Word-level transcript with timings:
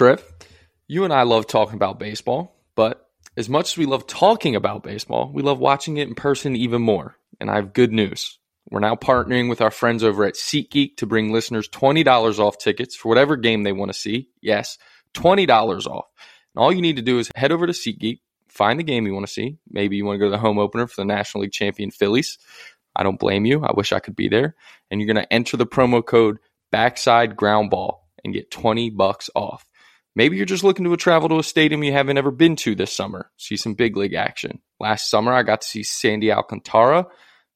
Trev. 0.00 0.24
You 0.88 1.04
and 1.04 1.12
I 1.12 1.24
love 1.24 1.46
talking 1.46 1.74
about 1.74 1.98
baseball, 1.98 2.56
but 2.74 3.06
as 3.36 3.50
much 3.50 3.72
as 3.72 3.76
we 3.76 3.84
love 3.84 4.06
talking 4.06 4.56
about 4.56 4.82
baseball, 4.82 5.30
we 5.30 5.42
love 5.42 5.58
watching 5.58 5.98
it 5.98 6.08
in 6.08 6.14
person 6.14 6.56
even 6.56 6.80
more. 6.80 7.16
And 7.38 7.50
I 7.50 7.56
have 7.56 7.74
good 7.74 7.92
news. 7.92 8.38
We're 8.70 8.80
now 8.80 8.94
partnering 8.94 9.50
with 9.50 9.60
our 9.60 9.70
friends 9.70 10.02
over 10.02 10.24
at 10.24 10.36
SeatGeek 10.36 10.96
to 10.96 11.06
bring 11.06 11.34
listeners 11.34 11.68
$20 11.68 12.38
off 12.38 12.56
tickets 12.56 12.96
for 12.96 13.10
whatever 13.10 13.36
game 13.36 13.62
they 13.62 13.72
want 13.72 13.92
to 13.92 13.98
see. 13.98 14.30
Yes, 14.40 14.78
$20 15.12 15.86
off. 15.86 16.06
And 16.54 16.62
all 16.62 16.72
you 16.72 16.80
need 16.80 16.96
to 16.96 17.02
do 17.02 17.18
is 17.18 17.30
head 17.36 17.52
over 17.52 17.66
to 17.66 17.74
SeatGeek, 17.74 18.20
find 18.48 18.80
the 18.80 18.84
game 18.84 19.06
you 19.06 19.12
want 19.12 19.26
to 19.26 19.32
see. 19.32 19.58
Maybe 19.68 19.98
you 19.98 20.06
want 20.06 20.14
to 20.14 20.18
go 20.20 20.28
to 20.28 20.30
the 20.30 20.38
home 20.38 20.58
opener 20.58 20.86
for 20.86 21.02
the 21.02 21.04
National 21.04 21.42
League 21.42 21.52
champion 21.52 21.90
Phillies. 21.90 22.38
I 22.96 23.02
don't 23.02 23.20
blame 23.20 23.44
you. 23.44 23.62
I 23.62 23.74
wish 23.74 23.92
I 23.92 24.00
could 24.00 24.16
be 24.16 24.28
there. 24.30 24.56
And 24.90 24.98
you're 24.98 25.12
going 25.12 25.22
to 25.22 25.30
enter 25.30 25.58
the 25.58 25.66
promo 25.66 26.02
code 26.02 26.38
backside 26.72 27.36
ground 27.36 27.68
ball 27.68 28.08
and 28.24 28.32
get 28.32 28.50
20 28.50 28.88
bucks 28.88 29.28
off. 29.34 29.66
Maybe 30.16 30.36
you're 30.36 30.46
just 30.46 30.64
looking 30.64 30.84
to 30.84 30.96
travel 30.96 31.28
to 31.28 31.38
a 31.38 31.42
stadium 31.42 31.84
you 31.84 31.92
haven't 31.92 32.18
ever 32.18 32.30
been 32.30 32.56
to 32.56 32.74
this 32.74 32.92
summer, 32.92 33.30
see 33.36 33.56
some 33.56 33.74
big 33.74 33.96
league 33.96 34.14
action. 34.14 34.60
Last 34.80 35.08
summer, 35.08 35.32
I 35.32 35.42
got 35.44 35.60
to 35.60 35.66
see 35.66 35.82
Sandy 35.82 36.32
Alcantara. 36.32 37.00
It 37.00 37.06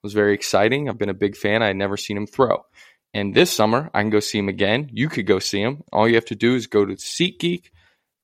was 0.02 0.12
very 0.12 0.34
exciting. 0.34 0.88
I've 0.88 0.98
been 0.98 1.08
a 1.08 1.14
big 1.14 1.36
fan. 1.36 1.62
I 1.62 1.68
had 1.68 1.76
never 1.76 1.96
seen 1.96 2.16
him 2.16 2.26
throw. 2.26 2.64
And 3.12 3.34
this 3.34 3.52
summer, 3.52 3.90
I 3.94 4.02
can 4.02 4.10
go 4.10 4.20
see 4.20 4.38
him 4.38 4.48
again. 4.48 4.90
You 4.92 5.08
could 5.08 5.26
go 5.26 5.38
see 5.38 5.60
him. 5.60 5.82
All 5.92 6.08
you 6.08 6.16
have 6.16 6.26
to 6.26 6.34
do 6.34 6.54
is 6.54 6.66
go 6.66 6.84
to 6.84 6.94
SeatGeek, 6.94 7.70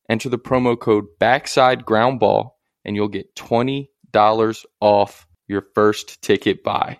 enter 0.09 0.29
the 0.29 0.39
promo 0.39 0.79
code 0.79 1.07
backside 1.19 1.85
ground 1.85 2.21
ball, 2.21 2.61
and 2.85 2.97
you'll 2.97 3.09
get 3.09 3.35
$20 3.37 4.65
off 4.81 5.27
your 5.47 5.65
first 5.75 6.23
ticket 6.23 6.63
buy. 6.63 6.99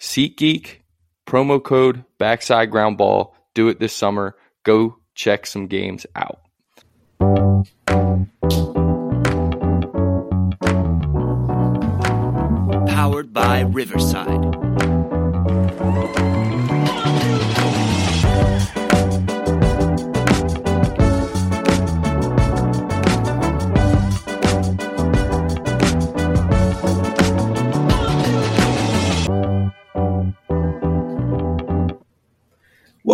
SeatGeek, 0.00 0.80
promo 1.26 1.62
code 1.62 2.04
backside 2.18 2.70
ground 2.70 2.98
ball. 2.98 3.36
Do 3.54 3.68
it 3.68 3.78
this 3.78 3.92
summer. 3.92 4.36
Go 4.64 4.98
check 5.14 5.46
some 5.46 5.66
games 5.66 6.06
out. 6.16 6.40
Powered 12.86 13.32
by 13.32 13.60
Riverside. 13.60 14.56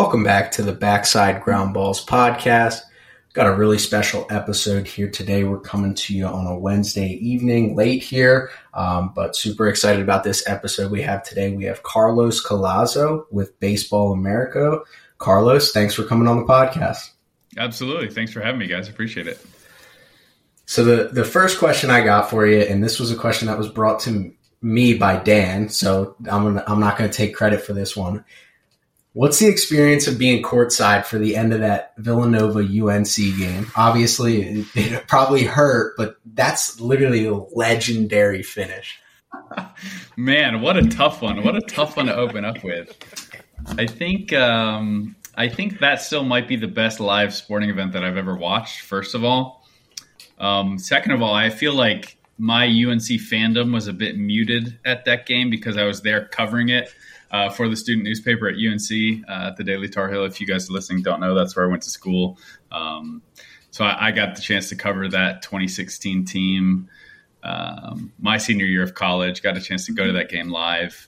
Welcome 0.09 0.25
back 0.25 0.51
to 0.53 0.63
the 0.63 0.73
Backside 0.73 1.43
Ground 1.43 1.75
Balls 1.75 2.03
podcast. 2.03 2.81
Got 3.35 3.47
a 3.47 3.55
really 3.55 3.77
special 3.77 4.27
episode 4.31 4.87
here 4.87 5.11
today. 5.11 5.45
We're 5.45 5.61
coming 5.61 5.95
to 5.97 6.17
you 6.17 6.25
on 6.25 6.47
a 6.47 6.59
Wednesday 6.59 7.09
evening, 7.21 7.77
late 7.77 8.03
here, 8.03 8.51
um, 8.73 9.13
but 9.15 9.37
super 9.37 9.69
excited 9.69 10.01
about 10.01 10.25
this 10.25 10.49
episode 10.49 10.91
we 10.91 11.03
have 11.03 11.25
today. 11.25 11.55
We 11.55 11.65
have 11.65 11.83
Carlos 11.83 12.43
Collazo 12.43 13.27
with 13.31 13.61
Baseball 13.61 14.15
America. 14.15 14.81
Carlos, 15.19 15.73
thanks 15.73 15.93
for 15.93 16.05
coming 16.05 16.27
on 16.27 16.39
the 16.39 16.47
podcast. 16.47 17.11
Absolutely. 17.59 18.09
Thanks 18.09 18.33
for 18.33 18.41
having 18.41 18.61
me, 18.61 18.67
guys. 18.67 18.89
Appreciate 18.89 19.27
it. 19.27 19.45
So 20.65 20.85
the 20.85 21.09
the 21.09 21.25
first 21.25 21.59
question 21.59 21.91
I 21.91 22.03
got 22.03 22.31
for 22.31 22.47
you, 22.47 22.61
and 22.61 22.83
this 22.83 22.99
was 22.99 23.13
a 23.13 23.17
question 23.17 23.49
that 23.49 23.59
was 23.59 23.69
brought 23.69 24.01
to 24.01 24.33
me 24.63 24.95
by 24.95 25.19
Dan, 25.19 25.69
so 25.69 26.17
I'm 26.31 26.45
gonna, 26.45 26.65
I'm 26.67 26.81
not 26.81 26.97
going 26.97 27.11
to 27.11 27.17
take 27.17 27.35
credit 27.35 27.61
for 27.61 27.75
this 27.75 27.95
one 27.95 28.25
What's 29.19 29.41
the 29.41 29.49
experience 29.49 30.07
of 30.07 30.17
being 30.17 30.45
courtside 30.45 31.05
for 31.05 31.19
the 31.19 31.35
end 31.35 31.53
of 31.53 31.59
that 31.59 31.93
Villanova 31.97 32.61
UNC 32.61 33.17
game? 33.17 33.67
Obviously, 33.75 34.43
it, 34.43 34.67
it 34.77 35.09
probably 35.09 35.43
hurt, 35.43 35.97
but 35.97 36.19
that's 36.35 36.81
literally 36.81 37.27
a 37.27 37.35
legendary 37.35 38.45
finish. 38.45 38.97
Man, 40.17 40.61
what 40.61 40.77
a 40.77 40.87
tough 40.87 41.21
one! 41.21 41.43
What 41.43 41.57
a 41.57 41.61
tough 41.63 41.97
one 41.97 42.07
to 42.07 42.15
open 42.15 42.45
up 42.45 42.63
with. 42.63 42.97
I 43.77 43.89
think 43.89 44.33
um, 44.35 45.17
I 45.35 45.49
think 45.49 45.81
that 45.81 46.01
still 46.01 46.23
might 46.23 46.47
be 46.47 46.55
the 46.55 46.69
best 46.69 47.01
live 47.01 47.35
sporting 47.35 47.71
event 47.71 47.95
that 47.95 48.05
I've 48.05 48.17
ever 48.17 48.37
watched. 48.37 48.83
First 48.83 49.17
of 49.17 49.25
all, 49.25 49.67
um, 50.39 50.79
second 50.79 51.11
of 51.11 51.23
all, 51.23 51.35
I 51.35 51.51
feel 51.51 51.75
like 51.75 52.19
my 52.39 52.67
UNC 52.67 53.03
fandom 53.03 53.75
was 53.75 53.89
a 53.89 53.93
bit 53.93 54.17
muted 54.17 54.79
at 54.85 55.07
that 55.07 55.27
game 55.27 55.51
because 55.51 55.77
I 55.77 55.83
was 55.83 56.03
there 56.03 56.27
covering 56.27 56.69
it 56.69 56.95
uh, 57.31 57.51
for 57.51 57.69
the 57.69 57.77
student 57.77 58.05
newspaper 58.05 58.49
at 58.49 58.55
UNC 58.55 59.25
uh, 59.29 59.49
at 59.49 59.57
the 59.57 59.65
Daily 59.65 59.89
Tar 59.89 60.11
Heel. 60.11 60.25
If 60.25 60.41
you 60.41 60.47
guys 60.47 60.69
are 60.69 60.73
listening 60.73 61.03
don't 61.03 61.21
know, 61.21 61.35
that's 61.35 61.57
where 61.57 61.67
I 61.67 61.69
went 61.69 61.83
to 61.83 61.91
school. 61.91 62.39
Um, 62.73 63.23
so 63.71 63.85
I, 63.85 64.09
I, 64.09 64.11
got 64.13 64.35
the 64.35 64.43
chance 64.43 64.71
to 64.71 64.77
cover 64.77 65.09
that 65.09 65.43
2016 65.43 66.25
team. 66.25 66.89
Um, 67.43 68.13
my 68.19 68.39
senior 68.39 68.67
year 68.67 68.83
of 68.83 68.95
college, 68.95 69.43
got 69.43 69.57
a 69.57 69.61
chance 69.61 69.87
to 69.87 69.93
go 69.93 70.07
to 70.07 70.13
that 70.13 70.29
game 70.29 70.49
live. 70.49 71.07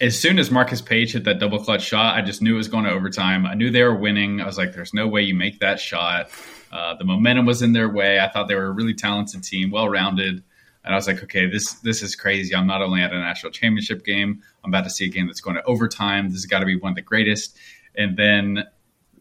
As 0.00 0.18
soon 0.18 0.38
as 0.38 0.50
Marcus 0.50 0.80
Paige 0.80 1.12
hit 1.12 1.24
that 1.24 1.38
double 1.38 1.62
clutch 1.62 1.82
shot, 1.82 2.16
I 2.16 2.22
just 2.22 2.42
knew 2.42 2.54
it 2.54 2.56
was 2.56 2.68
going 2.68 2.84
to 2.84 2.90
overtime. 2.90 3.46
I 3.46 3.54
knew 3.54 3.70
they 3.70 3.82
were 3.82 3.94
winning. 3.94 4.40
I 4.40 4.46
was 4.46 4.58
like, 4.58 4.72
"There's 4.72 4.92
no 4.92 5.06
way 5.06 5.22
you 5.22 5.34
make 5.34 5.60
that 5.60 5.78
shot." 5.78 6.30
Uh, 6.72 6.94
the 6.94 7.04
momentum 7.04 7.46
was 7.46 7.62
in 7.62 7.72
their 7.72 7.88
way. 7.88 8.18
I 8.18 8.28
thought 8.28 8.48
they 8.48 8.54
were 8.54 8.66
a 8.66 8.70
really 8.70 8.94
talented 8.94 9.44
team, 9.44 9.70
well 9.70 9.88
rounded. 9.88 10.42
And 10.84 10.92
I 10.94 10.96
was 10.96 11.06
like, 11.06 11.22
okay, 11.22 11.46
this 11.46 11.74
this 11.74 12.02
is 12.02 12.16
crazy. 12.16 12.54
I'm 12.54 12.66
not 12.66 12.82
only 12.82 13.02
at 13.02 13.12
a 13.12 13.18
national 13.18 13.52
championship 13.52 14.04
game, 14.04 14.42
I'm 14.64 14.70
about 14.70 14.84
to 14.84 14.90
see 14.90 15.04
a 15.04 15.08
game 15.08 15.26
that's 15.26 15.40
going 15.40 15.56
to 15.56 15.62
overtime. 15.64 16.28
This 16.28 16.38
has 16.38 16.46
got 16.46 16.60
to 16.60 16.66
be 16.66 16.76
one 16.76 16.90
of 16.90 16.96
the 16.96 17.02
greatest. 17.02 17.56
And 17.96 18.16
then 18.16 18.64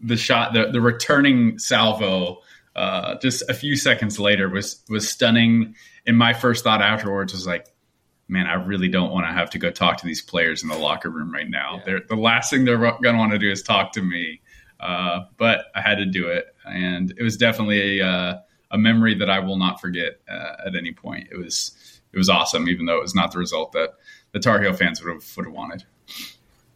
the 0.02 0.18
shot, 0.18 0.54
the, 0.54 0.72
the 0.72 0.82
returning 0.82 1.60
salvo, 1.60 2.40
uh, 2.76 3.16
just 3.22 3.48
a 3.50 3.54
few 3.54 3.76
seconds 3.76 4.20
later 4.20 4.50
was 4.50 4.82
was 4.90 5.08
stunning. 5.08 5.76
And 6.08 6.18
my 6.18 6.34
first 6.34 6.64
thought 6.64 6.82
afterwards 6.82 7.34
was 7.34 7.46
like, 7.46 7.68
man, 8.28 8.48
I 8.48 8.54
really 8.54 8.88
don't 8.88 9.12
want 9.12 9.28
to 9.28 9.34
have 9.34 9.50
to 9.52 9.60
go 9.60 9.70
talk 9.70 9.98
to 9.98 10.06
these 10.06 10.22
players 10.22 10.64
in 10.64 10.70
the 10.70 10.78
locker 10.78 11.10
room 11.10 11.32
right 11.32 11.50
now. 11.50 11.76
Yeah. 11.76 11.84
They're, 11.86 12.02
the 12.10 12.16
last 12.16 12.50
thing 12.50 12.66
they're 12.66 12.78
going 12.78 13.04
to 13.04 13.18
want 13.18 13.34
to 13.34 13.38
do 13.38 13.52
is 13.52 13.62
talk 13.62 13.92
to 13.94 14.02
me. 14.02 14.42
Uh, 14.80 15.26
but 15.38 15.66
I 15.76 15.82
had 15.82 16.00
to 16.00 16.06
do 16.08 16.28
it, 16.28 16.56
and 16.66 17.14
it 17.16 17.22
was 17.22 17.38
definitely 17.38 18.00
a 18.00 18.08
uh, 18.08 18.40
a 18.72 18.78
memory 18.78 19.16
that 19.16 19.30
I 19.30 19.40
will 19.40 19.58
not 19.58 19.80
forget 19.80 20.20
uh, 20.30 20.68
at 20.68 20.76
any 20.76 20.92
point. 20.92 21.28
It 21.32 21.38
was 21.38 22.02
it 22.14 22.18
was 22.18 22.30
awesome, 22.30 22.68
even 22.68 22.86
though 22.86 22.98
it 22.98 23.02
was 23.02 23.16
not 23.16 23.32
the 23.32 23.40
result 23.40 23.72
that 23.74 23.92
the 24.32 24.40
Tar 24.40 24.62
Heel 24.62 24.74
fans 24.74 25.04
would 25.04 25.14
have 25.14 25.38
would 25.38 25.46
have 25.46 25.54
wanted. 25.54 25.84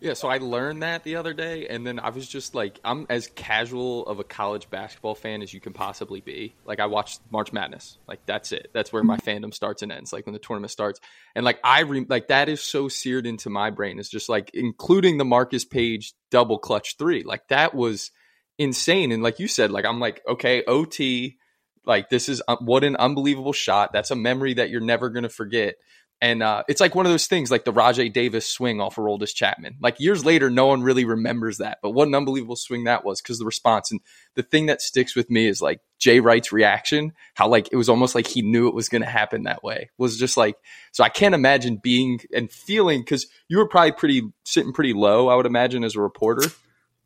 Yeah, 0.01 0.13
so 0.13 0.27
I 0.27 0.37
learned 0.37 0.83
that 0.83 1.03
the 1.03 1.15
other 1.15 1.33
day, 1.33 1.67
and 1.67 1.87
then 1.87 1.99
I 1.99 2.09
was 2.09 2.27
just 2.27 2.53
like, 2.53 2.79
I'm 2.83 3.07
as 3.09 3.27
casual 3.27 4.05
of 4.05 4.19
a 4.19 4.25
college 4.25 4.69
basketball 4.69 5.15
fan 5.15 5.41
as 5.41 5.53
you 5.53 5.61
can 5.61 5.73
possibly 5.73 6.19
be. 6.19 6.53
Like, 6.65 6.79
I 6.79 6.85
watched 6.85 7.21
March 7.31 7.53
Madness, 7.53 7.97
like 8.07 8.19
that's 8.25 8.51
it. 8.51 8.69
That's 8.73 8.91
where 8.91 9.03
my 9.03 9.17
fandom 9.17 9.53
starts 9.53 9.81
and 9.81 9.91
ends. 9.91 10.11
Like 10.11 10.25
when 10.25 10.33
the 10.33 10.39
tournament 10.39 10.71
starts, 10.71 10.99
and 11.33 11.45
like 11.45 11.59
I 11.63 11.81
re- 11.81 12.05
like 12.07 12.27
that 12.27 12.49
is 12.49 12.61
so 12.61 12.87
seared 12.87 13.25
into 13.25 13.49
my 13.49 13.71
brain. 13.71 13.97
It's 13.97 14.09
just 14.09 14.29
like 14.29 14.51
including 14.53 15.17
the 15.17 15.25
Marcus 15.25 15.65
Paige 15.65 16.13
double 16.29 16.59
clutch 16.59 16.97
three. 16.97 17.23
Like 17.23 17.47
that 17.47 17.73
was 17.73 18.11
insane. 18.57 19.11
And 19.11 19.23
like 19.23 19.39
you 19.39 19.47
said, 19.47 19.71
like 19.71 19.85
I'm 19.85 19.99
like, 19.99 20.21
okay, 20.27 20.63
OT 20.65 21.37
like 21.85 22.09
this 22.09 22.29
is 22.29 22.41
uh, 22.47 22.57
what 22.57 22.83
an 22.83 22.95
unbelievable 22.95 23.53
shot. 23.53 23.93
That's 23.93 24.11
a 24.11 24.15
memory 24.15 24.55
that 24.55 24.69
you're 24.69 24.81
never 24.81 25.09
going 25.09 25.23
to 25.23 25.29
forget. 25.29 25.75
And 26.21 26.41
uh, 26.41 26.63
it's 26.69 26.79
like 26.79 26.95
one 26.95 27.05
of 27.05 27.11
those 27.11 27.27
things, 27.27 27.51
like 27.51 27.65
the 27.65 27.73
Rajai 27.73 28.11
Davis 28.11 28.47
swing 28.47 28.79
off 28.79 28.97
of 28.97 29.03
Aroldis 29.03 29.35
Chapman. 29.35 29.75
Like 29.81 29.99
years 29.99 30.23
later, 30.23 30.49
no 30.49 30.67
one 30.67 30.81
really 30.81 31.03
remembers 31.03 31.57
that, 31.57 31.79
but 31.83 31.91
what 31.91 32.07
an 32.07 32.15
unbelievable 32.15 32.55
swing 32.55 32.85
that 32.85 33.03
was 33.03 33.21
because 33.21 33.37
the 33.37 33.45
response. 33.45 33.91
And 33.91 33.99
the 34.35 34.41
thing 34.41 34.67
that 34.67 34.81
sticks 34.81 35.13
with 35.13 35.29
me 35.29 35.45
is 35.45 35.61
like 35.61 35.81
Jay 35.99 36.21
Wright's 36.21 36.53
reaction. 36.53 37.11
How 37.33 37.49
like 37.49 37.67
it 37.71 37.75
was 37.75 37.89
almost 37.89 38.15
like 38.15 38.27
he 38.27 38.41
knew 38.41 38.69
it 38.69 38.73
was 38.73 38.87
going 38.87 39.01
to 39.01 39.09
happen 39.09 39.43
that 39.43 39.61
way. 39.61 39.89
Was 39.97 40.17
just 40.17 40.37
like 40.37 40.55
so. 40.93 41.03
I 41.03 41.09
can't 41.09 41.35
imagine 41.35 41.77
being 41.83 42.21
and 42.33 42.49
feeling 42.49 43.01
because 43.01 43.27
you 43.49 43.57
were 43.57 43.67
probably 43.67 43.91
pretty 43.91 44.21
sitting 44.45 44.71
pretty 44.71 44.93
low. 44.93 45.27
I 45.27 45.35
would 45.35 45.45
imagine 45.45 45.83
as 45.83 45.95
a 45.95 46.01
reporter. 46.01 46.49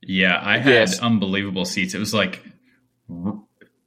Yeah, 0.01 0.39
I 0.41 0.59
had 0.59 0.71
yes. 0.71 0.99
unbelievable 0.99 1.65
seats. 1.65 1.93
It 1.95 1.99
was 1.99 2.13
like 2.13 2.43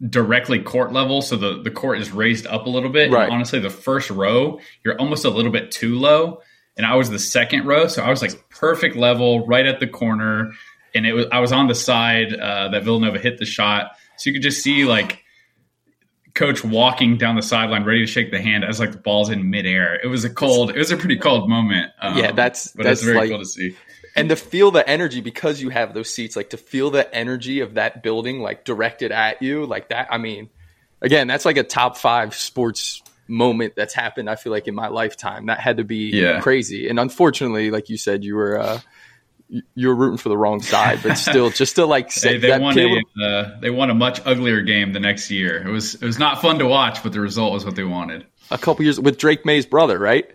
directly 0.09 0.59
court 0.61 0.93
level, 0.93 1.23
so 1.23 1.37
the 1.37 1.63
the 1.63 1.71
court 1.71 1.99
is 1.99 2.11
raised 2.11 2.47
up 2.47 2.67
a 2.67 2.71
little 2.71 2.91
bit. 2.91 3.11
Right. 3.11 3.25
And 3.25 3.33
honestly, 3.33 3.61
the 3.61 3.71
first 3.71 4.11
row 4.11 4.61
you're 4.85 4.99
almost 4.99 5.25
a 5.25 5.31
little 5.31 5.53
bit 5.53 5.71
too 5.71 5.99
low, 5.99 6.41
and 6.77 6.87
I 6.87 6.97
was 6.97 7.11
the 7.11 7.19
second 7.19 7.67
row, 7.67 7.87
so 7.87 8.03
I 8.03 8.11
was 8.11 8.23
like 8.23 8.49
perfect 8.51 8.97
level, 8.97 9.47
right 9.47 9.67
at 9.67 9.81
the 9.81 9.87
corner, 9.87 10.53
and 10.95 11.07
it 11.07 11.13
was 11.13 11.27
I 11.31 11.41
was 11.41 11.53
on 11.53 11.69
the 11.69 11.75
side 11.75 12.35
uh, 12.35 12.69
that 12.69 12.85
Villanova 12.85 13.19
hit 13.19 13.39
the 13.39 13.47
shot, 13.47 13.93
so 14.17 14.31
you 14.31 14.35
could 14.35 14.43
just 14.43 14.63
see 14.63 14.85
like 14.85 15.21
coach 16.35 16.65
walking 16.65 17.19
down 17.19 17.37
the 17.37 17.43
sideline 17.43 17.85
ready 17.85 18.01
to 18.01 18.07
shake 18.07 18.31
the 18.31 18.41
hand 18.41 18.65
as 18.65 18.81
like 18.81 18.93
the 18.93 18.99
ball's 18.99 19.29
in 19.29 19.51
midair. 19.51 20.01
It 20.03 20.07
was 20.07 20.25
a 20.25 20.31
cold, 20.31 20.71
it 20.71 20.79
was 20.79 20.91
a 20.91 20.97
pretty 20.97 21.17
cold 21.17 21.49
moment. 21.49 21.93
Um, 22.01 22.17
yeah, 22.17 22.33
that's 22.33 22.73
but 22.73 22.85
that's 22.85 23.03
very 23.03 23.19
like, 23.19 23.31
cool 23.31 23.39
to 23.39 23.45
see 23.45 23.77
and 24.15 24.29
to 24.29 24.37
feel 24.37 24.71
the 24.71 24.89
energy 24.89 25.21
because 25.21 25.61
you 25.61 25.71
have 25.71 25.95
those 25.95 26.11
seats 26.11 26.37
like 26.37 26.51
to 26.51 26.57
feel 26.57 26.91
the 26.91 27.13
energy 27.15 27.61
of 27.61 27.75
that 27.75 28.03
building 28.03 28.41
like 28.41 28.65
directed 28.65 29.13
at 29.13 29.43
you 29.43 29.65
like 29.67 29.89
that 29.89 30.09
i 30.11 30.19
mean 30.19 30.51
again 31.01 31.27
that's 31.27 31.45
like 31.45 31.57
a 31.57 31.63
top 31.63 31.97
five 31.97 32.35
sports 32.35 33.03
moment 33.29 33.75
that's 33.77 33.95
happened 33.95 34.29
i 34.29 34.37
feel 34.37 34.53
like 34.53 34.69
in 34.69 34.75
my 34.75 34.89
lifetime 34.89 35.47
that 35.47 35.61
had 35.61 35.77
to 35.79 35.85
be 35.85 36.11
yeah. 36.11 36.41
crazy 36.41 36.89
and 36.89 36.99
unfortunately 36.99 37.71
like 37.71 37.89
you 37.89 37.97
said 37.97 38.25
you 38.25 38.35
were 38.35 38.59
uh 38.59 38.79
you 39.75 39.89
were 39.89 39.95
rooting 39.95 40.17
for 40.17 40.29
the 40.29 40.37
wrong 40.37 40.63
side, 40.63 41.01
but 41.03 41.17
still, 41.17 41.51
just 41.51 41.77
to 41.77 41.85
like 41.85 42.11
say 42.11 42.39
they, 42.39 42.51
they 42.51 42.59
won 42.59 42.79
a 42.79 43.03
uh, 43.23 43.61
they 43.61 43.71
won 43.71 43.91
a 43.91 43.95
much 43.95 44.21
uglier 44.25 44.63
game 44.63 44.93
the 44.93 45.01
next 45.01 45.31
year. 45.31 45.67
It 45.67 45.71
was 45.71 45.95
it 45.95 46.05
was 46.05 46.19
not 46.19 46.41
fun 46.41 46.59
to 46.61 46.67
watch, 46.67 47.03
but 47.03 47.13
the 47.13 47.21
result 47.21 47.53
was 47.53 47.65
what 47.65 47.77
they 47.77 47.85
wanted. 47.85 48.25
A 48.51 48.59
couple 48.59 48.85
years 48.85 48.99
with 48.99 49.19
Drake 49.19 49.45
Maye's 49.45 49.67
brother, 49.67 49.99
right? 49.99 50.31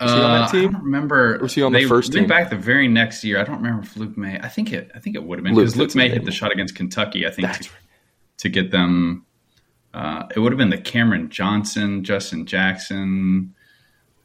Was 0.00 0.12
he 0.12 0.18
on 0.18 0.40
that 0.40 0.50
team? 0.50 0.64
Uh, 0.64 0.68
I 0.68 0.72
don't 0.72 0.84
remember. 0.84 1.38
Was 1.38 1.54
he 1.54 1.62
on 1.62 1.72
they 1.72 1.84
the 1.84 1.88
first 1.88 2.12
team? 2.12 2.26
back 2.26 2.50
the 2.50 2.56
very 2.56 2.86
next 2.86 3.24
year. 3.24 3.40
I 3.40 3.44
don't 3.44 3.56
remember 3.56 3.82
if 3.82 3.96
Luke 3.96 4.16
Maye. 4.16 4.38
I 4.42 4.48
think 4.48 4.72
it. 4.72 4.90
I 4.94 4.98
think 4.98 5.16
it 5.16 5.24
would 5.24 5.38
have 5.38 5.44
been 5.44 5.54
because 5.54 5.76
Luke, 5.76 5.88
Luke 5.88 5.96
Maye 5.96 6.10
hit 6.10 6.24
the 6.24 6.32
shot 6.32 6.52
against 6.52 6.74
Kentucky. 6.74 7.26
I 7.26 7.30
think 7.30 7.50
to, 7.50 7.70
to, 8.38 8.48
get 8.50 8.70
them. 8.70 9.24
Uh, 9.94 10.24
it 10.34 10.40
would 10.40 10.52
have 10.52 10.58
been 10.58 10.68
the 10.68 10.78
Cameron 10.78 11.30
Johnson, 11.30 12.04
Justin 12.04 12.44
Jackson, 12.44 13.54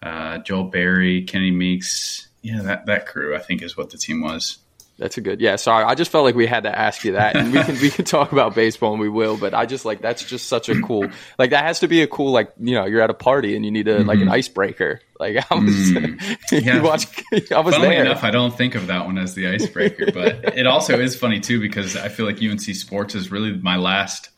uh, 0.03 0.39
Joel 0.39 0.65
Berry, 0.65 1.23
Kenny 1.23 1.51
Meeks. 1.51 2.27
Yeah, 2.41 2.61
that 2.63 2.85
that 2.87 3.05
crew. 3.05 3.33
I 3.33 3.39
think 3.39 3.61
is 3.61 3.77
what 3.77 3.91
the 3.91 3.97
team 3.97 4.21
was. 4.21 4.57
That's 5.01 5.17
a 5.17 5.21
good. 5.21 5.41
Yeah, 5.41 5.55
sorry. 5.55 5.83
I 5.83 5.95
just 5.95 6.11
felt 6.11 6.25
like 6.25 6.35
we 6.35 6.45
had 6.45 6.61
to 6.63 6.77
ask 6.77 7.03
you 7.03 7.13
that, 7.13 7.35
and 7.35 7.51
we 7.51 7.63
can 7.63 7.73
we 7.81 7.89
can 7.89 8.05
talk 8.05 8.31
about 8.31 8.53
baseball 8.53 8.91
and 8.91 9.01
we 9.01 9.09
will. 9.09 9.35
But 9.35 9.55
I 9.55 9.65
just 9.65 9.83
like 9.83 9.99
that's 9.99 10.23
just 10.23 10.47
such 10.47 10.69
a 10.69 10.79
cool 10.79 11.09
like 11.39 11.49
that 11.49 11.63
has 11.63 11.79
to 11.79 11.87
be 11.87 12.03
a 12.03 12.07
cool 12.07 12.31
like 12.31 12.53
you 12.59 12.75
know 12.75 12.85
you're 12.85 13.01
at 13.01 13.09
a 13.09 13.15
party 13.15 13.55
and 13.55 13.65
you 13.65 13.71
need 13.71 13.87
a 13.87 13.97
mm-hmm. 13.97 14.07
like 14.07 14.19
an 14.19 14.25
mm-hmm. 14.25 14.33
icebreaker. 14.33 15.01
Like 15.19 15.37
I 15.37 15.55
was, 15.55 15.73
mm. 15.73 16.37
yeah. 16.51 16.83
watch, 16.83 17.07
I 17.51 17.61
was 17.61 17.73
Funnily 17.73 17.95
there. 17.95 18.05
enough, 18.05 18.23
I 18.23 18.29
don't 18.29 18.55
think 18.55 18.75
of 18.75 18.87
that 18.87 19.07
one 19.07 19.17
as 19.17 19.33
the 19.33 19.47
icebreaker, 19.47 20.11
but 20.11 20.55
it 20.55 20.67
also 20.67 20.99
is 20.99 21.15
funny 21.15 21.39
too 21.39 21.59
because 21.59 21.95
I 21.95 22.07
feel 22.09 22.27
like 22.27 22.39
UNC 22.39 22.61
sports 22.61 23.15
is 23.15 23.31
really 23.31 23.53
my 23.53 23.77
last, 23.77 24.29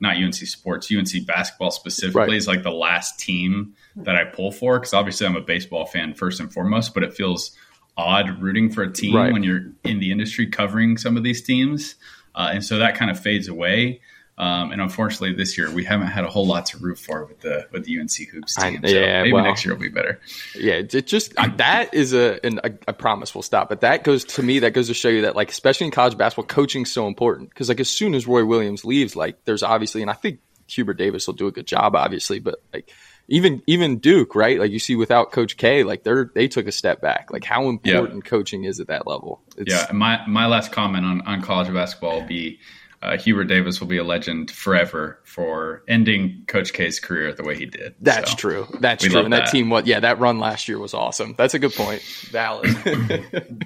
not 0.00 0.16
UNC 0.16 0.34
sports, 0.34 0.90
UNC 0.90 1.26
basketball 1.26 1.70
specifically 1.70 2.20
right. 2.20 2.32
is 2.32 2.48
like 2.48 2.62
the 2.62 2.70
last 2.70 3.18
team 3.20 3.74
that 3.96 4.16
I 4.16 4.24
pull 4.24 4.50
for 4.50 4.78
because 4.78 4.94
obviously 4.94 5.26
I'm 5.26 5.36
a 5.36 5.42
baseball 5.42 5.84
fan 5.84 6.14
first 6.14 6.40
and 6.40 6.50
foremost, 6.50 6.94
but 6.94 7.02
it 7.02 7.12
feels 7.12 7.54
odd 7.96 8.42
rooting 8.42 8.70
for 8.70 8.82
a 8.82 8.92
team 8.92 9.16
right. 9.16 9.32
when 9.32 9.42
you're 9.42 9.66
in 9.84 9.98
the 10.00 10.12
industry 10.12 10.46
covering 10.46 10.96
some 10.96 11.16
of 11.16 11.22
these 11.22 11.42
teams. 11.42 11.94
Uh, 12.34 12.50
and 12.52 12.64
so 12.64 12.78
that 12.78 12.96
kind 12.96 13.10
of 13.10 13.18
fades 13.18 13.48
away. 13.48 14.00
Um, 14.38 14.70
and 14.70 14.82
unfortunately, 14.82 15.32
this 15.32 15.56
year 15.56 15.70
we 15.70 15.82
haven't 15.82 16.08
had 16.08 16.24
a 16.24 16.28
whole 16.28 16.46
lot 16.46 16.66
to 16.66 16.78
root 16.78 16.98
for 16.98 17.24
with 17.24 17.40
the 17.40 17.66
with 17.72 17.86
the 17.86 17.98
UNC 17.98 18.28
hoops 18.30 18.54
team. 18.56 18.80
I, 18.84 18.88
yeah, 18.88 19.20
so 19.20 19.22
maybe 19.22 19.32
well, 19.32 19.44
next 19.44 19.64
year 19.64 19.74
will 19.74 19.80
be 19.80 19.88
better. 19.88 20.20
Yeah, 20.54 20.74
it 20.74 21.06
just 21.06 21.34
that 21.36 21.94
is 21.94 22.12
a, 22.12 22.38
an, 22.44 22.60
a 22.62 22.70
I 22.86 22.92
promise 22.92 23.34
we'll 23.34 23.40
stop. 23.40 23.70
But 23.70 23.80
that 23.80 24.04
goes 24.04 24.24
to 24.24 24.42
me. 24.42 24.58
That 24.58 24.74
goes 24.74 24.88
to 24.88 24.94
show 24.94 25.08
you 25.08 25.22
that 25.22 25.36
like 25.36 25.50
especially 25.50 25.86
in 25.86 25.90
college 25.90 26.18
basketball, 26.18 26.44
coaching 26.44 26.82
is 26.82 26.92
so 26.92 27.06
important 27.06 27.48
because 27.48 27.70
like 27.70 27.80
as 27.80 27.88
soon 27.88 28.14
as 28.14 28.26
Roy 28.26 28.44
Williams 28.44 28.84
leaves, 28.84 29.16
like 29.16 29.42
there's 29.46 29.62
obviously, 29.62 30.02
and 30.02 30.10
I 30.10 30.14
think 30.14 30.40
Hubert 30.66 30.94
Davis 30.94 31.26
will 31.26 31.34
do 31.34 31.46
a 31.46 31.52
good 31.52 31.66
job, 31.66 31.94
obviously, 31.94 32.38
but 32.38 32.62
like 32.72 32.92
even 33.28 33.62
even 33.66 33.98
Duke, 33.98 34.34
right? 34.34 34.58
Like 34.58 34.70
you 34.70 34.78
see, 34.78 34.96
without 34.96 35.32
Coach 35.32 35.56
K, 35.56 35.82
like 35.84 36.04
they're 36.04 36.30
they 36.34 36.48
took 36.48 36.66
a 36.66 36.72
step 36.72 37.00
back. 37.00 37.30
Like 37.30 37.44
how 37.44 37.68
important 37.68 38.24
coaching 38.24 38.64
is 38.64 38.80
at 38.80 38.86
that 38.88 39.06
level? 39.06 39.42
It's, 39.56 39.72
yeah, 39.72 39.86
my 39.92 40.24
my 40.26 40.46
last 40.46 40.72
comment 40.72 41.04
on 41.04 41.22
on 41.22 41.42
college 41.42 41.72
basketball 41.72 42.20
will 42.20 42.26
be 42.26 42.60
uh, 43.02 43.16
Hubert 43.18 43.44
Davis 43.44 43.80
will 43.80 43.86
be 43.86 43.98
a 43.98 44.04
legend 44.04 44.50
forever 44.50 45.20
for 45.24 45.82
ending 45.88 46.44
Coach 46.46 46.72
K's 46.72 46.98
career 46.98 47.32
the 47.32 47.44
way 47.44 47.56
he 47.56 47.66
did. 47.66 47.94
That's 48.00 48.30
so, 48.30 48.36
true. 48.36 48.66
That's 48.80 49.04
true. 49.04 49.20
And 49.20 49.32
that, 49.32 49.46
that, 49.46 49.50
team, 49.50 49.70
what? 49.70 49.86
Yeah, 49.86 50.00
that 50.00 50.18
run 50.18 50.38
last 50.38 50.68
year 50.68 50.78
was 50.78 50.94
awesome. 50.94 51.34
That's 51.36 51.54
a 51.54 51.58
good 51.58 51.74
point. 51.74 52.02
Valid. 52.30 52.74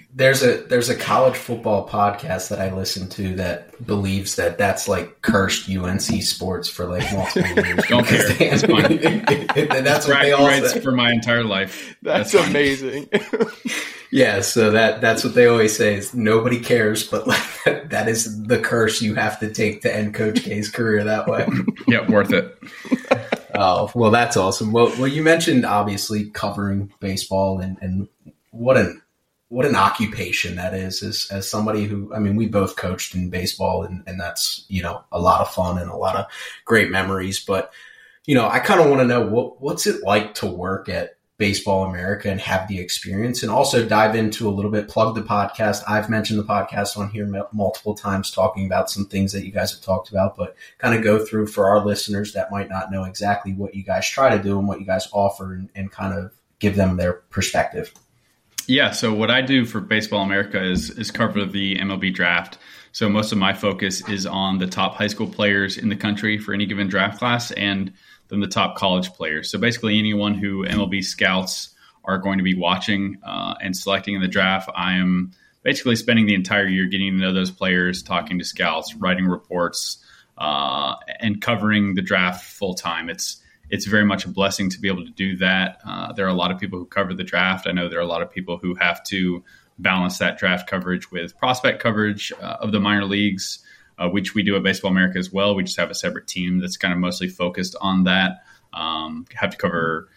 there's 0.15 0.43
a 0.43 0.63
there's 0.65 0.89
a 0.89 0.97
college 0.97 1.37
football 1.37 1.89
podcast 1.89 2.49
that 2.49 2.61
I 2.61 2.75
listen 2.75 3.09
to 3.11 3.35
that 3.37 3.87
believes 3.87 4.37
that 4.37 4.59
that's 4.59 4.89
like 4.89 5.23
cursed 5.23 5.71
UNC 5.71 6.01
sports 6.23 6.69
for 6.69 6.87
like 6.87 7.11
multiple 7.13 7.65
years. 7.65 7.85
Don't 7.89 8.07
care. 8.07 8.29
They, 8.29 8.49
that's 8.51 8.65
fine. 8.65 8.99
that's 9.85 10.09
what 10.09 10.23
they 10.23 10.33
all 10.33 10.51
say. 10.51 10.81
for 10.81 10.93
my 10.93 11.13
entire 11.13 11.45
life. 11.45 11.97
That's, 12.03 12.33
that's 12.33 12.49
amazing. 12.49 13.09
Yeah, 14.11 14.41
so 14.41 14.73
that 14.73 15.01
that's 15.01 15.23
what 15.23 15.35
they 15.35 15.47
always 15.47 15.77
say 15.77 15.95
is 15.95 16.15
nobody 16.15 16.59
cares, 16.59 17.07
but 17.07 17.27
like 17.27 17.65
that 17.65 18.09
is 18.09 18.43
the 18.45 18.59
curse 18.59 19.01
you 19.01 19.15
have 19.15 19.39
to 19.41 19.53
take 19.53 19.83
to 19.83 19.95
end 19.95 20.15
Coach 20.15 20.43
K's 20.43 20.71
career 20.71 21.05
that 21.05 21.29
way. 21.29 21.47
yep, 21.87 22.09
worth 22.09 22.33
it. 22.33 22.59
Oh 23.53 23.91
well, 23.95 24.13
that's 24.13 24.37
awesome. 24.39 24.73
Well, 24.73 24.87
well, 24.97 25.09
you 25.09 25.23
mentioned 25.23 25.67
obviously 25.67 26.31
covering 26.31 26.91
baseball 27.01 27.59
and 27.59 27.77
and 27.83 28.09
what 28.53 28.77
an 28.77 29.03
what 29.49 29.67
an 29.67 29.75
occupation 29.75 30.57
that 30.57 30.73
is. 30.73 31.03
As 31.03 31.29
as 31.31 31.51
somebody 31.51 31.85
who, 31.85 32.15
I 32.15 32.21
mean, 32.21 32.37
we 32.37 32.47
both 32.47 32.77
coached 32.77 33.15
in 33.15 33.29
baseball, 33.29 33.83
and 33.83 34.03
and 34.07 34.19
that's 34.19 34.65
you 34.69 34.83
know 34.83 35.05
a 35.13 35.21
lot 35.21 35.41
of 35.43 35.53
fun 35.53 35.79
and 35.79 35.91
a 35.91 35.97
lot 35.97 36.17
of 36.17 36.27
great 36.65 36.91
memories. 36.91 37.41
But 37.41 37.73
you 38.25 38.35
know, 38.35 38.49
I 38.49 38.61
kind 38.61 38.81
of 38.81 38.89
want 38.89 39.01
to 39.03 39.07
know 39.07 39.27
what 39.27 39.61
what's 39.61 39.87
it 39.87 40.05
like 40.05 40.35
to 40.35 40.47
work 40.47 40.89
at 40.89 41.17
Baseball 41.41 41.85
America 41.85 42.31
and 42.31 42.39
have 42.39 42.69
the 42.69 42.79
experience 42.79 43.43
and 43.43 43.51
also 43.51 43.89
dive 43.89 44.15
into 44.15 44.47
a 44.47 44.53
little 44.53 44.71
bit, 44.71 44.89
plug 44.89 45.15
the 45.15 45.23
podcast. 45.23 45.83
I've 45.89 46.11
mentioned 46.11 46.39
the 46.39 46.45
podcast 46.45 46.99
on 46.99 47.09
here 47.09 47.27
multiple 47.51 47.95
times 47.95 48.31
talking 48.31 48.67
about 48.67 48.91
some 48.91 49.07
things 49.07 49.33
that 49.33 49.47
you 49.47 49.51
guys 49.51 49.73
have 49.73 49.81
talked 49.81 50.11
about, 50.11 50.37
but 50.37 50.55
kind 50.77 50.95
of 50.95 51.03
go 51.03 51.25
through 51.25 51.47
for 51.47 51.67
our 51.67 51.83
listeners 51.83 52.35
that 52.35 52.51
might 52.51 52.69
not 52.69 52.93
know 52.93 53.05
exactly 53.05 53.55
what 53.55 53.75
you 53.75 53.83
guys 53.83 54.07
try 54.07 54.37
to 54.37 54.43
do 54.43 54.59
and 54.59 54.69
what 54.69 54.81
you 54.81 54.87
guys 54.87 55.09
offer 55.13 55.55
and, 55.55 55.71
and 55.75 55.91
kind 55.91 56.13
of 56.13 56.31
give 56.59 56.77
them 56.77 56.99
their 56.99 57.15
perspective. 57.15 57.95
Yeah, 58.67 58.91
so 58.91 59.15
what 59.15 59.31
I 59.31 59.41
do 59.41 59.65
for 59.65 59.81
Baseball 59.81 60.23
America 60.23 60.63
is 60.63 60.91
is 60.91 61.11
cover 61.11 61.47
the 61.47 61.77
MLB 61.77 62.13
draft. 62.13 62.59
So 62.93 63.09
most 63.09 63.33
of 63.33 63.39
my 63.39 63.55
focus 63.55 64.07
is 64.11 64.27
on 64.27 64.59
the 64.59 64.67
top 64.67 64.95
high 64.95 65.07
school 65.07 65.27
players 65.27 65.79
in 65.79 65.89
the 65.89 65.97
country 65.97 66.37
for 66.37 66.53
any 66.53 66.67
given 66.67 66.87
draft 66.87 67.19
class 67.19 67.51
and 67.53 67.95
than 68.31 68.41
the 68.41 68.47
top 68.47 68.77
college 68.77 69.13
players. 69.13 69.51
So 69.51 69.59
basically, 69.59 69.99
anyone 69.99 70.35
who 70.35 70.65
MLB 70.65 71.05
scouts 71.05 71.75
are 72.05 72.19
going 72.19 72.39
to 72.39 72.45
be 72.45 72.55
watching 72.55 73.19
uh, 73.23 73.55
and 73.61 73.77
selecting 73.77 74.15
in 74.15 74.23
the 74.23 74.29
draft, 74.29 74.71
I 74.75 74.95
am 74.95 75.33
basically 75.63 75.97
spending 75.97 76.27
the 76.27 76.35
entire 76.35 76.67
year 76.67 76.87
getting 76.87 77.13
to 77.13 77.19
know 77.19 77.33
those 77.35 77.51
players, 77.51 78.03
talking 78.03 78.39
to 78.39 78.45
scouts, 78.45 78.95
writing 78.95 79.27
reports, 79.27 80.03
uh, 80.39 80.95
and 81.19 81.43
covering 81.43 81.95
the 81.95 82.03
draft 82.03 82.45
full 82.45 82.75
time. 82.75 83.11
It's 83.11 83.43
it's 83.69 83.87
very 83.87 84.05
much 84.05 84.25
a 84.25 84.29
blessing 84.29 84.69
to 84.71 84.81
be 84.81 84.89
able 84.89 85.05
to 85.05 85.13
do 85.13 85.37
that. 85.37 85.81
Uh, 85.87 86.13
there 86.13 86.27
are 86.27 86.31
a 86.31 86.35
lot 86.35 86.51
of 86.51 86.59
people 86.59 86.79
who 86.79 86.87
cover 86.87 87.15
the 87.15 87.23
draft. 87.23 87.69
I 87.69 87.73
know 87.73 87.89
there 87.89 88.01
are 88.01 88.03
a 88.03 88.07
lot 88.07 88.23
of 88.23 88.31
people 88.31 88.59
who 88.59 88.75
have 88.75 89.05
to 89.05 89.45
balance 89.79 90.19
that 90.19 90.39
draft 90.39 90.69
coverage 90.69 91.11
with 91.11 91.37
prospect 91.39 91.81
coverage 91.81 92.33
uh, 92.41 92.57
of 92.61 92.73
the 92.73 92.81
minor 92.81 93.05
leagues 93.05 93.61
uh, 94.01 94.09
which 94.09 94.35
we 94.35 94.43
do 94.43 94.57
at 94.57 94.63
Baseball 94.63 94.91
America 94.91 95.19
as 95.19 95.31
well. 95.31 95.55
We 95.55 95.63
just 95.63 95.79
have 95.79 95.91
a 95.91 95.95
separate 95.95 96.27
team 96.27 96.59
that's 96.59 96.77
kind 96.77 96.93
of 96.93 96.99
mostly 96.99 97.29
focused 97.29 97.77
on 97.81 98.05
that. 98.05 98.43
Um, 98.73 99.27
have 99.35 99.51
to 99.51 99.57
cover 99.57 100.09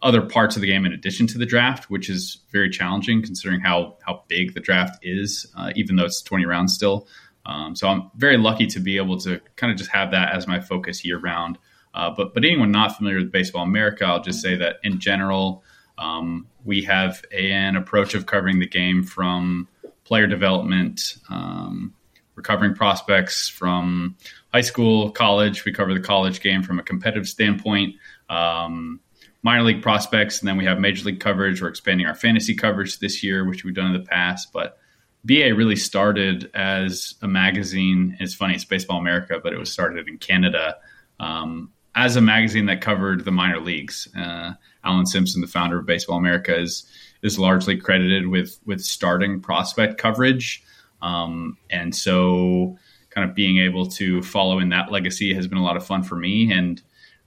other 0.00 0.22
parts 0.22 0.56
of 0.56 0.62
the 0.62 0.68
game 0.68 0.84
in 0.84 0.92
addition 0.92 1.26
to 1.28 1.38
the 1.38 1.46
draft, 1.46 1.90
which 1.90 2.08
is 2.08 2.38
very 2.50 2.70
challenging 2.70 3.22
considering 3.22 3.60
how 3.60 3.96
how 4.06 4.24
big 4.28 4.54
the 4.54 4.60
draft 4.60 4.98
is, 5.02 5.46
uh, 5.56 5.72
even 5.76 5.96
though 5.96 6.04
it's 6.04 6.22
20 6.22 6.46
rounds 6.46 6.74
still. 6.74 7.08
Um, 7.44 7.74
so 7.74 7.88
I'm 7.88 8.10
very 8.16 8.36
lucky 8.36 8.66
to 8.68 8.80
be 8.80 8.96
able 8.98 9.18
to 9.20 9.40
kind 9.56 9.72
of 9.72 9.78
just 9.78 9.90
have 9.90 10.12
that 10.12 10.32
as 10.32 10.46
my 10.46 10.60
focus 10.60 11.04
year 11.04 11.18
round. 11.18 11.58
Uh, 11.94 12.10
but 12.16 12.34
but 12.34 12.44
anyone 12.44 12.70
not 12.70 12.96
familiar 12.96 13.18
with 13.18 13.32
Baseball 13.32 13.64
America, 13.64 14.04
I'll 14.04 14.22
just 14.22 14.40
say 14.40 14.56
that 14.56 14.76
in 14.82 15.00
general, 15.00 15.64
um, 15.98 16.46
we 16.64 16.82
have 16.82 17.22
an 17.32 17.76
approach 17.76 18.14
of 18.14 18.26
covering 18.26 18.60
the 18.60 18.68
game 18.68 19.02
from 19.02 19.68
player 20.04 20.26
development, 20.26 21.16
um, 21.28 21.94
recovering 22.42 22.74
prospects 22.74 23.48
from 23.48 24.16
high 24.52 24.62
school, 24.62 25.12
college. 25.12 25.64
We 25.64 25.72
cover 25.72 25.94
the 25.94 26.00
college 26.00 26.40
game 26.40 26.64
from 26.64 26.80
a 26.80 26.82
competitive 26.82 27.28
standpoint. 27.28 27.94
Um, 28.28 28.98
minor 29.44 29.62
league 29.62 29.80
prospects, 29.80 30.40
and 30.40 30.48
then 30.48 30.56
we 30.56 30.64
have 30.64 30.80
major 30.80 31.04
league 31.04 31.20
coverage. 31.20 31.62
We're 31.62 31.68
expanding 31.68 32.06
our 32.08 32.16
fantasy 32.16 32.56
coverage 32.56 32.98
this 32.98 33.22
year, 33.22 33.48
which 33.48 33.64
we've 33.64 33.74
done 33.74 33.94
in 33.94 34.02
the 34.02 34.08
past. 34.08 34.52
But 34.52 34.76
BA 35.24 35.54
really 35.54 35.76
started 35.76 36.50
as 36.52 37.14
a 37.22 37.28
magazine. 37.28 38.16
It's 38.18 38.34
funny, 38.34 38.54
it's 38.54 38.64
Baseball 38.64 38.98
America, 38.98 39.38
but 39.40 39.52
it 39.52 39.58
was 39.58 39.70
started 39.70 40.08
in 40.08 40.18
Canada 40.18 40.78
um, 41.20 41.70
as 41.94 42.16
a 42.16 42.20
magazine 42.20 42.66
that 42.66 42.80
covered 42.80 43.24
the 43.24 43.30
minor 43.30 43.60
leagues. 43.60 44.08
Uh, 44.16 44.54
Allan 44.82 45.06
Simpson, 45.06 45.40
the 45.40 45.46
founder 45.46 45.78
of 45.78 45.86
Baseball 45.86 46.18
America, 46.18 46.58
is 46.58 46.90
is 47.22 47.38
largely 47.38 47.76
credited 47.76 48.26
with 48.26 48.58
with 48.66 48.80
starting 48.80 49.40
prospect 49.40 49.96
coverage. 49.96 50.64
Um, 51.02 51.58
and 51.70 51.94
so, 51.94 52.76
kind 53.10 53.28
of 53.28 53.34
being 53.36 53.58
able 53.58 53.86
to 53.86 54.22
follow 54.22 54.58
in 54.58 54.70
that 54.70 54.90
legacy 54.90 55.34
has 55.34 55.46
been 55.46 55.58
a 55.58 55.62
lot 55.62 55.76
of 55.76 55.84
fun 55.84 56.02
for 56.02 56.16
me. 56.16 56.50
And 56.50 56.80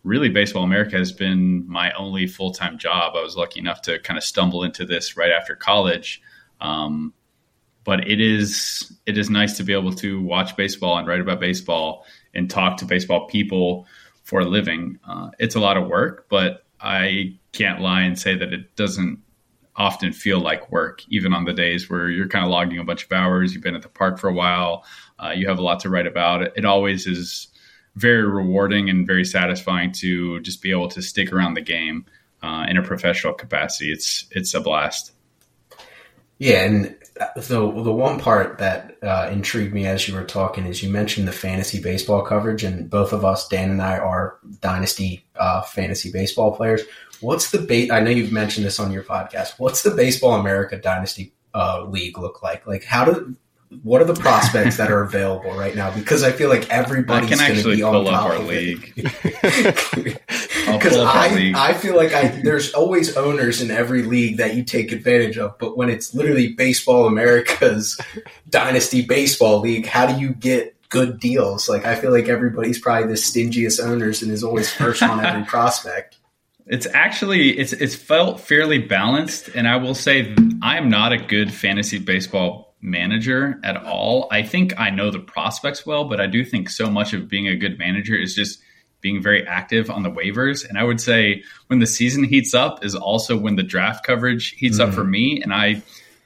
really, 0.03 0.29
Baseball 0.29 0.63
America 0.63 0.97
has 0.97 1.11
been 1.11 1.67
my 1.69 1.91
only 1.93 2.25
full 2.25 2.51
time 2.51 2.77
job. 2.77 3.15
I 3.15 3.21
was 3.21 3.35
lucky 3.35 3.59
enough 3.59 3.81
to 3.83 3.99
kind 3.99 4.17
of 4.17 4.23
stumble 4.23 4.63
into 4.63 4.85
this 4.85 5.17
right 5.17 5.31
after 5.31 5.55
college. 5.55 6.21
Um, 6.61 7.13
but 7.83 8.07
it 8.07 8.19
is 8.19 8.91
it 9.05 9.17
is 9.17 9.29
nice 9.29 9.57
to 9.57 9.63
be 9.63 9.73
able 9.73 9.93
to 9.93 10.21
watch 10.21 10.57
baseball 10.57 10.97
and 10.97 11.07
write 11.07 11.21
about 11.21 11.39
baseball 11.39 12.05
and 12.33 12.49
talk 12.49 12.77
to 12.77 12.85
baseball 12.85 13.27
people 13.27 13.85
for 14.23 14.39
a 14.41 14.45
living. 14.45 14.99
Uh, 15.07 15.29
it's 15.39 15.55
a 15.55 15.59
lot 15.59 15.77
of 15.77 15.87
work, 15.87 16.25
but 16.29 16.65
I 16.81 17.37
can't 17.53 17.79
lie 17.79 18.01
and 18.01 18.17
say 18.17 18.35
that 18.35 18.51
it 18.51 18.75
doesn't 18.75 19.19
often 19.77 20.13
feel 20.13 20.39
like 20.39 20.71
work, 20.71 21.03
even 21.09 21.33
on 21.33 21.45
the 21.45 21.53
days 21.53 21.89
where 21.89 22.09
you're 22.09 22.27
kind 22.27 22.45
of 22.45 22.51
logging 22.51 22.79
a 22.79 22.83
bunch 22.83 23.03
of 23.05 23.11
hours. 23.11 23.53
You've 23.53 23.63
been 23.63 23.75
at 23.75 23.81
the 23.81 23.89
park 23.89 24.19
for 24.19 24.29
a 24.29 24.33
while. 24.33 24.85
Uh, 25.19 25.31
you 25.35 25.47
have 25.47 25.59
a 25.59 25.61
lot 25.61 25.81
to 25.81 25.89
write 25.89 26.07
about. 26.07 26.41
It, 26.41 26.65
always 26.65 27.07
is 27.07 27.47
very 27.95 28.23
rewarding 28.23 28.89
and 28.89 29.05
very 29.05 29.25
satisfying 29.25 29.91
to 29.93 30.39
just 30.41 30.61
be 30.61 30.71
able 30.71 30.89
to 30.89 31.01
stick 31.01 31.31
around 31.31 31.53
the 31.53 31.61
game 31.61 32.05
uh, 32.41 32.65
in 32.69 32.77
a 32.77 32.83
professional 32.83 33.33
capacity. 33.33 33.91
It's 33.91 34.25
it's 34.31 34.53
a 34.53 34.61
blast. 34.61 35.11
Yeah, 36.37 36.65
and 36.65 36.95
the 37.35 37.59
the 37.59 37.91
one 37.91 38.19
part 38.19 38.57
that 38.57 38.97
uh, 39.01 39.29
intrigued 39.31 39.73
me 39.73 39.87
as 39.87 40.07
you 40.07 40.13
were 40.13 40.23
talking 40.23 40.65
is 40.65 40.83
you 40.83 40.89
mentioned 40.89 41.27
the 41.27 41.31
fantasy 41.31 41.81
baseball 41.81 42.21
coverage, 42.21 42.63
and 42.63 42.89
both 42.89 43.13
of 43.13 43.23
us, 43.23 43.47
Dan 43.47 43.71
and 43.71 43.81
I, 43.81 43.97
are 43.97 44.37
dynasty 44.59 45.25
uh, 45.35 45.61
fantasy 45.61 46.11
baseball 46.11 46.55
players. 46.55 46.81
What's 47.21 47.51
the 47.51 47.59
bait? 47.59 47.91
I 47.91 48.01
know 48.01 48.11
you've 48.11 48.33
mentioned 48.33 48.65
this 48.65 48.79
on 48.79 48.91
your 48.91 49.03
podcast. 49.03 49.53
What's 49.57 49.83
the 49.83 49.91
Baseball 49.91 50.33
America 50.33 50.77
Dynasty 50.77 51.33
uh, 51.53 51.85
League 51.85 52.17
look 52.17 52.43
like? 52.43 52.67
Like, 52.67 52.83
how 52.83 53.05
do 53.05 53.35
what 53.81 54.01
are 54.01 54.05
the 54.05 54.13
prospects 54.13 54.77
that 54.77 54.91
are 54.91 55.01
available 55.01 55.53
right 55.53 55.75
now? 55.75 55.95
Because 55.95 56.23
I 56.23 56.31
feel 56.31 56.49
like 56.49 56.69
everybody's 56.69 57.39
going 57.39 57.55
to 57.55 57.75
be 57.75 57.81
on 57.81 58.05
top 58.05 58.23
our 58.23 58.35
of 58.35 58.45
league. 58.45 58.93
Because 60.65 60.97
I, 60.97 61.53
I 61.55 61.73
feel 61.73 61.95
like 61.95 62.13
I 62.13 62.27
there's 62.43 62.73
always 62.73 63.15
owners 63.15 63.61
in 63.61 63.71
every 63.71 64.03
league 64.03 64.37
that 64.37 64.55
you 64.55 64.63
take 64.63 64.91
advantage 64.91 65.37
of, 65.37 65.57
but 65.57 65.77
when 65.77 65.89
it's 65.89 66.13
literally 66.13 66.53
Baseball 66.53 67.07
America's 67.07 67.99
Dynasty 68.49 69.05
Baseball 69.05 69.59
League, 69.59 69.85
how 69.85 70.05
do 70.05 70.19
you 70.19 70.33
get 70.33 70.75
good 70.89 71.19
deals? 71.19 71.69
Like 71.69 71.85
I 71.85 71.95
feel 71.95 72.11
like 72.11 72.27
everybody's 72.27 72.79
probably 72.79 73.07
the 73.07 73.15
stingiest 73.17 73.83
owners 73.83 74.21
and 74.21 74.31
is 74.31 74.43
always 74.43 74.71
first 74.71 75.03
on 75.03 75.23
every 75.23 75.43
prospect. 75.45 76.17
It's 76.67 76.87
actually 76.87 77.57
it's 77.57 77.73
it's 77.73 77.95
felt 77.95 78.39
fairly 78.39 78.79
balanced, 78.79 79.49
and 79.49 79.67
I 79.67 79.77
will 79.77 79.93
say 79.93 80.35
I 80.63 80.77
am 80.77 80.89
not 80.89 81.11
a 81.11 81.17
good 81.17 81.53
fantasy 81.53 81.99
baseball 81.99 82.75
manager 82.81 83.59
at 83.63 83.77
all. 83.77 84.27
I 84.31 84.43
think 84.43 84.79
I 84.79 84.89
know 84.89 85.11
the 85.11 85.19
prospects 85.19 85.85
well, 85.85 86.05
but 86.05 86.19
I 86.19 86.27
do 86.27 86.43
think 86.43 86.69
so 86.69 86.89
much 86.89 87.13
of 87.13 87.27
being 87.27 87.47
a 87.47 87.55
good 87.55 87.77
manager 87.77 88.15
is 88.15 88.33
just 88.33 88.61
being 89.05 89.21
very 89.21 89.45
active 89.45 89.91
on 89.91 90.01
the 90.01 90.09
waivers. 90.09 90.67
And 90.67 90.79
I 90.79 90.83
would 90.83 90.99
say 90.99 91.43
when 91.67 91.77
the 91.77 91.85
season 91.85 92.23
heats 92.23 92.55
up 92.55 92.83
is 92.83 92.95
also 92.95 93.37
when 93.37 93.55
the 93.55 93.61
draft 93.61 94.03
coverage 94.03 94.55
heats 94.55 94.79
mm-hmm. 94.79 94.89
up 94.89 94.95
for 94.95 95.03
me. 95.03 95.43
And 95.43 95.53
I, 95.53 95.83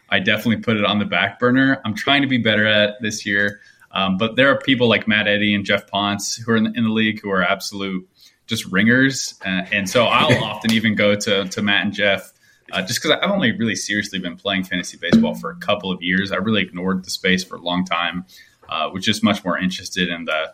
I 0.07 0.19
definitely 0.19 0.61
put 0.61 0.77
it 0.77 0.85
on 0.85 0.97
the 0.97 1.03
back 1.03 1.39
burner. 1.39 1.81
I'm 1.83 1.93
trying 1.93 2.21
to 2.21 2.27
be 2.29 2.37
better 2.37 2.65
at 2.65 3.01
this 3.01 3.25
year. 3.25 3.59
Um, 3.91 4.15
but 4.15 4.37
there 4.37 4.49
are 4.49 4.57
people 4.57 4.87
like 4.87 5.09
Matt 5.09 5.27
Eddy 5.27 5.53
and 5.53 5.65
Jeff 5.65 5.87
Pontes 5.87 6.37
who 6.37 6.53
are 6.53 6.55
in 6.55 6.63
the, 6.63 6.71
in 6.73 6.85
the 6.85 6.89
league 6.89 7.19
who 7.21 7.29
are 7.31 7.43
absolute 7.43 8.07
just 8.47 8.65
ringers. 8.67 9.33
Uh, 9.45 9.65
and 9.73 9.89
so 9.89 10.05
I'll 10.05 10.41
often 10.45 10.71
even 10.71 10.95
go 10.95 11.15
to, 11.15 11.49
to 11.49 11.61
Matt 11.61 11.83
and 11.83 11.93
Jeff 11.93 12.31
uh, 12.71 12.81
just 12.81 13.01
because 13.01 13.19
I've 13.21 13.29
only 13.29 13.51
really 13.51 13.75
seriously 13.75 14.19
been 14.19 14.37
playing 14.37 14.63
fantasy 14.63 14.97
baseball 14.97 15.35
for 15.35 15.49
a 15.49 15.57
couple 15.57 15.91
of 15.91 16.01
years. 16.01 16.31
I 16.31 16.37
really 16.37 16.61
ignored 16.61 17.03
the 17.03 17.09
space 17.09 17.43
for 17.43 17.55
a 17.55 17.61
long 17.61 17.83
time, 17.83 18.23
uh, 18.69 18.89
was 18.93 19.03
just 19.03 19.21
much 19.21 19.43
more 19.43 19.57
interested 19.57 20.07
in 20.07 20.23
the 20.23 20.53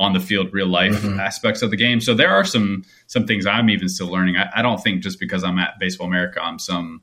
on 0.00 0.14
the 0.14 0.18
field 0.18 0.48
real 0.52 0.66
life 0.66 0.94
mm-hmm. 0.94 1.20
aspects 1.20 1.60
of 1.60 1.70
the 1.70 1.76
game. 1.76 2.00
So 2.00 2.14
there 2.14 2.30
are 2.30 2.42
some 2.42 2.84
some 3.06 3.26
things 3.26 3.46
I'm 3.46 3.68
even 3.68 3.88
still 3.88 4.08
learning. 4.08 4.38
I, 4.38 4.48
I, 4.56 4.62
don't 4.62 4.82
think 4.82 5.02
just 5.02 5.20
because 5.20 5.44
I'm 5.44 5.58
at 5.58 5.78
Baseball 5.78 6.06
America, 6.06 6.42
I'm 6.42 6.58
some 6.58 7.02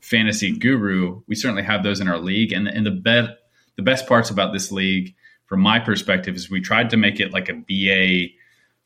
fantasy 0.00 0.56
guru. 0.56 1.20
We 1.26 1.34
certainly 1.34 1.64
have 1.64 1.82
those 1.82 2.00
in 2.00 2.06
our 2.06 2.18
league, 2.18 2.52
and 2.52 2.68
and 2.68 2.86
the 2.86 2.92
best 2.92 3.30
the 3.74 3.82
best 3.82 4.06
parts 4.06 4.30
about 4.30 4.52
this 4.52 4.70
league, 4.70 5.16
from 5.46 5.60
my 5.60 5.80
perspective, 5.80 6.36
is 6.36 6.48
we 6.48 6.60
tried 6.60 6.90
to 6.90 6.96
make 6.96 7.18
it 7.18 7.32
like 7.32 7.48
a 7.48 7.54
BA 7.54 8.34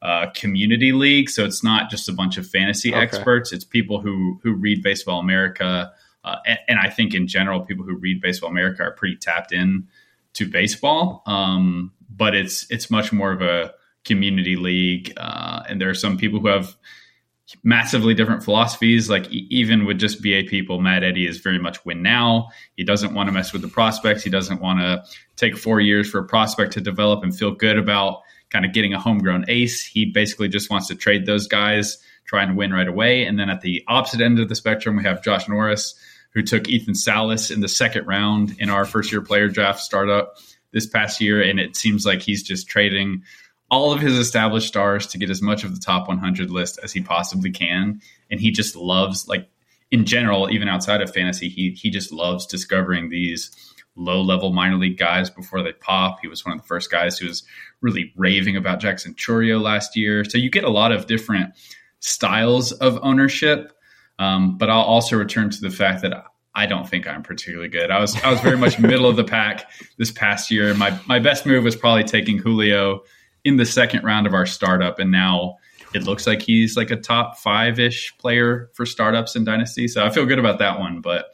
uh, 0.01 0.31
community 0.35 0.93
league. 0.93 1.29
So 1.29 1.45
it's 1.45 1.63
not 1.63 1.91
just 1.91 2.09
a 2.09 2.13
bunch 2.13 2.39
of 2.39 2.47
fantasy 2.47 2.91
okay. 2.91 3.03
experts. 3.03 3.53
It's 3.53 3.65
people 3.65 4.01
who 4.01 4.41
who 4.43 4.55
read 4.55 4.83
Baseball 4.83 5.21
America, 5.21 5.93
uh, 6.25 6.37
and, 6.47 6.59
and, 6.69 6.79
I 6.79 6.89
think 6.89 7.15
in 7.15 7.27
general, 7.27 7.61
people 7.61 7.85
who 7.85 7.97
read 7.97 8.23
Baseball 8.23 8.49
America 8.49 8.83
are 8.83 8.93
pretty 8.93 9.17
tapped 9.17 9.53
in 9.53 9.89
to 10.35 10.49
baseball. 10.49 11.23
Um, 11.27 11.93
but 12.17 12.35
it's 12.35 12.71
it's 12.71 12.91
much 12.91 13.13
more 13.13 13.33
of 13.33 13.43
a 13.43 13.73
community 14.05 14.57
league, 14.57 15.13
uh, 15.17 15.63
and 15.69 15.81
there 15.81 15.91
are 15.91 15.95
some 15.95 16.19
people 16.19 16.41
who 16.41 16.49
have 16.49 16.77
massively 17.63 18.15
different 18.15 18.43
philosophies. 18.43 19.11
Like 19.11 19.31
even 19.31 19.85
with 19.85 19.99
just 19.99 20.23
BA 20.23 20.45
people, 20.49 20.81
Matt 20.81 21.05
Eddy 21.05 21.27
is 21.27 21.39
very 21.39 21.59
much 21.59 21.85
win 21.85 22.03
now. 22.03 22.49
He 22.77 22.85
doesn't 22.85 23.15
want 23.15 23.29
to 23.29 23.33
mess 23.33 23.53
with 23.53 23.63
the 23.63 23.69
prospects. 23.69 24.23
He 24.23 24.31
doesn't 24.31 24.61
want 24.61 24.81
to 24.81 25.05
take 25.37 25.57
four 25.57 25.81
years 25.81 26.11
for 26.11 26.19
a 26.19 26.25
prospect 26.25 26.73
to 26.73 26.81
develop 26.81 27.23
and 27.23 27.37
feel 27.37 27.53
good 27.53 27.79
about 27.79 28.21
kind 28.51 28.65
of 28.65 28.73
getting 28.73 28.95
a 28.95 29.01
homegrown 29.01 29.47
ace. 29.49 29.85
He 29.85 30.07
basically 30.07 30.49
just 30.49 30.71
wants 30.71 30.89
to 30.89 30.95
trade 30.95 31.27
those 31.27 31.47
guys, 31.47 31.99
try 32.27 32.43
and 32.43 32.57
win 32.57 32.73
right 32.73 32.89
away. 32.89 33.25
And 33.25 33.39
then 33.39 33.51
at 33.51 33.63
the 33.63 33.83
opposite 33.89 34.21
end 34.21 34.39
of 34.39 34.49
the 34.49 34.55
spectrum, 34.55 34.97
we 34.97 35.05
have 35.05 35.23
Josh 35.23 35.49
Norris, 35.49 35.95
who 36.35 36.43
took 36.43 36.69
Ethan 36.69 36.95
Salas 36.95 37.51
in 37.51 37.61
the 37.61 37.69
second 37.69 38.07
round 38.07 38.55
in 38.59 38.71
our 38.71 38.85
first 38.85 39.11
year 39.11 39.23
player 39.23 39.49
draft 39.49 39.81
startup 39.81 40.37
this 40.73 40.87
past 40.87 41.21
year. 41.21 41.43
And 41.43 41.61
it 41.61 41.77
seems 41.77 42.05
like 42.07 42.23
he's 42.23 42.43
just 42.43 42.69
trading 42.69 43.23
all 43.71 43.93
of 43.93 44.01
his 44.01 44.19
established 44.19 44.69
stars 44.69 45.07
to 45.09 45.19
get 45.19 45.31
as 45.31 45.41
much 45.41 45.65
of 45.65 45.75
the 45.75 45.81
top 45.81 46.07
100 46.07 46.51
list 46.51 46.79
as 46.83 46.93
he 46.93 47.01
possibly 47.01 47.51
can. 47.51 48.01
And 48.31 48.41
he 48.41 48.51
just 48.51 48.77
loves, 48.77 49.29
like, 49.29 49.49
in 49.91 50.05
general, 50.05 50.51
even 50.51 50.69
outside 50.69 51.01
of 51.01 51.13
fantasy, 51.13 51.49
he, 51.49 51.71
he 51.71 51.91
just 51.91 52.13
loves 52.13 52.47
discovering 52.47 53.09
these 53.09 53.51
low 53.97 54.23
level 54.23 54.53
minor 54.53 54.77
league 54.77 54.99
guys 54.99 55.31
before 55.31 55.63
they 55.63 55.73
pop. 55.73 56.19
He 56.21 56.29
was 56.29 56.45
one 56.45 56.55
of 56.55 56.63
the 56.63 56.67
first 56.67 56.91
guys 56.91 57.19
who 57.19 57.27
was 57.27 57.43
really 57.81 58.13
raving 58.17 58.57
about 58.57 58.81
Jackson 58.81 59.15
Chourio 59.15 59.61
last 59.61 59.97
year. 59.97 60.25
So 60.25 60.39
you 60.39 60.51
get 60.51 60.65
a 60.65 60.71
lot 60.71 60.93
of 60.93 61.07
different 61.07 61.53
styles 62.01 62.73
of 62.73 62.99
ownership. 63.03 63.73
Um, 64.19 64.57
but 64.59 64.71
I'll 64.71 64.83
also 64.83 65.17
return 65.17 65.51
to 65.51 65.61
the 65.61 65.71
fact 65.71 66.03
that 66.03 66.25
I 66.55 66.67
don't 66.67 66.89
think 66.89 67.07
I'm 67.07 67.23
particularly 67.23 67.69
good. 67.69 67.91
I 67.91 67.99
was 68.01 68.15
I 68.23 68.31
was 68.31 68.41
very 68.41 68.59
much 68.59 68.79
middle 68.79 69.07
of 69.07 69.17
the 69.17 69.25
pack 69.25 69.71
this 69.97 70.11
past 70.11 70.51
year. 70.51 70.75
My 70.75 70.99
my 71.07 71.19
best 71.19 71.47
move 71.47 71.65
was 71.65 71.77
probably 71.77 72.05
taking 72.05 72.39
Julio 72.39 73.03
in 73.45 73.57
the 73.57 73.67
second 73.67 74.05
round 74.05 74.27
of 74.27 74.35
our 74.35 74.47
startup, 74.47 74.99
and 74.99 75.11
now 75.11 75.57
it 75.95 76.05
looks 76.05 76.27
like 76.27 76.43
he's 76.43 76.77
like 76.77 76.91
a 76.91 76.97
top 76.97 77.39
five 77.39 77.79
ish 77.79 78.17
player 78.19 78.71
for 78.75 78.87
startups 78.87 79.37
in 79.37 79.45
Dynasty. 79.45 79.89
So 79.89 80.05
I 80.05 80.11
feel 80.11 80.27
good 80.27 80.39
about 80.39 80.59
that 80.59 80.79
one. 80.79 81.01
But 81.01 81.27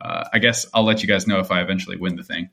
uh, 0.00 0.28
I 0.32 0.38
guess 0.38 0.66
I'll 0.74 0.84
let 0.84 1.02
you 1.02 1.08
guys 1.08 1.26
know 1.26 1.38
if 1.38 1.50
I 1.50 1.62
eventually 1.62 1.96
win 1.96 2.16
the 2.16 2.24
thing. 2.24 2.50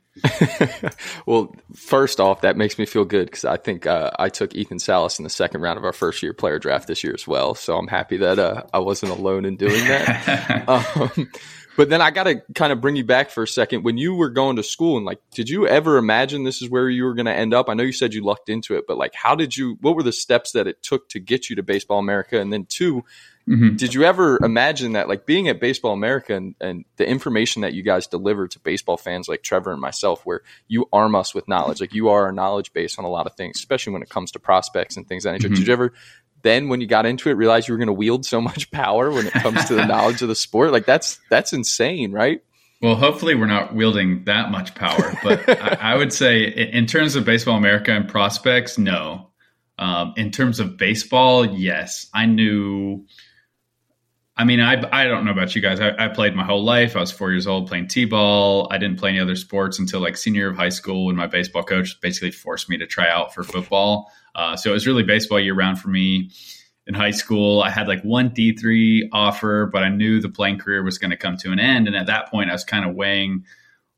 well, 1.26 1.54
first 1.74 2.18
off, 2.18 2.40
that 2.40 2.56
makes 2.56 2.78
me 2.78 2.86
feel 2.86 3.04
good 3.04 3.26
because 3.26 3.44
I 3.44 3.58
think 3.58 3.86
uh, 3.86 4.10
I 4.18 4.28
took 4.28 4.54
Ethan 4.54 4.78
Salas 4.78 5.18
in 5.18 5.24
the 5.24 5.30
second 5.30 5.60
round 5.60 5.76
of 5.76 5.84
our 5.84 5.92
first 5.92 6.22
year 6.22 6.32
player 6.32 6.58
draft 6.58 6.86
this 6.86 7.04
year 7.04 7.12
as 7.14 7.26
well. 7.26 7.54
So 7.54 7.76
I'm 7.76 7.88
happy 7.88 8.16
that 8.18 8.38
uh, 8.38 8.62
I 8.72 8.78
wasn't 8.78 9.12
alone 9.12 9.44
in 9.44 9.56
doing 9.56 9.84
that. 9.86 10.68
um, 10.68 11.30
but 11.76 11.88
then 11.88 12.00
I 12.00 12.10
got 12.10 12.24
to 12.24 12.42
kind 12.54 12.72
of 12.72 12.80
bring 12.80 12.96
you 12.96 13.04
back 13.04 13.30
for 13.30 13.42
a 13.42 13.48
second. 13.48 13.82
When 13.82 13.98
you 13.98 14.14
were 14.14 14.30
going 14.30 14.56
to 14.56 14.62
school 14.62 14.96
and 14.96 15.06
like, 15.06 15.20
did 15.32 15.48
you 15.48 15.66
ever 15.66 15.96
imagine 15.96 16.44
this 16.44 16.62
is 16.62 16.68
where 16.68 16.88
you 16.88 17.04
were 17.04 17.14
going 17.14 17.26
to 17.26 17.34
end 17.34 17.54
up? 17.54 17.68
I 17.68 17.74
know 17.74 17.82
you 17.82 17.92
said 17.92 18.14
you 18.14 18.22
lucked 18.22 18.48
into 18.48 18.76
it, 18.76 18.84
but 18.86 18.98
like, 18.98 19.14
how 19.14 19.34
did 19.34 19.56
you, 19.56 19.78
what 19.80 19.96
were 19.96 20.02
the 20.02 20.12
steps 20.12 20.52
that 20.52 20.66
it 20.66 20.82
took 20.82 21.08
to 21.10 21.20
get 21.20 21.50
you 21.50 21.56
to 21.56 21.62
Baseball 21.62 21.98
America? 21.98 22.40
And 22.40 22.52
then 22.52 22.66
two, 22.66 23.04
Mm-hmm. 23.48 23.76
Did 23.76 23.92
you 23.92 24.04
ever 24.04 24.38
imagine 24.44 24.92
that, 24.92 25.08
like 25.08 25.26
being 25.26 25.48
at 25.48 25.58
Baseball 25.58 25.92
America 25.92 26.34
and, 26.34 26.54
and, 26.60 26.84
the 26.96 27.08
information 27.08 27.62
that 27.62 27.74
you 27.74 27.82
guys 27.82 28.06
deliver 28.06 28.46
to 28.46 28.60
baseball 28.60 28.96
fans 28.96 29.28
like 29.28 29.42
Trevor 29.42 29.72
and 29.72 29.80
myself, 29.80 30.24
where 30.24 30.42
you 30.68 30.88
arm 30.92 31.16
us 31.16 31.34
with 31.34 31.48
knowledge, 31.48 31.80
like 31.80 31.92
you 31.92 32.08
are 32.10 32.26
our 32.26 32.32
knowledge 32.32 32.72
base 32.72 32.98
on 32.98 33.04
a 33.04 33.08
lot 33.08 33.26
of 33.26 33.34
things, 33.34 33.56
especially 33.56 33.94
when 33.94 34.02
it 34.02 34.08
comes 34.08 34.30
to 34.32 34.38
prospects 34.38 34.96
and 34.96 35.08
things 35.08 35.24
that 35.24 35.32
nature. 35.32 35.48
Mm-hmm. 35.48 35.56
Did 35.56 35.66
you 35.66 35.72
ever 35.72 35.92
then, 36.42 36.68
when 36.68 36.80
you 36.80 36.86
got 36.86 37.06
into 37.06 37.30
it, 37.30 37.34
realize 37.34 37.68
you 37.68 37.74
were 37.74 37.78
going 37.78 37.86
to 37.86 37.92
wield 37.92 38.26
so 38.26 38.40
much 38.40 38.70
power 38.70 39.10
when 39.10 39.26
it 39.26 39.32
comes 39.32 39.64
to 39.66 39.74
the 39.74 39.86
knowledge 39.86 40.22
of 40.22 40.28
the 40.28 40.34
sport? 40.34 40.72
Like 40.72 40.86
that's 40.86 41.20
that's 41.30 41.52
insane, 41.52 42.12
right? 42.12 42.42
Well, 42.80 42.96
hopefully, 42.96 43.36
we're 43.36 43.46
not 43.46 43.74
wielding 43.74 44.24
that 44.24 44.50
much 44.50 44.74
power, 44.74 45.16
but 45.22 45.48
I, 45.48 45.76
I, 45.92 45.96
would 45.96 46.12
say, 46.12 46.42
in 46.48 46.86
terms 46.86 47.14
of 47.14 47.24
Baseball 47.24 47.56
America 47.56 47.92
and 47.92 48.08
prospects, 48.08 48.76
no. 48.76 49.28
Um, 49.78 50.14
in 50.16 50.30
terms 50.30 50.60
of 50.60 50.76
baseball, 50.76 51.44
yes, 51.44 52.08
I 52.12 52.26
knew 52.26 53.06
I 54.36 54.44
mean, 54.44 54.60
I, 54.60 54.82
I 54.92 55.04
don't 55.04 55.24
know 55.26 55.30
about 55.30 55.54
you 55.54 55.60
guys. 55.60 55.78
I, 55.78 55.92
I, 55.98 56.08
played 56.08 56.34
my 56.34 56.44
whole 56.44 56.64
life. 56.64 56.96
I 56.96 57.00
was 57.00 57.12
four 57.12 57.30
years 57.30 57.46
old 57.46 57.68
playing 57.68 57.88
t-ball. 57.88 58.66
I 58.70 58.78
didn't 58.78 58.98
play 58.98 59.10
any 59.10 59.20
other 59.20 59.36
sports 59.36 59.78
until 59.78 60.00
like 60.00 60.16
senior 60.16 60.48
of 60.48 60.56
high 60.56 60.70
school 60.70 61.06
when 61.06 61.16
my 61.16 61.26
baseball 61.26 61.62
coach 61.62 62.00
basically 62.00 62.30
forced 62.30 62.70
me 62.70 62.78
to 62.78 62.86
try 62.86 63.08
out 63.08 63.34
for 63.34 63.42
football. 63.42 64.10
Uh, 64.34 64.56
so 64.56 64.70
it 64.70 64.72
was 64.72 64.86
really 64.86 65.02
baseball 65.02 65.38
year 65.38 65.54
round 65.54 65.78
for 65.78 65.88
me. 65.88 66.30
In 66.86 66.94
high 66.94 67.10
school, 67.10 67.62
I 67.62 67.70
had 67.70 67.86
like 67.86 68.02
one 68.02 68.30
D3 68.30 69.10
offer, 69.12 69.66
but 69.66 69.84
I 69.84 69.88
knew 69.90 70.20
the 70.20 70.30
playing 70.30 70.58
career 70.58 70.82
was 70.82 70.98
going 70.98 71.12
to 71.12 71.16
come 71.16 71.36
to 71.36 71.52
an 71.52 71.60
end. 71.60 71.86
And 71.86 71.94
at 71.94 72.06
that 72.06 72.28
point, 72.28 72.50
I 72.50 72.54
was 72.54 72.64
kind 72.64 72.88
of 72.88 72.96
weighing, 72.96 73.44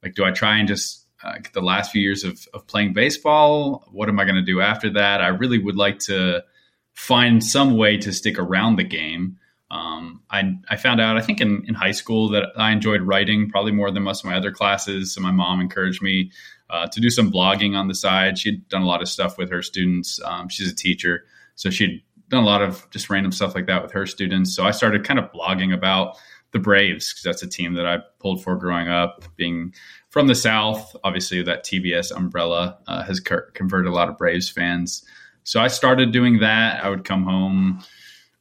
like, 0.03 0.15
do 0.15 0.25
I 0.25 0.33
try 0.33 0.59
and 0.59 0.69
just 0.69 1.07
uh, 1.23 1.35
get 1.35 1.55
the 1.55 1.63
last 1.63 1.93
few 1.93 2.03
years 2.03 2.25
of, 2.25 2.47
of 2.53 2.67
playing 2.67 2.93
baseball? 2.93 3.89
What 3.91 4.11
am 4.11 4.21
I 4.21 4.25
going 4.25 4.35
to 4.35 4.43
do 4.43 4.61
after 4.61 4.91
that? 4.91 5.23
I 5.23 5.29
really 5.29 5.59
would 5.59 5.77
like 5.77 6.01
to 6.01 6.45
find 6.93 7.43
some 7.43 7.77
way 7.79 7.97
to 7.99 8.13
stick 8.13 8.39
around 8.39 8.77
the 8.77 8.85
game. 8.85 9.39
Um, 9.75 10.23
I, 10.31 10.55
I 10.71 10.77
found 10.77 11.01
out, 11.01 11.17
I 11.17 11.21
think 11.21 11.41
in, 11.41 11.65
in 11.67 11.75
high 11.75 11.91
school, 11.91 12.29
that 12.29 12.51
I 12.57 12.71
enjoyed 12.71 13.03
writing 13.03 13.51
probably 13.51 13.73
more 13.73 13.91
than 13.91 14.05
most 14.05 14.25
of 14.25 14.31
my 14.31 14.37
other 14.37 14.53
classes. 14.53 15.13
So 15.13 15.21
my 15.21 15.33
mom 15.33 15.61
encouraged 15.61 16.01
me 16.01 16.31
uh, 16.71 16.87
to 16.87 17.01
do 17.01 17.11
some 17.11 17.33
blogging 17.33 17.77
on 17.77 17.89
the 17.89 17.95
side. 17.95 18.39
She'd 18.39 18.69
done 18.69 18.83
a 18.83 18.87
lot 18.87 19.03
of 19.03 19.09
stuff 19.09 19.37
with 19.37 19.51
her 19.51 19.63
students. 19.63 20.21
Um, 20.25 20.49
she's 20.49 20.71
a 20.71 20.75
teacher. 20.75 21.25
So 21.57 21.71
she'd 21.71 22.03
done 22.29 22.45
a 22.45 22.47
lot 22.47 22.63
of 22.63 22.89
just 22.91 23.11
random 23.11 23.33
stuff 23.33 23.57
like 23.57 23.67
that 23.67 23.83
with 23.83 23.91
her 23.93 24.07
students. 24.07 24.55
So 24.55 24.65
I 24.65 24.71
started 24.71 25.05
kind 25.05 25.19
of 25.19 25.33
blogging 25.33 25.75
about 25.75 26.19
the 26.53 26.61
Braves 26.61 27.13
because 27.13 27.25
that's 27.25 27.43
a 27.43 27.49
team 27.49 27.75
that 27.75 27.85
I 27.85 27.99
pulled 28.21 28.45
for 28.45 28.55
growing 28.55 28.89
up. 28.89 29.25
Being 29.35 29.75
from 30.11 30.29
the 30.29 30.37
South, 30.37 30.95
obviously 31.03 31.43
that 31.43 31.65
TBS 31.65 32.17
umbrella 32.17 32.79
uh, 32.87 33.03
has 33.03 33.19
converted 33.19 33.91
a 33.91 33.95
lot 33.95 34.09
of 34.09 34.17
Braves 34.17 34.49
fans. 34.49 35.05
So 35.43 35.61
I 35.61 35.67
started 35.67 36.13
doing 36.13 36.39
that. 36.39 36.85
I 36.85 36.89
would 36.89 37.05
come 37.05 37.25
home 37.25 37.83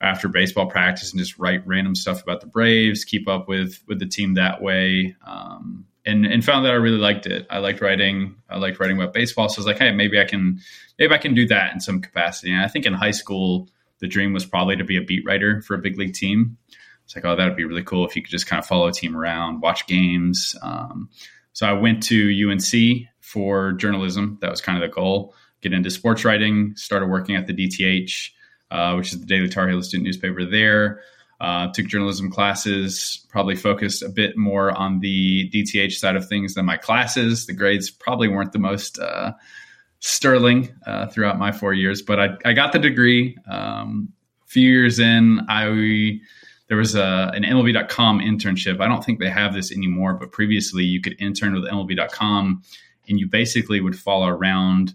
after 0.04 0.28
baseball 0.28 0.68
practice 0.68 1.12
and 1.12 1.20
just 1.20 1.40
write 1.40 1.66
random 1.66 1.96
stuff 1.96 2.22
about 2.22 2.42
the 2.42 2.48
Braves, 2.48 3.06
keep 3.06 3.28
up 3.28 3.48
with 3.48 3.82
with 3.88 4.00
the 4.00 4.06
team 4.06 4.36
that 4.36 4.62
way. 4.62 5.16
Um, 5.26 5.86
and 6.06 6.26
and 6.26 6.44
found 6.44 6.66
that 6.66 6.74
I 6.74 6.76
really 6.76 6.98
liked 6.98 7.26
it. 7.26 7.48
I 7.50 7.60
liked 7.60 7.82
writing. 7.82 8.36
I 8.50 8.58
liked 8.58 8.80
writing 8.80 8.98
about 8.98 9.14
baseball. 9.14 9.50
So 9.50 9.60
I 9.60 9.62
was 9.62 9.66
like, 9.66 9.80
hey, 9.80 9.92
maybe 9.92 10.20
I 10.20 10.26
can 10.26 10.60
maybe 11.00 11.14
I 11.14 11.18
can 11.18 11.34
do 11.34 11.48
that 11.48 11.74
in 11.74 11.80
some 11.80 12.02
capacity. 12.02 12.52
And 12.52 12.62
I 12.62 12.68
think 12.68 12.86
in 12.86 12.94
high 12.94 13.12
school, 13.12 13.70
the 14.00 14.08
dream 14.08 14.34
was 14.34 14.46
probably 14.46 14.76
to 14.76 14.84
be 14.84 14.98
a 14.98 15.02
beat 15.02 15.26
writer 15.26 15.62
for 15.62 15.76
a 15.76 15.80
big 15.80 15.98
league 15.98 16.14
team. 16.14 16.58
It's 17.06 17.16
like, 17.16 17.26
oh, 17.26 17.36
that 17.36 17.46
would 17.46 17.58
be 17.58 17.66
really 17.66 17.84
cool 17.84 18.06
if 18.06 18.16
you 18.16 18.22
could 18.22 18.32
just 18.32 18.48
kind 18.48 18.60
of 18.60 18.66
follow 18.66 18.88
a 18.88 18.92
team 18.92 19.16
around, 19.16 19.62
watch 19.62 19.88
games. 19.88 20.56
Um, 20.62 21.10
so 21.54 21.68
I 21.68 21.74
went 21.74 22.04
to 22.04 22.50
UNC 22.50 23.08
for 23.20 23.74
journalism. 23.74 24.38
That 24.42 24.52
was 24.52 24.62
kind 24.62 24.82
of 24.82 24.90
the 24.90 24.94
goal. 24.94 25.34
Get 25.62 25.74
into 25.74 25.90
sports 25.90 26.26
writing. 26.26 26.74
Started 26.76 27.10
working 27.10 27.36
at 27.36 27.48
the 27.48 27.54
DTH, 27.54 28.30
uh, 28.74 28.96
which 28.96 29.14
is 29.14 29.20
the 29.20 29.26
Daily 29.26 29.48
Tar 29.48 29.70
Heel 29.70 29.82
student 29.84 30.06
newspaper 30.06 30.44
there. 30.44 31.02
Uh, 31.40 31.72
took 31.74 31.86
journalism 31.86 32.32
classes, 32.32 33.26
probably 33.30 33.56
focused 33.56 34.02
a 34.02 34.10
bit 34.10 34.36
more 34.38 34.72
on 34.72 35.00
the 35.00 35.50
DTH 35.52 35.92
side 35.94 36.16
of 36.16 36.28
things 36.28 36.56
than 36.56 36.66
my 36.66 36.78
classes. 36.78 37.46
The 37.46 37.54
grades 37.54 37.92
probably 37.92 38.28
weren't 38.28 38.52
the 38.52 38.60
most 38.60 38.98
uh, 38.98 39.34
sterling 40.00 40.74
uh, 40.88 41.08
throughout 41.08 41.38
my 41.38 41.52
four 41.52 41.74
years, 41.74 42.02
but 42.02 42.20
I, 42.20 42.30
I 42.46 42.54
got 42.54 42.72
the 42.72 42.80
degree. 42.80 43.38
Um, 43.48 44.12
a 44.44 44.48
few 44.48 44.70
years 44.70 45.00
in, 45.00 45.42
I 45.50 46.20
there 46.68 46.78
was 46.78 46.96
a, 46.96 47.32
an 47.36 47.44
MLB.com 47.44 48.20
internship. 48.20 48.80
I 48.80 48.88
don't 48.88 49.04
think 49.04 49.20
they 49.20 49.30
have 49.30 49.54
this 49.54 49.72
anymore, 49.72 50.14
but 50.14 50.32
previously 50.32 50.84
you 50.84 51.02
could 51.02 51.16
intern 51.20 51.54
with 51.54 51.66
MLB.com 51.66 52.64
and 53.08 53.20
you 53.20 53.28
basically 53.28 53.82
would 53.82 54.00
follow 54.00 54.28
around 54.28 54.94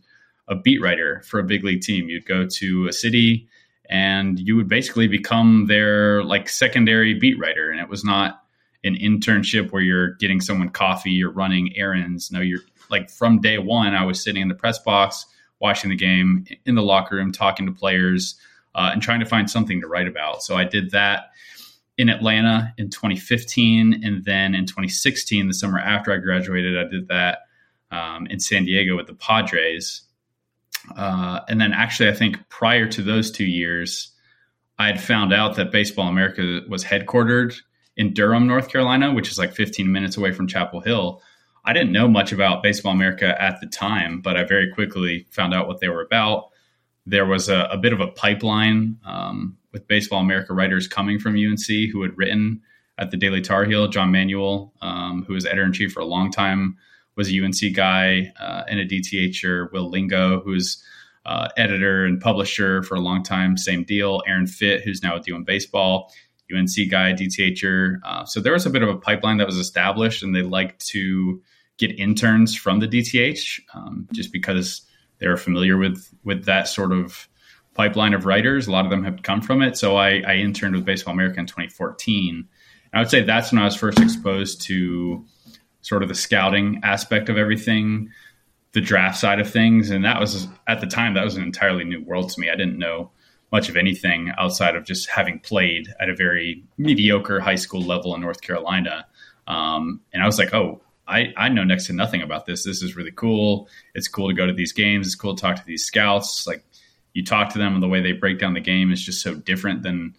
a 0.49 0.56
beat 0.56 0.80
writer 0.80 1.23
for 1.26 1.38
a 1.38 1.44
big 1.44 1.62
league 1.62 1.82
team. 1.82 2.08
You'd 2.08 2.26
go 2.26 2.47
to 2.47 2.88
a 2.88 2.92
city 2.92 3.49
and 3.88 4.38
you 4.38 4.57
would 4.57 4.68
basically 4.68 5.09
become 5.09 5.66
their 5.66 6.23
like 6.25 6.49
secondary 6.49 7.14
beat 7.14 7.38
writer. 7.38 7.71
And 7.71 7.80
it 7.80 7.88
was 7.88 8.04
not 8.04 8.42
an 8.85 8.95
internship 8.95 9.73
where 9.73 9.83
you're 9.83 10.14
getting 10.14 10.40
someone 10.40 10.68
coffee, 10.71 11.11
you're 11.11 11.30
running 11.30 11.76
errands. 11.76 12.30
No, 12.30 12.40
you're 12.40 12.61
like 12.90 13.11
from 13.11 13.40
day 13.40 13.59
one, 13.59 13.95
I 13.95 14.04
was 14.04 14.23
sitting 14.23 14.42
in 14.42 14.49
the 14.49 14.54
press 14.54 14.78
box, 14.78 15.26
watching 15.61 15.90
the 15.90 15.97
game 15.97 16.47
in 16.64 16.75
the 16.75 16.83
locker 16.83 17.16
room, 17.16 17.33
talking 17.33 17.66
to 17.66 17.73
players, 17.73 18.38
uh, 18.75 18.90
and 18.92 19.02
trying 19.02 19.21
to 19.21 19.26
find 19.26 19.50
something 19.50 19.80
to 19.80 19.87
write 19.87 20.07
about. 20.07 20.42
So 20.42 20.57
I 20.57 20.64
did 20.64 20.90
that 20.92 21.30
in 21.99 22.09
Atlanta 22.09 22.73
in 22.78 22.90
2015. 22.90 24.04
And 24.04 24.25
then 24.25 24.54
in 24.54 24.66
2016, 24.66 25.49
the 25.49 25.54
summer 25.54 25.78
after 25.78 26.12
I 26.12 26.18
graduated, 26.18 26.78
I 26.78 26.88
did 26.88 27.09
that 27.09 27.40
um, 27.90 28.26
in 28.26 28.38
San 28.38 28.64
Diego 28.64 28.97
with 28.97 29.09
the 29.09 29.14
Padres. 29.14 30.02
Uh, 30.97 31.40
and 31.49 31.61
then 31.61 31.73
actually, 31.73 32.08
I 32.08 32.14
think 32.14 32.49
prior 32.49 32.87
to 32.88 33.02
those 33.02 33.30
two 33.30 33.47
years, 33.47 34.12
I 34.78 34.87
had 34.87 35.00
found 35.00 35.32
out 35.32 35.56
that 35.56 35.73
Baseball 35.73 36.08
America 36.08 36.61
was 36.68 36.85
headquartered 36.85 37.56
in 37.97 38.14
Durham, 38.14 38.47
North 38.47 38.70
Carolina, 38.70 39.12
which 39.12 39.30
is 39.30 39.38
like 39.38 39.52
15 39.52 39.90
minutes 39.90 40.16
away 40.16 40.32
from 40.32 40.47
Chapel 40.47 40.80
Hill. 40.80 41.20
I 41.64 41.73
didn't 41.73 41.92
know 41.92 42.08
much 42.08 42.32
about 42.32 42.62
Baseball 42.62 42.92
America 42.92 43.40
at 43.42 43.61
the 43.61 43.66
time, 43.66 44.20
but 44.20 44.37
I 44.37 44.44
very 44.44 44.70
quickly 44.73 45.26
found 45.30 45.52
out 45.52 45.66
what 45.66 45.80
they 45.80 45.88
were 45.88 46.02
about. 46.02 46.50
There 47.04 47.26
was 47.26 47.49
a, 47.49 47.68
a 47.73 47.76
bit 47.76 47.92
of 47.92 48.00
a 48.00 48.06
pipeline 48.06 48.99
um, 49.04 49.56
with 49.73 49.88
Baseball 49.88 50.20
America 50.20 50.54
writers 50.54 50.87
coming 50.87 51.18
from 51.18 51.35
UNC 51.35 51.66
who 51.92 52.02
had 52.02 52.16
written 52.16 52.62
at 52.99 53.11
the 53.11 53.16
Daily 53.16 53.40
Tar 53.40 53.64
Heel. 53.64 53.88
John 53.88 54.12
Manuel, 54.12 54.73
um, 54.80 55.25
who 55.26 55.35
was 55.35 55.44
editor 55.44 55.64
in 55.64 55.73
chief 55.73 55.92
for 55.92 56.00
a 56.00 56.06
long 56.06 56.30
time, 56.30 56.76
was 57.18 57.30
a 57.30 57.44
UNC 57.44 57.75
guy 57.75 58.32
uh, 58.40 58.62
and 58.68 58.78
a 58.78 58.87
DTHer. 58.87 59.70
Will 59.72 59.90
Lingo, 59.90 60.40
who's 60.40 60.82
uh, 61.26 61.48
editor 61.58 62.06
and 62.06 62.20
publisher 62.20 62.82
for 62.84 62.94
a 62.94 63.00
long 63.00 63.22
time, 63.22 63.58
same 63.58 63.84
deal. 63.84 64.22
Aaron 64.26 64.46
Fitt, 64.46 64.82
who's 64.82 65.02
now 65.02 65.14
with 65.14 65.26
D1Baseball, 65.26 66.08
UNC 66.56 66.90
guy, 66.90 67.12
DTHer. 67.12 67.98
Uh, 68.04 68.25
so 68.25 68.40
there 68.40 68.54
was 68.54 68.64
a 68.64 68.70
bit 68.70 68.82
of 68.82 68.88
a 68.88 68.96
pipeline 68.96 69.37
that 69.37 69.46
was 69.46 69.58
established, 69.58 70.22
and 70.22 70.34
they 70.34 70.42
liked 70.42 70.87
to 70.87 71.42
get 71.76 71.98
interns 71.98 72.56
from 72.56 72.78
the 72.78 72.88
DTH 72.88 73.60
um, 73.75 74.08
just 74.12 74.32
because 74.32 74.82
they're 75.18 75.37
familiar 75.37 75.76
with 75.76 76.14
with 76.25 76.44
that 76.44 76.68
sort 76.68 76.92
of 76.92 77.28
pipeline 77.75 78.14
of 78.14 78.26
writers. 78.26 78.68
A 78.68 78.72
lot 78.72 78.84
of 78.84 78.90
them 78.90 79.04
have 79.04 79.22
come 79.22 79.40
from 79.40 79.60
it. 79.60 79.76
So 79.76 79.96
I, 79.96 80.22
I 80.26 80.34
interned 80.37 80.75
with 80.75 80.84
Baseball 80.84 81.14
America 81.14 81.38
in 81.38 81.47
2014. 81.47 82.34
And 82.34 82.47
I 82.93 82.99
would 83.00 83.10
say 83.10 83.23
that's 83.23 83.52
when 83.52 83.60
I 83.60 83.64
was 83.64 83.76
first 83.76 84.00
exposed 84.00 84.62
to 84.62 85.25
sort 85.88 86.02
of 86.02 86.08
the 86.10 86.14
scouting 86.14 86.80
aspect 86.82 87.30
of 87.30 87.38
everything, 87.38 88.10
the 88.72 88.80
draft 88.80 89.16
side 89.16 89.40
of 89.40 89.50
things. 89.50 89.88
And 89.88 90.04
that 90.04 90.20
was, 90.20 90.46
at 90.66 90.82
the 90.82 90.86
time, 90.86 91.14
that 91.14 91.24
was 91.24 91.34
an 91.34 91.42
entirely 91.42 91.84
new 91.84 92.04
world 92.04 92.28
to 92.30 92.40
me. 92.40 92.50
I 92.50 92.56
didn't 92.56 92.78
know 92.78 93.10
much 93.50 93.70
of 93.70 93.76
anything 93.76 94.30
outside 94.36 94.76
of 94.76 94.84
just 94.84 95.08
having 95.08 95.38
played 95.38 95.88
at 95.98 96.10
a 96.10 96.14
very 96.14 96.62
mediocre 96.76 97.40
high 97.40 97.54
school 97.54 97.80
level 97.80 98.14
in 98.14 98.20
North 98.20 98.42
Carolina. 98.42 99.06
Um, 99.46 100.02
and 100.12 100.22
I 100.22 100.26
was 100.26 100.38
like, 100.38 100.52
oh, 100.52 100.82
I, 101.06 101.32
I 101.38 101.48
know 101.48 101.64
next 101.64 101.86
to 101.86 101.94
nothing 101.94 102.20
about 102.20 102.44
this. 102.44 102.64
This 102.64 102.82
is 102.82 102.94
really 102.94 103.10
cool. 103.10 103.66
It's 103.94 104.08
cool 104.08 104.28
to 104.28 104.34
go 104.34 104.46
to 104.46 104.52
these 104.52 104.72
games. 104.74 105.06
It's 105.06 105.16
cool 105.16 105.34
to 105.34 105.40
talk 105.40 105.56
to 105.56 105.64
these 105.64 105.84
scouts. 105.84 106.46
Like 106.46 106.62
you 107.14 107.24
talk 107.24 107.50
to 107.54 107.58
them 107.58 107.72
and 107.72 107.82
the 107.82 107.88
way 107.88 108.02
they 108.02 108.12
break 108.12 108.38
down 108.38 108.52
the 108.52 108.60
game 108.60 108.92
is 108.92 109.02
just 109.02 109.22
so 109.22 109.34
different 109.34 109.82
than 109.82 110.14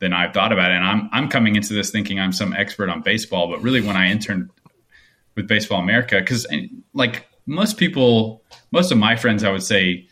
than 0.00 0.12
I've 0.12 0.34
thought 0.34 0.52
about 0.52 0.70
it. 0.70 0.74
And 0.74 0.84
I'm 0.84 1.08
I'm 1.12 1.28
coming 1.30 1.56
into 1.56 1.72
this 1.72 1.90
thinking 1.90 2.20
I'm 2.20 2.32
some 2.32 2.52
expert 2.52 2.90
on 2.90 3.00
baseball, 3.00 3.48
but 3.48 3.62
really 3.62 3.80
when 3.80 3.96
I 3.96 4.10
interned 4.10 4.50
with 5.34 5.48
Baseball 5.48 5.80
America 5.80 6.20
because 6.20 6.46
eh, 6.50 6.66
like 6.92 7.26
most 7.46 7.76
people, 7.76 8.42
most 8.72 8.90
of 8.90 8.98
my 8.98 9.16
friends, 9.16 9.44
I 9.44 9.50
would 9.50 9.62
say, 9.62 10.08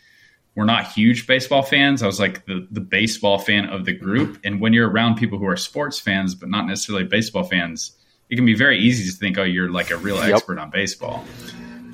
were 0.55 0.65
not 0.65 0.91
huge 0.91 1.25
baseball 1.25 1.63
fans. 1.63 2.03
I 2.03 2.05
was 2.05 2.19
like 2.19 2.45
the 2.45 2.67
the 2.71 2.81
baseball 2.81 3.39
fan 3.39 3.65
of 3.65 3.85
the 3.85 3.93
group, 3.93 4.39
and 4.43 4.61
when 4.61 4.73
you're 4.73 4.89
around 4.89 5.15
people 5.15 5.37
who 5.37 5.47
are 5.47 5.57
sports 5.57 5.99
fans 5.99 6.35
but 6.35 6.49
not 6.49 6.67
necessarily 6.67 7.05
baseball 7.05 7.43
fans, 7.43 7.97
it 8.29 8.35
can 8.35 8.45
be 8.45 8.55
very 8.55 8.79
easy 8.79 9.09
to 9.09 9.17
think, 9.17 9.37
oh, 9.37 9.43
you're 9.43 9.71
like 9.71 9.91
a 9.91 9.97
real 9.97 10.17
yep. 10.17 10.35
expert 10.35 10.59
on 10.59 10.69
baseball. 10.69 11.23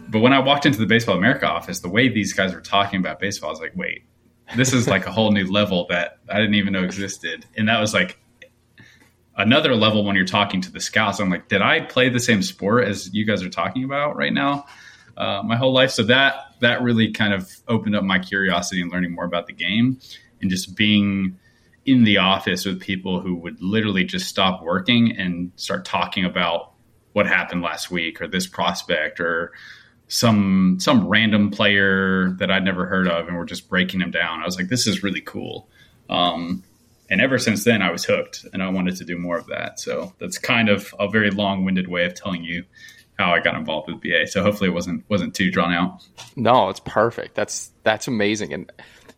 But 0.09 0.19
when 0.19 0.33
I 0.33 0.39
walked 0.39 0.65
into 0.65 0.79
the 0.79 0.87
Baseball 0.87 1.17
America 1.17 1.47
office, 1.47 1.81
the 1.81 1.89
way 1.89 2.09
these 2.09 2.33
guys 2.33 2.53
were 2.53 2.61
talking 2.61 2.99
about 2.99 3.19
baseball, 3.19 3.49
I 3.49 3.51
was 3.51 3.59
like, 3.59 3.75
wait, 3.75 4.05
this 4.55 4.73
is 4.73 4.87
like 4.87 5.05
a 5.05 5.11
whole 5.11 5.31
new 5.31 5.51
level 5.51 5.85
that 5.89 6.17
I 6.27 6.39
didn't 6.39 6.55
even 6.55 6.73
know 6.73 6.83
existed. 6.83 7.45
And 7.55 7.69
that 7.69 7.79
was 7.79 7.93
like 7.93 8.19
another 9.37 9.75
level 9.75 10.03
when 10.03 10.15
you're 10.15 10.25
talking 10.25 10.61
to 10.61 10.71
the 10.71 10.79
scouts. 10.79 11.19
I'm 11.19 11.29
like, 11.29 11.47
did 11.47 11.61
I 11.61 11.81
play 11.81 12.09
the 12.09 12.19
same 12.19 12.41
sport 12.41 12.87
as 12.87 13.13
you 13.13 13.25
guys 13.25 13.41
are 13.43 13.49
talking 13.49 13.83
about 13.83 14.15
right 14.15 14.33
now? 14.33 14.65
Uh, 15.17 15.41
my 15.43 15.57
whole 15.57 15.73
life. 15.73 15.91
So 15.91 16.03
that 16.03 16.35
that 16.61 16.81
really 16.81 17.11
kind 17.11 17.33
of 17.33 17.49
opened 17.67 17.95
up 17.95 18.03
my 18.03 18.19
curiosity 18.19 18.81
and 18.81 18.91
learning 18.91 19.13
more 19.13 19.25
about 19.25 19.47
the 19.47 19.53
game 19.53 19.99
and 20.41 20.49
just 20.49 20.75
being 20.75 21.37
in 21.85 22.03
the 22.03 22.17
office 22.17 22.65
with 22.65 22.79
people 22.79 23.19
who 23.19 23.35
would 23.35 23.61
literally 23.61 24.03
just 24.03 24.27
stop 24.27 24.61
working 24.61 25.15
and 25.17 25.51
start 25.55 25.85
talking 25.85 26.25
about 26.25 26.73
what 27.13 27.27
happened 27.27 27.61
last 27.61 27.89
week 27.89 28.21
or 28.21 28.27
this 28.27 28.45
prospect 28.47 29.19
or 29.19 29.51
some 30.07 30.77
some 30.79 31.07
random 31.07 31.51
player 31.51 32.31
that 32.39 32.51
I'd 32.51 32.63
never 32.63 32.85
heard 32.85 33.07
of 33.07 33.27
and 33.27 33.37
we're 33.37 33.45
just 33.45 33.69
breaking 33.69 33.99
them 33.99 34.11
down. 34.11 34.41
I 34.41 34.45
was 34.45 34.57
like, 34.57 34.67
this 34.67 34.87
is 34.87 35.03
really 35.03 35.21
cool. 35.21 35.69
Um, 36.09 36.63
and 37.09 37.21
ever 37.21 37.37
since 37.37 37.63
then, 37.63 37.81
I 37.81 37.91
was 37.91 38.05
hooked, 38.05 38.45
and 38.53 38.61
I 38.61 38.69
wanted 38.69 38.97
to 38.97 39.05
do 39.05 39.17
more 39.17 39.37
of 39.37 39.47
that. 39.47 39.79
So 39.79 40.13
that's 40.19 40.37
kind 40.37 40.69
of 40.69 40.93
a 40.99 41.09
very 41.09 41.31
long-winded 41.31 41.87
way 41.87 42.05
of 42.05 42.13
telling 42.13 42.43
you 42.43 42.65
how 43.17 43.33
I 43.33 43.41
got 43.41 43.55
involved 43.55 43.91
with 43.91 44.01
BA. 44.01 44.27
So 44.27 44.43
hopefully, 44.43 44.69
it 44.69 44.73
wasn't 44.73 45.03
wasn't 45.09 45.33
too 45.33 45.51
drawn 45.51 45.73
out. 45.73 46.03
No, 46.35 46.69
it's 46.69 46.79
perfect. 46.79 47.35
That's 47.35 47.71
that's 47.83 48.07
amazing, 48.07 48.53
and 48.53 48.71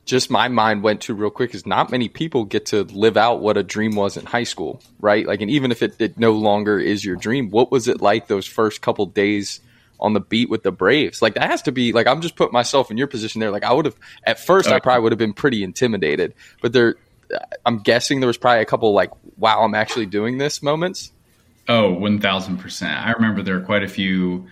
just 0.05 0.31
my 0.31 0.47
mind 0.47 0.83
went 0.83 1.01
to 1.01 1.13
real 1.13 1.29
quick 1.29 1.53
is 1.53 1.65
not 1.65 1.91
many 1.91 2.09
people 2.09 2.43
get 2.45 2.67
to 2.67 2.83
live 2.83 3.17
out 3.17 3.41
what 3.41 3.57
a 3.57 3.63
dream 3.63 3.95
was 3.95 4.17
in 4.17 4.25
high 4.25 4.43
school, 4.43 4.81
right? 4.99 5.27
Like, 5.27 5.41
and 5.41 5.51
even 5.51 5.71
if 5.71 5.83
it, 5.83 5.95
it 5.99 6.17
no 6.17 6.31
longer 6.31 6.79
is 6.79 7.05
your 7.05 7.15
dream, 7.15 7.51
what 7.51 7.71
was 7.71 7.87
it 7.87 8.01
like 8.01 8.27
those 8.27 8.47
first 8.47 8.81
couple 8.81 9.05
days? 9.05 9.59
on 10.01 10.13
the 10.13 10.19
beat 10.19 10.49
with 10.49 10.63
the 10.63 10.71
Braves. 10.71 11.21
Like 11.21 11.35
that 11.35 11.51
has 11.51 11.61
to 11.61 11.71
be 11.71 11.91
like 11.91 12.07
I'm 12.07 12.21
just 12.21 12.35
putting 12.35 12.53
myself 12.53 12.89
in 12.89 12.97
your 12.97 13.05
position 13.05 13.39
there. 13.39 13.51
Like 13.51 13.63
I 13.63 13.71
would 13.71 13.85
have 13.85 13.95
at 14.23 14.39
first 14.39 14.67
okay. 14.67 14.75
I 14.75 14.79
probably 14.79 15.03
would 15.03 15.11
have 15.11 15.19
been 15.19 15.33
pretty 15.33 15.63
intimidated, 15.63 16.33
but 16.59 16.73
there 16.73 16.95
I'm 17.65 17.79
guessing 17.79 18.19
there 18.19 18.27
was 18.27 18.37
probably 18.37 18.61
a 18.61 18.65
couple 18.65 18.93
like, 18.93 19.11
wow, 19.37 19.61
I'm 19.63 19.75
actually 19.75 20.05
doing 20.05 20.37
this 20.37 20.61
moments. 20.61 21.11
Oh, 21.67 21.95
1000%. 21.95 22.83
I 22.83 23.11
remember 23.11 23.43
there 23.43 23.59
were 23.59 23.65
quite 23.65 23.83
a 23.83 23.87
few 23.87 24.47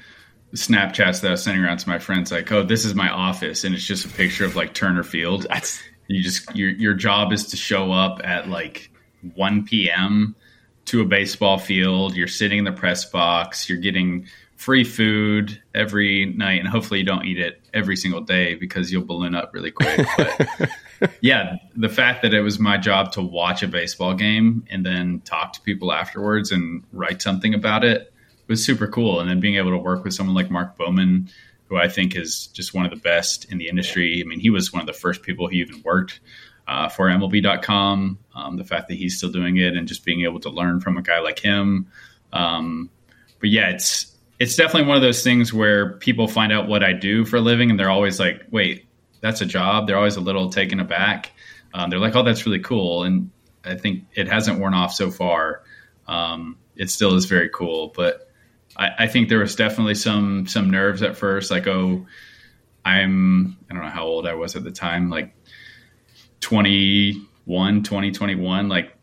Snapchats 0.54 1.22
that 1.22 1.28
I 1.28 1.32
was 1.32 1.44
sending 1.44 1.64
around 1.64 1.78
to 1.80 1.90
my 1.90 2.00
friends 2.00 2.32
like, 2.32 2.52
oh, 2.52 2.64
this 2.64 2.86
is 2.86 2.96
my 2.96 3.10
office. 3.10 3.64
And 3.64 3.76
it's 3.76 3.86
just 3.86 4.06
a 4.06 4.10
picture 4.10 4.46
of 4.46 4.56
like 4.56 4.74
Turner 4.74 5.04
Field. 5.04 5.46
That's, 5.50 5.82
you 6.08 6.24
just, 6.24 6.56
your, 6.56 6.70
your 6.70 6.94
job 6.94 7.34
is 7.34 7.48
to 7.48 7.58
show 7.58 7.92
up 7.92 8.22
at 8.24 8.48
like 8.48 8.92
1 9.36 9.66
p.m. 9.66 10.36
to 10.86 11.02
a 11.02 11.06
baseball 11.06 11.58
field. 11.58 12.16
You're 12.16 12.28
sitting 12.28 12.60
in 12.60 12.64
the 12.64 12.72
press 12.72 13.06
box. 13.06 13.70
You're 13.70 13.80
getting 13.80 14.28
free 14.56 14.84
food 14.84 15.62
every 15.74 16.26
night. 16.26 16.60
And 16.60 16.68
hopefully 16.68 17.00
you 17.00 17.06
don't 17.06 17.26
eat 17.26 17.40
it 17.40 17.62
every 17.74 17.96
single 17.96 18.22
day 18.22 18.56
because 18.56 18.92
you'll 18.92 19.06
balloon 19.06 19.36
up 19.36 19.54
really 19.54 19.72
quick. 19.72 20.06
But 20.18 20.70
yeah, 21.22 21.58
the 21.76 21.90
fact 21.90 22.22
that 22.22 22.34
it 22.34 22.42
was 22.42 22.60
my 22.60 22.78
job 22.78 23.12
to 23.14 23.22
watch 23.22 23.64
a 23.64 23.68
baseball 23.68 24.14
game 24.14 24.66
and 24.70 24.86
then 24.86 25.22
talk 25.26 25.54
to 25.54 25.62
people 25.62 25.92
afterwards 25.92 26.52
and 26.52 26.84
write 26.92 27.22
something 27.22 27.54
about 27.54 27.84
it 27.84 28.14
was 28.48 28.64
super 28.64 28.88
cool. 28.88 29.20
And 29.20 29.30
then 29.30 29.40
being 29.40 29.56
able 29.56 29.72
to 29.72 29.78
work 29.78 30.04
with 30.04 30.14
someone 30.14 30.36
like 30.36 30.50
Mark 30.50 30.78
Bowman, 30.78 31.30
who 31.68 31.78
I 31.78 31.88
think 31.88 32.16
is 32.16 32.48
just 32.48 32.74
one 32.74 32.86
of 32.86 32.92
the 32.92 32.98
best 32.98 33.50
in 33.52 33.58
the 33.60 33.70
industry. 33.70 34.22
I 34.22 34.28
mean, 34.28 34.40
he 34.40 34.50
was 34.50 34.74
one 34.74 34.82
of 34.82 34.88
the 34.88 34.94
first 34.94 35.22
people 35.22 35.48
who 35.48 35.54
even 35.56 35.82
worked 35.84 36.20
uh, 36.68 36.90
for 36.90 37.08
MLB.com. 37.08 38.18
Um, 38.36 38.58
the 38.58 38.64
fact 38.64 38.88
that 38.90 38.96
he's 38.96 39.18
still 39.18 39.32
doing 39.32 39.58
it 39.58 39.76
and 39.76 39.88
just 39.88 40.04
being 40.04 40.24
able 40.24 40.40
to 40.42 40.50
learn 40.50 40.82
from 40.82 40.98
a 40.98 41.02
guy 41.02 41.20
like 41.20 41.40
him. 41.40 41.88
Um, 42.34 42.90
but 43.40 43.50
yeah, 43.50 43.70
it's 43.70 44.16
it's 44.40 44.56
definitely 44.56 44.88
one 44.88 44.96
of 44.96 45.04
those 45.04 45.24
things 45.24 45.54
where 45.54 45.94
people 45.98 46.28
find 46.28 46.52
out 46.52 46.68
what 46.68 46.84
I 46.84 46.94
do 46.94 47.26
for 47.26 47.38
a 47.38 47.42
living, 47.42 47.70
and 47.70 47.80
they're 47.80 47.90
always 47.90 48.20
like, 48.20 48.44
"Wait, 48.52 48.86
that's 49.22 49.42
a 49.42 49.46
job." 49.46 49.88
They're 49.88 49.98
always 49.98 50.16
a 50.16 50.22
little 50.22 50.50
taken 50.50 50.80
aback. 50.80 51.32
Um, 51.74 51.90
they're 51.90 52.00
like, 52.00 52.16
"Oh, 52.16 52.24
that's 52.24 52.46
really 52.46 52.60
cool," 52.60 53.04
and 53.04 53.32
I 53.64 53.76
think 53.76 54.06
it 54.16 54.28
hasn't 54.28 54.60
worn 54.60 54.74
off 54.74 54.94
so 54.94 55.12
far. 55.12 55.64
Um, 56.08 56.58
it 56.76 56.90
still 56.90 57.16
is 57.16 57.26
very 57.26 57.50
cool, 57.50 57.94
but 57.96 58.30
I, 58.76 58.90
I 59.00 59.08
think 59.08 59.30
there 59.30 59.40
was 59.40 59.56
definitely 59.56 59.96
some 59.96 60.48
some 60.48 60.70
nerves 60.70 61.02
at 61.02 61.18
first, 61.18 61.52
like, 61.52 61.68
"Oh, 61.68 62.06
I'm 62.86 63.58
I 63.70 63.74
don't 63.74 63.84
know 63.84 63.90
how 63.90 64.06
old 64.06 64.28
I 64.28 64.34
was 64.34 64.56
at 64.56 64.64
the 64.64 64.72
time, 64.72 65.10
like 65.10 65.34
21, 66.42 67.84
20, 67.84 68.12
21, 68.12 68.70
like 68.70 68.96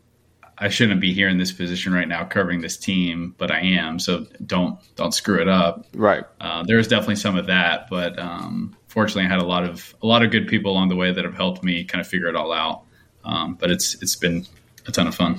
I 0.59 0.69
shouldn't 0.71 1.01
be 1.01 1.13
here 1.13 1.29
in 1.29 1.39
this 1.39 1.53
position 1.53 1.93
right 1.93 2.09
now 2.09 2.25
covering 2.25 2.63
this 2.63 2.79
team, 2.79 3.35
but 3.37 3.51
I 3.51 3.61
am. 3.61 3.99
So 3.99 4.27
don't 4.45 4.79
don't 4.97 5.13
screw 5.13 5.41
it 5.41 5.49
up. 5.49 5.87
Right. 5.95 6.25
Uh, 6.41 6.65
there 6.65 6.79
was 6.79 6.89
definitely 6.89 7.17
some 7.17 7.37
of 7.37 7.47
that, 7.47 7.89
but 7.91 8.19
um, 8.19 8.75
fortunately, 8.97 9.27
I 9.27 9.29
had 9.29 9.43
a 9.43 9.47
lot 9.47 9.63
of 9.63 9.95
a 10.03 10.07
lot 10.07 10.23
of 10.23 10.31
good 10.31 10.49
people 10.49 10.73
along 10.73 10.89
the 10.89 10.97
way 10.97 11.13
that 11.13 11.23
have 11.23 11.35
helped 11.35 11.63
me 11.63 11.85
kind 11.85 12.01
of 12.01 12.09
figure 12.09 12.29
it 12.29 12.35
all 12.35 12.51
out. 12.51 12.85
Um, 13.27 13.55
but 13.55 13.71
it's 13.71 14.01
it's 14.03 14.17
been 14.17 14.47
a 14.87 14.91
ton 14.91 15.07
of 15.07 15.15
fun. 15.15 15.39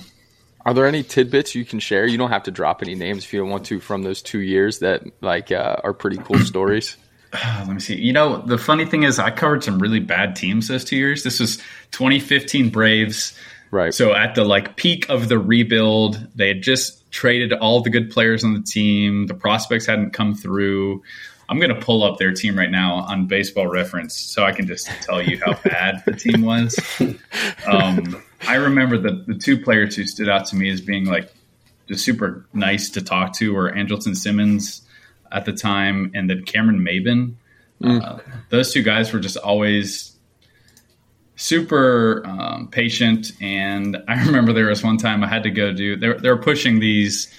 Are 0.63 0.75
there 0.75 0.85
any 0.85 1.01
tidbits 1.01 1.55
you 1.55 1.65
can 1.65 1.79
share? 1.79 2.05
You 2.05 2.19
don't 2.19 2.29
have 2.29 2.43
to 2.43 2.51
drop 2.51 2.83
any 2.83 2.93
names 2.93 3.23
if 3.23 3.33
you 3.33 3.39
don't 3.39 3.49
want 3.49 3.65
to 3.67 3.79
from 3.79 4.03
those 4.03 4.21
two 4.21 4.39
years 4.39 4.79
that 4.79 5.03
like 5.21 5.51
uh, 5.51 5.77
are 5.83 5.93
pretty 5.93 6.17
cool 6.17 6.39
stories. 6.53 6.97
Let 7.33 7.69
me 7.69 7.79
see. 7.79 7.95
You 7.95 8.13
know, 8.13 8.41
the 8.41 8.59
funny 8.59 8.85
thing 8.85 9.03
is, 9.03 9.17
I 9.17 9.31
covered 9.31 9.63
some 9.63 9.79
really 9.79 9.99
bad 9.99 10.35
teams 10.35 10.67
those 10.67 10.85
two 10.85 10.95
years. 10.95 11.23
This 11.23 11.39
was 11.39 11.57
2015 11.91 12.69
Braves. 12.69 13.37
Right. 13.71 13.93
So 13.93 14.13
at 14.13 14.35
the 14.35 14.45
like 14.45 14.77
peak 14.77 15.09
of 15.09 15.29
the 15.29 15.39
rebuild, 15.39 16.25
they 16.35 16.47
had 16.47 16.61
just 16.61 17.11
traded 17.11 17.53
all 17.53 17.81
the 17.81 17.89
good 17.89 18.11
players 18.11 18.43
on 18.43 18.53
the 18.53 18.61
team. 18.61 19.27
The 19.27 19.33
prospects 19.33 19.87
hadn't 19.87 20.11
come 20.11 20.35
through. 20.35 21.01
I'm 21.49 21.59
going 21.59 21.73
to 21.73 21.79
pull 21.79 22.03
up 22.03 22.17
their 22.17 22.33
team 22.33 22.57
right 22.57 22.69
now 22.69 22.95
on 22.95 23.25
Baseball 23.25 23.67
Reference 23.67 24.15
so 24.15 24.43
I 24.43 24.51
can 24.51 24.67
just 24.67 24.87
tell 25.03 25.21
you 25.21 25.39
how 25.45 25.53
bad 25.63 26.03
the 26.05 26.13
team 26.13 26.43
was. 26.43 26.77
Um, 27.65 28.23
I 28.47 28.55
remember 28.55 28.97
the 28.97 29.23
the 29.27 29.35
two 29.35 29.61
players 29.61 29.95
who 29.95 30.05
stood 30.05 30.29
out 30.29 30.45
to 30.47 30.55
me 30.55 30.69
as 30.69 30.79
being 30.79 31.05
like 31.05 31.29
just 31.87 32.05
super 32.05 32.45
nice 32.53 32.89
to 32.91 33.01
talk 33.01 33.33
to 33.33 33.53
were 33.53 33.71
Andrelton 33.71 34.15
Simmons 34.15 34.81
at 35.31 35.45
the 35.45 35.51
time 35.51 36.11
and 36.15 36.29
then 36.29 36.43
Cameron 36.43 36.79
Maybin. 36.79 37.35
Uh, 37.83 38.19
those 38.49 38.71
two 38.71 38.83
guys 38.83 39.11
were 39.11 39.19
just 39.19 39.37
always 39.37 40.17
super 41.35 42.23
um, 42.25 42.67
patient. 42.67 43.31
And 43.41 43.97
I 44.07 44.23
remember 44.25 44.53
there 44.53 44.67
was 44.67 44.83
one 44.83 44.97
time 44.97 45.23
I 45.23 45.27
had 45.27 45.43
to 45.43 45.51
go 45.51 45.71
do, 45.71 45.95
they 45.95 46.13
they 46.13 46.29
were 46.29 46.37
pushing 46.37 46.79
these 46.79 47.33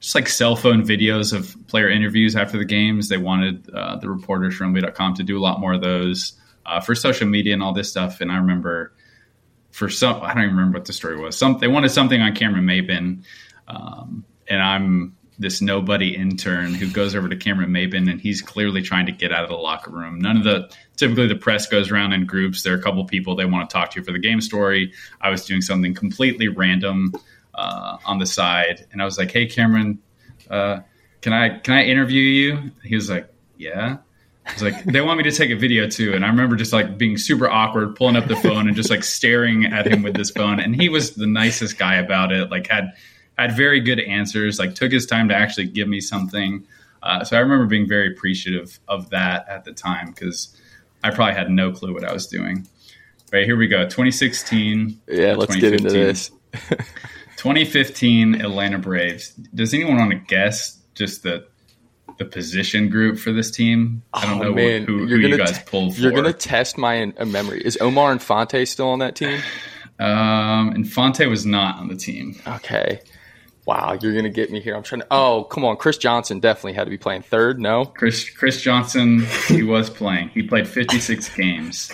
just 0.00 0.14
like 0.14 0.28
cell 0.28 0.56
phone 0.56 0.82
videos 0.82 1.32
of 1.32 1.56
player 1.66 1.88
interviews 1.88 2.36
after 2.36 2.58
the 2.58 2.64
games. 2.64 3.08
They 3.08 3.16
wanted 3.16 3.68
uh, 3.70 3.96
the 3.96 4.08
reporters 4.08 4.54
from 4.54 4.74
NBA.com 4.74 5.14
to 5.14 5.22
do 5.22 5.38
a 5.38 5.40
lot 5.42 5.60
more 5.60 5.74
of 5.74 5.80
those 5.80 6.34
uh, 6.64 6.80
for 6.80 6.94
social 6.94 7.26
media 7.26 7.54
and 7.54 7.62
all 7.62 7.72
this 7.72 7.90
stuff. 7.90 8.20
And 8.20 8.30
I 8.30 8.36
remember 8.36 8.92
for 9.70 9.88
some, 9.88 10.22
I 10.22 10.34
don't 10.34 10.44
even 10.44 10.56
remember 10.56 10.78
what 10.78 10.86
the 10.86 10.92
story 10.92 11.16
was. 11.16 11.36
Some 11.36 11.58
they 11.58 11.68
wanted 11.68 11.90
something 11.90 12.20
on 12.20 12.34
Cameron 12.34 12.64
Maybin, 12.64 13.24
um, 13.66 14.24
and 14.48 14.62
I'm 14.62 15.16
this 15.40 15.62
nobody 15.62 16.16
intern 16.16 16.74
who 16.74 16.90
goes 16.90 17.14
over 17.14 17.28
to 17.28 17.36
Cameron 17.36 17.70
Maybin, 17.70 18.10
and 18.10 18.20
he's 18.20 18.42
clearly 18.42 18.82
trying 18.82 19.06
to 19.06 19.12
get 19.12 19.32
out 19.32 19.44
of 19.44 19.50
the 19.50 19.56
locker 19.56 19.90
room. 19.90 20.18
None 20.18 20.36
of 20.36 20.44
the 20.44 20.70
typically 20.96 21.28
the 21.28 21.36
press 21.36 21.66
goes 21.68 21.90
around 21.90 22.12
in 22.12 22.26
groups. 22.26 22.62
There 22.62 22.74
are 22.74 22.78
a 22.78 22.82
couple 22.82 23.04
people 23.04 23.36
they 23.36 23.44
want 23.44 23.68
to 23.68 23.72
talk 23.72 23.92
to 23.92 24.02
for 24.02 24.10
the 24.12 24.18
game 24.18 24.40
story. 24.40 24.92
I 25.20 25.30
was 25.30 25.44
doing 25.44 25.60
something 25.60 25.94
completely 25.94 26.48
random 26.48 27.12
uh, 27.58 27.98
on 28.06 28.18
the 28.18 28.26
side, 28.26 28.86
and 28.92 29.02
I 29.02 29.04
was 29.04 29.18
like, 29.18 29.32
"Hey, 29.32 29.46
Cameron, 29.46 29.98
uh, 30.48 30.80
can 31.20 31.32
I 31.32 31.58
can 31.58 31.74
I 31.74 31.82
interview 31.84 32.22
you?" 32.22 32.70
He 32.84 32.94
was 32.94 33.10
like, 33.10 33.28
"Yeah." 33.56 33.98
I 34.46 34.52
was 34.52 34.62
like, 34.62 34.84
"They 34.84 35.00
want 35.00 35.18
me 35.18 35.24
to 35.24 35.32
take 35.32 35.50
a 35.50 35.56
video 35.56 35.88
too," 35.88 36.14
and 36.14 36.24
I 36.24 36.28
remember 36.28 36.54
just 36.54 36.72
like 36.72 36.96
being 36.96 37.18
super 37.18 37.50
awkward, 37.50 37.96
pulling 37.96 38.16
up 38.16 38.28
the 38.28 38.36
phone 38.36 38.68
and 38.68 38.76
just 38.76 38.90
like 38.90 39.02
staring 39.02 39.66
at 39.66 39.86
him 39.86 40.02
with 40.02 40.14
this 40.14 40.30
phone. 40.30 40.60
And 40.60 40.80
he 40.80 40.88
was 40.88 41.16
the 41.16 41.26
nicest 41.26 41.78
guy 41.78 41.96
about 41.96 42.30
it. 42.30 42.48
Like 42.48 42.68
had 42.68 42.92
had 43.36 43.56
very 43.56 43.80
good 43.80 43.98
answers. 43.98 44.60
Like 44.60 44.76
took 44.76 44.92
his 44.92 45.04
time 45.04 45.28
to 45.28 45.34
actually 45.34 45.66
give 45.66 45.88
me 45.88 46.00
something. 46.00 46.64
Uh, 47.02 47.24
so 47.24 47.36
I 47.36 47.40
remember 47.40 47.66
being 47.66 47.88
very 47.88 48.12
appreciative 48.12 48.78
of 48.86 49.10
that 49.10 49.48
at 49.48 49.64
the 49.64 49.72
time 49.72 50.10
because 50.10 50.56
I 51.02 51.10
probably 51.10 51.34
had 51.34 51.50
no 51.50 51.72
clue 51.72 51.92
what 51.92 52.04
I 52.04 52.12
was 52.12 52.28
doing. 52.28 52.66
Right 53.32 53.44
here 53.44 53.56
we 53.56 53.66
go, 53.66 53.84
2016. 53.84 55.00
Yeah, 55.08 55.34
let's 55.34 55.54
get 55.56 55.74
into 55.74 55.90
2015. 55.90 55.92
this. 55.92 56.30
2015 57.38 58.40
Atlanta 58.42 58.78
Braves. 58.78 59.30
Does 59.54 59.72
anyone 59.72 59.96
want 59.96 60.10
to 60.10 60.18
guess 60.18 60.78
just 60.94 61.22
the 61.22 61.46
the 62.18 62.24
position 62.24 62.88
group 62.90 63.16
for 63.18 63.32
this 63.32 63.50
team? 63.50 64.02
I 64.12 64.26
don't 64.26 64.40
Oh, 64.40 64.44
know 64.48 64.54
man. 64.54 64.84
who, 64.84 65.06
who 65.06 65.16
you 65.16 65.36
guys 65.36 65.56
t- 65.58 65.64
pulled 65.66 65.94
for. 65.94 66.00
You're 66.00 66.10
gonna 66.12 66.32
test 66.32 66.76
my 66.76 67.12
uh, 67.16 67.24
memory. 67.24 67.62
Is 67.64 67.78
Omar 67.80 68.10
Infante 68.12 68.64
still 68.66 68.88
on 68.88 68.98
that 68.98 69.14
team? 69.16 69.40
um, 70.00 70.72
Infante 70.74 71.26
was 71.26 71.46
not 71.46 71.78
on 71.78 71.88
the 71.88 71.96
team. 71.96 72.40
Okay. 72.46 73.00
Wow, 73.66 73.96
you're 74.00 74.14
gonna 74.14 74.30
get 74.30 74.50
me 74.50 74.60
here. 74.60 74.74
I'm 74.74 74.82
trying 74.82 75.02
to. 75.02 75.06
Oh, 75.10 75.44
come 75.44 75.64
on. 75.64 75.76
Chris 75.76 75.96
Johnson 75.98 76.40
definitely 76.40 76.72
had 76.72 76.84
to 76.84 76.90
be 76.90 76.98
playing 76.98 77.22
third. 77.22 77.60
No. 77.60 77.84
Chris 77.84 78.28
Chris 78.30 78.60
Johnson, 78.62 79.26
he 79.46 79.62
was 79.62 79.90
playing. 79.90 80.30
He 80.30 80.42
played 80.42 80.66
56 80.66 81.28
games. 81.36 81.92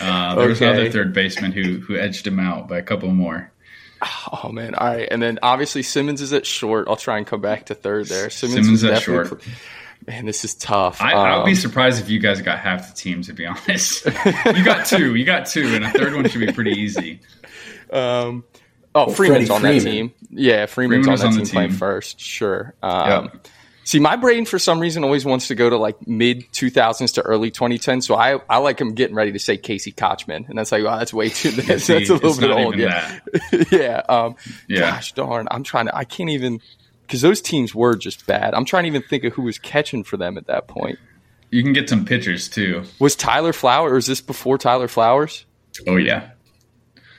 Uh, 0.00 0.34
there 0.34 0.48
was 0.48 0.60
another 0.60 0.90
third 0.92 1.12
baseman 1.14 1.52
who 1.52 1.80
who 1.80 1.96
edged 1.96 2.26
him 2.26 2.38
out 2.38 2.68
by 2.68 2.76
a 2.78 2.82
couple 2.82 3.10
more. 3.10 3.50
Oh 4.44 4.50
man. 4.50 4.74
All 4.74 4.86
right, 4.88 5.08
and 5.10 5.22
then 5.22 5.38
obviously 5.42 5.82
Simmons 5.82 6.20
is 6.20 6.32
at 6.32 6.44
short. 6.46 6.88
I'll 6.88 6.96
try 6.96 7.18
and 7.18 7.26
come 7.26 7.40
back 7.40 7.66
to 7.66 7.74
third 7.74 8.06
there. 8.06 8.28
Simmons, 8.30 8.66
Simmons 8.66 8.82
is 8.82 8.84
at 8.84 8.90
definitely- 8.98 9.28
short. 9.28 9.42
Man, 10.06 10.24
this 10.26 10.44
is 10.44 10.54
tough. 10.54 11.00
I, 11.00 11.12
I 11.12 11.36
would 11.38 11.46
be 11.46 11.52
Um, 11.52 11.56
surprised 11.56 12.00
if 12.00 12.08
you 12.08 12.20
guys 12.20 12.40
got 12.42 12.58
half 12.60 12.88
the 12.88 12.94
team. 12.94 13.22
To 13.22 13.32
be 13.32 13.44
honest, 13.46 14.04
you 14.04 14.64
got 14.64 14.86
two. 14.86 15.14
You 15.16 15.24
got 15.24 15.46
two, 15.46 15.66
and 15.74 15.84
a 15.84 15.90
third 15.90 16.14
one 16.14 16.28
should 16.28 16.40
be 16.46 16.52
pretty 16.52 16.72
easy. 16.72 17.20
Um, 17.90 18.44
oh, 18.94 19.10
Freeman's 19.10 19.48
Freddie 19.48 19.50
on 19.50 19.62
that 19.62 19.82
team. 19.82 20.12
Yeah, 20.30 20.66
Freeman's 20.66 21.06
Freeman 21.06 21.10
on 21.10 21.18
that 21.18 21.26
on 21.26 21.32
the 21.40 21.44
team, 21.46 21.52
playing 21.54 21.70
first. 21.72 22.20
Sure. 22.20 22.74
Um, 22.82 23.30
Yep. 23.32 23.48
See, 23.86 24.00
my 24.00 24.16
brain 24.16 24.46
for 24.46 24.58
some 24.58 24.80
reason 24.80 25.04
always 25.04 25.24
wants 25.24 25.46
to 25.46 25.54
go 25.54 25.70
to 25.70 25.78
like 25.78 26.08
mid 26.08 26.50
2000s 26.50 27.14
to 27.14 27.22
early 27.22 27.52
2010. 27.52 28.02
So 28.02 28.16
I, 28.16 28.40
I 28.50 28.58
like 28.58 28.80
him 28.80 28.94
getting 28.94 29.14
ready 29.14 29.30
to 29.30 29.38
say 29.38 29.56
Casey 29.56 29.92
Kotchman, 29.92 30.48
and 30.48 30.58
that's 30.58 30.72
like, 30.72 30.82
wow, 30.82 30.98
that's 30.98 31.14
way 31.14 31.28
too. 31.28 31.50
That's, 31.66 31.86
that's 31.86 32.10
a 32.10 32.14
little 32.14 32.36
bit 32.36 32.50
old. 32.50 32.76
Yeah, 32.76 33.20
yeah. 33.70 34.02
Um, 34.08 34.34
Yeah. 34.66 34.80
Gosh 34.80 35.12
darn, 35.12 35.46
I'm 35.52 35.62
trying 35.62 35.86
to. 35.86 35.96
I 35.96 36.02
can't 36.02 36.30
even 36.30 36.60
because 37.02 37.20
those 37.20 37.40
teams 37.40 37.76
were 37.76 37.94
just 37.94 38.26
bad. 38.26 38.54
I'm 38.54 38.64
trying 38.64 38.82
to 38.82 38.88
even 38.88 39.02
think 39.02 39.22
of 39.22 39.34
who 39.34 39.42
was 39.42 39.56
catching 39.56 40.02
for 40.02 40.16
them 40.16 40.36
at 40.36 40.48
that 40.48 40.66
point. 40.66 40.98
You 41.50 41.62
can 41.62 41.72
get 41.72 41.88
some 41.88 42.04
pitchers 42.04 42.48
too. 42.48 42.82
Was 42.98 43.14
Tyler 43.14 43.52
Flowers? 43.52 43.92
Or 43.92 43.96
is 43.98 44.06
this 44.06 44.20
before 44.20 44.58
Tyler 44.58 44.88
Flowers? 44.88 45.46
Oh 45.86 45.96
yeah. 45.96 46.30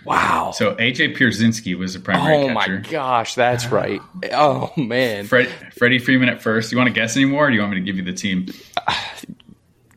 Wow. 0.08 0.52
So 0.52 0.74
AJ 0.76 1.17
Pierzynski 1.17 1.78
was 1.78 1.93
the 1.93 2.00
primary 2.00 2.48
catcher. 2.48 2.52
oh 2.52 2.54
my 2.54 2.89
gosh, 2.89 3.36
that's 3.36 3.67
right. 3.72 4.02
Oh 4.32 4.72
man. 4.78 5.26
Fred, 5.26 5.50
Freddie 5.78 6.00
Freeman 6.00 6.30
at 6.30 6.41
first. 6.41 6.72
You 6.72 6.78
want 6.78 6.88
to 6.88 6.93
guess 6.93 7.15
anymore, 7.15 7.48
or 7.48 7.50
do 7.50 7.56
you 7.56 7.62
want 7.62 7.74
me 7.74 7.80
to 7.80 7.86
give 7.86 7.98
you 7.98 8.04
the 8.04 8.13
team? 8.13 8.48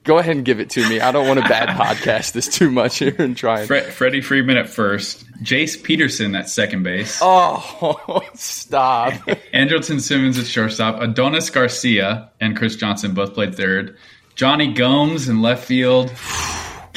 Go 0.02 0.16
ahead 0.18 0.34
and 0.34 0.46
give 0.46 0.60
it 0.60 0.70
to 0.70 0.88
me. 0.88 0.98
I 0.98 1.12
don't 1.12 1.28
want 1.28 1.40
to 1.42 1.48
bad 1.48 1.68
podcast 1.78 2.32
this 2.32 2.48
too 2.48 2.70
much 2.70 2.98
here 2.98 3.14
and 3.18 3.36
try 3.36 3.60
and. 3.60 3.68
Fre- 3.68 3.90
Freddie 3.90 4.22
Freeman 4.22 4.56
at 4.56 4.68
first. 4.68 5.26
Jace 5.42 5.80
Peterson 5.80 6.34
at 6.34 6.48
second 6.48 6.82
base. 6.82 7.18
Oh, 7.22 8.22
stop. 8.34 9.12
Andrelton 9.54 10.00
Simmons 10.00 10.38
at 10.38 10.46
shortstop. 10.46 11.00
Adonis 11.02 11.50
Garcia 11.50 12.30
and 12.40 12.56
Chris 12.56 12.76
Johnson 12.76 13.12
both 13.12 13.34
played 13.34 13.54
third. 13.54 13.98
Jonny 14.36 14.72
Gomes 14.72 15.28
in 15.28 15.42
left 15.42 15.64
field. 15.66 16.10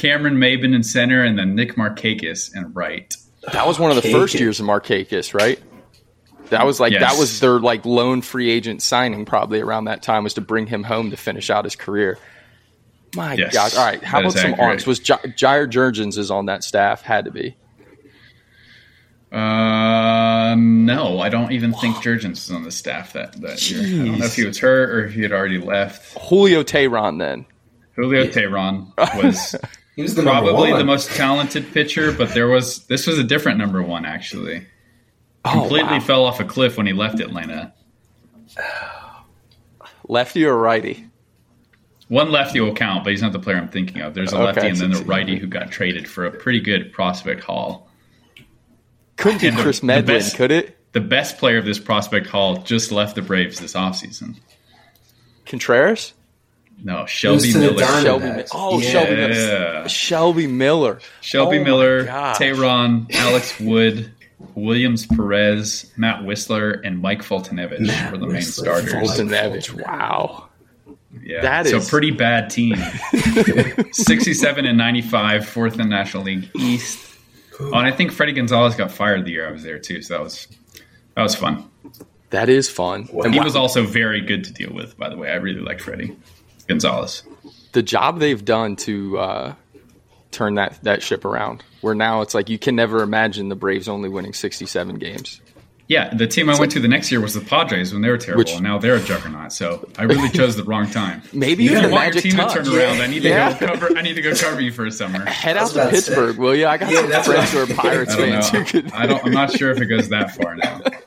Cameron 0.03 0.35
Maybin 0.35 0.75
in 0.75 0.83
center, 0.83 1.23
and 1.23 1.39
then 1.39 1.55
Nick 1.55 1.75
Markakis 1.75 2.53
in 2.53 2.73
right. 2.73 3.15
That 3.53 3.65
was 3.65 3.79
one 3.79 3.89
of 3.89 3.95
the 4.01 4.11
first 4.11 4.37
years 4.37 4.59
of 4.59 4.65
Markakis, 4.65 5.33
right? 5.33 5.59
That 6.49 6.65
was 6.65 6.79
like 6.79 6.91
that 6.91 7.17
was 7.17 7.39
their 7.39 7.59
like 7.59 7.85
lone 7.85 8.21
free 8.21 8.49
agent 8.51 8.81
signing 8.81 9.23
probably 9.23 9.61
around 9.61 9.85
that 9.85 10.03
time 10.03 10.25
was 10.25 10.33
to 10.33 10.41
bring 10.41 10.67
him 10.67 10.83
home 10.83 11.11
to 11.11 11.17
finish 11.17 11.49
out 11.49 11.63
his 11.63 11.77
career. 11.77 12.19
My 13.15 13.35
Yes, 13.35 13.53
God! 13.53 13.75
All 13.75 13.85
right, 13.85 14.03
how 14.03 14.19
that 14.19 14.25
about 14.27 14.39
some 14.41 14.51
accurate. 14.51 14.69
arms? 14.69 14.85
Was 14.85 14.99
J- 14.99 15.13
Jair 15.15 15.67
Jurrjens 15.71 16.17
is 16.17 16.29
on 16.31 16.47
that 16.47 16.65
staff? 16.65 17.01
Had 17.01 17.25
to 17.25 17.31
be. 17.31 17.55
Uh, 19.31 20.53
no, 20.57 21.19
I 21.19 21.29
don't 21.29 21.51
even 21.53 21.73
think 21.73 21.95
Jurrjens 21.97 22.33
is 22.33 22.51
on 22.51 22.63
the 22.63 22.71
staff 22.71 23.13
that, 23.13 23.39
that 23.41 23.69
year. 23.71 23.81
I 23.81 24.05
don't 24.05 24.19
know 24.19 24.25
if 24.25 24.35
he 24.35 24.45
was 24.45 24.59
hurt 24.59 24.89
or 24.91 25.05
if 25.05 25.13
he 25.13 25.21
had 25.23 25.31
already 25.31 25.59
left. 25.59 26.17
Julio 26.19 26.61
Teheran 26.61 27.17
then. 27.19 27.45
Julio 27.95 28.25
Teheran 28.25 28.91
was 29.23 29.55
He 29.95 30.01
was 30.01 30.15
the 30.15 30.23
probably 30.23 30.73
the 30.73 30.83
most 30.83 31.11
talented 31.11 31.71
pitcher, 31.71 32.11
but 32.11 32.33
there 32.33 32.47
was 32.47 32.85
this 32.87 33.05
was 33.05 33.19
a 33.19 33.23
different 33.23 33.57
number 33.59 33.81
one 33.83 34.05
actually. 34.05 34.65
Oh, 35.45 35.51
Completely 35.51 35.89
Oh, 35.89 35.93
wow. 35.93 35.99
fell 35.99 36.25
off 36.25 36.39
a 36.39 36.45
cliff 36.45 36.77
when 36.77 36.87
he 36.87 36.93
left 36.93 37.19
Atlanta. 37.19 37.73
lefty 40.07 40.45
or 40.45 40.57
righty? 40.57 41.07
One 42.07 42.31
lefty 42.31 42.59
will 42.59 42.73
count, 42.75 43.03
but 43.03 43.11
he's 43.11 43.21
not 43.21 43.31
the 43.33 43.39
player 43.39 43.57
I'm 43.57 43.69
thinking 43.69 44.01
of. 44.01 44.13
There's 44.13 44.33
a 44.33 44.35
Okay, 44.37 44.45
lefty 44.45 44.67
and 44.67 44.77
then 44.77 44.91
the 44.91 45.03
righty 45.05 45.37
who 45.37 45.47
got 45.47 45.71
traded 45.71 46.07
for 46.07 46.25
a 46.25 46.31
pretty 46.31 46.59
good 46.59 46.91
prospect 46.91 47.43
haul. 47.43 47.89
Couldn't 49.17 49.41
be 49.41 49.47
And 49.47 49.57
the- 49.57 49.61
Chris 49.63 49.79
the 49.79 50.01
best- 50.05 50.35
could 50.35 50.51
it? 50.51 50.77
The 50.91 51.01
best 51.01 51.37
player 51.39 51.57
of 51.57 51.65
this 51.65 51.79
prospect 51.79 52.27
haul 52.27 52.57
just 52.57 52.91
left 52.91 53.15
the 53.15 53.21
Braves 53.23 53.59
this 53.59 53.73
offseason. 53.73 54.35
Contreras. 55.45 56.13
No, 56.81 57.05
Shelby 57.05 57.53
Miller. 57.53 57.85
Shelby. 58.01 58.25
Mi- 58.31 58.43
Oh, 58.53 58.79
Yeah. 58.79 58.89
Shelby. 58.89 59.15
Miller. 59.15 59.87
Shelby 59.89 60.47
Miller. 60.47 60.99
Shelby 61.21 61.59
Oh 61.59 61.63
Miller, 61.63 62.03
gosh. 62.05 62.37
Teheran, 62.37 63.13
Alex 63.13 63.59
Wood, 63.59 64.11
Williams 64.55 65.05
Perez, 65.07 65.91
Matt 65.97 66.21
Wisler, 66.23 66.81
and 66.83 66.99
Mike 67.01 67.21
Foltynewicz 67.21 67.79
Matt 67.79 68.11
were 68.11 68.17
the 68.17 68.27
main 68.27 68.41
Wisler. 68.41 68.51
starters. 68.51 68.93
Foltynewicz. 68.93 69.81
Wow. 69.85 70.49
Yeah, 71.23 71.41
That 71.41 71.67
so 71.67 71.77
is- 71.77 71.89
pretty 71.89 72.11
bad 72.11 72.49
team. 72.49 72.75
67 73.91 74.65
and 74.65 74.77
95, 74.77 75.47
fourth 75.47 75.73
in 75.73 75.79
the 75.79 75.85
National 75.85 76.23
League 76.23 76.49
East. 76.55 76.99
Oh, 77.59 77.67
and 77.67 77.87
I 77.87 77.91
think 77.91 78.11
Fredi 78.11 78.35
Gonzalez 78.35 78.75
got 78.75 78.91
fired 78.91 79.25
the 79.25 79.31
year 79.31 79.47
I 79.47 79.51
was 79.51 79.63
there 79.63 79.77
too, 79.79 80.01
so 80.01 80.15
that 80.15 80.23
was 80.23 80.47
that 81.15 81.21
was 81.21 81.35
fun. 81.35 81.69
That 82.31 82.49
is 82.49 82.67
fun. 82.67 83.07
Wow. 83.13 83.23
And 83.25 83.33
He 83.33 83.39
wow, 83.39 83.45
was 83.45 83.55
also 83.55 83.85
very 83.85 84.21
good 84.21 84.43
to 84.45 84.51
deal 84.53 84.73
with, 84.73 84.97
by 84.97 85.07
the 85.09 85.15
way. 85.15 85.29
I 85.29 85.35
really 85.35 85.61
liked 85.61 85.81
Fredi 85.83 86.15
Gonzalez. 86.67 87.23
the 87.73 87.83
job 87.83 88.19
they've 88.19 88.43
done 88.43 88.75
to 88.77 89.17
uh, 89.19 89.55
turn 90.31 90.55
that, 90.55 90.79
that 90.83 91.01
ship 91.03 91.25
around, 91.25 91.63
where 91.81 91.95
now 91.95 92.21
it's 92.21 92.33
like 92.33 92.49
you 92.49 92.57
can 92.59 92.75
never 92.75 93.01
imagine 93.03 93.49
the 93.49 93.55
Braves 93.55 93.87
only 93.87 94.09
winning 94.09 94.33
67 94.33 94.95
games. 94.97 95.41
Yeah, 95.89 96.13
the 96.13 96.25
team 96.27 96.49
I 96.49 96.57
went 96.57 96.71
to 96.71 96.79
the 96.79 96.87
next 96.87 97.11
year 97.11 97.19
was 97.19 97.33
the 97.33 97.41
Padres 97.41 97.91
when 97.91 98.01
they 98.01 98.09
were 98.09 98.17
terrible, 98.17 98.39
Which- 98.39 98.53
and 98.53 98.63
now 98.63 98.79
they're 98.79 98.95
a 98.95 99.01
juggernaut. 99.03 99.51
So 99.51 99.87
I 99.97 100.03
really 100.03 100.29
chose 100.33 100.55
the 100.55 100.63
wrong 100.63 100.89
time. 100.89 101.21
Maybe 101.33 101.65
Yeah. 101.65 101.71
even 101.71 101.77
If 101.77 101.83
the 101.83 101.89
you 101.89 101.93
want 101.93 102.05
your 102.05 102.13
magic 102.15 102.23
team 102.31 102.39
touch. 102.39 102.53
to 102.53 102.63
turn 102.63 102.79
around, 102.79 103.01
I 103.01 103.07
need 103.07 103.21
to 103.23 103.29
Yeah. 103.29 103.59
go 103.59 103.67
cover. 103.67 103.97
I 103.97 104.01
need 104.01 104.13
to 104.13 104.21
go 104.21 104.33
cover 104.33 104.61
you 104.61 104.71
for 104.71 104.85
a 104.85 104.91
summer. 104.91 105.25
Head 105.29 105.57
out 105.57 105.63
was 105.63 105.73
to 105.73 105.79
about 105.81 105.89
to. 105.89 105.95
Pittsburgh, 105.97 106.37
will 106.37 106.55
you? 106.55 106.67
I 106.67 106.77
got 106.77 106.89
Yeah, 106.89 107.01
some 107.01 107.09
that's 107.09 107.27
friends 107.27 107.51
who 107.51 107.59
are 107.63 107.67
Pirates 107.75 108.13
I 108.13 108.17
don't 108.17 108.43
fans. 108.43 108.73
Know. 108.73 108.81
I 108.93 109.05
don't, 109.05 109.25
I'm 109.25 109.31
not 109.33 109.51
sure 109.51 109.71
if 109.71 109.81
it 109.81 109.87
goes 109.87 110.07
that 110.09 110.31
far 110.35 110.55
now. 110.55 110.79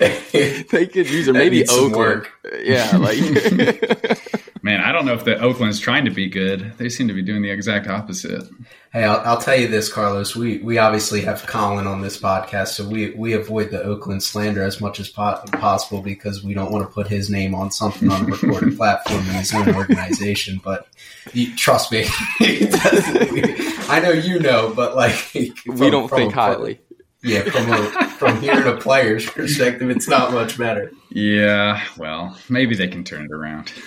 they 0.70 0.86
could 0.86 1.08
use 1.10 1.28
or 1.28 1.32
maybe 1.34 1.58
needs 1.58 1.72
Oakland. 1.72 1.96
work. 1.96 2.32
Yeah, 2.62 2.96
like 2.96 3.18
Man, 4.62 4.80
I 4.80 4.92
don't 4.92 5.06
know 5.06 5.14
if 5.14 5.24
the 5.24 5.38
Oakland's 5.40 5.80
trying 5.80 6.04
to 6.04 6.10
be 6.10 6.28
good. 6.28 6.74
They 6.76 6.88
seem 6.90 7.08
to 7.08 7.14
be 7.14 7.22
doing 7.22 7.40
the 7.42 7.50
exact 7.50 7.86
opposite. 7.88 8.44
Hey, 8.92 9.04
I'll, 9.04 9.20
I'll 9.20 9.38
tell 9.40 9.56
you 9.56 9.68
this, 9.68 9.90
Carlos. 9.90 10.36
We 10.36 10.58
we 10.58 10.76
obviously 10.78 11.22
have 11.22 11.46
Colin 11.46 11.86
on 11.86 12.02
this 12.02 12.20
podcast, 12.20 12.68
so 12.68 12.86
we 12.86 13.10
we 13.10 13.32
avoid 13.32 13.70
the 13.70 13.82
Oakland 13.82 14.22
slander 14.22 14.62
as 14.62 14.80
much 14.80 15.00
as 15.00 15.08
po- 15.08 15.40
possible 15.52 16.02
because 16.02 16.42
we 16.44 16.52
don't 16.54 16.72
want 16.72 16.86
to 16.86 16.92
put 16.92 17.06
his 17.08 17.30
name 17.30 17.54
on 17.54 17.70
something 17.70 18.10
on 18.10 18.22
a 18.22 18.26
recorded 18.26 18.76
platform 18.76 19.20
in 19.20 19.34
his 19.34 19.54
own 19.54 19.74
organization. 19.74 20.60
But 20.62 20.86
you, 21.32 21.54
trust 21.56 21.90
me, 21.92 22.04
it 22.40 22.70
doesn't- 22.70 23.90
I 23.90 24.00
know 24.00 24.10
you 24.12 24.38
know, 24.40 24.72
but 24.74 24.94
like 24.96 25.30
we 25.34 25.50
from- 25.50 25.76
don't 25.90 26.08
from 26.08 26.18
think 26.18 26.32
a- 26.32 26.36
highly. 26.36 26.80
Yeah, 27.22 27.42
from 27.42 27.70
a, 27.70 28.08
from 28.10 28.40
hearing 28.40 28.66
a 28.66 28.76
player's 28.76 29.28
perspective, 29.28 29.90
it's 29.90 30.08
not 30.08 30.32
much 30.32 30.56
better. 30.56 30.90
Yeah, 31.10 31.84
well, 31.98 32.38
maybe 32.48 32.74
they 32.74 32.88
can 32.88 33.04
turn 33.04 33.26
it 33.26 33.32
around. 33.32 33.72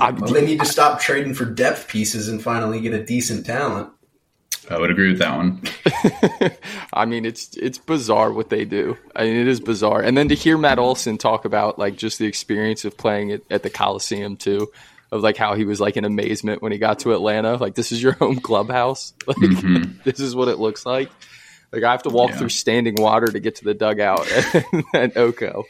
Well, 0.00 0.32
they 0.32 0.44
need 0.44 0.60
to 0.60 0.66
stop 0.66 1.00
trading 1.00 1.34
for 1.34 1.44
depth 1.44 1.88
pieces 1.88 2.28
and 2.28 2.42
finally 2.42 2.80
get 2.80 2.94
a 2.94 3.04
decent 3.04 3.46
talent. 3.46 3.90
I 4.68 4.78
would 4.78 4.90
agree 4.90 5.08
with 5.08 5.18
that 5.18 5.36
one. 5.36 5.62
I 6.92 7.04
mean, 7.04 7.24
it's 7.24 7.56
it's 7.56 7.78
bizarre 7.78 8.32
what 8.32 8.50
they 8.50 8.64
do. 8.64 8.96
I 9.16 9.24
mean, 9.24 9.36
it 9.36 9.48
is 9.48 9.60
bizarre. 9.60 10.00
And 10.00 10.16
then 10.16 10.28
to 10.28 10.34
hear 10.34 10.56
Matt 10.56 10.78
Olson 10.78 11.18
talk 11.18 11.44
about 11.44 11.78
like 11.78 11.96
just 11.96 12.18
the 12.18 12.26
experience 12.26 12.84
of 12.84 12.96
playing 12.96 13.30
it 13.30 13.44
at 13.50 13.62
the 13.62 13.70
Coliseum 13.70 14.36
too, 14.36 14.68
of 15.10 15.22
like 15.22 15.36
how 15.36 15.54
he 15.54 15.64
was 15.64 15.80
like 15.80 15.96
in 15.96 16.04
amazement 16.04 16.62
when 16.62 16.72
he 16.72 16.78
got 16.78 17.00
to 17.00 17.12
Atlanta. 17.12 17.56
Like 17.56 17.74
this 17.74 17.90
is 17.90 18.02
your 18.02 18.12
home 18.20 18.38
clubhouse. 18.40 19.12
Like 19.26 19.38
mm-hmm. 19.38 19.98
this 20.04 20.20
is 20.20 20.36
what 20.36 20.48
it 20.48 20.58
looks 20.58 20.86
like. 20.86 21.10
Like 21.72 21.84
I 21.84 21.92
have 21.92 22.02
to 22.04 22.10
walk 22.10 22.30
Yeah. 22.30 22.38
through 22.38 22.48
standing 22.50 22.96
water 22.96 23.26
to 23.26 23.40
get 23.40 23.56
to 23.56 23.64
the 23.64 23.74
dugout 23.74 24.30
at, 24.54 24.64
at 24.94 25.16
Oko. 25.16 25.64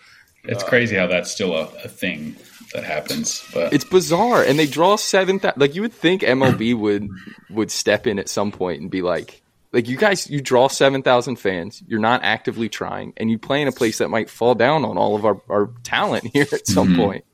It's 0.45 0.65
crazy 0.65 0.97
how 0.97 1.07
that's 1.07 1.31
still 1.31 1.55
a, 1.55 1.65
a 1.85 1.89
thing 1.89 2.37
that 2.73 2.85
happens. 2.85 3.47
But 3.53 3.73
It's 3.73 3.85
bizarre, 3.85 4.43
and 4.43 4.59
they 4.59 4.67
draw 4.67 4.97
seven. 4.97 5.39
Th- 5.41 5.55
like 5.57 5.75
you 5.75 5.83
would 5.83 5.93
think 5.93 6.23
MLB 6.23 6.75
would 6.79 7.09
would 7.51 7.71
step 7.71 8.07
in 8.07 8.19
at 8.19 8.29
some 8.29 8.53
point 8.53 8.81
and 8.81 8.91
be 8.91 9.03
like, 9.03 9.43
like 9.73 9.89
you 9.89 9.97
guys, 9.97 10.29
you 10.31 10.41
draw 10.41 10.69
seven 10.69 11.03
thousand 11.03 11.37
fans. 11.37 11.83
You're 11.87 12.01
not 12.01 12.23
actively 12.25 12.69
trying, 12.69 13.13
and 13.17 13.31
you 13.31 13.39
play 13.39 13.61
in 13.63 13.69
a 13.69 13.73
place 13.73 13.99
that 13.99 14.09
might 14.09 14.31
fall 14.31 14.55
down 14.55 14.85
on 14.85 14.97
all 14.97 15.15
of 15.17 15.25
our, 15.25 15.41
our 15.49 15.71
talent 15.83 16.31
here 16.33 16.47
at 16.53 16.67
some 16.67 16.89
mm-hmm. 16.89 17.03
point. 17.03 17.25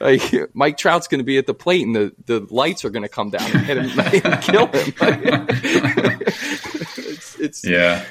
Like 0.00 0.32
Mike 0.54 0.76
Trout's 0.76 1.08
going 1.08 1.18
to 1.18 1.24
be 1.24 1.38
at 1.38 1.46
the 1.46 1.54
plate, 1.54 1.84
and 1.84 1.94
the, 1.94 2.14
the 2.26 2.46
lights 2.50 2.84
are 2.84 2.90
going 2.90 3.02
to 3.02 3.08
come 3.08 3.30
down 3.30 3.50
and 3.50 3.66
hit 3.66 3.76
him 3.78 3.90
and 4.32 4.42
kill 4.42 4.66
him. 4.68 4.92
it's, 7.40 7.64
it's 7.64 7.64
yeah, 7.64 8.04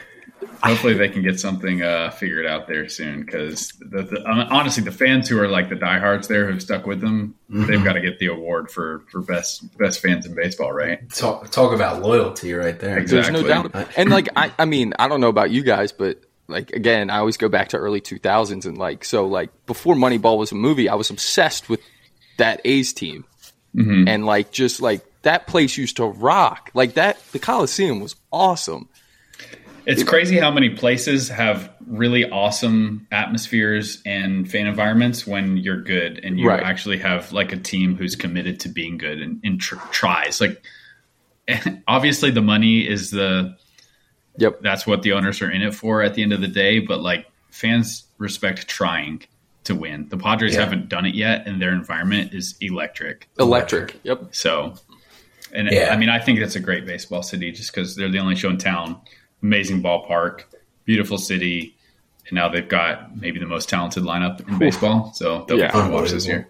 hopefully 0.64 0.94
they 0.94 1.10
can 1.10 1.22
get 1.24 1.40
something 1.40 1.82
uh, 1.82 2.12
figured 2.12 2.46
out 2.46 2.68
there 2.68 2.88
soon. 2.90 3.22
Because 3.22 3.70
the, 3.80 4.04
the, 4.04 4.24
honestly, 4.26 4.84
the 4.84 4.92
fans 4.92 5.28
who 5.30 5.40
are 5.40 5.48
like 5.48 5.70
the 5.70 5.76
diehards 5.76 6.28
there 6.28 6.50
who've 6.52 6.62
stuck 6.62 6.86
with 6.86 7.02
them, 7.02 7.36
they've 7.50 7.84
got 7.84 7.94
to 7.94 8.02
get 8.02 8.20
the 8.20 8.28
award 8.28 8.72
for 8.72 9.04
for 9.12 9.22
best 9.22 9.78
best 9.78 10.00
fans 10.02 10.26
in 10.26 10.36
baseball, 10.36 10.72
right? 10.74 11.10
Talk, 11.10 11.50
talk 11.52 11.74
about 11.74 12.02
loyalty 12.02 12.54
right 12.54 12.80
there. 12.80 13.04
There's 13.04 13.30
no 13.30 13.40
Exactly. 13.40 13.72
doubt. 13.72 13.90
And 13.98 14.10
like 14.10 14.30
I, 14.36 14.52
I 14.58 14.66
mean, 14.66 14.94
I 15.00 15.08
don't 15.08 15.22
know 15.22 15.30
about 15.30 15.52
you 15.52 15.64
guys, 15.64 15.92
but 15.92 16.22
like 16.48 16.72
again, 16.72 17.10
I 17.10 17.18
always 17.18 17.38
go 17.38 17.50
back 17.50 17.70
to 17.70 17.78
early 17.78 18.00
2000s 18.02 18.66
and 18.66 18.78
like 18.78 19.04
so 19.04 19.26
like 19.28 19.50
before 19.66 19.96
Moneyball 19.96 20.38
was 20.38 20.52
a 20.52 20.56
movie, 20.56 20.88
I 20.90 20.96
was 20.96 21.10
obsessed 21.10 21.68
with 21.70 21.82
that 22.38 22.62
A's 22.66 22.94
team. 22.94 23.26
And 23.78 24.26
like 24.26 24.50
just 24.50 24.82
like 24.82 25.02
that 25.22 25.46
place 25.46 25.78
used 25.78 25.98
to 25.98 26.06
rock. 26.06 26.72
Like 26.74 26.96
that 26.96 27.22
the 27.32 27.38
Coliseum 27.38 28.00
was 28.00 28.16
awesome. 28.32 28.90
It's 29.88 30.04
crazy 30.04 30.38
how 30.38 30.52
many 30.52 30.70
places 30.70 31.30
have 31.30 31.72
really 31.88 32.30
awesome 32.30 33.08
atmospheres 33.12 34.02
and 34.06 34.50
fan 34.52 34.68
environments 34.68 35.26
when 35.26 35.56
you're 35.56 35.82
good 35.82 36.20
and 36.24 36.38
you 36.38 36.48
Right. 36.50 36.62
actually 36.62 36.98
have 36.98 37.32
like 37.32 37.54
a 37.54 37.58
team 37.58 37.96
who's 37.96 38.16
committed 38.16 38.60
to 38.62 38.70
being 38.70 38.98
good 38.98 39.22
and, 39.22 39.40
and 39.46 39.62
tr- 39.62 39.78
tries. 39.92 40.42
Like, 40.42 40.62
obviously, 41.88 42.32
the 42.32 42.42
money 42.42 42.88
is 42.88 43.12
the 43.12 43.56
Yep. 44.40 44.60
that's 44.62 44.86
what 44.86 45.02
the 45.04 45.14
owners 45.14 45.42
are 45.42 45.50
in 45.50 45.62
it 45.62 45.74
for 45.74 46.04
at 46.04 46.14
the 46.16 46.22
end 46.22 46.34
of 46.34 46.42
the 46.42 46.48
day. 46.50 46.80
But 46.80 47.00
like, 47.02 47.26
fans 47.50 48.04
respect 48.18 48.68
trying 48.68 49.24
to 49.64 49.74
win. 49.74 50.10
The 50.10 50.18
Padres 50.18 50.54
Yeah. 50.54 50.62
haven't 50.66 50.90
done 50.90 51.06
it 51.06 51.16
yet, 51.16 51.48
and 51.48 51.62
their 51.62 51.72
environment 51.72 52.34
is 52.34 52.56
electric. 52.62 53.28
Electric. 53.40 53.96
Yep. 54.04 54.28
So, 54.36 54.76
and 55.54 55.70
Yeah. 55.72 55.90
I 55.94 55.98
mean, 55.98 56.10
I 56.10 56.20
think 56.20 56.40
that's 56.40 56.56
a 56.58 56.60
great 56.60 56.86
baseball 56.86 57.24
city 57.24 57.52
just 57.54 57.74
because 57.74 57.96
they're 57.96 58.12
the 58.12 58.20
only 58.20 58.36
show 58.36 58.50
in 58.50 58.58
town. 58.58 59.00
Amazing 59.48 59.82
ballpark, 59.82 60.44
beautiful 60.84 61.18
city, 61.18 61.74
and 62.28 62.36
now 62.36 62.50
they've 62.50 62.68
got 62.68 63.16
maybe 63.16 63.40
the 63.40 63.46
most 63.46 63.70
talented 63.70 64.04
lineup 64.04 64.46
in 64.46 64.58
baseball. 64.58 65.14
So 65.14 65.46
they'll 65.48 65.58
Yeah. 65.58 65.68
be 65.68 65.72
fun 65.72 65.90
to 65.90 65.96
watch 65.96 66.12
this 66.12 66.28
year. 66.28 66.50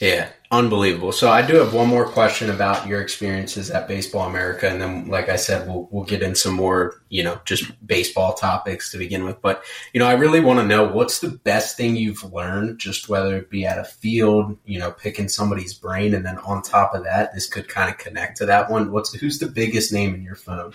Yeah, 0.00 0.28
unbelievable. 0.50 1.12
So 1.12 1.30
I 1.30 1.40
do 1.40 1.54
have 1.54 1.72
one 1.72 1.86
more 1.88 2.04
question 2.04 2.50
about 2.50 2.88
your 2.88 3.00
experiences 3.00 3.70
at 3.70 3.86
Baseball 3.86 4.28
America, 4.28 4.68
and 4.68 4.82
then, 4.82 5.06
like 5.08 5.28
I 5.28 5.36
said, 5.36 5.68
we'll 5.68 5.88
we'll 5.92 6.04
get 6.04 6.20
in 6.20 6.34
some 6.34 6.54
more, 6.54 7.00
you 7.10 7.22
know, 7.22 7.40
just 7.44 7.64
baseball 7.86 8.34
topics 8.34 8.90
to 8.90 8.98
begin 8.98 9.24
with. 9.24 9.40
But 9.40 9.62
you 9.92 10.00
know, 10.00 10.08
I 10.08 10.14
really 10.14 10.40
want 10.40 10.58
to 10.58 10.66
know 10.66 10.84
what's 10.84 11.20
the 11.20 11.30
best 11.30 11.76
thing 11.76 11.94
you've 11.94 12.24
learned, 12.24 12.80
just 12.80 13.08
whether 13.08 13.36
it 13.36 13.50
be 13.50 13.64
at 13.64 13.78
a 13.78 13.84
field, 13.84 14.58
you 14.66 14.80
know, 14.80 14.90
picking 14.90 15.28
somebody's 15.28 15.74
brain, 15.74 16.12
and 16.12 16.26
then 16.26 16.38
on 16.38 16.60
top 16.60 16.92
of 16.92 17.04
that, 17.04 17.32
this 17.34 17.46
could 17.46 17.68
kind 17.68 17.88
of 17.88 17.96
connect 17.96 18.36
to 18.38 18.46
that 18.46 18.68
one. 18.68 18.90
What's 18.90 19.14
who's 19.14 19.38
the 19.38 19.46
biggest 19.46 19.92
name 19.92 20.12
in 20.14 20.22
your 20.24 20.34
phone? 20.34 20.72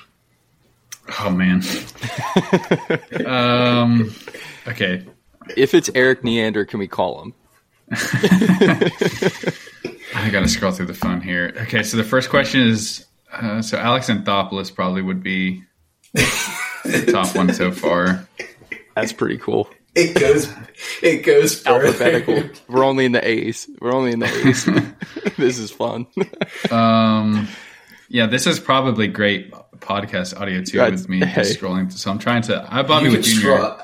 Oh 1.20 1.30
man. 1.30 1.64
um. 3.26 4.14
Okay. 4.68 5.06
If 5.58 5.74
it's 5.74 5.90
Erik 5.96 6.24
Neander, 6.24 6.66
can 6.66 6.80
we 6.80 6.88
call 6.88 7.22
him? 7.22 7.34
I 10.16 10.30
got 10.32 10.42
to 10.42 10.48
scroll 10.48 10.72
through 10.72 10.86
the 10.86 10.94
phone 10.94 11.20
here. 11.22 11.54
Okay, 11.64 11.84
so 11.84 11.98
the 11.98 12.04
first 12.04 12.30
question 12.30 12.62
is 12.62 13.06
uh, 13.34 13.62
so 13.62 13.78
Alex 13.78 14.10
Anthopoulos 14.10 14.74
probably 14.74 15.02
would 15.02 15.24
be 15.24 15.64
the 16.14 17.10
top 17.12 17.36
one 17.36 17.54
so 17.54 17.72
far. 17.72 18.28
That's 18.96 19.14
pretty 19.14 19.38
cool. 19.38 19.70
It 19.96 20.18
goes, 20.18 20.50
it 21.02 21.24
goes 21.24 21.62
further. 21.62 21.88
Alphabetical. 21.88 22.50
We're 22.70 22.86
only 22.86 23.06
in 23.06 23.12
the 23.12 23.28
A's. 23.28 23.70
We're 23.82 23.94
only 23.94 24.12
in 24.12 24.20
the 24.20 24.48
A's. 24.48 24.66
this 25.38 25.58
is 25.58 25.72
fun. 25.72 26.08
Um, 26.70 27.48
yeah, 28.12 28.26
this 28.28 28.46
is 28.48 28.60
probably 28.60 29.08
great 29.08 29.52
podcast 29.80 30.40
audio 30.40 30.62
too 30.64 30.78
That's- 30.78 31.02
with 31.02 31.10
me 31.10 31.20
hey. 31.26 31.42
just 31.44 31.60
scrolling. 31.60 31.92
So 31.92 32.12
I'm 32.12 32.20
trying 32.20 32.42
to. 32.44 32.68
I 32.70 32.84
Bobby 32.84 33.06
You 33.08 33.12
with 33.18 33.26
Junior. 33.26 33.42
scroll- 33.58 33.78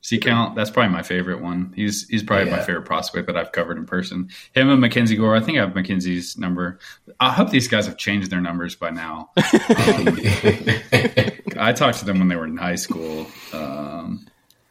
C 0.00 0.18
count. 0.18 0.54
That's 0.54 0.68
probably 0.68 0.92
my 0.92 1.02
favorite 1.02 1.40
one. 1.40 1.72
He's 1.74 2.06
he's 2.08 2.22
probably 2.22 2.50
my 2.50 2.60
favorite 2.60 2.84
prospect 2.84 3.26
that 3.26 3.38
I've 3.38 3.52
covered 3.52 3.78
in 3.78 3.86
person. 3.86 4.28
Him 4.54 4.68
and 4.68 4.78
Mackenzie 4.78 5.16
Gore. 5.16 5.34
I 5.34 5.40
think 5.40 5.56
I 5.56 5.62
have 5.62 5.74
Mackenzie's 5.74 6.36
number. 6.36 6.78
I 7.18 7.32
hope 7.32 7.48
these 7.48 7.68
guys 7.68 7.86
have 7.86 7.96
changed 7.96 8.30
their 8.30 8.42
numbers 8.42 8.74
by 8.74 8.90
now. 8.90 9.30
Um, 9.38 10.18
I 11.58 11.72
talked 11.72 12.00
to 12.00 12.04
them 12.04 12.18
when 12.18 12.28
they 12.28 12.36
were 12.36 12.44
in 12.44 12.56
high 12.58 12.74
school. 12.74 13.26
Um, 13.54 14.26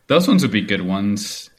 those 0.08 0.28
ones 0.28 0.44
would 0.44 0.52
be 0.52 0.62
good 0.62 0.82
ones. 0.82 1.50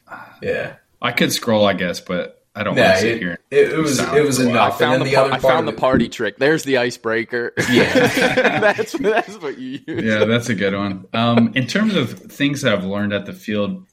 yeah. 0.43 0.77
I 1.03 1.11
could 1.13 1.33
scroll, 1.33 1.67
I 1.67 1.73
guess, 1.73 1.99
but 2.01 2.44
I 2.57 2.63
don't 2.63 2.77
Nah, 2.77 2.83
want 2.83 2.95
to 2.95 3.01
sit 3.01 3.11
it, 3.17 3.19
here. 3.19 3.39
it, 3.51 3.73
it 3.73 3.79
was 3.79 3.97
Sound 3.99 4.17
it 4.17 4.23
was 4.25 4.37
for 4.39 4.45
a 4.45 4.49
while. 4.49 4.59
I 4.59 4.67
enough. 4.67 4.79
found 4.79 5.01
the, 5.03 5.05
the 5.07 5.15
par- 5.17 5.25
other 5.25 5.33
I 5.35 5.39
found 5.39 5.69
the 5.69 5.73
party 5.73 6.09
trick. 6.09 6.37
There's 6.39 6.63
the 6.65 6.79
icebreaker. 6.79 7.53
Yeah. 7.71 8.09
that's 8.61 8.93
that's 8.93 9.35
what 9.41 9.59
you 9.59 9.81
use. 9.87 10.03
yeah, 10.05 10.25
that's 10.25 10.49
a 10.49 10.55
good 10.55 10.75
one. 10.75 11.07
Um, 11.13 11.53
in 11.57 11.67
terms 11.67 11.95
of 11.97 12.11
things 12.19 12.63
that 12.63 12.73
I've 12.73 12.85
learned 12.85 13.13
at 13.13 13.27
the 13.27 13.33
field, 13.33 13.85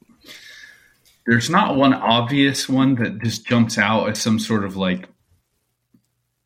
there's 1.25 1.49
not 1.49 1.75
one 1.75 1.93
obvious 1.95 2.69
one 2.69 2.95
that 2.95 3.21
just 3.23 3.45
jumps 3.47 3.77
out 3.79 4.09
as 4.09 4.19
some 4.19 4.37
sort 4.39 4.63
of 4.63 4.75
like 4.77 5.07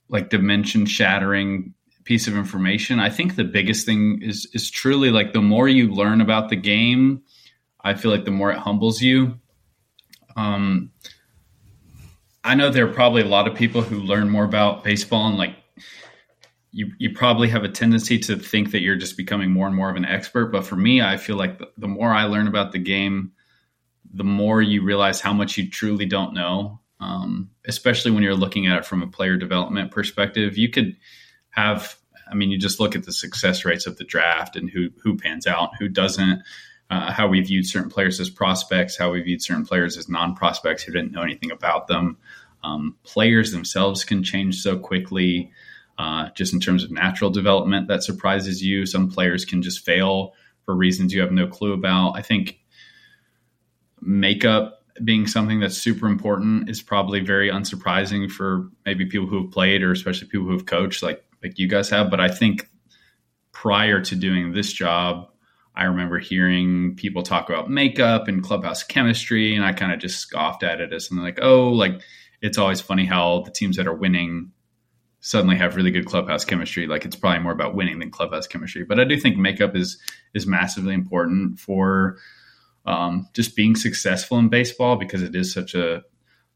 like 0.08 0.30
dimension 0.30 0.86
shattering 0.86 1.74
piece 2.06 2.28
of 2.28 2.38
information. 2.38 3.00
I 3.00 3.10
think 3.10 3.36
the 3.36 3.44
biggest 3.44 3.86
thing 3.86 4.22
is 4.22 4.48
is 4.54 4.70
truly 4.70 5.10
like 5.12 5.34
the 5.34 5.42
more 5.42 5.68
you 5.68 5.90
learn 5.94 6.22
about 6.22 6.50
the 6.50 6.56
game, 6.56 7.24
I 7.82 7.94
feel 7.96 8.12
like 8.12 8.24
the 8.26 8.32
more 8.32 8.52
it 8.52 8.58
humbles 8.60 9.02
you. 9.02 9.40
Um, 10.38 10.92
I 12.46 12.54
know 12.54 12.70
there 12.70 12.88
are 12.88 12.94
probably 12.94 13.24
a 13.24 13.28
lot 13.28 13.48
of 13.48 13.56
people 13.56 13.82
who 13.82 14.00
learn 14.00 14.30
more 14.30 14.44
about 14.46 14.84
baseball 14.84 15.28
and 15.28 15.38
like 15.38 15.56
you 16.72 16.92
you 17.00 17.14
probably 17.14 17.50
have 17.50 17.64
a 17.64 17.70
tendency 17.70 18.20
to 18.20 18.38
think 18.38 18.72
that 18.72 18.82
you're 18.82 18.98
just 18.98 19.18
becoming 19.18 19.50
more 19.50 19.66
and 19.66 19.76
more 19.76 19.90
of 19.90 19.96
an 19.96 20.06
expert. 20.06 20.48
But 20.48 20.66
for 20.66 20.76
me, 20.76 21.02
I 21.02 21.18
feel 21.18 21.38
like 21.38 21.58
the, 21.58 21.72
the 21.78 21.88
more 21.88 22.12
I 22.12 22.26
learn 22.26 22.48
about 22.48 22.72
the 22.72 22.80
game, 22.80 23.32
the 24.14 24.24
more 24.24 24.62
you 24.62 24.84
realize 24.84 25.22
how 25.22 25.34
much 25.34 25.58
you 25.58 25.70
truly 25.70 26.06
don't 26.06 26.34
know. 26.34 26.82
Um, 27.00 27.50
especially 27.66 28.12
when 28.12 28.24
you're 28.24 28.36
looking 28.36 28.68
at 28.68 28.78
it 28.78 28.86
from 28.86 29.02
a 29.02 29.08
player 29.08 29.38
development 29.38 29.92
perspective, 29.92 30.58
you 30.58 30.70
could 30.70 30.98
have. 31.50 31.98
I 32.30 32.36
mean, 32.36 32.50
you 32.52 32.58
just 32.58 32.80
look 32.80 32.96
at 32.96 33.06
the 33.06 33.12
success 33.12 33.66
rates 33.66 33.88
of 33.88 33.98
the 33.98 34.04
draft 34.04 34.56
and 34.56 34.70
who 34.70 34.90
who 35.02 35.18
pans 35.18 35.48
out, 35.48 35.72
who 35.80 35.88
doesn't. 35.88 36.42
Uh, 36.90 37.12
how 37.12 37.28
we 37.28 37.42
viewed 37.42 37.66
certain 37.66 37.90
players 37.90 38.20
as 38.20 38.30
prospects, 38.30 38.96
how 38.96 39.12
we 39.12 39.22
viewed 39.22 39.42
certain 39.42 39.66
players 39.66 39.98
as 39.98 40.08
non 40.08 40.36
prospects 40.36 40.84
who 40.84 40.92
didn't 40.92 41.12
know 41.12 41.24
anything 41.24 41.52
about 41.52 41.88
them. 41.88 42.18
Um, 42.64 42.96
players 43.04 43.52
themselves 43.52 44.04
can 44.04 44.24
change 44.24 44.62
so 44.62 44.78
quickly, 44.78 45.52
uh, 45.98 46.30
just 46.36 46.54
in 46.54 46.60
terms 46.60 46.84
of 46.84 46.92
natural 46.92 47.32
development 47.32 47.88
that 47.88 48.04
surprises 48.04 48.62
you. 48.64 48.86
Some 48.86 49.10
players 49.10 49.46
can 49.46 49.64
just 49.64 49.84
fail 49.84 50.34
for 50.66 50.76
reasons 50.76 51.14
you 51.14 51.22
have 51.22 51.32
no 51.32 51.48
clue 51.48 51.74
about. 51.74 52.14
I 52.14 52.22
think 52.22 52.60
makeup 54.02 54.84
being 55.04 55.28
something 55.28 55.60
that's 55.60 55.78
super 55.78 56.08
important 56.08 56.70
is 56.70 56.82
probably 56.82 57.20
very 57.20 57.50
unsurprising 57.50 58.32
for 58.32 58.70
maybe 58.86 59.06
people 59.06 59.28
who 59.28 59.44
have 59.44 59.52
played 59.52 59.84
or 59.84 59.92
especially 59.92 60.28
people 60.28 60.46
who 60.46 60.54
have 60.54 60.66
coached 60.66 61.04
like 61.04 61.24
like 61.44 61.60
you 61.60 61.68
guys 61.68 61.90
have. 61.90 62.10
But 62.10 62.20
I 62.20 62.30
think 62.30 62.70
prior 63.52 64.02
to 64.02 64.16
doing 64.16 64.52
this 64.52 64.72
job, 64.72 65.30
I 65.76 65.86
remember 65.86 66.20
hearing 66.20 66.96
people 66.96 67.24
talk 67.24 67.50
about 67.50 67.70
makeup 67.70 68.28
and 68.28 68.44
clubhouse 68.44 68.84
chemistry, 68.84 69.56
and 69.56 69.66
I 69.66 69.74
kind 69.74 69.92
of 69.92 70.00
just 70.00 70.20
scoffed 70.20 70.64
at 70.64 70.80
it 70.80 70.94
as 70.94 71.08
something 71.08 71.24
like, 71.24 71.40
oh, 71.42 71.70
like 71.70 72.02
it's 72.42 72.58
always 72.58 72.82
funny 72.82 73.06
how 73.06 73.42
the 73.42 73.52
teams 73.52 73.78
that 73.78 73.88
are 73.88 73.94
winning 73.94 74.52
suddenly 75.20 75.58
have 75.58 75.76
really 75.76 75.92
good 75.92 76.06
clubhouse 76.06 76.46
chemistry. 76.46 76.88
Like 76.88 77.04
it's 77.04 77.16
probably 77.16 77.40
more 77.40 77.52
about 77.52 77.76
winning 77.76 78.00
than 78.00 78.12
clubhouse 78.12 78.48
chemistry. 78.48 78.84
But 78.84 79.00
I 79.00 79.04
do 79.06 79.20
think 79.20 79.38
makeup 79.38 79.76
is 79.76 79.98
is 80.34 80.46
massively 80.46 80.94
important 80.94 81.60
for 81.60 82.18
um, 82.86 83.28
just 83.34 83.56
being 83.56 83.76
successful 83.76 84.38
in 84.38 84.50
baseball 84.50 84.96
because 84.96 85.24
it 85.24 85.36
is 85.36 85.52
such 85.52 85.74
a 85.74 86.04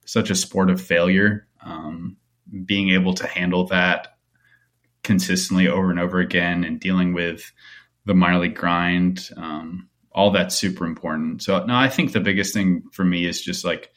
such 0.06 0.30
a 0.30 0.36
sport 0.36 0.70
of 0.70 0.80
failure. 0.80 1.48
Um, 1.62 2.18
being 2.66 2.90
able 2.92 3.14
to 3.14 3.28
handle 3.28 3.66
that 3.68 4.16
consistently 5.04 5.68
over 5.68 5.90
and 5.90 6.00
over 6.00 6.20
again 6.20 6.64
and 6.64 6.80
dealing 6.80 7.14
with 7.14 7.52
the 8.10 8.16
minor 8.16 8.40
league 8.40 8.56
grind, 8.56 9.30
um, 9.38 9.88
all 10.12 10.32
that's 10.32 10.56
super 10.56 10.84
important. 10.84 11.44
So 11.44 11.64
no, 11.66 11.76
I 11.76 11.88
think 11.90 12.12
the 12.12 12.20
biggest 12.20 12.56
thing 12.56 12.82
for 12.92 13.06
me 13.06 13.26
is 13.28 13.40
just 13.40 13.64
like 13.64 13.92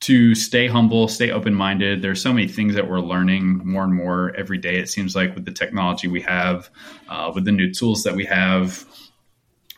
to 0.00 0.34
stay 0.34 0.66
humble, 0.66 1.08
stay 1.08 1.30
open 1.30 1.54
minded. 1.54 2.02
There's 2.02 2.20
so 2.20 2.30
many 2.30 2.46
things 2.46 2.74
that 2.74 2.90
we're 2.90 3.00
learning 3.00 3.62
more 3.64 3.84
and 3.84 3.94
more 3.94 4.36
every 4.36 4.58
day. 4.58 4.76
It 4.76 4.90
seems 4.90 5.16
like 5.16 5.34
with 5.34 5.46
the 5.46 5.50
technology 5.50 6.08
we 6.08 6.20
have, 6.20 6.68
uh, 7.08 7.32
with 7.34 7.46
the 7.46 7.52
new 7.52 7.72
tools 7.72 8.04
that 8.04 8.14
we 8.14 8.26
have, 8.26 8.84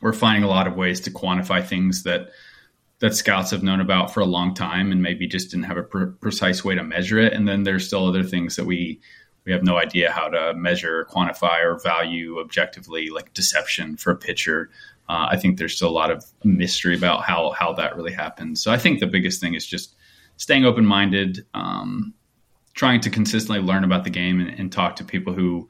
we're 0.03 0.13
finding 0.13 0.43
a 0.43 0.49
lot 0.49 0.67
of 0.67 0.75
ways 0.75 0.99
to 1.03 1.13
quantify 1.13 1.65
things 1.65 2.03
that 2.03 2.31
that 2.99 3.15
scouts 3.15 3.53
have 3.53 3.63
known 3.63 3.81
about 3.81 4.13
for 4.13 4.21
a 4.21 4.27
long 4.27 4.53
time 4.53 4.91
and 4.91 5.01
maybe 5.01 5.29
just 5.29 5.53
didn't 5.53 5.67
have 5.67 5.79
a 5.79 5.83
pre- 5.85 6.11
precise 6.21 6.65
way 6.65 6.75
to 6.75 6.83
measure 6.83 7.19
it. 7.19 7.33
And 7.33 7.47
then 7.47 7.63
there's 7.63 7.87
still 7.87 8.07
other 8.07 8.25
things 8.25 8.57
that 8.57 8.67
we 8.67 9.01
we 9.51 9.55
have 9.55 9.65
no 9.65 9.79
idea 9.79 10.13
how 10.13 10.29
to 10.29 10.55
measure, 10.55 11.09
quantify, 11.11 11.65
or 11.65 11.77
value 11.81 12.39
objectively, 12.39 13.11
like 13.11 13.35
deception 13.35 13.97
for 13.97 14.13
a 14.13 14.17
pitcher. 14.17 14.71
Uh, 15.09 15.27
I 15.29 15.39
think 15.39 15.59
there's 15.59 15.75
still 15.75 15.89
a 15.89 15.91
lot 15.91 16.13
of 16.13 16.25
mystery 16.45 16.97
about 16.97 17.25
how 17.25 17.51
how 17.51 17.73
that 17.73 17.97
really 17.97 18.13
happens. 18.13 18.63
So 18.63 18.71
I 18.71 18.79
think 18.79 19.01
the 19.01 19.09
biggest 19.09 19.41
thing 19.41 19.55
is 19.55 19.67
just 19.67 19.97
staying 20.37 20.65
open 20.65 20.87
minded, 20.87 21.45
um, 21.53 22.15
trying 22.75 23.01
to 23.01 23.11
consistently 23.11 23.61
learn 23.61 23.83
about 23.83 24.05
the 24.05 24.11
game 24.11 24.39
and, 24.39 24.51
and, 24.51 24.71
talk 24.71 24.95
to 24.97 25.05
people 25.05 25.33
who 25.33 25.69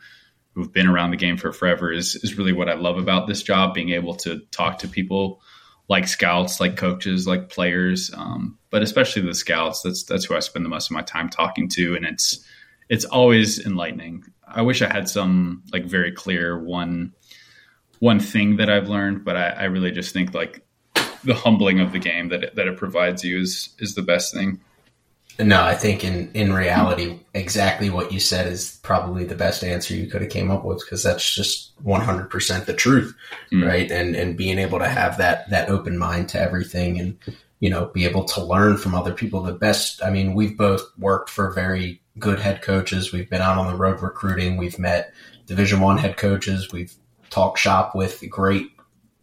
who've 0.55 0.71
been 0.71 0.87
around 0.87 1.11
the 1.11 1.16
game 1.16 1.38
for 1.38 1.51
forever 1.51 1.90
is 1.90 2.16
is 2.16 2.37
really 2.37 2.53
what 2.53 2.69
I 2.69 2.75
love 2.75 2.99
about 2.99 3.29
this 3.29 3.43
job. 3.43 3.73
Being 3.73 3.90
able 3.90 4.14
to 4.16 4.40
talk 4.51 4.81
to 4.81 4.88
people 4.88 5.40
like 5.88 6.07
scouts, 6.07 6.61
like 6.61 6.77
coaches, 6.77 7.27
like 7.27 7.49
players, 7.49 8.11
um, 8.14 8.59
but 8.69 8.83
especially 8.83 9.23
the 9.23 9.33
scouts. 9.33 9.81
That's 9.81 10.03
that's 10.03 10.27
who 10.27 10.37
I 10.37 10.40
spend 10.40 10.66
the 10.66 10.69
most 10.69 10.90
of 10.90 10.95
my 10.95 11.03
time 11.03 11.31
talking 11.31 11.66
to, 11.71 11.97
and 11.97 12.05
it's 12.05 12.45
it's 12.90 13.07
always 13.07 13.64
enlightening. 13.64 14.24
I 14.46 14.62
wish 14.62 14.83
I 14.83 14.92
had 14.92 15.09
some 15.09 15.62
like 15.72 15.87
very 15.87 16.12
clear 16.12 16.59
one 16.59 17.14
one 18.00 18.18
thing 18.18 18.57
that 18.57 18.68
I've 18.68 18.88
learned, 18.88 19.24
but 19.24 19.37
I, 19.37 19.48
I 19.50 19.64
really 19.64 19.92
just 19.92 20.12
think 20.12 20.35
like 20.35 20.62
the 21.22 21.35
humbling 21.35 21.81
of 21.81 21.92
the 21.92 21.98
game 21.98 22.31
that 22.31 22.42
it, 22.42 22.57
that 22.57 22.66
it 22.66 22.76
provides 22.76 23.24
you 23.24 23.40
is 23.40 23.70
is 23.79 23.94
the 23.94 24.03
best 24.03 24.35
thing. 24.35 24.61
No, 25.38 25.62
I 25.62 25.74
think 25.74 26.05
in 26.05 26.31
in 26.35 26.53
reality, 26.53 27.20
exactly 27.33 27.88
what 27.88 28.12
you 28.12 28.18
said 28.18 28.46
is 28.48 28.79
probably 28.83 29.24
the 29.24 29.37
best 29.37 29.62
answer 29.62 29.94
you 29.94 30.09
could 30.09 30.20
have 30.22 30.31
came 30.31 30.50
up 30.50 30.64
with 30.64 30.81
because 30.81 31.03
that's 31.03 31.35
just 31.35 31.72
one 31.83 32.00
hundred 32.00 32.29
percent 32.29 32.66
the 32.66 32.74
truth, 32.74 33.14
mm. 33.53 33.66
right? 33.66 33.90
And 33.90 34.16
and 34.16 34.37
being 34.37 34.59
able 34.59 34.81
to 34.81 34.88
have 34.88 35.16
that 35.18 35.48
that 35.50 35.70
open 35.70 35.96
mind 35.96 36.29
to 36.31 36.40
everything 36.40 36.98
and 36.98 37.16
you 37.61 37.70
know 37.70 37.87
be 37.87 38.05
able 38.05 38.24
to 38.24 38.44
learn 38.44 38.76
from 38.76 38.94
other 38.94 39.14
people. 39.14 39.42
The 39.42 39.53
best. 39.53 40.03
I 40.03 40.11
mean, 40.11 40.35
we've 40.35 40.59
both 40.59 40.83
worked 40.98 41.31
for 41.31 41.53
very 41.53 42.03
good 42.20 42.38
head 42.38 42.62
coaches. 42.62 43.12
We've 43.12 43.28
been 43.28 43.40
out 43.40 43.59
on 43.59 43.66
the 43.66 43.76
road 43.76 44.00
recruiting. 44.02 44.56
We've 44.56 44.78
met 44.78 45.12
Division 45.46 45.80
One 45.80 45.98
head 45.98 46.16
coaches. 46.16 46.70
We've 46.72 46.94
talked 47.30 47.59
shop 47.59 47.94
with 47.94 48.22
great 48.28 48.70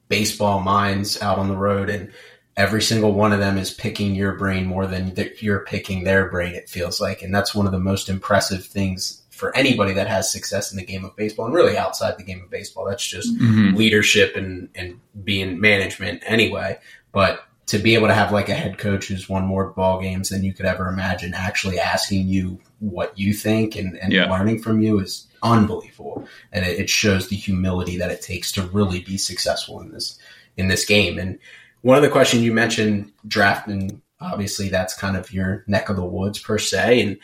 baseball 0.09 0.61
minds 0.61 1.21
out 1.21 1.37
on 1.37 1.49
the 1.49 1.55
road 1.55 1.89
and 1.89 2.11
every 2.55 2.81
single 2.81 3.13
one 3.13 3.33
of 3.33 3.39
them 3.39 3.57
is 3.57 3.73
picking 3.73 4.15
your 4.15 4.33
brain 4.33 4.65
more 4.65 4.87
than 4.87 5.13
you're 5.39 5.65
picking 5.65 6.03
their 6.03 6.29
brain 6.29 6.55
it 6.55 6.69
feels 6.69 6.99
like 7.01 7.21
and 7.21 7.33
that's 7.33 7.53
one 7.53 7.65
of 7.65 7.71
the 7.71 7.79
most 7.79 8.09
impressive 8.09 8.65
things 8.65 9.23
for 9.29 9.55
anybody 9.55 9.93
that 9.93 10.07
has 10.07 10.31
success 10.31 10.71
in 10.71 10.77
the 10.77 10.85
game 10.85 11.05
of 11.05 11.15
baseball 11.15 11.45
and 11.45 11.53
really 11.53 11.77
outside 11.77 12.17
the 12.17 12.23
game 12.23 12.41
of 12.41 12.49
baseball 12.49 12.85
that's 12.85 13.05
just 13.05 13.35
mm-hmm. 13.37 13.75
leadership 13.75 14.35
and 14.35 14.69
and 14.75 14.99
being 15.23 15.59
management 15.59 16.23
anyway 16.25 16.77
but 17.11 17.46
to 17.67 17.77
be 17.77 17.93
able 17.95 18.07
to 18.07 18.13
have 18.13 18.31
like 18.31 18.49
a 18.49 18.53
head 18.53 18.77
coach 18.77 19.07
who's 19.07 19.29
won 19.29 19.45
more 19.45 19.71
ball 19.71 20.01
games 20.01 20.29
than 20.29 20.43
you 20.43 20.53
could 20.53 20.65
ever 20.65 20.87
imagine 20.87 21.33
actually 21.33 21.79
asking 21.79 22.27
you 22.27 22.59
what 22.79 23.17
you 23.17 23.33
think 23.33 23.75
and, 23.75 23.97
and 23.97 24.13
yeah. 24.13 24.29
learning 24.29 24.61
from 24.61 24.81
you 24.81 24.99
is 24.99 25.27
unbelievable. 25.43 26.25
And 26.51 26.65
it, 26.65 26.79
it, 26.79 26.89
shows 26.89 27.27
the 27.27 27.35
humility 27.35 27.97
that 27.97 28.11
it 28.11 28.21
takes 28.21 28.51
to 28.53 28.63
really 28.63 29.01
be 29.01 29.17
successful 29.17 29.81
in 29.81 29.91
this 29.91 30.17
in 30.55 30.67
this 30.69 30.85
game. 30.85 31.19
And 31.19 31.37
one 31.81 31.97
of 31.97 32.03
the 32.03 32.09
questions 32.09 32.43
you 32.43 32.53
mentioned 32.53 33.11
drafting 33.27 34.01
obviously 34.19 34.69
that's 34.69 34.97
kind 34.97 35.15
of 35.15 35.31
your 35.31 35.63
neck 35.67 35.89
of 35.89 35.95
the 35.95 36.05
woods 36.05 36.39
per 36.39 36.57
se. 36.57 37.01
And 37.01 37.17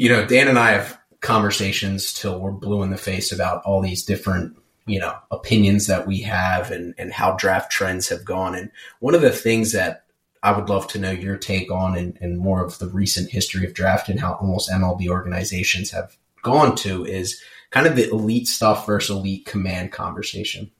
you 0.00 0.08
know 0.08 0.24
dan 0.24 0.48
and 0.48 0.58
i 0.58 0.70
have 0.70 0.98
conversations 1.20 2.14
till 2.14 2.40
we're 2.40 2.50
blue 2.50 2.82
in 2.82 2.88
the 2.88 2.96
face 2.96 3.32
about 3.32 3.62
all 3.64 3.82
these 3.82 4.02
different 4.02 4.56
you 4.86 4.98
know 4.98 5.16
opinions 5.30 5.86
that 5.86 6.06
we 6.06 6.20
have 6.20 6.70
and 6.70 6.94
and 6.98 7.12
how 7.12 7.32
draft 7.32 7.70
trends 7.70 8.08
have 8.08 8.24
gone 8.24 8.54
and 8.54 8.70
one 9.00 9.14
of 9.14 9.20
the 9.20 9.30
things 9.30 9.72
that 9.72 10.04
I 10.42 10.52
would 10.52 10.68
love 10.68 10.88
to 10.88 10.98
know 10.98 11.10
your 11.10 11.36
take 11.36 11.70
on 11.70 11.96
and, 11.96 12.16
and 12.20 12.38
more 12.38 12.64
of 12.64 12.78
the 12.78 12.88
recent 12.88 13.30
history 13.30 13.66
of 13.66 13.74
draft 13.74 14.08
and 14.08 14.18
how 14.18 14.34
almost 14.34 14.70
MLB 14.70 15.08
organizations 15.08 15.90
have 15.90 16.16
gone 16.42 16.74
to 16.76 17.04
is 17.04 17.40
kind 17.70 17.86
of 17.86 17.94
the 17.94 18.08
elite 18.08 18.48
stuff 18.48 18.86
versus 18.86 19.14
elite 19.14 19.44
command 19.44 19.92
conversation. 19.92 20.70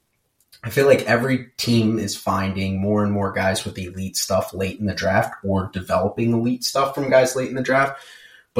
I 0.62 0.70
feel 0.70 0.86
like 0.86 1.02
every 1.02 1.48
team 1.56 1.98
is 1.98 2.16
finding 2.16 2.80
more 2.80 3.02
and 3.02 3.12
more 3.12 3.32
guys 3.32 3.64
with 3.64 3.78
elite 3.78 4.16
stuff 4.16 4.52
late 4.52 4.78
in 4.78 4.86
the 4.86 4.94
draft 4.94 5.34
or 5.44 5.70
developing 5.72 6.32
elite 6.32 6.64
stuff 6.64 6.94
from 6.94 7.10
guys 7.10 7.36
late 7.36 7.48
in 7.48 7.54
the 7.54 7.62
draft. 7.62 8.02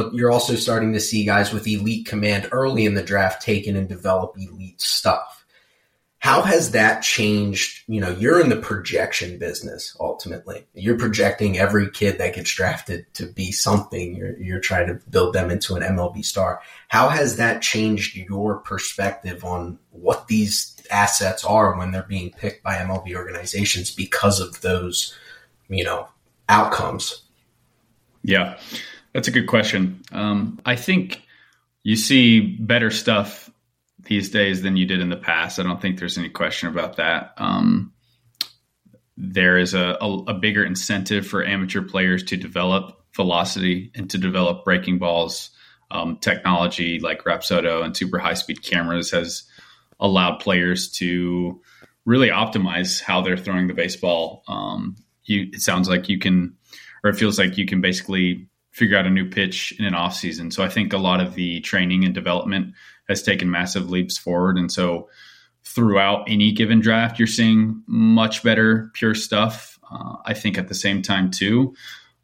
But 0.00 0.14
you're 0.14 0.30
also 0.30 0.54
starting 0.54 0.94
to 0.94 1.00
see 1.00 1.26
guys 1.26 1.52
with 1.52 1.66
elite 1.66 2.06
command 2.06 2.48
early 2.52 2.86
in 2.86 2.94
the 2.94 3.02
draft 3.02 3.42
taken 3.42 3.76
and 3.76 3.86
develop 3.86 4.34
elite 4.38 4.80
stuff. 4.80 5.44
How 6.20 6.40
has 6.40 6.70
that 6.70 7.02
changed? 7.02 7.82
You 7.86 8.00
know, 8.00 8.08
you're 8.08 8.40
in 8.40 8.48
the 8.48 8.56
projection 8.56 9.38
business 9.38 9.94
ultimately. 10.00 10.66
You're 10.72 10.96
projecting 10.96 11.58
every 11.58 11.90
kid 11.90 12.16
that 12.16 12.34
gets 12.34 12.50
drafted 12.50 13.12
to 13.12 13.26
be 13.26 13.52
something. 13.52 14.14
You're, 14.16 14.38
you're 14.38 14.60
trying 14.60 14.86
to 14.86 14.94
build 15.10 15.34
them 15.34 15.50
into 15.50 15.76
an 15.76 15.82
MLB 15.82 16.24
star. 16.24 16.62
How 16.88 17.10
has 17.10 17.36
that 17.36 17.60
changed 17.60 18.16
your 18.16 18.60
perspective 18.60 19.44
on 19.44 19.78
what 19.90 20.28
these 20.28 20.80
assets 20.90 21.44
are 21.44 21.76
when 21.76 21.92
they're 21.92 22.04
being 22.04 22.30
picked 22.30 22.62
by 22.62 22.76
MLB 22.76 23.14
organizations 23.14 23.90
because 23.90 24.40
of 24.40 24.62
those, 24.62 25.14
you 25.68 25.84
know, 25.84 26.08
outcomes? 26.48 27.22
Yeah, 28.22 28.58
that's 29.12 29.28
a 29.28 29.32
good 29.32 29.46
question. 29.46 30.02
Um, 30.12 30.60
I 30.64 30.76
think 30.76 31.22
you 31.82 31.96
see 31.96 32.40
better 32.40 32.90
stuff 32.90 33.50
these 34.02 34.30
days 34.30 34.62
than 34.62 34.76
you 34.76 34.86
did 34.86 35.00
in 35.00 35.08
the 35.08 35.16
past. 35.16 35.58
I 35.58 35.62
don't 35.62 35.80
think 35.80 35.98
there's 35.98 36.18
any 36.18 36.28
question 36.28 36.68
about 36.68 36.96
that. 36.96 37.34
Um, 37.36 37.92
there 39.16 39.58
is 39.58 39.74
a, 39.74 39.98
a, 40.00 40.16
a 40.28 40.34
bigger 40.34 40.64
incentive 40.64 41.26
for 41.26 41.44
amateur 41.44 41.82
players 41.82 42.24
to 42.24 42.36
develop 42.36 43.04
velocity 43.14 43.90
and 43.94 44.08
to 44.10 44.18
develop 44.18 44.64
breaking 44.64 44.98
balls. 44.98 45.50
Um, 45.92 46.18
technology 46.18 47.00
like 47.00 47.24
Rapsodo 47.24 47.84
and 47.84 47.96
super 47.96 48.18
high 48.18 48.34
speed 48.34 48.62
cameras 48.62 49.10
has 49.10 49.42
allowed 49.98 50.38
players 50.38 50.88
to 50.92 51.60
really 52.04 52.28
optimize 52.28 53.02
how 53.02 53.20
they're 53.20 53.36
throwing 53.36 53.66
the 53.66 53.74
baseball. 53.74 54.44
Um, 54.46 54.96
you, 55.24 55.48
it 55.52 55.60
sounds 55.60 55.88
like 55.88 56.08
you 56.08 56.18
can, 56.18 56.56
or 57.02 57.10
it 57.10 57.16
feels 57.16 57.40
like 57.40 57.58
you 57.58 57.66
can 57.66 57.80
basically 57.80 58.48
figure 58.70 58.96
out 58.96 59.06
a 59.06 59.10
new 59.10 59.28
pitch 59.28 59.72
in 59.78 59.84
an 59.84 59.94
off 59.94 60.14
season. 60.14 60.50
So 60.50 60.62
I 60.62 60.68
think 60.68 60.92
a 60.92 60.98
lot 60.98 61.20
of 61.20 61.34
the 61.34 61.60
training 61.60 62.04
and 62.04 62.14
development 62.14 62.74
has 63.08 63.22
taken 63.22 63.50
massive 63.50 63.90
leaps 63.90 64.16
forward. 64.16 64.56
And 64.56 64.70
so 64.70 65.08
throughout 65.64 66.24
any 66.28 66.52
given 66.52 66.80
draft, 66.80 67.18
you're 67.18 67.26
seeing 67.26 67.82
much 67.86 68.42
better 68.42 68.90
pure 68.94 69.14
stuff. 69.14 69.78
Uh, 69.90 70.16
I 70.24 70.34
think 70.34 70.56
at 70.56 70.68
the 70.68 70.74
same 70.74 71.02
time 71.02 71.30
too, 71.30 71.74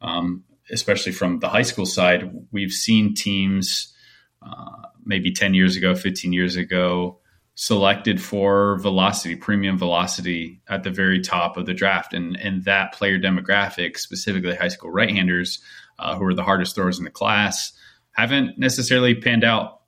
um, 0.01 0.43
especially 0.71 1.11
from 1.11 1.39
the 1.39 1.49
high 1.49 1.61
school 1.63 1.85
side, 1.85 2.31
we've 2.51 2.71
seen 2.71 3.13
teams 3.13 3.93
uh, 4.41 4.87
maybe 5.05 5.31
10 5.31 5.53
years 5.53 5.75
ago, 5.75 5.95
15 5.95 6.33
years 6.33 6.55
ago, 6.55 7.19
selected 7.55 8.21
for 8.21 8.77
velocity, 8.79 9.35
premium 9.35 9.77
velocity 9.77 10.61
at 10.69 10.83
the 10.83 10.91
very 10.91 11.19
top 11.19 11.57
of 11.57 11.65
the 11.65 11.73
draft. 11.73 12.13
And, 12.13 12.37
and 12.37 12.63
that 12.65 12.93
player 12.93 13.17
demographic, 13.17 13.97
specifically 13.97 14.55
high 14.55 14.67
school 14.67 14.91
right 14.91 15.09
handers, 15.09 15.59
uh, 15.99 16.15
who 16.15 16.25
are 16.25 16.33
the 16.33 16.43
hardest 16.43 16.75
throwers 16.75 16.97
in 16.97 17.05
the 17.05 17.11
class, 17.11 17.71
haven't 18.11 18.57
necessarily 18.57 19.15
panned 19.15 19.43
out 19.43 19.81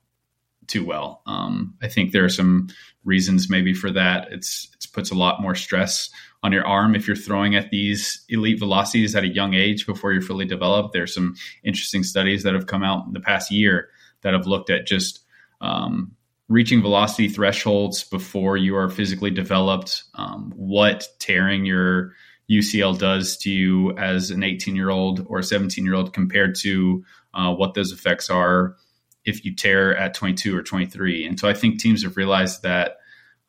too 0.66 0.84
well. 0.84 1.22
Um, 1.26 1.74
I 1.82 1.88
think 1.88 2.12
there 2.12 2.24
are 2.24 2.28
some 2.30 2.68
reasons 3.04 3.50
maybe 3.50 3.74
for 3.74 3.90
that. 3.90 4.28
It's 4.30 4.68
it 4.74 4.86
puts 4.92 5.10
a 5.10 5.16
lot 5.16 5.42
more 5.42 5.54
stress 5.54 6.10
on 6.42 6.52
your 6.52 6.66
arm 6.66 6.94
if 6.94 7.06
you're 7.06 7.16
throwing 7.16 7.54
at 7.54 7.70
these 7.70 8.24
elite 8.28 8.58
velocities 8.58 9.14
at 9.14 9.24
a 9.24 9.28
young 9.28 9.54
age 9.54 9.86
before 9.86 10.12
you're 10.12 10.22
fully 10.22 10.46
developed. 10.46 10.92
There's 10.92 11.14
some 11.14 11.34
interesting 11.64 12.02
studies 12.02 12.44
that 12.44 12.54
have 12.54 12.66
come 12.66 12.82
out 12.82 13.06
in 13.06 13.12
the 13.12 13.20
past 13.20 13.50
year 13.50 13.88
that 14.22 14.32
have 14.32 14.46
looked 14.46 14.70
at 14.70 14.86
just 14.86 15.20
um, 15.60 16.12
reaching 16.48 16.82
velocity 16.82 17.28
thresholds 17.28 18.04
before 18.04 18.56
you 18.56 18.76
are 18.76 18.88
physically 18.88 19.30
developed, 19.30 20.04
um, 20.14 20.52
what 20.56 21.06
tearing 21.18 21.64
your 21.64 22.12
UCL 22.50 22.98
does 22.98 23.36
to 23.38 23.50
you 23.50 23.96
as 23.96 24.30
an 24.30 24.42
18 24.42 24.74
year 24.74 24.90
old 24.90 25.24
or 25.28 25.42
17 25.42 25.84
year 25.84 25.94
old 25.94 26.12
compared 26.12 26.56
to 26.56 27.04
uh, 27.32 27.54
what 27.54 27.74
those 27.74 27.92
effects 27.92 28.28
are 28.28 28.76
if 29.24 29.44
you 29.44 29.54
tear 29.54 29.96
at 29.96 30.14
22 30.14 30.56
or 30.56 30.62
23. 30.62 31.26
And 31.26 31.38
so 31.38 31.48
I 31.48 31.54
think 31.54 31.78
teams 31.78 32.02
have 32.02 32.16
realized 32.16 32.62
that 32.62 32.98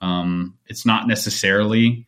um, 0.02 0.58
it's 0.68 0.86
not 0.86 1.08
necessarily 1.08 2.08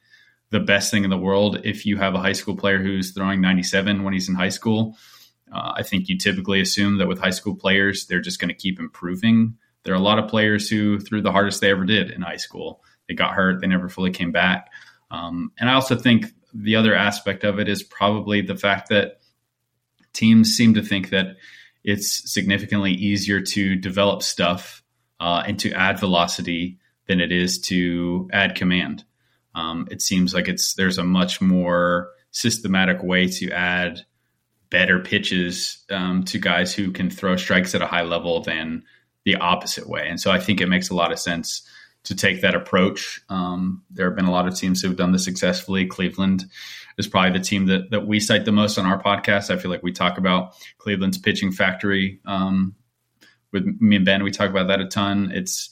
the 0.49 0.59
best 0.59 0.91
thing 0.91 1.03
in 1.03 1.09
the 1.09 1.17
world 1.17 1.61
if 1.63 1.85
you 1.85 1.97
have 1.97 2.13
a 2.13 2.19
high 2.19 2.33
school 2.33 2.55
player 2.55 2.77
who's 2.77 3.11
throwing 3.11 3.41
97 3.41 4.03
when 4.03 4.13
he's 4.13 4.29
in 4.29 4.35
high 4.35 4.49
school. 4.49 4.97
Uh, 5.51 5.73
I 5.77 5.83
think 5.83 6.09
you 6.09 6.17
typically 6.17 6.61
assume 6.61 6.97
that 6.97 7.07
with 7.07 7.19
high 7.19 7.31
school 7.31 7.55
players, 7.55 8.05
they're 8.05 8.21
just 8.21 8.39
going 8.39 8.49
to 8.49 8.55
keep 8.55 8.79
improving. 8.79 9.55
There 9.83 9.93
are 9.93 9.97
a 9.97 10.01
lot 10.01 10.19
of 10.19 10.29
players 10.29 10.69
who 10.69 10.99
threw 10.99 11.21
the 11.21 11.31
hardest 11.31 11.61
they 11.61 11.71
ever 11.71 11.85
did 11.85 12.11
in 12.11 12.21
high 12.21 12.37
school. 12.37 12.83
They 13.07 13.15
got 13.15 13.33
hurt, 13.33 13.61
they 13.61 13.67
never 13.67 13.89
fully 13.89 14.11
came 14.11 14.31
back. 14.31 14.69
Um, 15.11 15.51
and 15.59 15.69
I 15.69 15.73
also 15.73 15.95
think 15.95 16.25
the 16.53 16.75
other 16.75 16.93
aspect 16.93 17.43
of 17.43 17.59
it 17.59 17.67
is 17.67 17.83
probably 17.83 18.41
the 18.41 18.55
fact 18.55 18.89
that 18.89 19.19
teams 20.13 20.55
seem 20.55 20.75
to 20.75 20.81
think 20.81 21.09
that 21.09 21.37
it's 21.83 22.31
significantly 22.31 22.91
easier 22.91 23.41
to 23.41 23.75
develop 23.75 24.23
stuff 24.23 24.83
uh, 25.19 25.43
and 25.45 25.59
to 25.59 25.71
add 25.71 25.99
velocity 25.99 26.77
than 27.07 27.19
it 27.19 27.31
is 27.31 27.59
to 27.59 28.29
add 28.31 28.55
command. 28.55 29.03
Um, 29.55 29.87
it 29.91 30.01
seems 30.01 30.33
like 30.33 30.47
it's 30.47 30.75
there's 30.75 30.97
a 30.97 31.03
much 31.03 31.41
more 31.41 32.09
systematic 32.31 33.03
way 33.03 33.27
to 33.27 33.51
add 33.51 34.05
better 34.69 34.99
pitches 34.99 35.85
um, 35.91 36.23
to 36.23 36.39
guys 36.39 36.73
who 36.73 36.91
can 36.91 37.09
throw 37.09 37.35
strikes 37.35 37.75
at 37.75 37.81
a 37.81 37.87
high 37.87 38.01
level 38.01 38.41
than 38.41 38.83
the 39.23 39.35
opposite 39.35 39.87
way. 39.87 40.07
And 40.07 40.19
so 40.19 40.31
I 40.31 40.39
think 40.39 40.59
it 40.59 40.67
makes 40.67 40.89
a 40.89 40.95
lot 40.95 41.11
of 41.11 41.19
sense 41.19 41.67
to 42.03 42.15
take 42.15 42.41
that 42.41 42.55
approach. 42.55 43.21
Um, 43.29 43.83
there 43.89 44.07
have 44.07 44.15
been 44.15 44.25
a 44.25 44.31
lot 44.31 44.47
of 44.47 44.55
teams 44.55 44.81
who 44.81 44.89
have 44.89 44.97
done 44.97 45.11
this 45.11 45.23
successfully. 45.23 45.85
Cleveland 45.85 46.45
is 46.97 47.07
probably 47.07 47.37
the 47.37 47.43
team 47.43 47.67
that, 47.67 47.91
that 47.91 48.05
we 48.05 48.19
cite 48.19 48.45
the 48.45 48.51
most 48.51 48.77
on 48.77 48.85
our 48.85 49.01
podcast. 49.01 49.49
I 49.49 49.57
feel 49.57 49.71
like 49.71 49.83
we 49.83 49.91
talk 49.91 50.17
about 50.17 50.55
Cleveland's 50.77 51.17
pitching 51.17 51.51
factory. 51.51 52.19
Um, 52.25 52.75
with 53.51 53.65
me 53.79 53.97
and 53.97 54.05
Ben, 54.05 54.23
we 54.23 54.31
talk 54.31 54.49
about 54.49 54.67
that 54.67 54.81
a 54.81 54.87
ton. 54.87 55.31
It's 55.33 55.69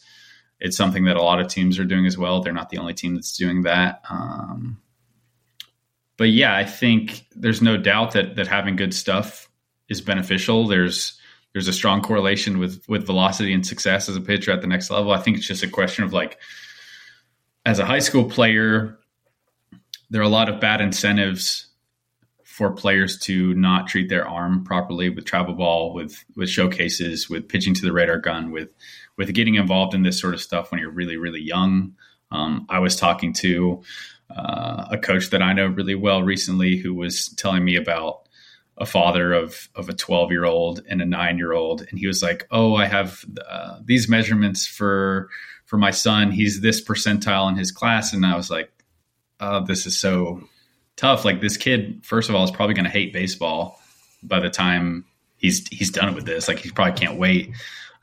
it's 0.59 0.77
something 0.77 1.05
that 1.05 1.17
a 1.17 1.23
lot 1.23 1.41
of 1.41 1.47
teams 1.47 1.79
are 1.79 1.85
doing 1.85 2.05
as 2.05 2.17
well. 2.17 2.41
They're 2.41 2.53
not 2.53 2.69
the 2.69 2.77
only 2.77 2.93
team 2.93 3.15
that's 3.15 3.35
doing 3.35 3.63
that. 3.63 4.03
Um, 4.07 4.79
but 6.17 6.29
yeah, 6.29 6.55
I 6.55 6.65
think 6.65 7.25
there's 7.31 7.63
no 7.63 7.77
doubt 7.77 8.11
that 8.11 8.35
that 8.35 8.47
having 8.47 8.75
good 8.75 8.93
stuff 8.93 9.49
is 9.89 10.01
beneficial. 10.01 10.67
There's 10.67 11.19
there's 11.53 11.67
a 11.67 11.73
strong 11.73 12.01
correlation 12.01 12.59
with 12.59 12.83
with 12.87 13.05
velocity 13.05 13.53
and 13.53 13.65
success 13.65 14.07
as 14.07 14.15
a 14.15 14.21
pitcher 14.21 14.51
at 14.51 14.61
the 14.61 14.67
next 14.67 14.89
level. 14.89 15.11
I 15.11 15.19
think 15.19 15.37
it's 15.37 15.47
just 15.47 15.63
a 15.63 15.69
question 15.69 16.03
of 16.03 16.13
like 16.13 16.39
as 17.65 17.79
a 17.79 17.85
high 17.85 17.99
school 17.99 18.25
player, 18.25 18.97
there 20.09 20.21
are 20.21 20.25
a 20.25 20.29
lot 20.29 20.49
of 20.49 20.59
bad 20.59 20.81
incentives 20.81 21.67
for 22.43 22.71
players 22.71 23.17
to 23.17 23.53
not 23.53 23.87
treat 23.87 24.09
their 24.09 24.27
arm 24.27 24.63
properly 24.63 25.09
with 25.09 25.25
travel 25.25 25.53
ball, 25.53 25.93
with 25.93 26.23
with 26.35 26.49
showcases, 26.49 27.29
with 27.29 27.47
pitching 27.47 27.73
to 27.73 27.81
the 27.81 27.93
radar 27.93 28.17
gun, 28.17 28.51
with 28.51 28.69
with 29.17 29.33
getting 29.33 29.55
involved 29.55 29.93
in 29.93 30.03
this 30.03 30.19
sort 30.19 30.33
of 30.33 30.41
stuff 30.41 30.71
when 30.71 30.79
you're 30.79 30.91
really 30.91 31.17
really 31.17 31.41
young. 31.41 31.95
Um, 32.31 32.65
I 32.69 32.79
was 32.79 32.95
talking 32.95 33.33
to 33.33 33.83
uh, 34.29 34.85
a 34.91 34.97
coach 34.97 35.31
that 35.31 35.41
I 35.41 35.53
know 35.53 35.67
really 35.67 35.95
well 35.95 36.23
recently 36.23 36.77
who 36.77 36.93
was 36.93 37.29
telling 37.29 37.65
me 37.65 37.75
about 37.75 38.20
a 38.81 38.85
father 38.85 39.31
of 39.31 39.69
of 39.75 39.87
a 39.87 39.93
12 39.93 40.31
year 40.31 40.43
old 40.43 40.81
and 40.89 41.01
a 41.01 41.05
nine 41.05 41.37
year 41.37 41.53
old 41.53 41.85
and 41.89 41.99
he 41.99 42.07
was 42.07 42.21
like 42.21 42.45
oh 42.51 42.75
i 42.75 42.85
have 42.85 43.23
uh, 43.47 43.77
these 43.85 44.09
measurements 44.09 44.67
for 44.67 45.29
for 45.71 45.77
my 45.77 45.91
son. 45.91 46.31
He's 46.31 46.59
this 46.59 46.83
percentile 46.83 47.47
in 47.47 47.55
his 47.55 47.71
class. 47.71 48.11
And 48.11 48.25
i 48.25 48.35
was 48.35 48.51
like 48.51 48.69
oh 49.39 49.63
this 49.63 49.85
is 49.85 49.97
so 49.97 50.43
tough. 50.97 51.23
Like 51.23 51.39
this 51.39 51.55
kid 51.55 52.05
first 52.05 52.27
of 52.27 52.35
all 52.35 52.43
is 52.43 52.51
probably 52.51 52.75
going 52.75 52.83
to 52.83 52.91
hate 52.91 53.13
baseball 53.13 53.79
by 54.21 54.41
the 54.41 54.49
time 54.49 55.05
he's 55.37 55.65
he's 55.69 55.89
done 55.89 56.13
with 56.13 56.25
this. 56.25 56.49
Like 56.49 56.59
he 56.59 56.71
probably 56.71 56.99
can't 56.99 57.17
wait 57.17 57.51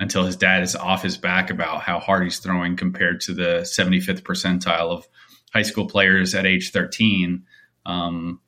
until 0.00 0.24
his 0.24 0.34
dad 0.34 0.62
is 0.62 0.76
off 0.76 1.02
his 1.02 1.18
back 1.18 1.50
about 1.50 1.82
how 1.82 1.98
hard 2.00 2.22
he's 2.22 2.38
throwing 2.38 2.74
compared 2.74 3.20
to 3.20 3.34
the 3.34 3.60
75th 3.64 4.22
percentile 4.22 4.90
of 4.90 5.06
high 5.52 5.62
school 5.62 5.86
players 5.86 6.34
at 6.34 6.46
age 6.46 6.70
13 6.70 7.44
um, 7.84 8.40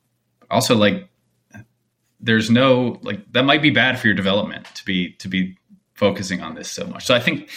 also 0.49 0.75
like 0.75 1.09
there's 2.21 2.49
no 2.49 2.99
like 3.01 3.31
that 3.33 3.43
might 3.43 3.61
be 3.61 3.71
bad 3.71 3.99
for 3.99 4.07
your 4.07 4.15
development 4.15 4.65
to 4.75 4.85
be 4.85 5.13
to 5.13 5.27
be 5.27 5.57
focusing 5.93 6.41
on 6.41 6.55
this 6.55 6.69
so 6.69 6.85
much. 6.87 7.05
So 7.05 7.13
I 7.13 7.19
think 7.19 7.49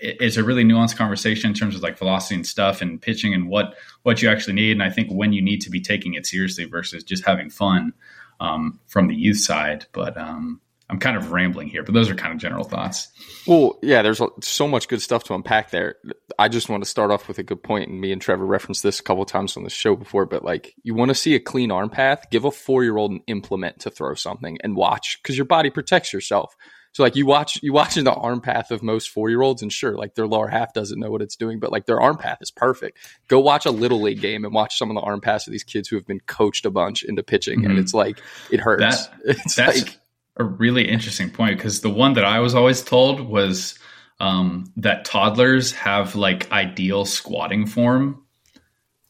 it's 0.00 0.36
a 0.36 0.42
really 0.42 0.64
nuanced 0.64 0.96
conversation 0.96 1.50
in 1.50 1.54
terms 1.54 1.76
of 1.76 1.82
like 1.82 1.98
velocity 1.98 2.34
and 2.34 2.46
stuff 2.46 2.82
and 2.82 3.00
pitching 3.00 3.34
and 3.34 3.48
what 3.48 3.74
what 4.02 4.22
you 4.22 4.28
actually 4.28 4.54
need. 4.54 4.72
And 4.72 4.82
I 4.82 4.90
think 4.90 5.08
when 5.10 5.32
you 5.32 5.42
need 5.42 5.60
to 5.62 5.70
be 5.70 5.80
taking 5.80 6.14
it 6.14 6.26
seriously 6.26 6.64
versus 6.64 7.04
just 7.04 7.24
having 7.24 7.50
fun 7.50 7.92
um, 8.40 8.80
from 8.86 9.08
the 9.08 9.14
youth 9.14 9.38
side. 9.38 9.86
But 9.92 10.16
um, 10.16 10.60
I'm 10.88 11.00
kind 11.00 11.16
of 11.16 11.32
rambling 11.32 11.68
here, 11.68 11.82
but 11.82 11.94
those 11.94 12.08
are 12.08 12.14
kind 12.14 12.32
of 12.32 12.38
general 12.38 12.62
thoughts. 12.62 13.08
Well, 13.46 13.78
yeah, 13.82 14.02
there's 14.02 14.20
so 14.40 14.68
much 14.68 14.86
good 14.86 15.02
stuff 15.02 15.24
to 15.24 15.34
unpack 15.34 15.70
there. 15.70 15.96
I 16.38 16.48
just 16.48 16.68
want 16.68 16.84
to 16.84 16.88
start 16.88 17.10
off 17.10 17.26
with 17.26 17.38
a 17.38 17.42
good 17.42 17.62
point, 17.62 17.90
and 17.90 18.00
me 18.00 18.12
and 18.12 18.22
Trevor 18.22 18.46
referenced 18.46 18.84
this 18.84 19.00
a 19.00 19.02
couple 19.02 19.24
times 19.24 19.56
on 19.56 19.64
the 19.64 19.70
show 19.70 19.96
before. 19.96 20.26
But 20.26 20.44
like, 20.44 20.74
you 20.84 20.94
want 20.94 21.08
to 21.08 21.14
see 21.14 21.34
a 21.34 21.40
clean 21.40 21.72
arm 21.72 21.90
path? 21.90 22.26
Give 22.30 22.44
a 22.44 22.52
four 22.52 22.84
year 22.84 22.96
old 22.96 23.10
an 23.10 23.20
implement 23.26 23.80
to 23.80 23.90
throw 23.90 24.14
something 24.14 24.58
and 24.62 24.76
watch, 24.76 25.18
because 25.22 25.36
your 25.36 25.46
body 25.46 25.70
protects 25.70 26.12
yourself. 26.12 26.54
So 26.96 27.02
like 27.02 27.14
you 27.14 27.26
watch 27.26 27.62
you 27.62 27.74
watching 27.74 28.04
the 28.04 28.14
arm 28.14 28.40
path 28.40 28.70
of 28.70 28.82
most 28.82 29.10
four 29.10 29.28
year 29.28 29.42
olds, 29.42 29.60
and 29.60 29.70
sure, 29.70 29.98
like 29.98 30.14
their 30.14 30.26
lower 30.26 30.48
half 30.48 30.72
doesn't 30.72 30.98
know 30.98 31.10
what 31.10 31.20
it's 31.20 31.36
doing, 31.36 31.60
but 31.60 31.70
like 31.70 31.84
their 31.84 32.00
arm 32.00 32.16
path 32.16 32.38
is 32.40 32.50
perfect. 32.50 32.96
Go 33.28 33.38
watch 33.38 33.66
a 33.66 33.70
little 33.70 34.00
league 34.00 34.22
game 34.22 34.46
and 34.46 34.54
watch 34.54 34.78
some 34.78 34.88
of 34.88 34.94
the 34.94 35.02
arm 35.02 35.20
paths 35.20 35.46
of 35.46 35.52
these 35.52 35.62
kids 35.62 35.88
who 35.88 35.96
have 35.96 36.06
been 36.06 36.20
coached 36.20 36.64
a 36.64 36.70
bunch 36.70 37.02
into 37.02 37.22
pitching, 37.22 37.60
mm-hmm. 37.60 37.72
and 37.72 37.78
it's 37.78 37.92
like 37.92 38.18
it 38.50 38.60
hurts. 38.60 39.08
That, 39.08 39.14
it's 39.26 39.56
that's, 39.56 39.84
like 39.84 39.98
a 40.36 40.44
really 40.44 40.88
interesting 40.88 41.30
point 41.30 41.56
because 41.56 41.80
the 41.80 41.90
one 41.90 42.14
that 42.14 42.24
I 42.24 42.40
was 42.40 42.54
always 42.54 42.82
told 42.82 43.20
was 43.20 43.78
um, 44.20 44.72
that 44.76 45.04
toddlers 45.04 45.72
have 45.72 46.14
like 46.14 46.50
ideal 46.52 47.04
squatting 47.04 47.66
form. 47.66 48.22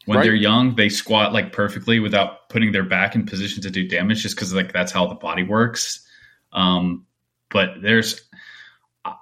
When 0.07 0.19
right. 0.19 0.25
they're 0.25 0.35
young, 0.35 0.77
they 0.77 0.89
squat 0.89 1.33
like 1.33 1.53
perfectly 1.53 1.99
without 1.99 2.49
putting 2.49 2.71
their 2.71 2.85
back 2.85 3.17
in 3.17 3.27
position 3.27 3.63
to 3.63 3.71
do 3.71 3.89
damage, 3.89 4.23
just 4.23 4.37
because 4.37 4.55
like 4.55 4.73
that's 4.73 4.93
how 4.93 5.07
the 5.07 5.17
body 5.17 5.43
works. 5.43 6.07
Um, 6.53 7.07
but 7.51 7.83
there's, 7.83 8.21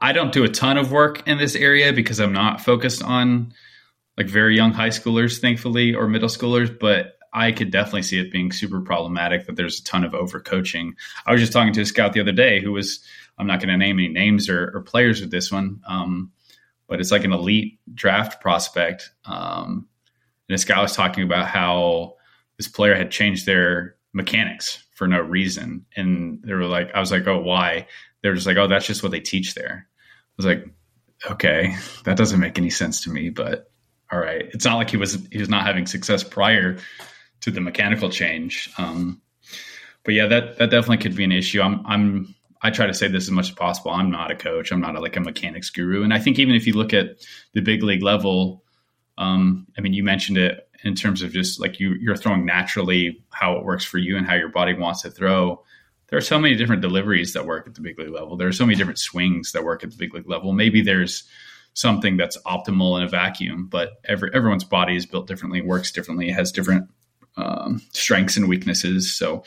I 0.03 0.13
don't 0.13 0.33
do 0.33 0.45
a 0.45 0.49
ton 0.49 0.77
of 0.77 0.93
work 0.93 1.27
in 1.27 1.39
this 1.39 1.55
area 1.55 1.93
because 1.93 2.21
I'm 2.21 2.35
not 2.35 2.61
focused 2.61 3.03
on 3.03 3.55
like 4.19 4.27
very 4.27 4.57
young 4.57 4.73
high 4.73 4.91
schoolers, 4.91 5.41
thankfully, 5.41 5.95
or 5.95 6.07
middle 6.07 6.29
schoolers. 6.29 6.79
But 6.79 7.14
I 7.35 7.51
could 7.51 7.73
definitely 7.73 8.05
see 8.05 8.21
it 8.21 8.31
being 8.31 8.53
super 8.53 8.81
problematic 8.81 9.47
that 9.47 9.57
there's 9.57 9.81
a 9.81 9.85
ton 9.85 10.05
of 10.05 10.13
overcoaching. 10.13 10.93
I 11.27 11.33
was 11.33 11.41
just 11.41 11.53
talking 11.53 11.73
to 11.73 11.81
a 11.81 11.87
scout 11.87 12.13
the 12.13 12.21
other 12.21 12.33
day 12.33 12.63
who 12.63 12.71
was, 12.71 13.01
I'm 13.37 13.49
not 13.49 13.59
going 13.59 13.71
to 13.71 13.77
name 13.77 13.99
any 13.99 14.09
names 14.09 14.49
or, 14.49 14.71
or, 14.73 14.83
players 14.83 15.21
with 15.21 15.33
this 15.33 15.51
one, 15.51 15.81
um, 15.89 16.31
but 16.87 17.01
it's 17.01 17.11
like 17.11 17.25
an 17.25 17.33
elite 17.33 17.81
draft 17.93 18.41
prospect. 18.41 19.11
Um, 19.25 19.89
and 20.49 20.55
this 20.55 20.65
guy 20.65 20.81
was 20.81 20.95
talking 20.95 21.25
about 21.25 21.49
how 21.49 22.15
this 22.57 22.69
player 22.69 22.95
had 22.95 23.11
changed 23.11 23.47
their 23.47 23.97
mechanics 24.13 24.85
for 24.95 25.09
no 25.09 25.21
reason, 25.21 25.87
and 25.97 26.41
they 26.45 26.53
were 26.53 26.67
like, 26.67 26.95
I 26.95 27.01
was 27.01 27.11
like, 27.11 27.27
oh, 27.27 27.41
why? 27.41 27.89
They're 28.23 28.35
just 28.35 28.47
like, 28.47 28.59
oh, 28.59 28.69
that's 28.69 28.87
just 28.87 29.03
what 29.03 29.11
they 29.11 29.21
teach 29.21 29.55
there. 29.55 29.89
I 29.89 30.33
was 30.37 30.47
like, 30.47 30.65
okay, 31.29 31.75
that 32.05 32.17
doesn't 32.17 32.39
make 32.39 32.59
any 32.59 32.71
sense 32.71 33.03
to 33.03 33.11
me, 33.11 33.31
but 33.31 33.73
all 34.13 34.21
right. 34.21 34.49
It's 34.53 34.65
not 34.65 34.77
like 34.77 34.91
he 34.91 34.97
was 34.97 35.19
he 35.33 35.39
was 35.39 35.49
not 35.49 35.67
having 35.67 35.87
success 35.87 36.23
prior 36.23 36.79
to 37.41 37.51
the 37.51 37.61
mechanical 37.61 38.11
change. 38.11 38.71
Um, 38.79 39.21
but 40.05 40.15
yeah, 40.15 40.27
that 40.27 40.59
that 40.59 40.71
definitely 40.71 40.99
could 40.99 41.17
be 41.17 41.25
an 41.25 41.33
issue. 41.33 41.61
I'm 41.61 41.85
I'm 41.87 42.35
I 42.63 42.71
try 42.71 42.87
to 42.87 42.95
say 42.95 43.09
this 43.09 43.25
as 43.25 43.31
much 43.31 43.51
as 43.51 43.55
possible. 43.55 43.91
I'm 43.91 44.11
not 44.11 44.31
a 44.31 44.35
coach. 44.35 44.73
I'm 44.73 44.81
not 44.81 44.97
a, 44.97 45.01
like 45.01 45.17
a 45.17 45.21
mechanics 45.21 45.69
guru. 45.69 46.03
And 46.03 46.15
I 46.15 46.19
think 46.19 46.39
even 46.39 46.55
if 46.55 46.67
you 46.67 46.73
look 46.73 46.95
at 46.95 47.19
the 47.53 47.61
big 47.61 47.83
league 47.83 48.03
level, 48.03 48.65
um, 49.19 49.67
I 49.77 49.83
mean, 49.83 49.93
you 49.93 50.03
mentioned 50.03 50.39
it 50.39 50.67
in 50.83 50.95
terms 50.95 51.23
of 51.23 51.33
just 51.33 51.61
like 51.61 51.81
you 51.81 51.95
you're 52.01 52.17
throwing 52.17 52.45
naturally 52.45 53.25
how 53.31 53.57
it 53.57 53.65
works 53.65 53.85
for 53.85 53.99
you 53.99 54.17
and 54.17 54.27
how 54.27 54.35
your 54.35 54.49
body 54.49 54.75
wants 54.75 55.03
to 55.03 55.11
throw. 55.11 55.63
There 56.09 56.19
are 56.19 56.23
so 56.23 56.39
many 56.39 56.55
different 56.55 56.83
deliveries 56.83 57.33
that 57.33 57.47
work 57.47 57.67
at 57.67 57.75
the 57.75 57.81
big 57.81 57.99
league 57.99 58.11
level. 58.11 58.37
There 58.37 58.49
are 58.49 58.53
so 58.53 58.67
many 58.67 58.77
different 58.77 58.99
swings 58.99 59.53
that 59.53 59.65
work 59.65 59.83
at 59.83 59.91
the 59.91 59.97
big 59.97 60.15
league 60.15 60.29
level. 60.29 60.53
Maybe 60.53 60.83
there's 60.83 61.25
something 61.73 62.17
that's 62.17 62.39
optimal 62.47 62.99
in 62.99 63.05
a 63.05 63.09
vacuum, 63.09 63.67
but 63.67 63.93
every 64.05 64.31
everyone's 64.33 64.65
body 64.65 64.97
is 64.97 65.07
built 65.07 65.27
differently, 65.27 65.61
works 65.61 65.91
differently, 65.91 66.31
has 66.31 66.53
different 66.53 66.89
um, 67.37 67.81
strengths 67.93 68.37
and 68.37 68.49
weaknesses. 68.49 69.15
So, 69.15 69.45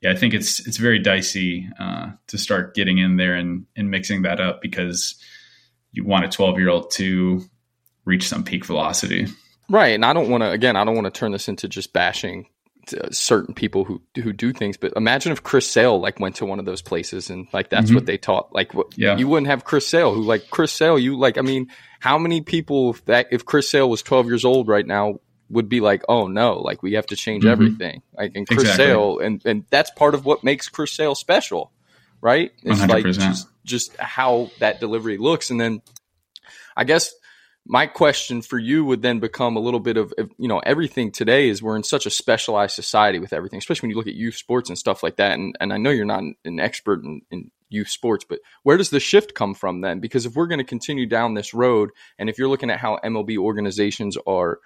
yeah, 0.00 0.12
I 0.12 0.16
think 0.16 0.34
it's 0.34 0.66
it's 0.66 0.76
very 0.76 0.98
dicey 0.98 1.68
uh, 1.78 2.12
to 2.28 2.38
start 2.38 2.74
getting 2.74 2.98
in 2.98 3.16
there 3.16 3.34
and 3.34 3.66
and 3.76 3.90
mixing 3.90 4.22
that 4.22 4.40
up 4.40 4.62
because 4.62 5.16
you 5.92 6.04
want 6.04 6.24
a 6.24 6.28
12 6.28 6.58
year 6.58 6.68
old 6.68 6.90
to 6.92 7.42
reach 8.04 8.28
some 8.28 8.44
peak 8.44 8.64
velocity. 8.64 9.26
Right, 9.68 9.94
and 9.94 10.04
I 10.04 10.12
don't 10.12 10.30
want 10.30 10.42
to 10.42 10.50
again. 10.50 10.76
I 10.76 10.84
don't 10.84 10.94
want 10.94 11.06
to 11.06 11.10
turn 11.10 11.32
this 11.32 11.48
into 11.48 11.68
just 11.68 11.92
bashing 11.92 12.46
certain 13.10 13.54
people 13.54 13.84
who 13.84 14.00
who 14.22 14.32
do 14.32 14.52
things. 14.52 14.76
But 14.76 14.92
imagine 14.96 15.32
if 15.32 15.42
Chris 15.42 15.70
Sale 15.70 16.00
like 16.00 16.20
went 16.20 16.36
to 16.36 16.46
one 16.46 16.58
of 16.58 16.64
those 16.64 16.82
places 16.82 17.30
and 17.30 17.46
like 17.52 17.70
that's 17.70 17.86
mm-hmm. 17.86 17.96
what 17.96 18.06
they 18.06 18.18
taught. 18.18 18.54
Like, 18.54 18.74
what, 18.74 18.96
yeah. 18.96 19.16
you 19.16 19.28
wouldn't 19.28 19.48
have 19.48 19.64
Chris 19.64 19.86
Sale 19.86 20.14
who 20.14 20.22
like 20.22 20.50
Chris 20.50 20.72
Sale. 20.72 20.98
You 20.98 21.18
like, 21.18 21.38
I 21.38 21.42
mean, 21.42 21.68
how 22.00 22.18
many 22.18 22.40
people 22.40 22.94
that 23.06 23.28
if 23.30 23.44
Chris 23.44 23.68
Sale 23.68 23.88
was 23.88 24.02
twelve 24.02 24.26
years 24.26 24.44
old 24.44 24.68
right 24.68 24.86
now 24.86 25.20
would 25.50 25.68
be 25.68 25.80
like, 25.80 26.02
oh 26.08 26.26
no, 26.26 26.58
like 26.58 26.82
we 26.82 26.94
have 26.94 27.06
to 27.06 27.16
change 27.16 27.44
mm-hmm. 27.44 27.52
everything. 27.52 28.02
Like 28.16 28.32
and 28.34 28.46
Chris 28.46 28.62
exactly. 28.62 28.84
Sale, 28.84 29.18
and 29.20 29.42
and 29.44 29.64
that's 29.70 29.90
part 29.90 30.14
of 30.14 30.24
what 30.24 30.44
makes 30.44 30.68
Chris 30.68 30.92
Sale 30.92 31.14
special, 31.14 31.72
right? 32.20 32.52
It's 32.62 32.80
100%. 32.80 32.88
like 32.88 33.04
just 33.04 33.48
just 33.64 33.96
how 33.96 34.50
that 34.60 34.80
delivery 34.80 35.18
looks, 35.18 35.50
and 35.50 35.60
then 35.60 35.82
I 36.76 36.84
guess 36.84 37.14
my 37.68 37.86
question 37.86 38.40
for 38.40 38.58
you 38.58 38.82
would 38.84 39.02
then 39.02 39.20
become 39.20 39.56
a 39.56 39.60
little 39.60 39.78
bit 39.78 39.98
of 39.98 40.12
you 40.38 40.48
know 40.48 40.58
everything 40.60 41.12
today 41.12 41.50
is 41.50 41.62
we're 41.62 41.76
in 41.76 41.82
such 41.82 42.06
a 42.06 42.10
specialized 42.10 42.74
society 42.74 43.18
with 43.18 43.32
everything 43.32 43.58
especially 43.58 43.86
when 43.86 43.90
you 43.90 43.96
look 43.96 44.08
at 44.08 44.14
youth 44.14 44.34
sports 44.34 44.70
and 44.70 44.78
stuff 44.78 45.02
like 45.02 45.16
that 45.16 45.32
and, 45.32 45.54
and 45.60 45.72
i 45.72 45.76
know 45.76 45.90
you're 45.90 46.06
not 46.06 46.22
an 46.44 46.58
expert 46.58 47.04
in, 47.04 47.20
in 47.30 47.50
youth 47.68 47.88
sports 47.88 48.24
but 48.26 48.40
where 48.62 48.78
does 48.78 48.88
the 48.88 48.98
shift 48.98 49.34
come 49.34 49.54
from 49.54 49.82
then 49.82 50.00
because 50.00 50.24
if 50.24 50.34
we're 50.34 50.46
going 50.46 50.58
to 50.58 50.64
continue 50.64 51.04
down 51.04 51.34
this 51.34 51.52
road 51.52 51.90
and 52.18 52.30
if 52.30 52.38
you're 52.38 52.48
looking 52.48 52.70
at 52.70 52.80
how 52.80 52.98
mlb 53.04 53.36
organizations 53.36 54.16
are 54.26 54.58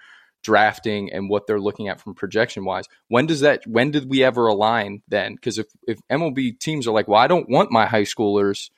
drafting 0.43 1.11
and 1.11 1.29
what 1.29 1.47
they're 1.47 1.59
looking 1.59 1.87
at 1.87 1.99
from 1.99 2.13
projection 2.13 2.65
wise 2.65 2.85
when 3.07 3.25
does 3.25 3.41
that 3.41 3.61
when 3.65 3.91
did 3.91 4.09
we 4.09 4.23
ever 4.23 4.47
align 4.47 5.01
then 5.07 5.35
because 5.35 5.57
if, 5.57 5.67
if 5.87 5.99
mlb 6.11 6.59
teams 6.59 6.87
are 6.87 6.93
like 6.93 7.07
well 7.07 7.19
i 7.19 7.27
don't 7.27 7.49
want 7.49 7.71
my 7.71 7.85
high 7.85 8.03
schoolers 8.03 8.69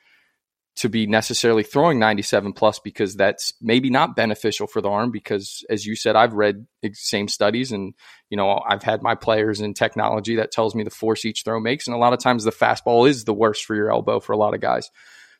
to 0.76 0.90
be 0.90 1.06
necessarily 1.06 1.62
throwing 1.62 1.98
97 1.98 2.52
plus 2.52 2.78
because 2.78 3.16
that's 3.16 3.54
maybe 3.62 3.88
not 3.88 4.14
beneficial 4.14 4.66
for 4.66 4.82
the 4.82 4.90
arm 4.90 5.10
because 5.10 5.64
as 5.70 5.86
you 5.86 5.96
said 5.96 6.16
I've 6.16 6.34
read 6.34 6.66
same 6.92 7.28
studies 7.28 7.72
and 7.72 7.94
you 8.28 8.36
know 8.36 8.62
I've 8.66 8.82
had 8.82 9.02
my 9.02 9.14
players 9.14 9.60
in 9.60 9.72
technology 9.72 10.36
that 10.36 10.52
tells 10.52 10.74
me 10.74 10.84
the 10.84 10.90
force 10.90 11.24
each 11.24 11.42
throw 11.44 11.60
makes 11.60 11.86
and 11.86 11.96
a 11.96 11.98
lot 11.98 12.12
of 12.12 12.18
times 12.18 12.44
the 12.44 12.52
fastball 12.52 13.08
is 13.08 13.24
the 13.24 13.34
worst 13.34 13.64
for 13.64 13.74
your 13.74 13.90
elbow 13.90 14.20
for 14.20 14.32
a 14.34 14.36
lot 14.36 14.54
of 14.54 14.60
guys. 14.60 14.90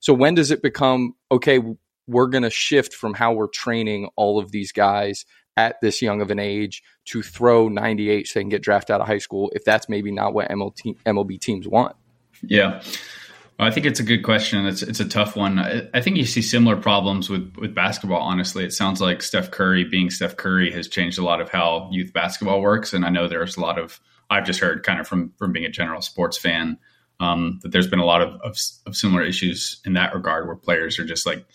So 0.00 0.14
when 0.14 0.34
does 0.34 0.50
it 0.50 0.62
become 0.62 1.14
okay 1.30 1.60
we're 2.08 2.28
going 2.28 2.44
to 2.44 2.50
shift 2.50 2.94
from 2.94 3.14
how 3.14 3.32
we're 3.32 3.48
training 3.48 4.08
all 4.16 4.38
of 4.38 4.50
these 4.52 4.72
guys 4.72 5.26
at 5.57 5.80
this 5.80 6.02
young 6.02 6.20
of 6.20 6.30
an 6.30 6.38
age 6.38 6.82
to 7.07 7.22
throw 7.22 7.68
98 7.68 8.26
so 8.26 8.38
they 8.38 8.42
can 8.42 8.50
get 8.50 8.62
drafted 8.62 8.94
out 8.94 9.00
of 9.00 9.07
high 9.07 9.18
school 9.18 9.50
if 9.54 9.64
that's 9.64 9.88
maybe 9.88 10.11
not 10.11 10.34
what 10.34 10.48
MLB, 10.48 11.40
teams 11.40 11.66
want. 11.66 11.96
Yeah. 12.42 12.82
I 13.59 13.70
think 13.70 13.86
it's 13.86 14.00
a 14.00 14.02
good 14.02 14.22
question. 14.22 14.66
It's 14.66 14.82
it's 14.82 15.00
a 15.00 15.09
tough 15.09 15.34
one. 15.34 15.59
I, 15.59 15.88
I, 15.94 16.02
think 16.02 16.18
you 16.18 16.26
see 16.26 16.42
similar 16.42 16.76
problems 16.76 17.30
with 17.30 17.54
with 17.57 17.74
basketball. 17.74 18.20
Honestly, 18.20 18.64
it 18.64 18.74
sounds 18.74 19.00
like 19.00 19.22
Steph 19.22 19.50
Curry 19.50 19.84
being 19.84 20.11
Steph 20.11 20.36
Curry 20.36 20.70
has 20.72 20.88
changed 20.88 21.18
a 21.18 21.24
lot 21.24 21.40
of 21.40 21.48
how 21.48 21.88
youth 21.90 22.12
basketball 22.12 22.61
works. 22.61 22.92
And 22.92 23.02
I 23.02 23.09
know 23.09 23.28
there's 23.28 23.57
a 23.57 23.61
lot 23.61 23.78
of 23.78 23.98
I've 24.28 24.44
just 24.44 24.61
heard 24.61 24.82
kind 24.82 25.00
of 25.00 25.09
from 25.09 25.32
from 25.38 25.52
being 25.52 25.64
a 25.64 25.70
general 25.70 26.02
sports 26.02 26.36
fan 26.36 26.76
um, 27.18 27.59
that 27.62 27.72
there's 27.72 27.86
been 27.86 27.98
a 27.98 28.04
lot 28.04 28.20
of, 28.20 28.40
of, 28.42 28.59
of 28.86 28.94
similar 28.94 29.22
issues 29.22 29.80
in 29.86 29.94
that 29.94 30.14
regard 30.14 30.46
where 30.46 30.57
players 30.57 30.98
are 30.98 31.04
just 31.07 31.26
like 31.26 31.46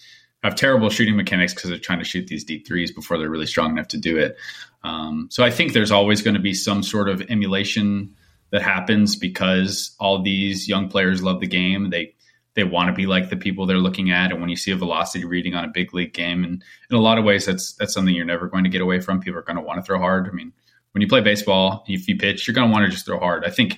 have 0.44 0.56
terrible 0.56 0.90
shooting 0.90 1.16
mechanics 1.16 1.54
because 1.54 1.70
they're 1.70 1.80
trying 1.80 2.00
to 2.00 2.06
shoot 2.06 2.28
these 2.28 2.44
deep 2.44 2.68
threes 2.68 2.92
before 2.92 3.18
they're 3.18 3.30
really 3.30 3.46
strong 3.46 3.72
enough 3.72 3.88
to 3.90 3.98
do 3.98 4.18
it. 4.18 4.38
Um, 4.84 5.28
so 5.30 5.44
I 5.44 5.52
think 5.52 5.74
there's 5.74 5.92
always 5.92 6.22
going 6.22 6.34
to 6.34 6.42
be 6.42 6.54
some 6.54 6.82
sort 6.82 7.10
of 7.10 7.22
emulation 7.30 8.16
that 8.52 8.62
happens 8.62 9.16
because 9.16 9.96
all 10.00 10.22
these 10.22 10.68
young 10.68 10.90
players 10.90 11.22
love 11.22 11.40
the 11.40 11.48
game. 11.48 11.90
They 11.90 12.16
they 12.54 12.64
want 12.66 12.90
to 12.90 12.94
be 12.94 13.06
like 13.06 13.30
the 13.30 13.38
people 13.38 13.66
they're 13.66 13.78
looking 13.78 14.12
at. 14.12 14.32
And 14.32 14.42
when 14.42 14.50
you 14.50 14.58
see 14.58 14.72
a 14.72 14.76
velocity 14.76 15.24
reading 15.24 15.56
on 15.56 15.64
a 15.64 15.70
big 15.70 15.94
league 15.94 16.14
game, 16.14 16.44
and 16.44 16.62
in 16.90 16.98
a 16.98 17.00
lot 17.00 17.18
of 17.18 17.24
ways, 17.24 17.46
that's 17.46 17.74
that's 17.74 17.94
something 17.94 18.14
you're 18.14 18.26
never 18.26 18.48
going 18.48 18.66
to 18.66 18.70
get 18.70 18.82
away 18.82 19.00
from. 19.00 19.22
People 19.22 19.40
are 19.40 19.44
going 19.44 19.56
to 19.56 19.62
want 19.62 19.78
to 19.78 19.84
throw 19.84 20.00
hard. 20.00 20.28
I 20.28 20.32
mean, 20.32 20.52
when 20.92 21.02
you 21.02 21.08
play 21.08 21.22
baseball, 21.22 21.86
if 21.88 22.08
you 22.08 22.18
pitch, 22.18 22.48
you're 22.48 22.56
going 22.56 22.68
to 22.68 22.74
want 22.74 22.86
to 22.86 22.92
just 22.92 23.06
throw 23.06 23.20
hard. 23.20 23.46
I 23.46 23.50
think 23.50 23.78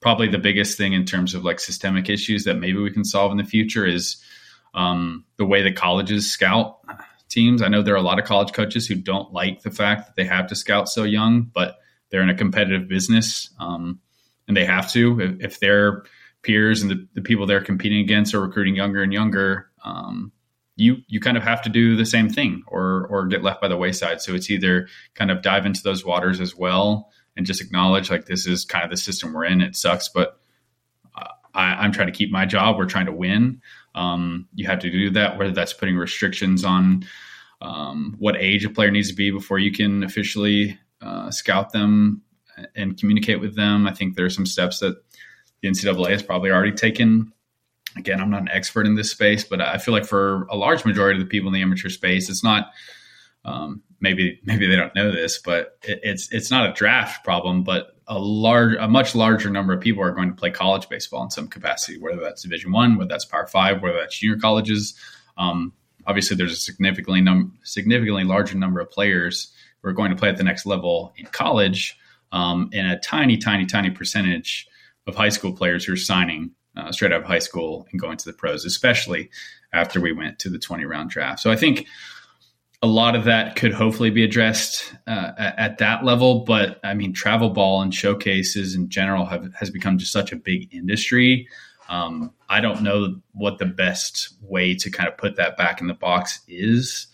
probably 0.00 0.28
the 0.28 0.38
biggest 0.38 0.76
thing 0.78 0.92
in 0.92 1.04
terms 1.04 1.34
of 1.34 1.44
like 1.44 1.58
systemic 1.58 2.08
issues 2.08 2.44
that 2.44 2.54
maybe 2.54 2.78
we 2.78 2.90
can 2.90 3.04
solve 3.04 3.32
in 3.32 3.38
the 3.38 3.44
future 3.44 3.86
is 3.86 4.22
um, 4.74 5.24
the 5.36 5.44
way 5.44 5.62
the 5.62 5.72
colleges 5.72 6.30
scout 6.30 6.78
teams. 7.28 7.62
I 7.62 7.68
know 7.68 7.82
there 7.82 7.94
are 7.94 7.98
a 7.98 8.02
lot 8.02 8.18
of 8.18 8.24
college 8.24 8.52
coaches 8.52 8.86
who 8.86 8.94
don't 8.94 9.32
like 9.32 9.62
the 9.62 9.70
fact 9.70 10.06
that 10.06 10.16
they 10.16 10.24
have 10.24 10.48
to 10.48 10.54
scout 10.54 10.88
so 10.88 11.04
young, 11.04 11.42
but 11.42 11.78
they're 12.10 12.22
in 12.22 12.30
a 12.30 12.36
competitive 12.36 12.88
business. 12.88 13.50
Um, 13.58 14.00
and 14.46 14.56
they 14.56 14.64
have 14.64 14.90
to 14.92 15.20
if, 15.20 15.40
if 15.40 15.60
their 15.60 16.04
peers 16.42 16.82
and 16.82 16.90
the, 16.90 17.08
the, 17.14 17.22
people 17.22 17.46
they're 17.46 17.62
competing 17.62 18.00
against 18.00 18.34
are 18.34 18.40
recruiting 18.40 18.76
younger 18.76 19.02
and 19.02 19.12
younger. 19.12 19.70
Um, 19.84 20.32
you 20.76 20.98
you 21.06 21.20
kind 21.20 21.36
of 21.36 21.42
have 21.42 21.62
to 21.62 21.68
do 21.68 21.96
the 21.96 22.06
same 22.06 22.28
thing 22.28 22.62
or 22.66 23.06
or 23.08 23.26
get 23.26 23.42
left 23.42 23.60
by 23.60 23.68
the 23.68 23.76
wayside. 23.76 24.20
So 24.20 24.34
it's 24.34 24.50
either 24.50 24.88
kind 25.14 25.30
of 25.30 25.42
dive 25.42 25.66
into 25.66 25.82
those 25.82 26.04
waters 26.04 26.40
as 26.40 26.56
well 26.56 27.10
and 27.36 27.46
just 27.46 27.60
acknowledge 27.60 28.10
like 28.10 28.26
this 28.26 28.46
is 28.46 28.64
kind 28.64 28.84
of 28.84 28.90
the 28.90 28.96
system 28.96 29.32
we're 29.32 29.44
in. 29.44 29.60
It 29.60 29.76
sucks, 29.76 30.08
but 30.08 30.38
uh, 31.16 31.28
I, 31.54 31.84
am 31.84 31.92
trying 31.92 32.08
to 32.08 32.12
keep 32.12 32.30
my 32.30 32.46
job. 32.46 32.76
We're 32.76 32.86
trying 32.86 33.06
to 33.06 33.12
win. 33.12 33.60
Um, 33.94 34.48
you 34.54 34.66
have 34.66 34.80
to 34.80 34.90
do 34.90 35.10
that, 35.10 35.38
whether 35.38 35.52
that's 35.52 35.72
putting 35.72 35.96
restrictions 35.96 36.64
on 36.64 37.04
um, 37.60 38.16
what 38.18 38.36
age 38.36 38.64
a 38.64 38.70
player 38.70 38.90
needs 38.90 39.08
to 39.10 39.14
be 39.14 39.30
before 39.30 39.58
you 39.58 39.72
can 39.72 40.02
officially 40.02 40.78
uh, 41.00 41.30
scout 41.30 41.72
them 41.72 42.22
and 42.74 42.98
communicate 42.98 43.40
with 43.40 43.56
them. 43.56 43.86
I 43.86 43.92
think 43.92 44.16
there 44.16 44.24
are 44.24 44.30
some 44.30 44.46
steps 44.46 44.80
that 44.80 44.96
the 45.60 45.68
NCAA 45.68 46.10
has 46.10 46.22
probably 46.22 46.50
already 46.50 46.72
taken. 46.72 47.32
Again, 47.96 48.20
I'm 48.20 48.30
not 48.30 48.42
an 48.42 48.48
expert 48.48 48.86
in 48.86 48.94
this 48.94 49.10
space, 49.10 49.44
but 49.44 49.60
I 49.60 49.78
feel 49.78 49.92
like 49.92 50.06
for 50.06 50.44
a 50.44 50.56
large 50.56 50.84
majority 50.84 51.20
of 51.20 51.26
the 51.26 51.30
people 51.30 51.48
in 51.48 51.54
the 51.54 51.62
amateur 51.62 51.88
space, 51.88 52.28
it's 52.28 52.44
not. 52.44 52.70
Um, 53.44 53.82
maybe 54.00 54.40
maybe 54.44 54.66
they 54.66 54.76
don't 54.76 54.94
know 54.94 55.10
this, 55.10 55.38
but 55.38 55.78
it, 55.82 56.00
it's 56.02 56.32
it's 56.32 56.50
not 56.50 56.70
a 56.70 56.72
draft 56.72 57.24
problem, 57.24 57.64
but 57.64 57.96
a 58.12 58.18
large, 58.18 58.76
a 58.78 58.86
much 58.86 59.14
larger 59.14 59.48
number 59.48 59.72
of 59.72 59.80
people 59.80 60.02
are 60.02 60.10
going 60.10 60.28
to 60.28 60.34
play 60.34 60.50
college 60.50 60.86
baseball 60.90 61.24
in 61.24 61.30
some 61.30 61.48
capacity, 61.48 61.98
whether 61.98 62.20
that's 62.20 62.42
Division 62.42 62.70
One, 62.70 62.96
whether 62.96 63.08
that's 63.08 63.24
Power 63.24 63.46
Five, 63.46 63.80
whether 63.80 63.98
that's 63.98 64.18
junior 64.18 64.38
colleges. 64.38 64.94
Um, 65.38 65.72
obviously, 66.06 66.36
there's 66.36 66.52
a 66.52 66.56
significantly 66.56 67.22
num- 67.22 67.58
significantly 67.62 68.24
larger 68.24 68.58
number 68.58 68.80
of 68.80 68.90
players 68.90 69.50
who 69.80 69.88
are 69.88 69.94
going 69.94 70.10
to 70.10 70.16
play 70.16 70.28
at 70.28 70.36
the 70.36 70.44
next 70.44 70.66
level 70.66 71.14
in 71.16 71.24
college 71.24 71.98
um, 72.32 72.68
and 72.74 72.92
a 72.92 72.98
tiny, 72.98 73.38
tiny, 73.38 73.64
tiny 73.64 73.90
percentage 73.90 74.68
of 75.06 75.14
high 75.14 75.30
school 75.30 75.54
players 75.54 75.86
who 75.86 75.94
are 75.94 75.96
signing 75.96 76.50
uh, 76.76 76.92
straight 76.92 77.12
out 77.12 77.22
of 77.22 77.26
high 77.26 77.38
school 77.38 77.86
and 77.92 78.00
going 78.00 78.18
to 78.18 78.26
the 78.26 78.34
pros, 78.34 78.66
especially 78.66 79.30
after 79.72 80.02
we 80.02 80.12
went 80.12 80.38
to 80.38 80.50
the 80.50 80.58
20 80.58 80.84
round 80.84 81.08
draft. 81.08 81.40
So 81.40 81.50
I 81.50 81.56
think 81.56 81.86
a 82.82 82.86
lot 82.86 83.14
of 83.14 83.24
that 83.24 83.54
could 83.54 83.72
hopefully 83.72 84.10
be 84.10 84.24
addressed 84.24 84.92
uh, 85.06 85.32
at, 85.38 85.58
at, 85.58 85.78
that 85.78 86.04
level. 86.04 86.40
But 86.40 86.80
I 86.82 86.94
mean, 86.94 87.12
travel 87.12 87.50
ball 87.50 87.80
and 87.80 87.94
showcases 87.94 88.74
in 88.74 88.88
general 88.88 89.24
have, 89.26 89.54
has 89.54 89.70
become 89.70 89.98
just 89.98 90.12
such 90.12 90.32
a 90.32 90.36
big 90.36 90.74
industry. 90.74 91.48
Um, 91.88 92.32
I 92.48 92.60
don't 92.60 92.82
know 92.82 93.20
what 93.32 93.58
the 93.58 93.66
best 93.66 94.34
way 94.40 94.74
to 94.74 94.90
kind 94.90 95.08
of 95.08 95.16
put 95.16 95.36
that 95.36 95.56
back 95.56 95.80
in 95.80 95.86
the 95.86 95.94
box 95.94 96.40
is. 96.48 97.06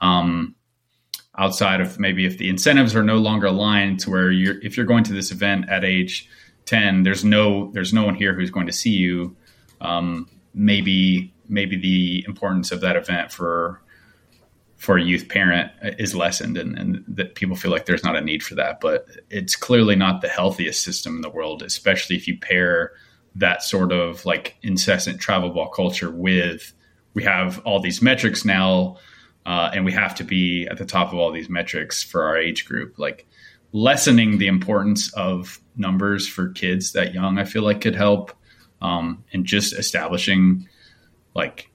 Um, 0.00 0.56
outside 1.38 1.80
of 1.80 1.98
maybe 1.98 2.26
if 2.26 2.38
the 2.38 2.48
incentives 2.48 2.94
are 2.94 3.02
no 3.02 3.16
longer 3.16 3.46
aligned 3.46 4.00
to 4.00 4.10
where 4.10 4.30
you're 4.30 4.60
if 4.62 4.76
you're 4.76 4.86
going 4.86 5.04
to 5.04 5.12
this 5.12 5.30
event 5.30 5.68
at 5.68 5.84
age 5.84 6.28
10 6.66 7.02
there's 7.02 7.24
no 7.24 7.72
there's 7.72 7.92
no 7.92 8.04
one 8.04 8.14
here 8.14 8.34
who's 8.34 8.50
going 8.50 8.66
to 8.66 8.72
see 8.72 8.90
you 8.90 9.36
um, 9.80 10.28
maybe 10.54 11.34
maybe 11.48 11.76
the 11.76 12.24
importance 12.28 12.70
of 12.70 12.80
that 12.80 12.96
event 12.96 13.32
for 13.32 13.82
for 14.84 14.98
a 14.98 15.02
youth 15.02 15.28
parent 15.30 15.72
is 15.98 16.14
lessened 16.14 16.58
and, 16.58 16.78
and 16.78 17.02
that 17.08 17.34
people 17.36 17.56
feel 17.56 17.70
like 17.70 17.86
there's 17.86 18.04
not 18.04 18.16
a 18.16 18.20
need 18.20 18.42
for 18.42 18.54
that, 18.54 18.80
but 18.80 19.06
it's 19.30 19.56
clearly 19.56 19.96
not 19.96 20.20
the 20.20 20.28
healthiest 20.28 20.82
system 20.82 21.16
in 21.16 21.22
the 21.22 21.30
world, 21.30 21.62
especially 21.62 22.16
if 22.16 22.28
you 22.28 22.38
pair 22.38 22.92
that 23.34 23.62
sort 23.62 23.92
of 23.92 24.24
like 24.26 24.56
incessant 24.62 25.18
travel 25.18 25.48
ball 25.48 25.70
culture 25.70 26.10
with 26.10 26.74
we 27.14 27.22
have 27.22 27.60
all 27.60 27.80
these 27.80 28.02
metrics 28.02 28.44
now, 28.44 28.98
uh, 29.46 29.70
and 29.72 29.84
we 29.84 29.92
have 29.92 30.14
to 30.16 30.24
be 30.24 30.66
at 30.66 30.76
the 30.76 30.84
top 30.84 31.12
of 31.12 31.18
all 31.18 31.32
these 31.32 31.48
metrics 31.48 32.02
for 32.02 32.24
our 32.24 32.36
age 32.36 32.66
group. 32.66 32.98
Like 32.98 33.26
lessening 33.72 34.38
the 34.38 34.48
importance 34.48 35.12
of 35.14 35.60
numbers 35.76 36.28
for 36.28 36.48
kids 36.50 36.92
that 36.92 37.14
young, 37.14 37.38
I 37.38 37.44
feel 37.44 37.62
like 37.62 37.80
could 37.80 37.96
help, 37.96 38.32
um, 38.82 39.24
and 39.32 39.46
just 39.46 39.72
establishing 39.72 40.68
like 41.34 41.70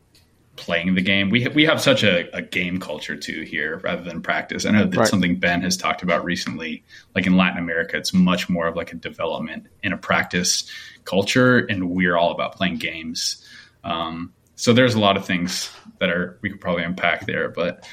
playing 0.59 0.93
the 0.93 1.01
game. 1.01 1.29
We 1.29 1.47
we 1.47 1.65
have 1.65 1.81
such 1.81 2.03
a, 2.03 2.29
a, 2.35 2.41
game 2.41 2.79
culture 2.79 3.15
too 3.15 3.43
here 3.43 3.77
rather 3.77 4.03
than 4.03 4.21
practice. 4.21 4.65
I 4.65 4.71
know 4.71 4.83
that's 4.83 4.97
right. 4.97 5.07
something 5.07 5.39
Ben 5.39 5.61
has 5.61 5.77
talked 5.77 6.03
about 6.03 6.25
recently. 6.25 6.83
Like 7.15 7.25
in 7.25 7.37
Latin 7.37 7.57
America, 7.57 7.95
it's 7.95 8.13
much 8.13 8.49
more 8.49 8.67
of 8.67 8.75
like 8.75 8.91
a 8.91 8.95
development 8.95 9.67
in 9.81 9.93
a 9.93 9.97
practice 9.97 10.69
culture, 11.05 11.59
and 11.59 11.89
we're 11.89 12.17
all 12.17 12.31
about 12.31 12.55
playing 12.55 12.75
games. 12.75 13.43
Um, 13.85 14.33
so 14.55 14.73
there's 14.73 14.95
a 14.95 14.99
lot 14.99 15.15
of 15.15 15.25
things 15.25 15.71
that 15.99 16.09
are 16.09 16.37
we 16.41 16.49
could 16.49 16.59
probably 16.59 16.83
unpack 16.83 17.25
there, 17.25 17.47
but 17.47 17.87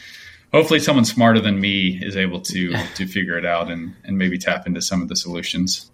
hopefully 0.52 0.80
someone 0.80 1.04
smarter 1.04 1.40
than 1.40 1.60
me 1.60 2.00
is 2.02 2.16
able 2.16 2.40
to 2.40 2.72
to 2.96 3.06
figure 3.06 3.38
it 3.38 3.46
out 3.46 3.70
and 3.70 3.94
and 4.04 4.18
maybe 4.18 4.38
tap 4.38 4.66
into 4.66 4.82
some 4.82 5.00
of 5.00 5.08
the 5.08 5.16
solutions 5.16 5.90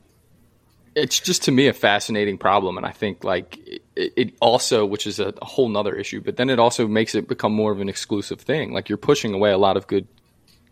it's 0.95 1.21
just 1.21 1.45
to 1.45 1.53
me 1.53 1.69
a 1.69 1.73
fascinating 1.73 2.39
problem 2.39 2.77
and 2.77 2.87
i 2.87 2.91
think 2.91 3.25
like 3.25 3.59
it, 3.97 4.13
it 4.17 4.35
also 4.41 4.85
which 4.85 5.07
is 5.07 5.19
a, 5.19 5.33
a, 5.41 5.45
whole 5.45 5.69
nother 5.69 5.95
issue 5.95 6.21
but 6.21 6.37
then 6.37 6.51
it 6.51 6.59
also 6.59 6.87
makes 6.87 7.15
it 7.15 7.29
become 7.29 7.53
more 7.53 7.73
of 7.73 7.81
an 7.81 7.89
exclusive 7.89 8.41
thing 8.41 8.73
like 8.73 8.89
you're 8.89 8.99
pushing 8.99 9.35
away 9.35 9.51
a 9.51 9.59
lot 9.59 9.77
of 9.77 9.87
good 9.87 10.07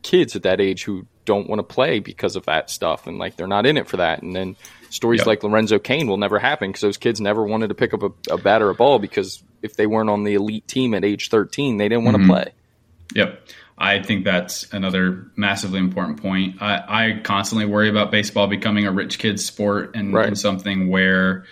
kids 0.03 0.35
at 0.35 0.43
that 0.43 0.61
age 0.61 0.85
who 0.85 1.07
don't 1.25 1.49
want 1.49 1.59
to 1.59 1.63
play 1.63 1.99
because 1.99 2.37
of 2.37 2.47
that 2.47 2.71
stuff 2.71 3.07
and 3.07 3.19
like 3.19 3.37
they're 3.37 3.47
not 3.47 3.67
in 3.67 3.77
it 3.77 3.87
for 3.87 3.99
that 3.99 4.23
and 4.23 4.35
then 4.35 4.57
stories 4.89 5.21
yep. 5.21 5.27
like 5.27 5.43
lorenzo 5.43 5.79
cain 5.79 6.07
will 6.07 6.17
never 6.17 6.39
happen 6.39 6.71
because 6.71 6.81
those 6.81 6.97
kids 6.97 7.21
never 7.21 7.45
wanted 7.45 7.69
to 7.69 7.75
pick 7.75 7.93
up 7.93 8.03
a, 8.03 8.11
a 8.33 8.39
bat 8.39 8.63
or 8.63 8.71
a 8.71 8.75
ball 8.75 8.99
because 8.99 9.43
if 9.63 9.77
they 9.77 9.87
weren't 9.87 10.11
on 10.11 10.25
the 10.25 10.35
elite 10.35 10.67
team 10.67 10.95
at 10.95 11.05
age 11.05 11.29
13 11.29 11.77
they 11.77 11.89
didn't 11.89 12.05
want 12.05 12.17
mm-hmm. 12.17 12.27
to 12.27 12.33
play 12.33 12.53
yep 13.15 13.47
I 13.83 14.03
think 14.03 14.27
that's 14.27 14.71
another 14.75 15.31
massively 15.37 15.79
important 15.79 16.21
point. 16.21 16.61
I, 16.61 16.85
I 16.87 17.21
constantly 17.25 17.65
worry 17.65 17.89
about 17.89 18.11
baseball 18.11 18.47
becoming 18.47 18.87
a 18.87 18.93
rich 18.93 19.19
kid's 19.19 19.43
sport 19.43 19.97
and, 19.97 20.13
right. 20.13 20.27
and 20.27 20.39
something 20.39 20.91
where 20.91 21.47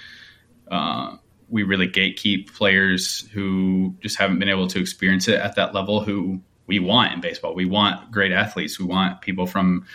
uh, 0.71 1.17
we 1.49 1.63
really 1.63 1.89
gatekeep 1.89 2.53
players 2.55 3.27
who 3.33 3.95
just 4.01 4.19
haven't 4.19 4.41
been 4.41 4.51
able 4.51 4.69
to 4.69 4.79
experience 4.79 5.27
it 5.27 5.41
at 5.41 5.57
that 5.57 5.75
level 5.75 6.01
who 6.01 6.43
we 6.67 6.79
want 6.79 7.15
in 7.15 7.23
baseball. 7.23 7.55
We 7.55 7.65
want 7.65 8.13
great 8.13 8.31
athletes. 8.31 8.79
We 8.79 8.85
want 8.85 9.23
people 9.23 9.47
from 9.47 9.87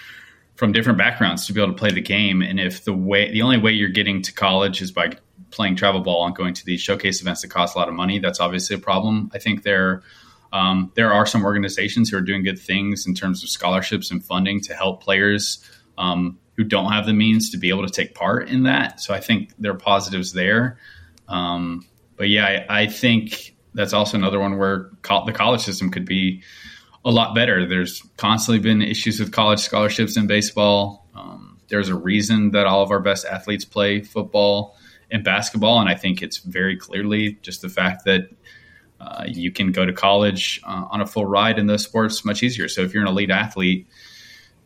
from 0.55 0.71
different 0.71 0.97
backgrounds 0.97 1.47
to 1.47 1.53
be 1.53 1.61
able 1.61 1.73
to 1.73 1.77
play 1.77 1.91
the 1.91 2.01
game. 2.01 2.41
And 2.41 2.59
if 2.59 2.84
the 2.84 2.93
way 2.93 3.31
the 3.31 3.43
only 3.43 3.59
way 3.59 3.73
you're 3.73 3.89
getting 3.89 4.23
to 4.23 4.34
college 4.34 4.81
is 4.81 4.91
by 4.91 5.17
playing 5.51 5.75
travel 5.75 6.01
ball 6.01 6.25
and 6.25 6.36
going 6.36 6.55
to 6.55 6.65
these 6.65 6.81
showcase 6.81 7.21
events 7.21 7.43
that 7.43 7.49
cost 7.49 7.75
a 7.75 7.77
lot 7.77 7.89
of 7.89 7.93
money, 7.93 8.17
that's 8.17 8.39
obviously 8.39 8.75
a 8.75 8.79
problem. 8.79 9.29
I 9.36 9.38
think 9.38 9.61
there 9.61 10.01
um, 10.53 10.91
there 10.95 11.11
are 11.11 11.25
some 11.25 11.43
organizations 11.43 12.09
who 12.09 12.17
are 12.17 12.21
doing 12.21 12.43
good 12.43 12.59
things 12.59 13.07
in 13.07 13.15
terms 13.15 13.43
of 13.43 13.49
scholarships 13.49 14.11
and 14.11 14.23
funding 14.23 14.61
to 14.61 14.75
help 14.75 15.01
players 15.01 15.67
um, 15.97 16.37
who 16.55 16.63
don't 16.63 16.91
have 16.91 17.07
the 17.07 17.13
means 17.13 17.49
to 17.49 17.57
be 17.57 17.69
able 17.69 17.85
to 17.85 17.91
take 17.91 18.13
part 18.13 18.47
in 18.49 18.63
that. 18.63 19.01
So 19.01 19.15
I 19.15 19.19
think 19.19 19.51
there 19.57 19.71
are 19.71 19.77
positives 19.77 20.31
there. 20.33 20.77
Um, 21.27 21.87
but 22.15 22.29
yeah, 22.29 22.63
I, 22.69 22.81
I, 22.81 22.87
think 22.87 23.55
that's 23.73 23.93
also 23.93 24.15
another 24.15 24.39
one 24.39 24.59
where 24.59 24.91
co- 25.01 25.25
the 25.25 25.31
college 25.31 25.61
system 25.61 25.89
could 25.89 26.05
be 26.05 26.43
a 27.03 27.09
lot 27.09 27.33
better. 27.33 27.67
There's 27.67 28.03
constantly 28.17 28.59
been 28.59 28.83
issues 28.83 29.19
with 29.19 29.31
college 29.31 29.59
scholarships 29.59 30.17
in 30.17 30.27
baseball. 30.27 31.07
Um, 31.15 31.59
there's 31.69 31.89
a 31.89 31.95
reason 31.95 32.51
that 32.51 32.67
all 32.67 32.83
of 32.83 32.91
our 32.91 32.99
best 32.99 33.25
athletes 33.25 33.65
play 33.65 34.01
football 34.01 34.77
and 35.09 35.23
basketball, 35.23 35.79
and 35.79 35.89
I 35.89 35.95
think 35.95 36.21
it's 36.21 36.37
very 36.37 36.77
clearly 36.77 37.39
just 37.41 37.61
the 37.63 37.69
fact 37.69 38.05
that 38.05 38.29
uh, 39.03 39.25
you 39.27 39.51
can 39.51 39.71
go 39.71 39.85
to 39.85 39.93
college 39.93 40.61
uh, 40.63 40.85
on 40.89 41.01
a 41.01 41.05
full 41.05 41.25
ride 41.25 41.59
in 41.59 41.67
those 41.67 41.83
sports 41.83 42.23
much 42.23 42.41
easier. 42.41 42.67
So 42.67 42.81
if 42.81 42.93
you're 42.93 43.03
an 43.03 43.09
elite 43.09 43.31
athlete 43.31 43.87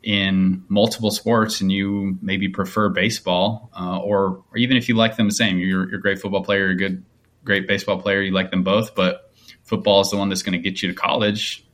in 0.04 0.64
multiple 0.70 1.12
sports 1.12 1.60
and 1.62 1.72
you 1.72 2.18
maybe 2.22 2.48
prefer 2.48 2.90
baseball, 2.90 3.72
uh, 3.78 3.98
or, 3.98 4.44
or 4.52 4.58
even 4.58 4.78
if 4.78 4.88
you 4.88 4.96
like 4.96 5.18
them 5.18 5.28
the 5.28 5.34
same, 5.34 5.58
you're, 5.58 5.90
you're 5.90 6.00
a 6.00 6.02
great 6.02 6.20
football 6.20 6.44
player, 6.44 6.70
a 6.70 6.76
good, 6.76 7.04
great 7.44 7.68
baseball 7.68 8.00
player, 8.00 8.22
you 8.22 8.32
like 8.32 8.52
them 8.52 8.64
both, 8.64 8.94
but 8.94 9.34
football 9.64 10.02
is 10.02 10.12
the 10.12 10.18
one 10.18 10.30
that's 10.30 10.44
going 10.44 10.54
to 10.54 10.70
get 10.70 10.82
you 10.82 10.90
to 10.90 10.96
college. 10.96 11.66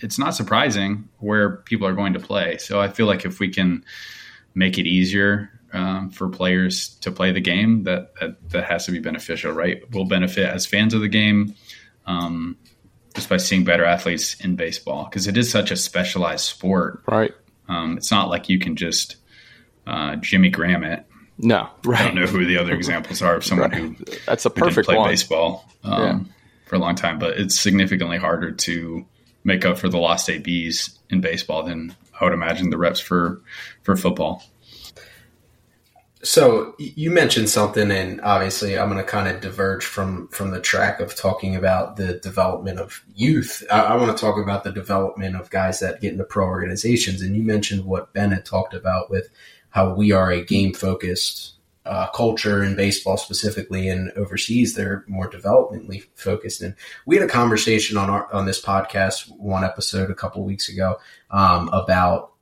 It's 0.00 0.18
not 0.18 0.34
surprising 0.34 1.08
where 1.18 1.58
people 1.58 1.86
are 1.86 1.94
going 1.94 2.14
to 2.14 2.20
play. 2.20 2.58
So 2.58 2.80
I 2.80 2.88
feel 2.88 3.06
like 3.06 3.24
if 3.24 3.38
we 3.38 3.48
can 3.48 3.84
make 4.54 4.78
it 4.78 4.86
easier 4.86 5.50
um, 5.72 6.10
for 6.10 6.28
players 6.28 6.90
to 7.00 7.10
play 7.10 7.32
the 7.32 7.40
game, 7.40 7.84
that, 7.84 8.14
that 8.20 8.50
that 8.50 8.64
has 8.64 8.86
to 8.86 8.92
be 8.92 9.00
beneficial, 9.00 9.52
right? 9.52 9.82
We'll 9.92 10.06
benefit 10.06 10.46
as 10.46 10.66
fans 10.66 10.94
of 10.94 11.00
the 11.00 11.08
game 11.08 11.54
um, 12.08 12.56
just 13.14 13.28
by 13.28 13.36
seeing 13.36 13.62
better 13.62 13.84
athletes 13.84 14.34
in 14.40 14.56
baseball 14.56 15.04
because 15.04 15.28
it 15.28 15.36
is 15.36 15.50
such 15.50 15.70
a 15.70 15.76
specialized 15.76 16.44
sport. 16.44 17.02
Right. 17.06 17.32
Um, 17.68 17.98
it's 17.98 18.10
not 18.10 18.28
like 18.28 18.48
you 18.48 18.58
can 18.58 18.74
just 18.74 19.16
uh, 19.86 20.16
Jimmy 20.16 20.48
Graham 20.48 20.82
it. 20.82 21.04
No, 21.40 21.68
right. 21.84 22.00
I 22.00 22.04
don't 22.06 22.16
know 22.16 22.26
who 22.26 22.44
the 22.44 22.56
other 22.56 22.74
examples 22.74 23.22
are 23.22 23.36
of 23.36 23.44
someone 23.44 23.70
right. 23.72 23.80
who 23.80 23.96
that's 24.26 24.44
a 24.44 24.50
perfect 24.50 24.86
play 24.86 24.96
one. 24.96 25.08
baseball 25.08 25.70
um, 25.84 26.02
yeah. 26.02 26.18
for 26.66 26.76
a 26.76 26.78
long 26.78 26.96
time, 26.96 27.20
but 27.20 27.38
it's 27.38 27.60
significantly 27.60 28.18
harder 28.18 28.50
to 28.50 29.06
make 29.44 29.64
up 29.64 29.78
for 29.78 29.88
the 29.88 29.98
lost 29.98 30.28
ABs 30.28 30.98
in 31.10 31.20
baseball 31.20 31.62
than 31.62 31.94
I 32.20 32.24
would 32.24 32.32
imagine 32.32 32.70
the 32.70 32.78
reps 32.78 32.98
for 32.98 33.40
for 33.82 33.96
football. 33.96 34.42
So 36.22 36.74
you 36.78 37.12
mentioned 37.12 37.48
something, 37.48 37.92
and 37.92 38.20
obviously, 38.22 38.76
I'm 38.76 38.90
going 38.90 39.02
to 39.02 39.08
kind 39.08 39.28
of 39.28 39.40
diverge 39.40 39.84
from 39.84 40.26
from 40.28 40.50
the 40.50 40.60
track 40.60 40.98
of 40.98 41.14
talking 41.14 41.54
about 41.54 41.96
the 41.96 42.14
development 42.14 42.80
of 42.80 43.04
youth. 43.14 43.62
I, 43.70 43.80
I 43.82 43.96
want 43.96 44.16
to 44.16 44.20
talk 44.20 44.36
about 44.36 44.64
the 44.64 44.72
development 44.72 45.36
of 45.36 45.50
guys 45.50 45.78
that 45.78 46.00
get 46.00 46.12
into 46.12 46.24
pro 46.24 46.46
organizations. 46.46 47.22
And 47.22 47.36
you 47.36 47.42
mentioned 47.42 47.84
what 47.84 48.12
Ben 48.14 48.32
had 48.32 48.44
talked 48.44 48.74
about 48.74 49.10
with 49.10 49.28
how 49.70 49.94
we 49.94 50.10
are 50.10 50.32
a 50.32 50.44
game 50.44 50.74
focused 50.74 51.52
uh, 51.86 52.08
culture 52.08 52.64
in 52.64 52.74
baseball 52.74 53.16
specifically, 53.16 53.88
and 53.88 54.10
overseas 54.12 54.74
they're 54.74 55.04
more 55.06 55.30
developmentally 55.30 56.04
focused. 56.16 56.62
And 56.62 56.74
we 57.06 57.14
had 57.14 57.24
a 57.24 57.30
conversation 57.30 57.96
on 57.96 58.10
our 58.10 58.32
on 58.32 58.44
this 58.44 58.60
podcast 58.60 59.30
one 59.38 59.62
episode 59.62 60.10
a 60.10 60.16
couple 60.16 60.42
weeks 60.42 60.68
ago 60.68 60.96
um, 61.30 61.68
about 61.68 62.32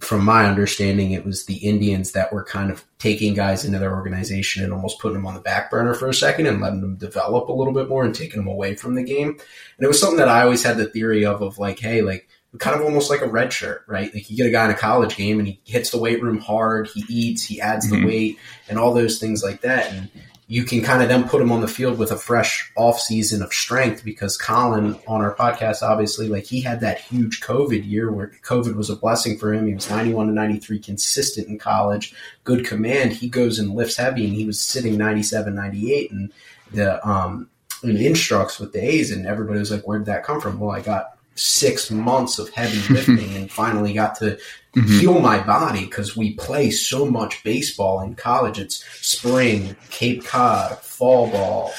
from 0.00 0.24
my 0.24 0.46
understanding, 0.46 1.12
it 1.12 1.24
was 1.24 1.44
the 1.44 1.56
Indians 1.56 2.12
that 2.12 2.32
were 2.32 2.44
kind 2.44 2.70
of 2.70 2.84
taking 2.98 3.34
guys 3.34 3.64
into 3.64 3.78
their 3.78 3.94
organization 3.94 4.64
and 4.64 4.72
almost 4.72 4.98
putting 4.98 5.16
them 5.16 5.26
on 5.26 5.34
the 5.34 5.40
back 5.40 5.70
burner 5.70 5.94
for 5.94 6.08
a 6.08 6.14
second 6.14 6.46
and 6.46 6.60
letting 6.60 6.80
them 6.80 6.96
develop 6.96 7.48
a 7.48 7.52
little 7.52 7.74
bit 7.74 7.88
more 7.88 8.04
and 8.04 8.14
taking 8.14 8.40
them 8.40 8.48
away 8.48 8.74
from 8.74 8.94
the 8.94 9.02
game. 9.02 9.28
And 9.28 9.84
it 9.84 9.88
was 9.88 10.00
something 10.00 10.18
that 10.18 10.28
I 10.28 10.42
always 10.42 10.62
had 10.62 10.78
the 10.78 10.86
theory 10.86 11.24
of, 11.24 11.42
of 11.42 11.58
like, 11.58 11.78
hey, 11.78 12.02
like, 12.02 12.28
kind 12.58 12.74
of 12.74 12.84
almost 12.84 13.10
like 13.10 13.20
a 13.20 13.28
red 13.28 13.52
shirt, 13.52 13.84
right? 13.86 14.12
Like 14.12 14.28
you 14.28 14.36
get 14.36 14.46
a 14.46 14.50
guy 14.50 14.64
in 14.64 14.70
a 14.72 14.74
college 14.74 15.16
game 15.16 15.38
and 15.38 15.46
he 15.46 15.60
hits 15.64 15.90
the 15.90 15.98
weight 15.98 16.20
room 16.20 16.38
hard, 16.38 16.88
he 16.88 17.04
eats, 17.08 17.44
he 17.44 17.60
adds 17.60 17.86
mm-hmm. 17.86 18.00
the 18.00 18.06
weight 18.06 18.38
and 18.68 18.78
all 18.78 18.92
those 18.92 19.18
things 19.18 19.44
like 19.44 19.60
that. 19.60 19.92
And 19.92 20.10
you 20.50 20.64
can 20.64 20.82
kind 20.82 21.00
of 21.00 21.08
then 21.08 21.28
put 21.28 21.40
him 21.40 21.52
on 21.52 21.60
the 21.60 21.68
field 21.68 21.96
with 21.96 22.10
a 22.10 22.16
fresh 22.16 22.72
off 22.74 22.98
season 22.98 23.40
of 23.40 23.52
strength 23.52 24.04
because 24.04 24.36
Colin 24.36 24.98
on 25.06 25.20
our 25.20 25.32
podcast, 25.32 25.80
obviously, 25.80 26.26
like 26.26 26.42
he 26.42 26.60
had 26.60 26.80
that 26.80 27.00
huge 27.00 27.40
COVID 27.40 27.88
year 27.88 28.10
where 28.10 28.32
COVID 28.42 28.74
was 28.74 28.90
a 28.90 28.96
blessing 28.96 29.38
for 29.38 29.54
him. 29.54 29.68
He 29.68 29.74
was 29.74 29.88
91 29.88 30.26
to 30.26 30.32
93 30.32 30.80
consistent 30.80 31.46
in 31.46 31.56
college, 31.56 32.12
good 32.42 32.66
command. 32.66 33.12
He 33.12 33.28
goes 33.28 33.60
and 33.60 33.76
lifts 33.76 33.96
heavy 33.96 34.24
and 34.24 34.34
he 34.34 34.44
was 34.44 34.60
sitting 34.60 34.98
97, 34.98 35.54
98 35.54 36.10
and 36.10 36.32
the, 36.72 37.08
um, 37.08 37.48
in 37.84 37.96
instructs 37.96 38.58
with 38.58 38.72
the 38.72 38.84
A's 38.84 39.12
and 39.12 39.28
everybody 39.28 39.60
was 39.60 39.70
like, 39.70 39.86
where 39.86 39.98
did 39.98 40.08
that 40.08 40.24
come 40.24 40.40
from? 40.40 40.58
Well, 40.58 40.72
I 40.72 40.80
got 40.80 41.16
six 41.40 41.90
months 41.90 42.38
of 42.38 42.50
heavy 42.50 42.80
lifting 42.94 43.36
and 43.36 43.50
finally 43.50 43.92
got 43.92 44.14
to 44.16 44.38
mm-hmm. 44.74 44.98
heal 44.98 45.20
my 45.20 45.42
body 45.42 45.84
because 45.84 46.16
we 46.16 46.34
play 46.34 46.70
so 46.70 47.06
much 47.06 47.42
baseball 47.42 48.00
in 48.00 48.14
college. 48.14 48.58
It's 48.58 48.84
spring, 49.06 49.76
Cape 49.90 50.24
Cod, 50.24 50.78
fall 50.78 51.30
ball, 51.30 51.72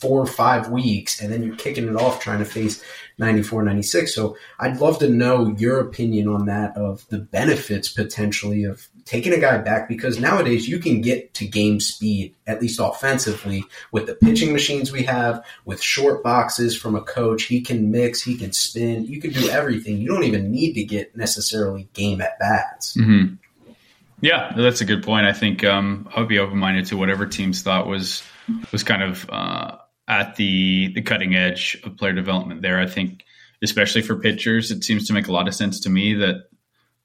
four 0.00 0.22
or 0.22 0.26
five 0.26 0.70
weeks, 0.70 1.20
and 1.20 1.30
then 1.30 1.42
you're 1.42 1.56
kicking 1.56 1.86
it 1.86 1.96
off 1.96 2.20
trying 2.20 2.38
to 2.38 2.44
face 2.44 2.82
94, 3.18 3.64
96. 3.64 4.14
So 4.14 4.36
I'd 4.58 4.80
love 4.80 4.98
to 5.00 5.08
know 5.08 5.54
your 5.58 5.80
opinion 5.80 6.26
on 6.26 6.46
that 6.46 6.74
of 6.76 7.06
the 7.08 7.18
benefits 7.18 7.90
potentially 7.90 8.64
of 8.64 8.88
taking 9.10 9.32
a 9.32 9.40
guy 9.40 9.58
back 9.58 9.88
because 9.88 10.20
nowadays 10.20 10.68
you 10.68 10.78
can 10.78 11.00
get 11.00 11.34
to 11.34 11.44
game 11.44 11.80
speed, 11.80 12.32
at 12.46 12.62
least 12.62 12.78
offensively, 12.80 13.64
with 13.90 14.06
the 14.06 14.14
pitching 14.14 14.52
machines 14.52 14.92
we 14.92 15.02
have, 15.02 15.44
with 15.64 15.82
short 15.82 16.22
boxes 16.22 16.76
from 16.76 16.94
a 16.94 17.02
coach. 17.02 17.42
He 17.44 17.60
can 17.60 17.90
mix, 17.90 18.22
he 18.22 18.36
can 18.36 18.52
spin, 18.52 19.06
you 19.06 19.20
can 19.20 19.32
do 19.32 19.48
everything. 19.48 19.98
You 19.98 20.06
don't 20.06 20.22
even 20.22 20.52
need 20.52 20.74
to 20.74 20.84
get 20.84 21.16
necessarily 21.16 21.88
game 21.92 22.20
at 22.20 22.38
bats. 22.38 22.96
Mm-hmm. 22.96 23.34
Yeah, 24.20 24.52
that's 24.56 24.80
a 24.80 24.84
good 24.84 25.02
point. 25.02 25.26
I 25.26 25.32
think 25.32 25.64
um, 25.64 26.08
I 26.14 26.20
would 26.20 26.28
be 26.28 26.38
open 26.38 26.58
minded 26.58 26.86
to 26.86 26.96
whatever 26.96 27.26
teams 27.26 27.62
thought 27.62 27.88
was 27.88 28.22
was 28.70 28.84
kind 28.84 29.02
of 29.02 29.28
uh, 29.28 29.76
at 30.06 30.36
the 30.36 30.92
the 30.94 31.02
cutting 31.02 31.34
edge 31.34 31.80
of 31.82 31.96
player 31.96 32.12
development. 32.12 32.62
There, 32.62 32.78
I 32.78 32.86
think, 32.86 33.24
especially 33.60 34.02
for 34.02 34.14
pitchers, 34.16 34.70
it 34.70 34.84
seems 34.84 35.08
to 35.08 35.14
make 35.14 35.26
a 35.26 35.32
lot 35.32 35.48
of 35.48 35.54
sense 35.54 35.80
to 35.80 35.90
me 35.90 36.14
that 36.14 36.44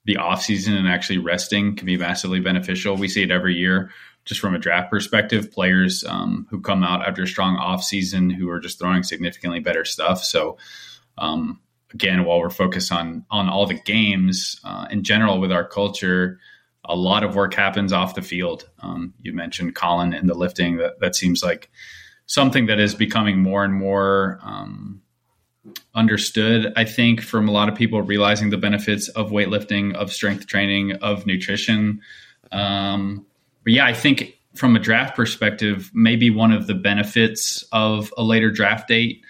the 0.06 0.18
off 0.18 0.42
season 0.42 0.76
and 0.76 0.88
actually 0.88 1.18
resting 1.18 1.76
can 1.76 1.86
be 1.86 1.98
massively 1.98 2.40
beneficial. 2.40 2.96
We 2.96 3.08
see 3.08 3.24
it 3.24 3.32
every 3.32 3.56
year, 3.56 3.92
just 4.24 4.40
from 4.40 4.56
a 4.56 4.60
draft 4.60 4.90
perspective. 4.90 5.52
Players 5.52 6.04
um, 6.08 6.48
who 6.50 6.62
come 6.62 6.84
out 6.84 7.08
after 7.08 7.24
a 7.24 7.28
strong 7.28 7.58
off 7.58 7.84
season 7.84 8.30
who 8.30 8.50
are 8.50 8.60
just 8.60 8.80
throwing 8.80 9.04
significantly 9.04 9.60
better 9.60 9.84
stuff. 9.84 10.24
So, 10.24 10.58
um, 11.18 11.60
again, 11.94 12.24
while 12.24 12.40
we're 12.40 12.50
focused 12.50 12.92
on 12.92 13.26
on 13.32 13.50
all 13.50 13.66
the 13.66 13.82
games 13.82 14.60
uh, 14.64 14.88
in 14.92 15.04
general 15.04 15.40
with 15.40 15.52
our 15.52 15.68
culture, 15.68 16.40
a 16.84 16.96
lot 16.96 17.24
of 17.24 17.36
work 17.36 17.54
happens 17.56 17.92
off 17.92 18.16
the 18.16 18.22
field. 18.22 18.70
Um, 18.80 19.14
you 19.22 19.34
mentioned 19.34 19.76
Colin 19.76 20.14
and 20.14 20.30
the 20.30 20.36
lifting. 20.36 20.78
That 20.78 21.00
that 21.00 21.16
seems 21.16 21.44
like 21.44 21.72
something 22.28 22.68
that 22.68 22.80
is 22.80 22.94
becoming 22.94 23.40
more 23.40 23.64
and 23.64 23.74
more 23.74 24.40
um, 24.44 25.02
understood, 25.94 26.72
I 26.76 26.86
think, 26.86 27.22
from 27.22 27.48
a 27.48 27.52
lot 27.52 27.70
of 27.70 27.76
people 27.76 28.02
realizing 28.02 28.50
the 28.50 28.58
benefits 28.58 29.08
of 29.10 29.32
weightlifting, 29.32 29.96
of 29.96 30.12
strength 30.12 30.48
training, 30.48 30.94
of 30.94 31.26
nutrition. 31.26 32.02
Um, 32.52 33.26
but 33.64 33.74
yeah, 33.74 33.86
I 33.86 33.94
think 33.94 34.38
from 34.56 34.76
a 34.76 34.80
draft 34.80 35.16
perspective, 35.16 35.92
maybe 35.94 36.30
one 36.30 36.52
of 36.52 36.68
the 36.68 36.74
benefits 36.74 37.64
of 37.72 38.14
a 38.18 38.24
later 38.24 38.52
draft 38.52 38.88
date. 38.88 39.22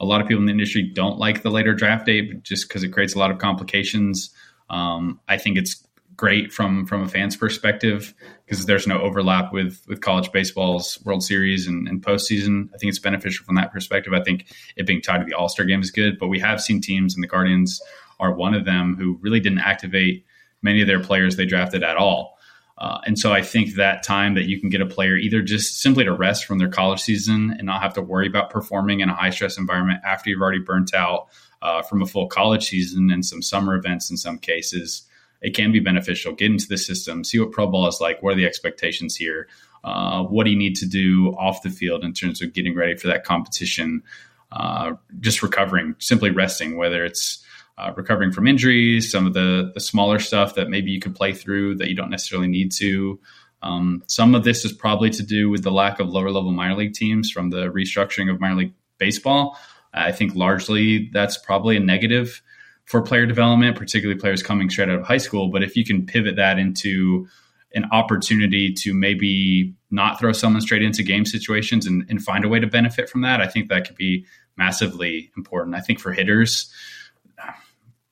A 0.00 0.04
lot 0.04 0.20
of 0.20 0.26
people 0.26 0.42
in 0.42 0.46
the 0.46 0.52
industry 0.52 0.82
don't 0.82 1.18
like 1.18 1.42
the 1.42 1.50
later 1.50 1.72
draft 1.72 2.06
date 2.06 2.42
just 2.42 2.68
because 2.68 2.82
it 2.82 2.88
creates 2.88 3.14
a 3.14 3.18
lot 3.18 3.30
of 3.30 3.38
complications. 3.38 4.30
Um, 4.70 5.20
I 5.28 5.38
think 5.38 5.56
it's 5.56 5.86
great 6.16 6.52
from 6.52 6.86
from 6.86 7.02
a 7.02 7.08
fan's 7.08 7.36
perspective 7.36 8.14
because 8.44 8.66
there's 8.66 8.86
no 8.86 9.00
overlap 9.00 9.52
with 9.52 9.84
with 9.88 10.00
college 10.00 10.30
baseball's 10.32 10.98
World 11.04 11.22
Series 11.22 11.66
and, 11.66 11.88
and 11.88 12.02
postseason. 12.02 12.68
I 12.74 12.78
think 12.78 12.90
it's 12.90 12.98
beneficial 12.98 13.44
from 13.44 13.56
that 13.56 13.72
perspective. 13.72 14.12
I 14.12 14.22
think 14.22 14.46
it 14.76 14.86
being 14.86 15.00
tied 15.00 15.18
to 15.18 15.24
the 15.24 15.34
All 15.34 15.48
Star 15.48 15.66
game 15.66 15.80
is 15.80 15.90
good, 15.90 16.18
but 16.18 16.28
we 16.28 16.40
have 16.40 16.60
seen 16.60 16.80
teams, 16.80 17.14
and 17.14 17.22
the 17.22 17.28
Guardians 17.28 17.80
are 18.20 18.32
one 18.32 18.54
of 18.54 18.64
them, 18.64 18.96
who 18.96 19.18
really 19.20 19.40
didn't 19.40 19.58
activate 19.60 20.24
many 20.62 20.80
of 20.80 20.86
their 20.86 21.00
players 21.00 21.36
they 21.36 21.46
drafted 21.46 21.82
at 21.82 21.96
all. 21.96 22.38
Uh, 22.76 22.98
and 23.06 23.18
so 23.18 23.32
I 23.32 23.40
think 23.40 23.74
that 23.74 24.02
time 24.02 24.34
that 24.34 24.46
you 24.46 24.60
can 24.60 24.68
get 24.68 24.80
a 24.80 24.86
player 24.86 25.16
either 25.16 25.42
just 25.42 25.80
simply 25.80 26.04
to 26.04 26.12
rest 26.12 26.44
from 26.44 26.58
their 26.58 26.68
college 26.68 27.00
season 27.00 27.54
and 27.56 27.66
not 27.66 27.82
have 27.82 27.94
to 27.94 28.02
worry 28.02 28.26
about 28.26 28.50
performing 28.50 29.00
in 29.00 29.08
a 29.08 29.14
high 29.14 29.30
stress 29.30 29.58
environment 29.58 30.00
after 30.04 30.28
you've 30.28 30.40
already 30.40 30.58
burnt 30.58 30.92
out 30.92 31.28
uh, 31.62 31.82
from 31.82 32.02
a 32.02 32.06
full 32.06 32.26
college 32.26 32.64
season 32.64 33.10
and 33.10 33.24
some 33.24 33.42
summer 33.42 33.76
events 33.76 34.10
in 34.10 34.16
some 34.16 34.38
cases 34.38 35.02
it 35.44 35.54
can 35.54 35.70
be 35.70 35.78
beneficial. 35.78 36.32
Get 36.32 36.50
into 36.50 36.66
the 36.66 36.78
system, 36.78 37.22
see 37.22 37.38
what 37.38 37.52
pro 37.52 37.66
ball 37.66 37.86
is 37.86 38.00
like. 38.00 38.22
What 38.22 38.32
are 38.32 38.36
the 38.36 38.46
expectations 38.46 39.14
here? 39.14 39.46
Uh, 39.84 40.22
what 40.22 40.44
do 40.44 40.50
you 40.50 40.56
need 40.56 40.74
to 40.76 40.86
do 40.86 41.34
off 41.38 41.62
the 41.62 41.68
field 41.68 42.02
in 42.02 42.14
terms 42.14 42.40
of 42.40 42.54
getting 42.54 42.74
ready 42.74 42.96
for 42.96 43.08
that 43.08 43.24
competition? 43.24 44.02
Uh, 44.50 44.92
just 45.20 45.42
recovering, 45.42 45.96
simply 45.98 46.30
resting, 46.30 46.78
whether 46.78 47.04
it's 47.04 47.44
uh, 47.76 47.92
recovering 47.94 48.32
from 48.32 48.48
injuries, 48.48 49.12
some 49.12 49.26
of 49.26 49.34
the 49.34 49.70
the 49.74 49.80
smaller 49.80 50.18
stuff 50.18 50.54
that 50.54 50.70
maybe 50.70 50.90
you 50.90 50.98
could 50.98 51.14
play 51.14 51.34
through 51.34 51.74
that 51.74 51.90
you 51.90 51.94
don't 51.94 52.10
necessarily 52.10 52.48
need 52.48 52.72
to. 52.72 53.20
Um, 53.62 54.02
some 54.06 54.34
of 54.34 54.44
this 54.44 54.64
is 54.64 54.72
probably 54.72 55.10
to 55.10 55.22
do 55.22 55.50
with 55.50 55.62
the 55.62 55.70
lack 55.70 56.00
of 56.00 56.08
lower 56.08 56.30
level 56.30 56.52
minor 56.52 56.76
league 56.76 56.94
teams 56.94 57.30
from 57.30 57.50
the 57.50 57.66
restructuring 57.66 58.32
of 58.32 58.40
minor 58.40 58.56
league 58.56 58.74
baseball. 58.96 59.58
I 59.92 60.12
think 60.12 60.34
largely 60.34 61.10
that's 61.12 61.36
probably 61.36 61.76
a 61.76 61.80
negative 61.80 62.42
for 62.84 63.02
player 63.02 63.26
development, 63.26 63.76
particularly 63.76 64.18
players 64.20 64.42
coming 64.42 64.68
straight 64.68 64.88
out 64.88 64.98
of 64.98 65.06
high 65.06 65.18
school. 65.18 65.48
But 65.48 65.62
if 65.62 65.76
you 65.76 65.84
can 65.84 66.06
pivot 66.06 66.36
that 66.36 66.58
into 66.58 67.26
an 67.74 67.86
opportunity 67.90 68.72
to 68.72 68.94
maybe 68.94 69.74
not 69.90 70.18
throw 70.18 70.32
someone 70.32 70.60
straight 70.60 70.82
into 70.82 71.02
game 71.02 71.24
situations 71.24 71.86
and, 71.86 72.04
and, 72.08 72.22
find 72.22 72.44
a 72.44 72.48
way 72.48 72.60
to 72.60 72.68
benefit 72.68 73.08
from 73.08 73.22
that, 73.22 73.40
I 73.40 73.48
think 73.48 73.68
that 73.68 73.86
could 73.86 73.96
be 73.96 74.24
massively 74.56 75.32
important. 75.36 75.74
I 75.74 75.80
think 75.80 75.98
for 75.98 76.12
hitters, 76.12 76.72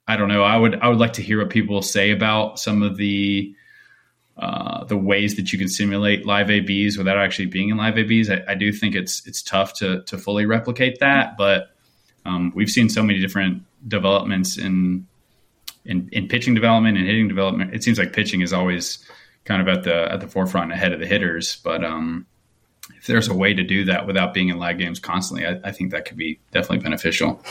I 0.07 0.17
don't 0.17 0.29
know. 0.29 0.43
I 0.43 0.57
would 0.57 0.75
I 0.81 0.89
would 0.89 0.99
like 0.99 1.15
to 1.15 1.23
hear 1.23 1.39
what 1.39 1.51
people 1.51 1.81
say 1.81 2.11
about 2.11 2.59
some 2.59 2.83
of 2.83 2.97
the 2.97 3.55
uh, 4.37 4.85
the 4.85 4.97
ways 4.97 5.37
that 5.37 5.53
you 5.53 5.59
can 5.59 5.69
simulate 5.69 6.27
live 6.27 6.51
ABs 6.51 6.99
without 6.99 7.19
actually 7.19 7.47
being 7.47 7.69
in 7.69 7.77
live 7.77 7.97
ABs. 7.97 8.29
I, 8.29 8.43
I 8.49 8.55
do 8.55 8.73
think 8.73 8.97
it's 8.97 9.25
it's 9.27 9.43
tough 9.43 9.75
to 9.75 10.03
to 10.05 10.19
fully 10.19 10.45
replicate 10.45 10.99
that, 10.99 11.37
but 11.39 11.69
um, 12.25 12.53
we've 12.55 12.71
seen 12.71 12.89
so 12.89 13.03
many 13.03 13.21
different 13.21 13.63
developments 13.87 14.59
in, 14.59 15.07
in 15.85 16.09
in 16.13 16.29
pitching 16.29 16.55
development 16.55 16.99
and 16.99 17.07
hitting 17.07 17.29
development. 17.29 17.75
It 17.75 17.83
seems 17.83 17.99
like 17.99 18.13
pitching 18.13 18.41
is 18.41 18.53
always 18.53 18.99
kind 19.45 19.61
of 19.61 19.69
at 19.69 19.85
the 19.85 20.13
at 20.13 20.21
the 20.21 20.29
forefront 20.29 20.73
ahead 20.73 20.93
of 20.93 21.01
the 21.01 21.07
hitters. 21.07 21.57
But 21.65 21.85
um, 21.85 22.27
if 22.97 23.07
there's 23.07 23.29
a 23.29 23.35
way 23.35 23.55
to 23.55 23.63
do 23.63 23.85
that 23.87 24.07
without 24.07 24.35
being 24.35 24.49
in 24.49 24.59
lag 24.59 24.79
games 24.79 24.99
constantly, 24.99 25.47
I, 25.47 25.61
I 25.65 25.73
think 25.73 25.91
that 25.91 26.05
could 26.05 26.17
be 26.17 26.41
definitely 26.53 26.83
beneficial. 26.83 27.43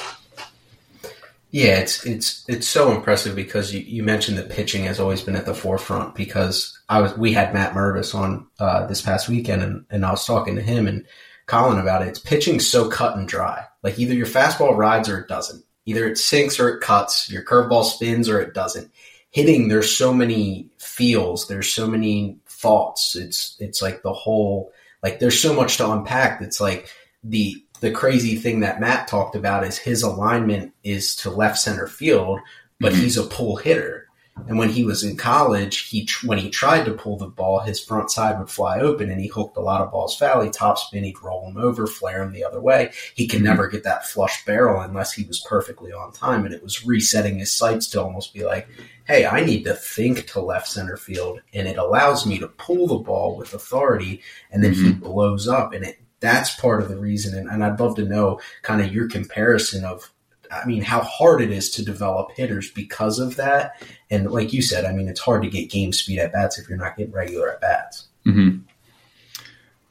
Yeah, 1.51 1.79
it's 1.79 2.05
it's 2.05 2.45
it's 2.47 2.67
so 2.67 2.91
impressive 2.91 3.35
because 3.35 3.73
you, 3.73 3.81
you 3.81 4.03
mentioned 4.03 4.37
that 4.37 4.49
pitching 4.49 4.85
has 4.85 5.01
always 5.01 5.21
been 5.21 5.35
at 5.35 5.45
the 5.45 5.53
forefront 5.53 6.15
because 6.15 6.79
I 6.87 7.01
was 7.01 7.17
we 7.17 7.33
had 7.33 7.53
Matt 7.53 7.73
Mervis 7.73 8.15
on 8.15 8.47
uh, 8.57 8.87
this 8.87 9.01
past 9.01 9.27
weekend 9.27 9.61
and, 9.61 9.85
and 9.89 10.05
I 10.05 10.11
was 10.11 10.25
talking 10.25 10.55
to 10.55 10.61
him 10.61 10.87
and 10.87 11.05
Colin 11.47 11.77
about 11.77 12.03
it. 12.03 12.07
It's 12.07 12.19
pitching 12.19 12.61
so 12.61 12.89
cut 12.89 13.17
and 13.17 13.27
dry. 13.27 13.65
Like 13.83 13.99
either 13.99 14.13
your 14.13 14.27
fastball 14.27 14.77
rides 14.77 15.09
or 15.09 15.19
it 15.19 15.27
doesn't. 15.27 15.65
Either 15.85 16.07
it 16.07 16.17
sinks 16.17 16.59
or 16.59 16.69
it 16.69 16.81
cuts. 16.81 17.29
Your 17.29 17.43
curveball 17.43 17.83
spins 17.83 18.29
or 18.29 18.39
it 18.39 18.53
doesn't. 18.53 18.91
Hitting, 19.31 19.67
there's 19.67 19.95
so 19.95 20.13
many 20.13 20.69
feels. 20.77 21.47
There's 21.47 21.71
so 21.71 21.87
many 21.87 22.37
thoughts. 22.47 23.15
It's 23.15 23.55
it's 23.59 23.81
like 23.81 24.03
the 24.03 24.13
whole 24.13 24.71
like 25.03 25.19
there's 25.19 25.39
so 25.39 25.53
much 25.53 25.77
to 25.77 25.91
unpack. 25.91 26.41
It's 26.41 26.61
like 26.61 26.89
the 27.23 27.55
the 27.79 27.91
crazy 27.91 28.35
thing 28.35 28.59
that 28.59 28.79
Matt 28.79 29.07
talked 29.07 29.35
about 29.35 29.63
is 29.65 29.77
his 29.77 30.03
alignment 30.03 30.73
is 30.83 31.15
to 31.17 31.31
left 31.31 31.57
center 31.57 31.87
field, 31.87 32.39
but 32.79 32.93
mm-hmm. 32.93 33.01
he's 33.01 33.17
a 33.17 33.23
pull 33.23 33.55
hitter. 33.55 34.00
And 34.47 34.57
when 34.57 34.69
he 34.69 34.83
was 34.83 35.03
in 35.03 35.17
college, 35.17 35.89
he 35.89 36.07
when 36.25 36.37
he 36.37 36.49
tried 36.49 36.85
to 36.85 36.93
pull 36.93 37.17
the 37.17 37.27
ball, 37.27 37.59
his 37.59 37.83
front 37.83 38.11
side 38.11 38.39
would 38.39 38.49
fly 38.49 38.79
open, 38.79 39.09
and 39.09 39.21
he 39.21 39.27
hooked 39.27 39.57
a 39.57 39.61
lot 39.61 39.81
of 39.81 39.91
balls 39.91 40.15
foul. 40.15 40.41
He 40.41 40.49
top 40.49 40.77
spin, 40.77 41.03
he'd 41.03 41.21
roll 41.21 41.45
them 41.45 41.61
over, 41.61 41.85
flare 41.85 42.23
them 42.23 42.33
the 42.33 42.43
other 42.43 42.61
way. 42.61 42.91
He 43.13 43.27
could 43.27 43.37
mm-hmm. 43.37 43.47
never 43.47 43.67
get 43.67 43.83
that 43.83 44.07
flush 44.07 44.43
barrel 44.45 44.81
unless 44.81 45.13
he 45.13 45.23
was 45.25 45.45
perfectly 45.47 45.91
on 45.91 46.11
time, 46.11 46.45
and 46.45 46.53
it 46.53 46.63
was 46.63 46.85
resetting 46.85 47.39
his 47.39 47.55
sights 47.55 47.87
to 47.89 48.01
almost 48.01 48.33
be 48.33 48.43
like, 48.43 48.67
"Hey, 49.05 49.25
I 49.25 49.43
need 49.43 49.63
to 49.65 49.73
think 49.73 50.27
to 50.27 50.41
left 50.41 50.67
center 50.67 50.97
field, 50.97 51.41
and 51.53 51.67
it 51.67 51.77
allows 51.77 52.25
me 52.25 52.39
to 52.39 52.47
pull 52.47 52.87
the 52.87 52.97
ball 52.97 53.37
with 53.37 53.53
authority." 53.53 54.21
And 54.51 54.63
then 54.63 54.73
mm-hmm. 54.73 54.85
he 54.85 54.93
blows 54.93 55.47
up, 55.47 55.73
and 55.73 55.85
it 55.85 55.99
that's 56.21 56.55
part 56.55 56.81
of 56.81 56.87
the 56.87 56.97
reason. 56.97 57.37
And, 57.37 57.49
and 57.49 57.63
I'd 57.63 57.79
love 57.79 57.95
to 57.97 58.05
know 58.05 58.39
kind 58.61 58.81
of 58.81 58.93
your 58.93 59.09
comparison 59.09 59.83
of 59.83 60.11
I 60.51 60.65
mean, 60.65 60.81
how 60.81 61.01
hard 61.01 61.41
it 61.41 61.51
is 61.51 61.69
to 61.71 61.85
develop 61.85 62.31
hitters 62.31 62.69
because 62.71 63.19
of 63.19 63.37
that. 63.37 63.81
And 64.09 64.31
like 64.31 64.53
you 64.53 64.61
said, 64.61 64.85
I 64.85 64.91
mean, 64.91 65.07
it's 65.07 65.19
hard 65.19 65.43
to 65.43 65.49
get 65.49 65.69
game 65.69 65.93
speed 65.93 66.19
at 66.19 66.33
bats 66.33 66.59
if 66.59 66.67
you're 66.67 66.77
not 66.77 66.97
getting 66.97 67.13
regular 67.13 67.51
at 67.51 67.61
bats. 67.61 68.07
Mm-hmm. 68.25 68.59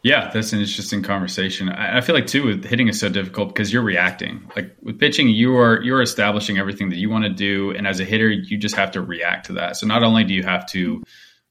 Yeah, 0.03 0.31
that's 0.33 0.55
an 0.55 0.61
interesting 0.61 1.03
conversation. 1.03 1.69
I, 1.69 1.99
I 1.99 2.01
feel 2.01 2.15
like 2.15 2.27
too 2.27 2.47
with 2.47 2.65
hitting 2.65 2.89
is 2.89 2.99
so 2.99 3.11
difficult 3.11 3.49
because 3.49 3.73
you're 3.73 3.83
reacting. 3.83 4.51
Like 4.57 4.75
with 4.83 4.99
pitching, 4.99 5.29
you 5.29 5.59
are 5.59 5.83
you're 5.83 6.01
establishing 6.01 6.59
everything 6.59 6.89
that 6.91 6.97
you 6.97 7.11
want 7.11 7.25
to 7.25 7.31
do, 7.31 7.71
and 7.73 7.87
as 7.87 8.01
a 8.01 8.05
hitter, 8.05 8.31
you 8.31 8.57
just 8.57 8.77
have 8.77 8.93
to 8.93 9.03
react 9.03 9.47
to 9.47 9.55
that. 9.55 9.77
So 9.77 9.87
not 9.87 10.03
only 10.03 10.25
do 10.25 10.33
you 10.33 10.43
have 10.43 10.67
to 10.69 11.03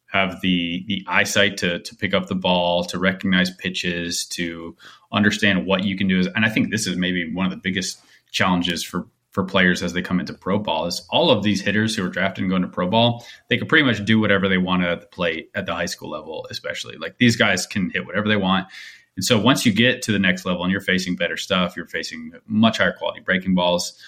have 0.08 0.42
the 0.42 0.84
the 0.88 1.06
eyesight 1.08 1.58
to 1.58 1.80
to 1.80 1.96
pick 1.96 2.16
up 2.16 2.26
the 2.26 2.36
ball, 2.36 2.84
to 2.86 2.98
recognize 2.98 3.52
pitches, 3.52 4.26
to 4.28 4.76
understand 5.12 5.68
what 5.68 5.84
you 5.84 5.96
can 5.96 6.08
do, 6.08 6.18
Is 6.18 6.28
and 6.28 6.44
I 6.44 6.50
think 6.50 6.72
this 6.72 6.88
is 6.88 6.98
maybe 6.98 7.32
one 7.32 7.46
of 7.46 7.52
the 7.52 7.58
biggest 7.58 8.00
challenges 8.32 8.84
for 8.84 9.08
for 9.32 9.44
players 9.44 9.84
as 9.84 9.94
they 9.94 10.02
come 10.02 10.20
into 10.20 10.34
pro 10.34 10.58
ball 10.58 10.86
is 10.86 11.06
all 11.12 11.30
of 11.30 11.44
these 11.44 11.62
hitters 11.62 11.96
who 11.96 12.04
are 12.04 12.10
drafted 12.10 12.42
and 12.42 12.50
going 12.50 12.64
to 12.64 12.68
pro 12.68 12.88
ball 12.88 13.26
they 13.48 13.58
can 13.58 13.68
pretty 13.68 13.86
much 13.86 14.04
do 14.04 14.20
whatever 14.20 14.50
they 14.50 14.58
want 14.58 14.84
at 14.84 15.02
the 15.02 15.08
plate 15.08 15.50
at 15.54 15.66
the 15.66 15.74
high 15.74 15.86
school 15.86 16.10
level 16.10 16.48
especially. 16.50 16.98
Like 16.98 17.18
these 17.18 17.36
guys 17.36 17.66
can 17.66 17.90
hit 17.90 18.06
whatever 18.06 18.28
they 18.28 18.38
want. 18.38 18.68
And 19.16 19.24
so 19.24 19.40
once 19.40 19.66
you 19.66 19.74
get 19.74 20.02
to 20.04 20.12
the 20.12 20.20
next 20.20 20.46
level 20.46 20.64
and 20.64 20.72
you're 20.72 20.82
facing 20.82 21.16
better 21.16 21.38
stuff 21.38 21.76
you're 21.76 21.86
facing 21.86 22.34
much 22.48 22.78
higher 22.78 22.94
quality 22.94 23.20
breaking 23.20 23.54
balls 23.54 24.02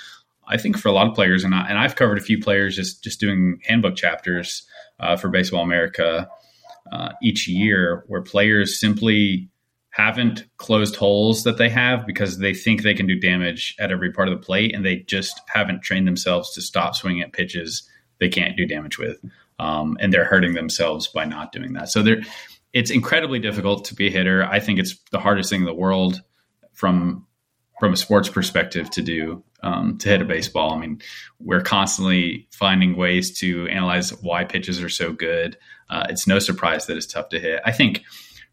i 0.47 0.57
think 0.57 0.77
for 0.77 0.87
a 0.87 0.93
lot 0.93 1.07
of 1.07 1.13
players 1.13 1.43
and, 1.43 1.53
I, 1.53 1.67
and 1.67 1.77
i've 1.77 1.95
covered 1.95 2.17
a 2.17 2.21
few 2.21 2.39
players 2.39 2.77
just 2.77 3.03
just 3.03 3.19
doing 3.19 3.59
handbook 3.67 3.95
chapters 3.95 4.63
uh, 4.99 5.17
for 5.17 5.27
baseball 5.27 5.63
america 5.63 6.29
uh, 6.91 7.11
each 7.21 7.47
year 7.47 8.05
where 8.07 8.21
players 8.21 8.79
simply 8.79 9.50
haven't 9.91 10.45
closed 10.57 10.95
holes 10.95 11.43
that 11.43 11.57
they 11.57 11.69
have 11.69 12.05
because 12.05 12.37
they 12.37 12.53
think 12.53 12.81
they 12.81 12.93
can 12.93 13.07
do 13.07 13.19
damage 13.19 13.75
at 13.79 13.91
every 13.91 14.11
part 14.11 14.27
of 14.29 14.33
the 14.33 14.45
plate 14.45 14.73
and 14.73 14.85
they 14.85 14.97
just 14.97 15.41
haven't 15.47 15.83
trained 15.83 16.07
themselves 16.07 16.53
to 16.53 16.61
stop 16.61 16.95
swinging 16.95 17.21
at 17.21 17.33
pitches 17.33 17.87
they 18.19 18.29
can't 18.29 18.55
do 18.55 18.65
damage 18.65 18.97
with. 18.97 19.17
Um, 19.59 19.97
and 19.99 20.11
they're 20.11 20.25
hurting 20.25 20.53
themselves 20.53 21.07
by 21.07 21.25
not 21.25 21.51
doing 21.51 21.73
that. 21.73 21.89
So 21.89 22.01
they're, 22.01 22.21
it's 22.73 22.89
incredibly 22.89 23.39
difficult 23.39 23.85
to 23.85 23.95
be 23.95 24.07
a 24.07 24.11
hitter. 24.11 24.43
I 24.43 24.59
think 24.59 24.79
it's 24.79 24.95
the 25.11 25.19
hardest 25.19 25.49
thing 25.49 25.61
in 25.61 25.65
the 25.65 25.73
world 25.73 26.21
from 26.73 27.27
from 27.79 27.93
a 27.93 27.97
sports 27.97 28.29
perspective 28.29 28.91
to 28.91 29.01
do 29.01 29.43
um, 29.63 29.97
to 29.97 30.09
hit 30.09 30.21
a 30.21 30.25
baseball. 30.25 30.71
I 30.73 30.77
mean, 30.77 31.01
we're 31.39 31.61
constantly 31.61 32.47
finding 32.51 32.95
ways 32.95 33.37
to 33.39 33.67
analyze 33.69 34.11
why 34.21 34.43
pitches 34.43 34.83
are 34.83 34.89
so 34.89 35.11
good. 35.11 35.57
Uh, 35.89 36.05
it's 36.07 36.27
no 36.27 36.37
surprise 36.37 36.85
that 36.85 36.95
it's 36.95 37.07
tough 37.07 37.29
to 37.29 37.39
hit. 37.39 37.59
I 37.65 37.71
think 37.71 38.03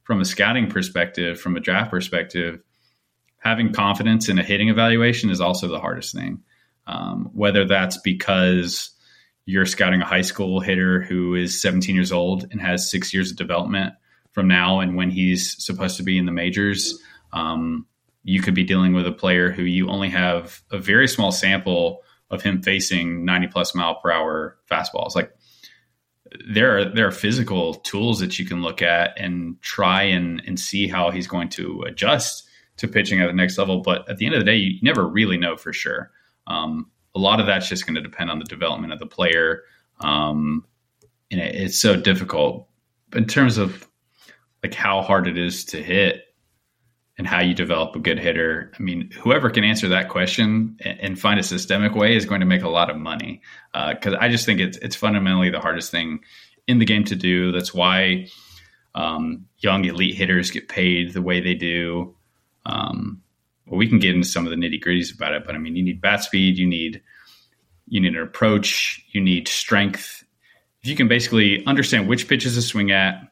from 0.08 0.22
a 0.22 0.24
scouting 0.24 0.70
perspective, 0.70 1.38
from 1.38 1.54
a 1.54 1.60
draft 1.60 1.90
perspective, 1.90 2.60
having 3.36 3.74
confidence 3.74 4.30
in 4.30 4.38
a 4.38 4.42
hitting 4.42 4.70
evaluation 4.70 5.28
is 5.28 5.38
also 5.38 5.68
the 5.68 5.78
hardest 5.78 6.14
thing. 6.14 6.42
Um, 6.86 7.28
whether 7.34 7.66
that's 7.66 7.98
because 7.98 8.92
you're 9.44 9.66
scouting 9.66 10.00
a 10.00 10.06
high 10.06 10.22
school 10.22 10.60
hitter 10.60 11.02
who 11.02 11.34
is 11.34 11.60
17 11.60 11.94
years 11.94 12.10
old 12.10 12.46
and 12.50 12.58
has 12.58 12.90
six 12.90 13.12
years 13.12 13.30
of 13.30 13.36
development 13.36 13.92
from 14.32 14.48
now 14.48 14.80
and 14.80 14.96
when 14.96 15.10
he's 15.10 15.62
supposed 15.62 15.98
to 15.98 16.02
be 16.02 16.16
in 16.16 16.24
the 16.24 16.32
majors. 16.32 16.98
Um, 17.34 17.86
you 18.24 18.40
could 18.40 18.54
be 18.54 18.64
dealing 18.64 18.94
with 18.94 19.06
a 19.06 19.12
player 19.12 19.50
who 19.50 19.62
you 19.62 19.90
only 19.90 20.08
have 20.08 20.62
a 20.70 20.78
very 20.78 21.06
small 21.06 21.32
sample 21.32 22.00
of 22.30 22.40
him 22.40 22.62
facing 22.62 23.26
90 23.26 23.48
plus 23.48 23.74
mile 23.74 23.96
per 23.96 24.10
hour 24.10 24.56
fastballs. 24.70 25.14
Like 25.14 25.34
there 26.48 26.78
are 26.78 26.84
there 26.84 27.06
are 27.06 27.12
physical 27.12 27.74
tools 27.74 28.20
that 28.20 28.38
you 28.38 28.44
can 28.44 28.62
look 28.62 28.82
at 28.82 29.18
and 29.18 29.60
try 29.62 30.02
and 30.02 30.42
and 30.46 30.58
see 30.58 30.88
how 30.88 31.10
he's 31.10 31.26
going 31.26 31.48
to 31.50 31.82
adjust 31.82 32.48
to 32.76 32.88
pitching 32.88 33.20
at 33.20 33.26
the 33.26 33.32
next 33.32 33.58
level. 33.58 33.80
But 33.80 34.08
at 34.08 34.18
the 34.18 34.26
end 34.26 34.34
of 34.34 34.40
the 34.40 34.44
day, 34.44 34.56
you 34.56 34.78
never 34.82 35.06
really 35.06 35.36
know 35.36 35.56
for 35.56 35.72
sure. 35.72 36.10
Um, 36.46 36.90
a 37.14 37.18
lot 37.18 37.40
of 37.40 37.46
that's 37.46 37.68
just 37.68 37.86
going 37.86 37.96
to 37.96 38.00
depend 38.00 38.30
on 38.30 38.38
the 38.38 38.44
development 38.44 38.92
of 38.92 38.98
the 38.98 39.06
player. 39.06 39.62
Um, 40.00 40.64
and 41.30 41.40
it, 41.40 41.54
it's 41.54 41.78
so 41.78 41.96
difficult 41.96 42.68
in 43.14 43.26
terms 43.26 43.58
of 43.58 43.88
like 44.62 44.74
how 44.74 45.02
hard 45.02 45.26
it 45.26 45.38
is 45.38 45.64
to 45.66 45.82
hit 45.82 46.27
and 47.18 47.26
how 47.26 47.40
you 47.40 47.52
develop 47.52 47.96
a 47.96 47.98
good 47.98 48.18
hitter. 48.18 48.70
I 48.78 48.82
mean, 48.82 49.10
whoever 49.10 49.50
can 49.50 49.64
answer 49.64 49.88
that 49.88 50.08
question 50.08 50.78
and, 50.80 51.18
find 51.18 51.40
a 51.40 51.42
systemic 51.42 51.96
way 51.96 52.16
is 52.16 52.24
going 52.24 52.40
to 52.40 52.46
make 52.46 52.62
a 52.62 52.68
lot 52.68 52.90
of 52.90 52.96
money. 52.96 53.42
Because 53.74 54.14
uh, 54.14 54.18
I 54.20 54.28
just 54.28 54.46
think 54.46 54.60
it's 54.60 54.78
it's 54.78 54.94
fundamentally 54.94 55.50
the 55.50 55.60
hardest 55.60 55.90
thing 55.90 56.20
in 56.68 56.78
the 56.78 56.84
game 56.84 57.04
to 57.04 57.16
do. 57.16 57.50
That's 57.50 57.74
why 57.74 58.28
um, 58.94 59.46
young 59.58 59.84
elite 59.84 60.14
hitters 60.14 60.52
get 60.52 60.68
paid 60.68 61.12
the 61.12 61.22
way 61.22 61.40
they 61.40 61.54
do. 61.54 62.14
Um, 62.64 63.22
well, 63.66 63.78
we 63.78 63.88
can 63.88 63.98
get 63.98 64.14
into 64.14 64.28
some 64.28 64.46
of 64.46 64.50
the 64.50 64.56
nitty 64.56 64.82
gritties 64.82 65.14
about 65.14 65.34
it, 65.34 65.44
but 65.44 65.54
I 65.54 65.58
mean, 65.58 65.74
you 65.74 65.82
need 65.82 66.00
bat 66.00 66.22
speed, 66.22 66.56
you 66.56 66.66
need 66.66 67.02
you 67.88 68.00
need 68.00 68.14
an 68.14 68.22
approach, 68.22 69.04
you 69.10 69.20
need 69.20 69.48
strength. 69.48 70.22
If 70.82 70.88
you 70.88 70.94
can 70.94 71.08
basically 71.08 71.66
understand 71.66 72.06
which 72.06 72.28
pitches 72.28 72.54
to 72.54 72.62
swing 72.62 72.92
at, 72.92 73.27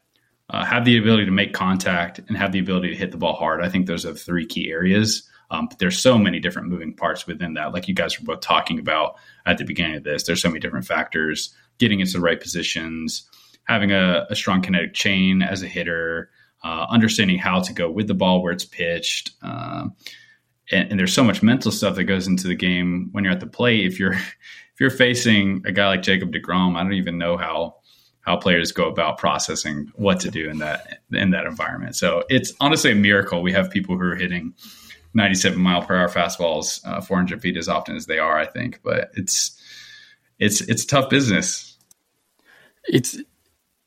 uh, 0.49 0.63
have 0.63 0.85
the 0.85 0.97
ability 0.97 1.25
to 1.25 1.31
make 1.31 1.53
contact, 1.53 2.19
and 2.19 2.37
have 2.37 2.51
the 2.51 2.59
ability 2.59 2.89
to 2.89 2.95
hit 2.95 3.11
the 3.11 3.17
ball 3.17 3.33
hard, 3.33 3.61
I 3.61 3.69
think 3.69 3.85
those 3.85 4.05
are 4.05 4.13
the 4.13 4.19
three 4.19 4.45
key 4.45 4.71
areas. 4.71 5.27
Um, 5.49 5.67
but 5.67 5.79
there's 5.79 5.97
so 5.97 6.17
many 6.17 6.39
different 6.39 6.67
moving 6.67 6.93
parts 6.93 7.25
within 7.25 7.53
that, 7.53 7.73
like 7.73 7.87
you 7.87 7.93
guys 7.93 8.19
were 8.19 8.25
both 8.25 8.41
talking 8.41 8.79
about 8.79 9.15
at 9.45 9.57
the 9.57 9.63
beginning 9.63 9.95
of 9.95 10.03
this. 10.03 10.23
There's 10.23 10.41
so 10.41 10.49
many 10.49 10.59
different 10.59 10.85
factors: 10.85 11.53
getting 11.77 11.99
into 11.99 12.13
the 12.13 12.19
right 12.19 12.39
positions, 12.39 13.29
having 13.63 13.91
a, 13.91 14.25
a 14.29 14.35
strong 14.35 14.61
kinetic 14.61 14.93
chain 14.93 15.41
as 15.41 15.63
a 15.63 15.67
hitter, 15.67 16.29
uh, 16.63 16.85
understanding 16.89 17.37
how 17.37 17.61
to 17.61 17.73
go 17.73 17.89
with 17.89 18.07
the 18.07 18.13
ball 18.13 18.41
where 18.41 18.51
it's 18.51 18.65
pitched. 18.65 19.31
Uh, 19.41 19.87
and, 20.71 20.91
and, 20.91 20.99
there's 20.99 21.13
so 21.13 21.23
much 21.23 21.41
mental 21.41 21.71
stuff 21.71 21.95
that 21.95 22.05
goes 22.05 22.27
into 22.27 22.47
the 22.47 22.55
game 22.55 23.09
when 23.13 23.23
you're 23.23 23.31
at 23.31 23.39
the 23.39 23.47
plate. 23.47 23.85
If 23.85 23.99
you're 23.99 24.13
if 24.77 24.81
you're 24.81 24.89
facing 24.89 25.63
a 25.65 25.71
guy 25.71 25.87
like 25.87 26.01
Jacob 26.01 26.31
Degrom, 26.31 26.75
I 26.75 26.83
don't 26.83 26.93
even 26.93 27.17
know 27.17 27.37
how 27.37 27.76
how 28.27 28.35
players 28.35 28.73
go 28.73 28.89
about 28.89 29.17
processing 29.17 29.89
what 29.95 30.19
to 30.19 30.29
do 30.29 30.49
in 30.49 30.57
that 30.57 30.99
in 31.13 31.31
that 31.31 31.45
environment. 31.45 31.95
So 31.95 32.23
it's 32.27 32.51
honestly 32.59 32.91
a 32.91 32.95
miracle 32.95 33.41
we 33.41 33.53
have 33.53 33.71
people 33.71 33.97
who 33.97 34.03
are 34.03 34.15
hitting 34.15 34.53
97 35.13 35.57
mile 35.57 35.81
per 35.81 35.95
hour 35.95 36.09
fastballs 36.09 36.85
uh, 36.85 36.99
400 36.99 37.41
feet 37.41 37.55
as 37.55 37.69
often 37.69 37.95
as 37.95 38.05
they 38.05 38.19
are. 38.19 38.37
I 38.37 38.45
think, 38.45 38.81
but 38.83 39.11
it's 39.13 39.57
it's 40.39 40.59
it's 40.59 40.83
tough 40.83 41.09
business. 41.09 41.77
It's 42.83 43.17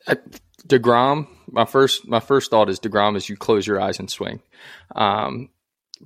uh, 0.07 0.15
Degrom. 0.67 1.29
My 1.51 1.67
first 1.67 2.09
my 2.09 2.21
first 2.21 2.51
thought 2.51 2.71
is 2.71 2.81
Degrom 2.81 3.17
is 3.17 3.29
you 3.29 3.37
close 3.37 3.67
your 3.67 3.79
eyes 3.79 3.99
and 3.99 4.11
swing. 4.11 4.41
Um, 4.97 5.51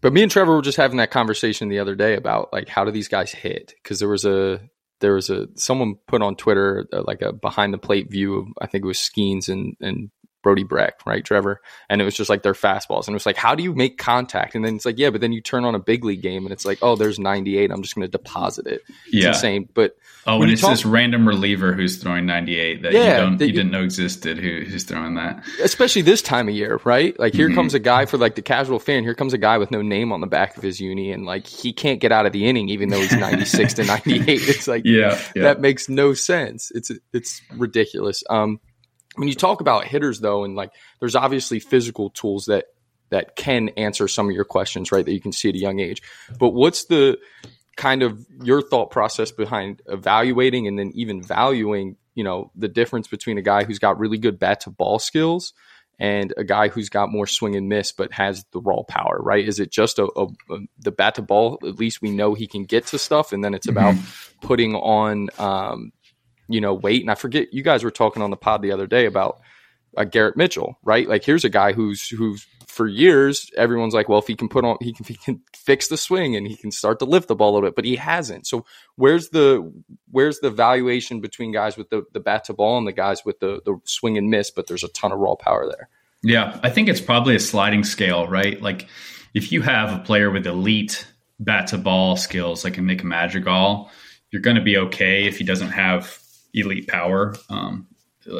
but 0.00 0.12
me 0.12 0.22
and 0.22 0.30
Trevor 0.30 0.56
were 0.56 0.62
just 0.62 0.76
having 0.76 0.96
that 0.96 1.12
conversation 1.12 1.68
the 1.68 1.78
other 1.78 1.94
day 1.94 2.16
about 2.16 2.52
like 2.52 2.68
how 2.68 2.84
do 2.84 2.90
these 2.90 3.06
guys 3.06 3.30
hit? 3.30 3.74
Because 3.80 4.00
there 4.00 4.08
was 4.08 4.24
a 4.24 4.60
there 5.04 5.12
was 5.12 5.28
a 5.28 5.48
someone 5.54 5.96
put 6.06 6.22
on 6.22 6.34
Twitter 6.34 6.88
uh, 6.90 7.02
like 7.06 7.20
a 7.20 7.30
behind 7.30 7.74
the 7.74 7.78
plate 7.78 8.10
view 8.10 8.38
of 8.38 8.46
I 8.58 8.66
think 8.66 8.84
it 8.84 8.88
was 8.88 8.98
Skenes 8.98 9.50
and 9.50 9.76
and 9.78 10.10
Brody 10.44 10.62
Brecht, 10.62 11.02
right, 11.06 11.24
Trevor? 11.24 11.60
And 11.88 12.00
it 12.00 12.04
was 12.04 12.14
just 12.14 12.30
like 12.30 12.42
their 12.42 12.52
fastballs. 12.52 13.08
And 13.08 13.14
it 13.14 13.16
was 13.16 13.26
like, 13.26 13.36
how 13.36 13.56
do 13.56 13.64
you 13.64 13.74
make 13.74 13.98
contact? 13.98 14.54
And 14.54 14.64
then 14.64 14.76
it's 14.76 14.84
like, 14.84 14.98
yeah, 14.98 15.10
but 15.10 15.20
then 15.20 15.32
you 15.32 15.40
turn 15.40 15.64
on 15.64 15.74
a 15.74 15.80
big 15.80 16.04
league 16.04 16.22
game 16.22 16.44
and 16.44 16.52
it's 16.52 16.64
like, 16.64 16.78
oh, 16.82 16.94
there's 16.94 17.18
98. 17.18 17.72
I'm 17.72 17.82
just 17.82 17.96
going 17.96 18.06
to 18.06 18.10
deposit 18.10 18.66
it. 18.66 18.82
It's 19.06 19.14
yeah. 19.14 19.28
insane. 19.28 19.68
But 19.74 19.96
oh, 20.26 20.42
and 20.42 20.52
it's 20.52 20.60
talk- 20.60 20.70
this 20.70 20.84
random 20.84 21.26
reliever 21.26 21.72
who's 21.72 21.96
throwing 21.96 22.26
98 22.26 22.82
that 22.82 22.92
yeah, 22.92 23.00
you 23.00 23.20
don't 23.22 23.38
that 23.38 23.46
you, 23.46 23.52
didn't 23.52 23.72
know 23.72 23.82
existed 23.82 24.38
who, 24.38 24.60
who's 24.60 24.84
throwing 24.84 25.14
that. 25.14 25.42
Especially 25.62 26.02
this 26.02 26.22
time 26.22 26.48
of 26.48 26.54
year, 26.54 26.78
right? 26.84 27.18
Like 27.18 27.32
here 27.32 27.48
mm-hmm. 27.48 27.56
comes 27.56 27.74
a 27.74 27.80
guy 27.80 28.04
for 28.04 28.18
like 28.18 28.34
the 28.34 28.42
casual 28.42 28.78
fan. 28.78 29.02
Here 29.02 29.14
comes 29.14 29.32
a 29.32 29.38
guy 29.38 29.58
with 29.58 29.70
no 29.70 29.80
name 29.82 30.12
on 30.12 30.20
the 30.20 30.26
back 30.26 30.56
of 30.56 30.62
his 30.62 30.78
uni, 30.80 31.10
and 31.10 31.24
like 31.24 31.46
he 31.46 31.72
can't 31.72 32.00
get 32.00 32.12
out 32.12 32.26
of 32.26 32.32
the 32.32 32.46
inning 32.46 32.68
even 32.68 32.90
though 32.90 33.00
he's 33.00 33.16
96 33.16 33.74
to 33.74 33.84
98. 33.84 34.42
It's 34.54 34.68
like 34.68 34.82
yeah, 34.84 35.18
yeah, 35.34 35.42
that 35.42 35.60
makes 35.60 35.88
no 35.88 36.12
sense. 36.12 36.70
It's 36.74 36.90
it's 37.12 37.40
ridiculous. 37.56 38.22
Um, 38.28 38.60
when 39.16 39.28
you 39.28 39.34
talk 39.34 39.60
about 39.60 39.84
hitters 39.84 40.20
though 40.20 40.44
and 40.44 40.54
like 40.54 40.72
there's 41.00 41.16
obviously 41.16 41.60
physical 41.60 42.10
tools 42.10 42.46
that 42.46 42.66
that 43.10 43.36
can 43.36 43.68
answer 43.70 44.08
some 44.08 44.28
of 44.28 44.34
your 44.34 44.44
questions 44.44 44.90
right 44.92 45.04
that 45.04 45.12
you 45.12 45.20
can 45.20 45.32
see 45.32 45.48
at 45.48 45.54
a 45.54 45.58
young 45.58 45.80
age 45.80 46.02
but 46.38 46.50
what's 46.50 46.86
the 46.86 47.18
kind 47.76 48.02
of 48.02 48.24
your 48.42 48.62
thought 48.62 48.90
process 48.90 49.32
behind 49.32 49.82
evaluating 49.86 50.66
and 50.66 50.78
then 50.78 50.92
even 50.94 51.22
valuing 51.22 51.96
you 52.14 52.24
know 52.24 52.50
the 52.54 52.68
difference 52.68 53.08
between 53.08 53.38
a 53.38 53.42
guy 53.42 53.64
who's 53.64 53.78
got 53.78 53.98
really 53.98 54.18
good 54.18 54.38
bat 54.38 54.60
to 54.60 54.70
ball 54.70 54.98
skills 54.98 55.52
and 55.98 56.34
a 56.36 56.44
guy 56.44 56.68
who's 56.68 56.88
got 56.88 57.10
more 57.10 57.26
swing 57.26 57.56
and 57.56 57.68
miss 57.68 57.92
but 57.92 58.12
has 58.12 58.44
the 58.52 58.60
raw 58.60 58.82
power 58.82 59.18
right 59.20 59.46
is 59.46 59.60
it 59.60 59.70
just 59.70 59.98
a, 59.98 60.08
a, 60.16 60.26
a 60.54 60.58
the 60.78 60.92
bat 60.92 61.16
to 61.16 61.22
ball 61.22 61.58
at 61.62 61.78
least 61.78 62.02
we 62.02 62.10
know 62.10 62.34
he 62.34 62.46
can 62.46 62.64
get 62.64 62.86
to 62.86 62.98
stuff 62.98 63.32
and 63.32 63.44
then 63.44 63.54
it's 63.54 63.68
about 63.68 63.94
mm-hmm. 63.94 64.46
putting 64.46 64.74
on 64.76 65.28
um, 65.38 65.92
you 66.48 66.60
know, 66.60 66.74
weight. 66.74 67.02
And 67.02 67.10
I 67.10 67.14
forget 67.14 67.52
you 67.52 67.62
guys 67.62 67.84
were 67.84 67.90
talking 67.90 68.22
on 68.22 68.30
the 68.30 68.36
pod 68.36 68.62
the 68.62 68.72
other 68.72 68.86
day 68.86 69.06
about 69.06 69.40
uh, 69.96 70.04
Garrett 70.04 70.36
Mitchell, 70.36 70.78
right? 70.82 71.08
Like 71.08 71.24
here's 71.24 71.44
a 71.44 71.48
guy 71.48 71.72
who's 71.72 72.08
who's 72.08 72.46
for 72.66 72.88
years 72.88 73.50
everyone's 73.56 73.94
like, 73.94 74.08
well, 74.08 74.18
if 74.18 74.26
he 74.26 74.34
can 74.34 74.48
put 74.48 74.64
on, 74.64 74.76
he 74.80 74.92
can, 74.92 75.04
he 75.08 75.14
can 75.14 75.40
fix 75.54 75.88
the 75.88 75.96
swing 75.96 76.36
and 76.36 76.46
he 76.46 76.56
can 76.56 76.70
start 76.70 76.98
to 76.98 77.04
lift 77.04 77.28
the 77.28 77.36
ball 77.36 77.50
a 77.50 77.54
little 77.54 77.68
bit, 77.68 77.76
but 77.76 77.84
he 77.84 77.96
hasn't. 77.96 78.46
So 78.46 78.64
where's 78.96 79.30
the 79.30 79.72
where's 80.10 80.40
the 80.40 80.50
valuation 80.50 81.20
between 81.20 81.52
guys 81.52 81.76
with 81.76 81.90
the 81.90 82.04
the 82.12 82.20
bat 82.20 82.44
to 82.44 82.52
ball 82.52 82.78
and 82.78 82.86
the 82.86 82.92
guys 82.92 83.24
with 83.24 83.40
the 83.40 83.60
the 83.64 83.78
swing 83.84 84.18
and 84.18 84.28
miss, 84.28 84.50
but 84.50 84.66
there's 84.66 84.84
a 84.84 84.88
ton 84.88 85.12
of 85.12 85.18
raw 85.18 85.34
power 85.34 85.66
there. 85.66 85.88
Yeah, 86.22 86.58
I 86.62 86.70
think 86.70 86.88
it's 86.88 87.02
probably 87.02 87.36
a 87.36 87.40
sliding 87.40 87.84
scale, 87.84 88.26
right? 88.26 88.60
Like 88.60 88.88
if 89.34 89.52
you 89.52 89.62
have 89.62 89.92
a 89.92 90.02
player 90.02 90.30
with 90.30 90.46
elite 90.46 91.06
bat 91.38 91.66
to 91.68 91.78
ball 91.78 92.16
skills, 92.16 92.64
like 92.64 92.78
a 92.78 92.82
Nick 92.82 93.04
Madrigal, 93.04 93.90
you're 94.30 94.42
going 94.42 94.56
to 94.56 94.62
be 94.62 94.76
okay 94.76 95.26
if 95.26 95.38
he 95.38 95.44
doesn't 95.44 95.70
have 95.70 96.18
elite 96.54 96.88
power. 96.88 97.34
Um, 97.50 97.86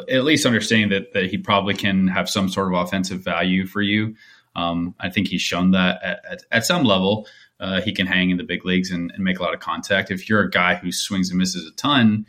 at 0.09 0.23
least 0.23 0.47
understanding 0.47 0.89
that 0.89 1.13
that 1.13 1.29
he 1.29 1.37
probably 1.37 1.75
can 1.75 2.07
have 2.07 2.29
some 2.29 2.49
sort 2.49 2.73
of 2.73 2.79
offensive 2.79 3.21
value 3.21 3.67
for 3.67 3.81
you. 3.81 4.15
Um, 4.55 4.95
I 4.99 5.09
think 5.09 5.27
he's 5.27 5.41
shown 5.41 5.71
that 5.71 6.01
at, 6.01 6.21
at, 6.29 6.43
at 6.51 6.65
some 6.65 6.83
level 6.83 7.27
uh, 7.59 7.81
he 7.81 7.93
can 7.93 8.07
hang 8.07 8.29
in 8.29 8.37
the 8.37 8.43
big 8.43 8.65
leagues 8.65 8.91
and, 8.91 9.11
and, 9.11 9.23
make 9.23 9.39
a 9.39 9.43
lot 9.43 9.53
of 9.53 9.59
contact. 9.59 10.11
If 10.11 10.29
you're 10.29 10.41
a 10.41 10.49
guy 10.49 10.75
who 10.75 10.91
swings 10.91 11.29
and 11.29 11.37
misses 11.37 11.67
a 11.67 11.73
ton, 11.75 12.25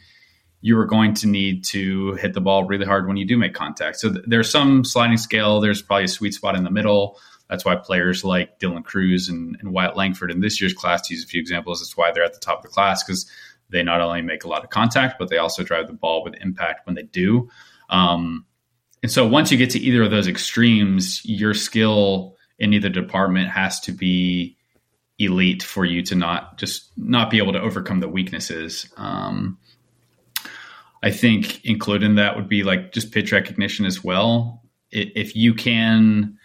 you 0.61 0.79
are 0.79 0.87
going 0.87 1.15
to 1.15 1.27
need 1.27 1.65
to 1.65 2.15
hit 2.15 2.33
the 2.33 2.41
ball 2.41 2.65
really 2.65 2.87
hard 2.87 3.07
when 3.07 3.17
you 3.17 3.27
do 3.27 3.37
make 3.37 3.55
contact. 3.55 3.99
So 3.99 4.13
th- 4.13 4.25
there's 4.27 4.51
some 4.51 4.85
sliding 4.85 5.17
scale. 5.17 5.61
There's 5.61 5.83
probably 5.83 6.05
a 6.05 6.09
sweet 6.09 6.35
spot 6.35 6.57
in 6.57 6.65
the 6.65 6.71
middle. 6.71 7.19
That's 7.51 7.65
why 7.65 7.77
players 7.77 8.25
like 8.25 8.59
Dylan 8.59 8.85
Crews 8.85 9.29
and, 9.29 9.57
and 9.61 9.73
Wyatt 9.73 9.97
Langford 9.97 10.31
in 10.31 10.41
this 10.41 10.61
year's 10.61 10.75
class, 10.75 11.07
to 11.09 11.15
use 11.15 11.25
a 11.25 11.29
few 11.29 11.41
examples, 11.41 11.81
that's 11.81 11.97
why 11.97 12.11
they're 12.11 12.25
at 12.25 12.35
the 12.35 12.41
top 12.41 12.59
of 12.59 12.63
the 12.63 12.69
class 12.69 13.05
because 13.05 13.31
they 13.71 13.83
not 13.83 14.01
only 14.01 14.23
make 14.23 14.45
a 14.45 14.49
lot 14.49 14.65
of 14.65 14.71
contact, 14.71 15.19
but 15.19 15.29
they 15.29 15.39
also 15.39 15.63
drive 15.63 15.87
the 15.87 15.93
ball 15.93 16.23
with 16.23 16.35
impact 16.41 16.87
when 16.87 16.95
they 16.95 17.03
do. 17.03 17.49
Um, 17.91 18.47
and 19.03 19.11
so 19.11 19.27
once 19.27 19.51
you 19.53 19.59
get 19.59 19.71
to 19.71 19.79
either 19.79 20.03
of 20.03 20.11
those 20.11 20.29
extremes, 20.29 21.25
your 21.25 21.55
skill 21.55 22.37
in 22.59 22.73
either 22.73 22.89
department 22.89 23.49
has 23.49 23.81
to 23.81 23.93
be 23.93 24.57
elite 25.19 25.63
for 25.63 25.85
you 25.85 26.03
to 26.03 26.15
not 26.15 26.59
just 26.59 26.91
not 26.97 27.31
be 27.31 27.39
able 27.39 27.53
to 27.53 27.61
overcome 27.61 28.01
the 28.01 28.09
weaknesses. 28.09 28.93
Um, 28.97 29.59
I 31.03 31.11
think 31.11 31.65
included 31.65 32.05
in 32.07 32.17
that 32.17 32.37
would 32.37 32.49
be 32.49 32.65
like 32.65 32.93
just 32.93 33.13
pitch 33.13 33.33
recognition 33.33 33.87
as 33.87 34.03
well. 34.03 34.63
If 34.91 35.37
you 35.37 35.55
can, 35.55 36.39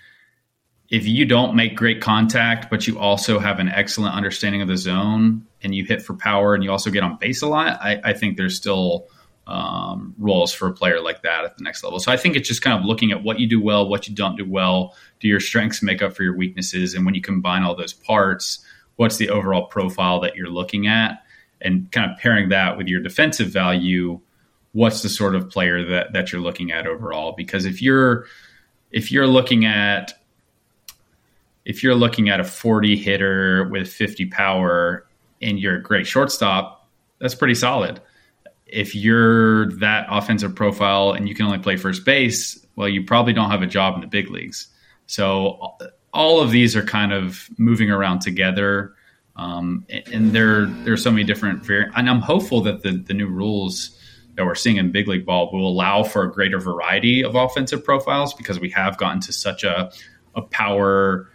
if 0.89 1.07
you 1.07 1.25
don't 1.25 1.55
make 1.55 1.75
great 1.75 2.01
contact, 2.01 2.69
but 2.69 2.87
you 2.87 2.99
also 2.99 3.39
have 3.39 3.59
an 3.59 3.69
excellent 3.69 4.15
understanding 4.15 4.61
of 4.61 4.67
the 4.67 4.77
zone, 4.77 5.47
and 5.63 5.73
you 5.75 5.85
hit 5.85 6.01
for 6.01 6.13
power 6.13 6.53
and 6.55 6.63
you 6.63 6.71
also 6.71 6.89
get 6.89 7.03
on 7.03 7.17
base 7.17 7.41
a 7.41 7.47
lot, 7.47 7.79
I, 7.81 7.99
I 8.03 8.13
think 8.13 8.37
there's 8.37 8.55
still 8.55 9.07
um, 9.47 10.15
roles 10.17 10.53
for 10.53 10.67
a 10.67 10.73
player 10.73 11.01
like 11.01 11.23
that 11.23 11.43
at 11.43 11.57
the 11.57 11.63
next 11.63 11.83
level. 11.83 11.99
So 11.99 12.11
I 12.11 12.17
think 12.17 12.35
it's 12.35 12.47
just 12.47 12.61
kind 12.61 12.79
of 12.79 12.85
looking 12.85 13.11
at 13.11 13.23
what 13.23 13.39
you 13.39 13.47
do 13.47 13.61
well, 13.61 13.87
what 13.87 14.07
you 14.07 14.15
don't 14.15 14.37
do 14.37 14.49
well. 14.49 14.95
Do 15.19 15.27
your 15.27 15.39
strengths 15.39 15.81
make 15.81 16.01
up 16.01 16.15
for 16.15 16.23
your 16.23 16.35
weaknesses? 16.35 16.93
And 16.93 17.05
when 17.05 17.15
you 17.15 17.21
combine 17.21 17.63
all 17.63 17.75
those 17.75 17.93
parts, 17.93 18.63
what's 18.95 19.17
the 19.17 19.29
overall 19.29 19.65
profile 19.65 20.19
that 20.21 20.35
you're 20.35 20.49
looking 20.49 20.87
at? 20.87 21.23
And 21.59 21.91
kind 21.91 22.11
of 22.11 22.17
pairing 22.17 22.49
that 22.49 22.77
with 22.77 22.87
your 22.87 23.01
defensive 23.01 23.49
value, 23.49 24.19
what's 24.71 25.01
the 25.01 25.09
sort 25.09 25.35
of 25.35 25.49
player 25.49 25.85
that, 25.85 26.13
that 26.13 26.31
you're 26.31 26.41
looking 26.41 26.71
at 26.71 26.87
overall? 26.87 27.33
Because 27.33 27.65
if 27.65 27.81
you're 27.81 28.25
if 28.91 29.11
you're 29.11 29.27
looking 29.27 29.65
at 29.65 30.13
if 31.63 31.83
you're 31.83 31.95
looking 31.95 32.29
at 32.29 32.39
a 32.39 32.43
40 32.43 32.97
hitter 32.97 33.67
with 33.69 33.87
50 33.91 34.25
power 34.27 35.05
and 35.41 35.59
you're 35.59 35.77
a 35.77 35.81
great 35.81 36.07
shortstop, 36.07 36.89
that's 37.19 37.35
pretty 37.35 37.55
solid. 37.55 38.01
if 38.71 38.95
you're 38.95 39.71
that 39.73 40.07
offensive 40.09 40.55
profile 40.55 41.11
and 41.11 41.27
you 41.27 41.35
can 41.35 41.45
only 41.45 41.59
play 41.59 41.75
first 41.75 42.05
base, 42.05 42.65
well, 42.75 42.87
you 42.87 43.03
probably 43.03 43.33
don't 43.33 43.51
have 43.51 43.61
a 43.61 43.67
job 43.67 43.95
in 43.95 44.01
the 44.01 44.07
big 44.07 44.29
leagues. 44.29 44.67
So 45.07 45.75
all 46.13 46.39
of 46.39 46.51
these 46.51 46.75
are 46.75 46.83
kind 46.83 47.11
of 47.11 47.49
moving 47.57 47.91
around 47.91 48.19
together. 48.19 48.95
Um, 49.35 49.85
and 50.11 50.31
there, 50.31 50.65
there 50.65 50.93
are 50.93 50.97
so 50.97 51.11
many 51.11 51.23
different 51.23 51.65
variants. 51.65 51.95
And 51.97 52.09
I'm 52.09 52.21
hopeful 52.21 52.61
that 52.61 52.81
the, 52.81 52.91
the 52.91 53.13
new 53.13 53.27
rules 53.27 53.97
that 54.35 54.45
we're 54.45 54.55
seeing 54.55 54.77
in 54.77 54.91
big 54.91 55.07
league 55.07 55.25
ball 55.25 55.51
will 55.51 55.67
allow 55.67 56.03
for 56.03 56.23
a 56.23 56.31
greater 56.31 56.59
variety 56.59 57.23
of 57.23 57.35
offensive 57.35 57.83
profiles 57.83 58.33
because 58.33 58.59
we 58.59 58.69
have 58.69 58.97
gotten 58.97 59.19
to 59.21 59.33
such 59.33 59.63
a, 59.65 59.91
a 60.35 60.41
power 60.41 61.29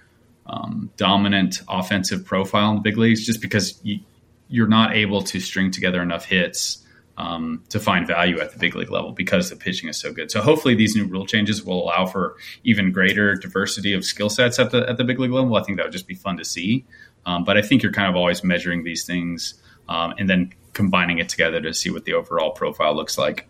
um, 0.48 0.90
dominant 0.96 1.60
offensive 1.68 2.24
profile 2.24 2.70
in 2.70 2.76
the 2.76 2.82
big 2.82 2.96
leagues 2.96 3.24
just 3.24 3.40
because 3.40 3.80
you, 3.82 4.00
you're 4.48 4.68
not 4.68 4.94
able 4.94 5.22
to 5.22 5.40
string 5.40 5.70
together 5.70 6.00
enough 6.02 6.24
hits 6.24 6.84
um, 7.18 7.62
to 7.70 7.80
find 7.80 8.06
value 8.06 8.38
at 8.40 8.52
the 8.52 8.58
big 8.58 8.74
league 8.76 8.90
level 8.90 9.12
because 9.12 9.50
the 9.50 9.56
pitching 9.56 9.88
is 9.88 9.98
so 9.98 10.12
good. 10.12 10.30
So 10.30 10.40
hopefully 10.40 10.74
these 10.74 10.94
new 10.94 11.06
rule 11.06 11.26
changes 11.26 11.64
will 11.64 11.84
allow 11.84 12.06
for 12.06 12.36
even 12.62 12.92
greater 12.92 13.34
diversity 13.34 13.92
of 13.94 14.04
skill 14.04 14.28
sets 14.28 14.58
at 14.58 14.70
the 14.70 14.88
at 14.88 14.98
the 14.98 15.04
big 15.04 15.18
league 15.18 15.32
level. 15.32 15.56
I 15.56 15.62
think 15.62 15.78
that 15.78 15.84
would 15.84 15.92
just 15.92 16.06
be 16.06 16.14
fun 16.14 16.36
to 16.36 16.44
see. 16.44 16.84
Um, 17.24 17.44
but 17.44 17.56
I 17.56 17.62
think 17.62 17.82
you're 17.82 17.92
kind 17.92 18.08
of 18.08 18.16
always 18.16 18.44
measuring 18.44 18.84
these 18.84 19.04
things 19.04 19.54
um, 19.88 20.14
and 20.18 20.28
then 20.28 20.52
combining 20.74 21.18
it 21.18 21.28
together 21.28 21.60
to 21.60 21.72
see 21.72 21.90
what 21.90 22.04
the 22.04 22.12
overall 22.12 22.50
profile 22.50 22.94
looks 22.94 23.18
like. 23.18 23.48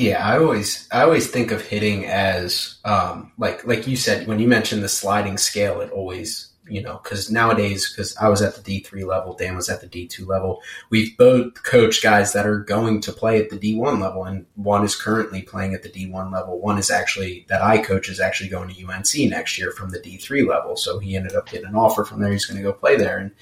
Yeah, 0.00 0.26
I 0.26 0.38
always 0.38 0.88
I 0.90 1.02
always 1.02 1.30
think 1.30 1.50
of 1.50 1.60
hitting 1.60 2.06
as 2.06 2.78
um, 2.86 3.32
like 3.36 3.66
like 3.66 3.86
you 3.86 3.96
said 3.96 4.26
when 4.26 4.38
you 4.38 4.48
mentioned 4.48 4.82
the 4.82 4.88
sliding 4.88 5.36
scale. 5.36 5.82
It 5.82 5.90
always 5.90 6.50
you 6.66 6.80
know, 6.80 7.00
because 7.02 7.30
nowadays, 7.30 7.90
because 7.90 8.16
I 8.16 8.28
was 8.28 8.40
at 8.40 8.54
the 8.54 8.62
D3 8.62 9.04
level, 9.04 9.34
Dan 9.34 9.56
was 9.56 9.68
at 9.68 9.80
the 9.80 9.88
D2 9.88 10.26
level, 10.26 10.62
we've 10.88 11.16
both 11.18 11.62
coached 11.64 12.02
guys 12.02 12.32
that 12.32 12.46
are 12.46 12.60
going 12.60 13.00
to 13.02 13.12
play 13.12 13.40
at 13.40 13.50
the 13.50 13.58
D1 13.58 14.00
level, 14.00 14.24
and 14.24 14.46
one 14.54 14.84
is 14.84 14.94
currently 14.94 15.42
playing 15.42 15.74
at 15.74 15.82
the 15.82 15.88
D1 15.88 16.32
level. 16.32 16.60
One 16.60 16.78
is 16.78 16.88
actually, 16.88 17.44
that 17.48 17.60
I 17.60 17.78
coach, 17.78 18.08
is 18.08 18.20
actually 18.20 18.50
going 18.50 18.72
to 18.72 18.86
UNC 18.86 19.28
next 19.28 19.58
year 19.58 19.72
from 19.72 19.90
the 19.90 19.98
D3 19.98 20.46
level. 20.46 20.76
So 20.76 21.00
he 21.00 21.16
ended 21.16 21.34
up 21.34 21.48
getting 21.48 21.66
an 21.66 21.74
offer 21.74 22.04
from 22.04 22.20
there. 22.20 22.30
He's 22.30 22.46
going 22.46 22.58
to 22.58 22.62
go 22.62 22.72
play 22.72 22.96
there. 22.96 23.18
And, 23.18 23.32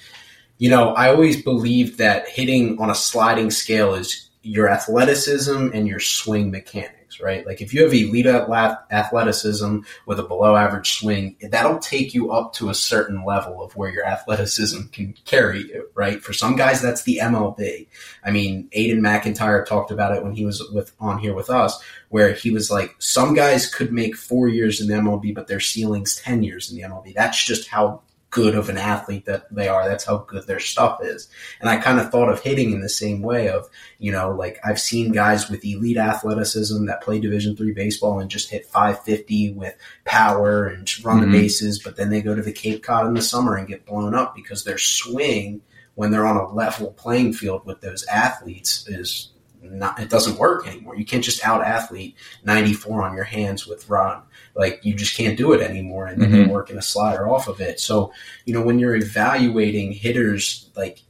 you 0.57 0.71
know, 0.71 0.95
I 0.95 1.09
always 1.09 1.41
believed 1.43 1.99
that 1.99 2.27
hitting 2.27 2.79
on 2.79 2.89
a 2.89 2.95
sliding 2.95 3.51
scale 3.51 3.93
is 3.93 4.28
your 4.41 4.69
athleticism 4.69 5.69
and 5.73 5.87
your 5.87 5.99
swing 5.99 6.51
mechanics 6.51 6.99
right? 7.21 7.45
Like 7.45 7.61
if 7.61 7.73
you 7.73 7.83
have 7.83 7.93
elite 7.93 8.27
athleticism 8.27 9.79
with 10.05 10.19
a 10.19 10.23
below 10.23 10.55
average 10.55 10.99
swing, 10.99 11.35
that'll 11.41 11.79
take 11.79 12.13
you 12.13 12.31
up 12.31 12.53
to 12.53 12.69
a 12.69 12.75
certain 12.75 13.23
level 13.25 13.63
of 13.63 13.75
where 13.75 13.89
your 13.89 14.05
athleticism 14.05 14.87
can 14.91 15.13
carry 15.25 15.61
you, 15.61 15.89
right? 15.95 16.21
For 16.21 16.33
some 16.33 16.55
guys, 16.55 16.81
that's 16.81 17.03
the 17.03 17.19
MLB. 17.21 17.87
I 18.23 18.31
mean, 18.31 18.69
Aiden 18.75 18.99
McIntyre 18.99 19.65
talked 19.65 19.91
about 19.91 20.15
it 20.15 20.23
when 20.23 20.33
he 20.33 20.45
was 20.45 20.63
with 20.71 20.91
on 20.99 21.19
here 21.19 21.33
with 21.33 21.49
us, 21.49 21.81
where 22.09 22.33
he 22.33 22.51
was 22.51 22.69
like, 22.69 22.95
some 22.99 23.33
guys 23.33 23.73
could 23.73 23.91
make 23.91 24.15
four 24.15 24.47
years 24.47 24.81
in 24.81 24.87
the 24.87 24.95
MLB, 24.95 25.33
but 25.33 25.47
their 25.47 25.59
ceiling's 25.59 26.15
10 26.17 26.43
years 26.43 26.71
in 26.71 26.77
the 26.77 26.83
MLB. 26.83 27.13
That's 27.13 27.43
just 27.43 27.67
how 27.69 28.01
good 28.31 28.55
of 28.55 28.69
an 28.69 28.77
athlete 28.77 29.25
that 29.25 29.53
they 29.53 29.67
are. 29.67 29.87
That's 29.87 30.05
how 30.05 30.17
good 30.19 30.45
their 30.45 30.59
stuff 30.59 30.99
is. 31.03 31.29
And 31.59 31.69
I 31.69 31.77
kind 31.77 31.99
of 31.99 32.11
thought 32.11 32.29
of 32.29 32.41
hitting 32.41 32.71
in 32.71 32.81
the 32.81 32.89
same 32.89 33.21
way 33.21 33.49
of, 33.49 33.67
you 33.97 34.11
know, 34.11 34.31
like 34.31 34.59
I've 34.63 34.79
seen 34.79 35.11
guys 35.11 35.49
with 35.49 35.65
elite 35.65 35.97
athleticism 35.97 36.85
that 36.85 37.01
play 37.01 37.19
division 37.19 37.55
three 37.55 37.73
baseball 37.73 38.19
and 38.19 38.29
just 38.29 38.49
hit 38.49 38.65
550 38.65 39.53
with 39.53 39.75
power 40.05 40.67
and 40.67 40.87
run 41.03 41.21
mm-hmm. 41.21 41.31
the 41.31 41.37
bases, 41.37 41.81
but 41.81 41.95
then 41.95 42.09
they 42.09 42.21
go 42.21 42.35
to 42.35 42.41
the 42.41 42.51
Cape 42.51 42.83
Cod 42.83 43.07
in 43.07 43.15
the 43.15 43.21
summer 43.21 43.55
and 43.55 43.67
get 43.67 43.85
blown 43.85 44.13
up 44.13 44.35
because 44.35 44.63
their 44.63 44.77
swing 44.77 45.61
when 45.95 46.11
they're 46.11 46.25
on 46.25 46.37
a 46.37 46.53
level 46.53 46.93
playing 46.93 47.33
field 47.33 47.65
with 47.65 47.81
those 47.81 48.05
athletes 48.05 48.87
is 48.87 49.31
not, 49.61 49.99
it 49.99 50.09
doesn't 50.09 50.39
work 50.39 50.65
anymore. 50.67 50.95
You 50.95 51.03
can't 51.03 51.23
just 51.23 51.43
out 51.43 51.61
athlete 51.61 52.15
94 52.45 53.03
on 53.03 53.15
your 53.15 53.25
hands 53.25 53.67
with 53.67 53.89
run. 53.89 54.21
Like 54.55 54.79
you 54.83 54.93
just 54.93 55.15
can't 55.15 55.37
do 55.37 55.53
it 55.53 55.61
anymore. 55.61 56.07
And 56.07 56.21
then 56.21 56.29
mm-hmm. 56.29 56.41
you're 56.41 56.49
working 56.49 56.77
a 56.77 56.81
slider 56.81 57.29
off 57.29 57.47
of 57.47 57.61
it. 57.61 57.79
So, 57.79 58.11
you 58.45 58.53
know, 58.53 58.61
when 58.61 58.79
you're 58.79 58.95
evaluating 58.95 59.91
hitters, 59.93 60.69
like, 60.75 61.01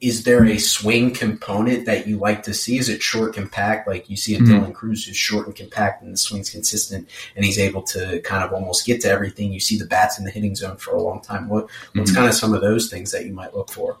is 0.00 0.24
there 0.24 0.44
a 0.44 0.58
swing 0.58 1.14
component 1.14 1.86
that 1.86 2.08
you 2.08 2.18
like 2.18 2.42
to 2.42 2.52
see? 2.52 2.76
Is 2.76 2.88
it 2.88 3.00
short, 3.00 3.34
compact? 3.34 3.86
Like 3.86 4.10
you 4.10 4.16
see 4.16 4.34
a 4.34 4.40
mm-hmm. 4.40 4.52
Dylan 4.52 4.74
Crews 4.74 5.04
who's 5.04 5.16
short 5.16 5.46
and 5.46 5.54
compact 5.54 6.02
and 6.02 6.12
the 6.12 6.16
swing's 6.16 6.50
consistent 6.50 7.08
and 7.36 7.44
he's 7.44 7.58
able 7.58 7.82
to 7.82 8.20
kind 8.22 8.42
of 8.42 8.52
almost 8.52 8.84
get 8.84 9.00
to 9.02 9.08
everything. 9.08 9.52
You 9.52 9.60
see 9.60 9.78
the 9.78 9.86
bats 9.86 10.18
in 10.18 10.24
the 10.24 10.32
hitting 10.32 10.56
zone 10.56 10.76
for 10.76 10.92
a 10.92 11.00
long 11.00 11.20
time. 11.20 11.48
What, 11.48 11.68
what's 11.94 12.10
mm-hmm. 12.10 12.16
kind 12.16 12.28
of 12.28 12.34
some 12.34 12.52
of 12.52 12.62
those 12.62 12.90
things 12.90 13.12
that 13.12 13.26
you 13.26 13.32
might 13.32 13.54
look 13.54 13.70
for? 13.70 13.98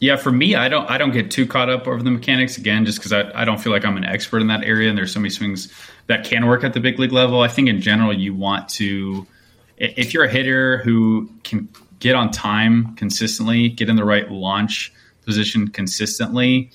Yeah, 0.00 0.16
for 0.16 0.30
me, 0.30 0.54
I 0.54 0.68
don't 0.68 0.88
I 0.88 0.96
don't 0.98 1.10
get 1.10 1.30
too 1.30 1.46
caught 1.46 1.68
up 1.68 1.88
over 1.88 2.02
the 2.02 2.10
mechanics 2.10 2.56
again, 2.56 2.84
just 2.84 2.98
because 2.98 3.12
I, 3.12 3.30
I 3.42 3.44
don't 3.44 3.60
feel 3.60 3.72
like 3.72 3.84
I'm 3.84 3.96
an 3.96 4.04
expert 4.04 4.40
in 4.40 4.46
that 4.48 4.62
area, 4.62 4.88
and 4.88 4.96
there's 4.96 5.12
so 5.12 5.18
many 5.18 5.30
swings 5.30 5.72
that 6.06 6.24
can 6.24 6.46
work 6.46 6.62
at 6.62 6.72
the 6.72 6.80
big 6.80 6.98
league 6.98 7.12
level. 7.12 7.40
I 7.40 7.48
think 7.48 7.68
in 7.68 7.80
general, 7.80 8.12
you 8.12 8.34
want 8.34 8.68
to 8.70 9.26
if 9.76 10.12
you're 10.12 10.24
a 10.24 10.30
hitter 10.30 10.78
who 10.78 11.30
can 11.44 11.68
get 12.00 12.14
on 12.14 12.30
time 12.30 12.94
consistently, 12.96 13.68
get 13.68 13.88
in 13.88 13.96
the 13.96 14.04
right 14.04 14.30
launch 14.30 14.92
position 15.24 15.68
consistently. 15.68 16.70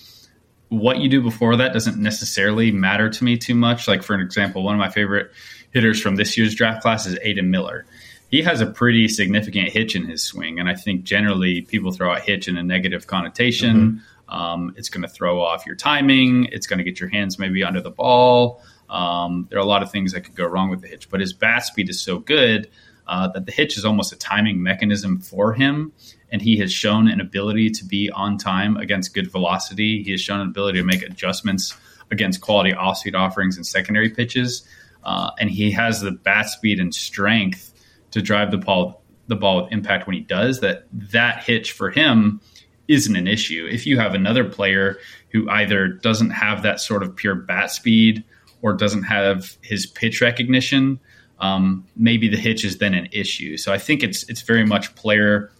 What 0.70 1.00
you 1.00 1.10
do 1.10 1.22
before 1.22 1.56
that 1.58 1.74
doesn't 1.74 1.98
necessarily 1.98 2.72
matter 2.72 3.10
to 3.10 3.24
me 3.24 3.38
too 3.38 3.56
much. 3.56 3.88
Like 3.88 4.04
for 4.04 4.14
an 4.14 4.22
example, 4.22 4.64
one 4.64 4.76
of 4.76 4.80
my 4.80 4.90
favorite 4.90 5.32
hitters 5.72 6.02
from 6.02 6.16
this 6.16 6.38
year's 6.38 6.56
draft 6.56 6.82
class 6.82 7.06
is 7.06 7.18
Aidan 7.22 7.52
Miller 7.52 7.86
he 8.34 8.42
has 8.42 8.62
a 8.62 8.66
pretty 8.66 9.08
significant 9.08 9.70
hitch 9.70 9.96
in 9.96 10.06
his 10.06 10.24
swing. 10.24 10.60
And 10.60 10.68
I 10.68 10.74
think 10.74 11.04
generally 11.04 11.62
people 11.62 11.92
throw 11.92 12.12
out 12.12 12.22
hitch 12.22 12.48
in 12.48 12.58
a 12.58 12.64
negative 12.64 13.06
connotation. 13.06 14.02
Mm-hmm. 14.28 14.36
Um, 14.36 14.74
it's 14.76 14.90
going 14.90 15.04
to 15.04 15.08
throw 15.08 15.40
off 15.40 15.68
your 15.68 15.76
timing. 15.76 16.46
It's 16.46 16.66
going 16.66 16.80
to 16.80 16.84
get 16.84 17.00
your 17.00 17.10
hands 17.10 17.38
maybe 17.38 17.64
under 17.64 17.80
the 17.80 17.92
ball. 17.92 18.64
Um, 18.90 19.46
there 19.52 19.60
are 19.60 19.62
a 19.62 19.68
lot 19.68 19.84
of 19.84 19.92
things 19.92 20.14
that 20.14 20.22
could 20.22 20.34
go 20.34 20.48
wrong 20.48 20.72
with 20.72 20.82
the 20.82 20.88
hitch, 20.88 21.12
but 21.12 21.20
his 21.20 21.32
bat 21.32 21.64
speed 21.64 21.92
is 21.92 22.02
so 22.02 22.18
good 22.18 22.72
uh, 23.06 23.28
that 23.28 23.46
the 23.46 23.52
hitch 23.52 23.78
is 23.78 23.86
almost 23.86 24.12
a 24.12 24.16
timing 24.16 24.64
mechanism 24.64 25.20
for 25.20 25.54
him. 25.54 25.94
And 26.32 26.42
he 26.42 26.58
has 26.58 26.74
shown 26.74 27.08
an 27.08 27.22
ability 27.22 27.70
to 27.70 27.86
be 27.86 28.10
on 28.10 28.40
time 28.40 28.78
against 28.78 29.14
good 29.14 29.32
velocity. 29.32 30.02
He 30.02 30.10
has 30.10 30.22
shown 30.22 30.40
an 30.40 30.48
ability 30.48 30.80
to 30.80 30.86
make 30.86 31.04
adjustments 31.04 31.78
against 32.10 32.42
quality 32.42 32.74
off 32.74 32.98
speed 32.98 33.14
offerings 33.14 33.58
and 33.58 33.68
secondary 33.68 34.10
pitches. 34.10 34.68
Uh, 35.04 35.30
and 35.40 35.52
he 35.52 35.70
has 35.70 36.02
the 36.02 36.10
bat 36.10 36.50
speed 36.50 36.80
and 36.80 36.96
strength 36.96 37.73
to 38.14 38.22
drive 38.22 38.52
the 38.52 38.58
ball 38.58 39.02
the 39.28 39.36
ball 39.36 39.64
with 39.64 39.72
impact 39.72 40.06
when 40.06 40.16
he 40.16 40.22
does 40.22 40.60
that 40.60 40.86
that 40.92 41.44
hitch 41.44 41.72
for 41.72 41.90
him 41.90 42.42
isn't 42.88 43.16
an 43.16 43.28
issue. 43.28 43.68
If 43.70 43.86
you 43.86 43.98
have 43.98 44.14
another 44.14 44.44
player 44.44 44.98
who 45.30 45.50
either 45.50 45.88
doesn't 45.88 46.32
have 46.32 46.64
that 46.64 46.80
sort 46.80 47.02
of 47.02 47.16
pure 47.16 47.34
bat 47.34 47.72
speed 47.72 48.24
or 48.62 48.74
doesn't 48.74 49.04
have 49.04 49.58
his 49.62 49.86
pitch 49.86 50.20
recognition, 50.22 51.00
um, 51.40 51.88
maybe 51.96 52.28
the 52.28 52.38
hitch 52.38 52.66
is 52.66 52.78
then 52.78 52.94
an 52.94 53.08
issue. 53.12 53.58
So 53.58 53.74
I 53.74 53.78
think 53.78 54.04
it's 54.04 54.30
it's 54.30 54.42
very 54.42 54.66
much 54.66 54.94
player 54.96 55.52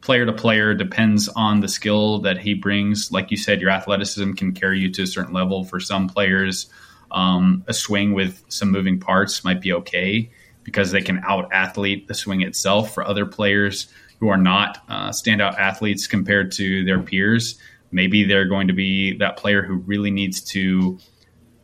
player 0.00 0.26
to 0.26 0.32
player 0.32 0.74
depends 0.74 1.28
on 1.28 1.60
the 1.60 1.68
skill 1.68 2.20
that 2.20 2.38
he 2.38 2.54
brings. 2.54 3.12
Like 3.12 3.30
you 3.30 3.36
said, 3.36 3.60
your 3.60 3.70
athleticism 3.70 4.32
can 4.32 4.52
carry 4.52 4.80
you 4.80 4.90
to 4.92 5.02
a 5.02 5.06
certain 5.06 5.32
level. 5.32 5.64
For 5.64 5.78
some 5.78 6.08
players, 6.08 6.66
um, 7.10 7.64
a 7.68 7.72
swing 7.72 8.14
with 8.14 8.42
some 8.48 8.70
moving 8.70 8.98
parts 8.98 9.44
might 9.44 9.60
be 9.60 9.72
okay 9.72 10.30
because 10.64 10.90
they 10.90 11.02
can 11.02 11.20
out 11.24 11.52
athlete 11.52 12.08
the 12.08 12.14
swing 12.14 12.40
itself 12.40 12.92
for 12.92 13.06
other 13.06 13.26
players 13.26 13.86
who 14.18 14.28
are 14.28 14.38
not 14.38 14.78
uh, 14.88 15.10
standout 15.10 15.58
athletes 15.58 16.06
compared 16.06 16.50
to 16.52 16.84
their 16.84 17.00
peers. 17.00 17.58
Maybe 17.92 18.24
they're 18.24 18.48
going 18.48 18.68
to 18.68 18.72
be 18.72 19.16
that 19.18 19.36
player 19.36 19.62
who 19.62 19.76
really 19.76 20.10
needs 20.10 20.40
to 20.52 20.98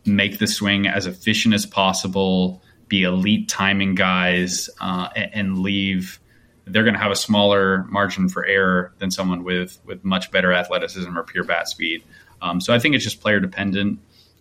make 0.05 0.38
the 0.38 0.46
swing 0.46 0.86
as 0.86 1.07
efficient 1.07 1.55
as 1.55 1.66
possible, 1.66 2.62
be 2.88 3.03
elite 3.03 3.48
timing 3.48 3.94
guys, 3.94 4.70
uh, 4.80 5.09
and, 5.14 5.59
leave. 5.59 6.20
They're 6.66 6.84
going 6.84 6.94
to 6.94 7.01
have 7.01 7.11
a 7.11 7.16
smaller 7.16 7.84
margin 7.84 8.28
for 8.28 8.44
error 8.44 8.92
than 8.98 9.11
someone 9.11 9.42
with 9.42 9.80
with 9.84 10.05
much 10.05 10.30
better 10.30 10.53
athleticism 10.53 11.16
or 11.16 11.24
pure 11.24 11.44
bat 11.44 11.68
speed. 11.68 12.05
Um, 12.42 12.61
so 12.61 12.72
I 12.72 12.78
think 12.78 12.94
it's 12.94 13.05
just 13.05 13.20
player 13.20 13.40
dependent. 13.40 13.98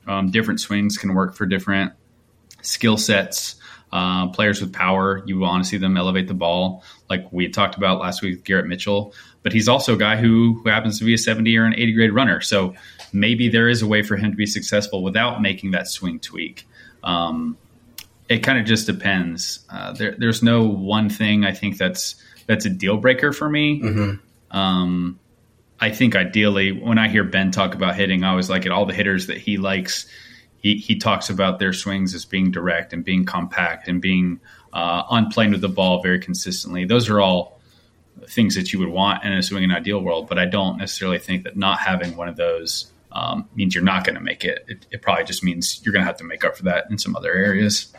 Um, 0.08 0.32
different 0.32 0.60
swings 0.60 0.98
can 0.98 1.14
work 1.14 1.36
for 1.36 1.46
different 1.46 1.94
skill 2.62 2.98
sets. 2.98 3.56
Uh, 3.92 4.28
players 4.28 4.62
with 4.62 4.72
power, 4.72 5.24
you 5.26 5.40
want 5.40 5.64
to 5.64 5.70
see 5.70 5.78
them 5.78 5.98
elevate 5.98 6.28
the 6.28 6.34
ball, 6.34 6.84
like 7.10 7.26
we 7.32 7.50
talked 7.50 7.76
about 7.76 8.00
last 8.00 8.22
week 8.22 8.36
with 8.36 8.44
Garrett 8.44 8.68
Mitchell. 8.68 9.14
But 9.42 9.52
he's 9.52 9.68
also 9.68 9.96
a 9.96 9.98
guy 9.98 10.18
who, 10.18 10.60
who 10.62 10.70
happens 10.70 11.00
to 11.00 11.06
be 11.06 11.16
a 11.16 11.18
70 11.18 11.58
or 11.58 11.66
an 11.66 11.74
80 11.74 11.94
grade 11.94 12.14
runner. 12.14 12.40
So 12.42 12.76
maybe 13.12 13.50
there 13.50 13.68
is 13.68 13.82
a 13.82 13.88
way 13.88 14.04
for 14.04 14.16
him 14.16 14.30
to 14.30 14.38
be 14.38 14.46
successful 14.46 15.02
without 15.02 15.42
making 15.42 15.72
that 15.72 15.88
swing 15.88 16.20
tweak. 16.20 16.68
Um, 17.04 17.58
it 18.28 18.40
kind 18.40 18.60
of 18.60 18.66
just 18.66 18.86
depends. 18.86 19.66
Uh, 19.70 19.94
there, 19.94 20.16
there's 20.18 20.44
no 20.44 20.68
one 20.68 21.10
thing 21.10 21.44
I 21.44 21.54
think 21.54 21.78
that's 21.78 22.16
that's 22.46 22.66
a 22.66 22.70
deal 22.70 22.98
breaker 22.98 23.34
for 23.34 23.50
me. 23.50 23.82
Mm-hmm. 23.82 24.58
Um, 24.58 25.20
I 25.80 25.92
think 25.92 26.16
ideally, 26.16 26.72
when 26.72 26.98
I 26.98 27.08
hear 27.08 27.24
Ben 27.24 27.52
talk 27.52 27.74
about 27.74 27.96
hitting, 27.96 28.24
I 28.24 28.30
always 28.30 28.50
like 28.50 28.66
it. 28.66 28.72
All 28.72 28.86
the 28.86 28.94
hitters 28.94 29.28
that 29.28 29.38
he 29.38 29.58
likes 29.58 30.08
he, 30.62 30.76
he 30.76 30.98
talks 30.98 31.30
about 31.30 31.60
their 31.60 31.74
swings 31.74 32.14
as 32.14 32.26
being 32.26 32.52
direct 32.52 32.94
and 32.94 33.04
being 33.04 33.26
compact 33.26 33.88
and 33.88 34.02
being 34.02 34.40
uh, 34.74 35.04
on 35.10 35.30
plane 35.30 35.52
with 35.52 35.62
the 35.62 35.70
ball 35.70 36.02
very 36.02 36.20
consistently. 36.20 36.86
Those 36.86 37.10
are 37.10 37.20
all 37.20 37.60
things 38.28 38.56
that 38.56 38.74
you 38.74 38.80
would 38.80 38.90
want 38.90 39.24
in 39.24 39.32
a 39.32 39.42
swinging 39.42 39.72
ideal 39.72 40.00
world, 40.00 40.28
but 40.28 40.38
I 40.38 40.46
don't 40.46 40.78
necessarily 40.78 41.20
think 41.20 41.44
that 41.44 41.56
not 41.56 41.80
having 41.80 42.18
one 42.18 42.28
of 42.28 42.36
those 42.36 42.92
um, 43.12 43.48
means 43.56 43.74
you're 43.74 43.84
not 43.84 44.04
going 44.04 44.16
to 44.16 44.22
make 44.22 44.44
it. 44.44 44.66
it. 44.68 44.86
It 44.92 45.02
probably 45.02 45.24
just 45.24 45.44
means 45.44 45.82
you're 45.84 45.94
going 45.94 46.04
to 46.04 46.08
have 46.08 46.18
to 46.18 46.24
make 46.24 46.44
up 46.44 46.56
for 46.56 46.64
that 46.64 46.86
in 46.90 46.98
some 46.98 47.16
other 47.16 47.34
areas. 47.34 47.92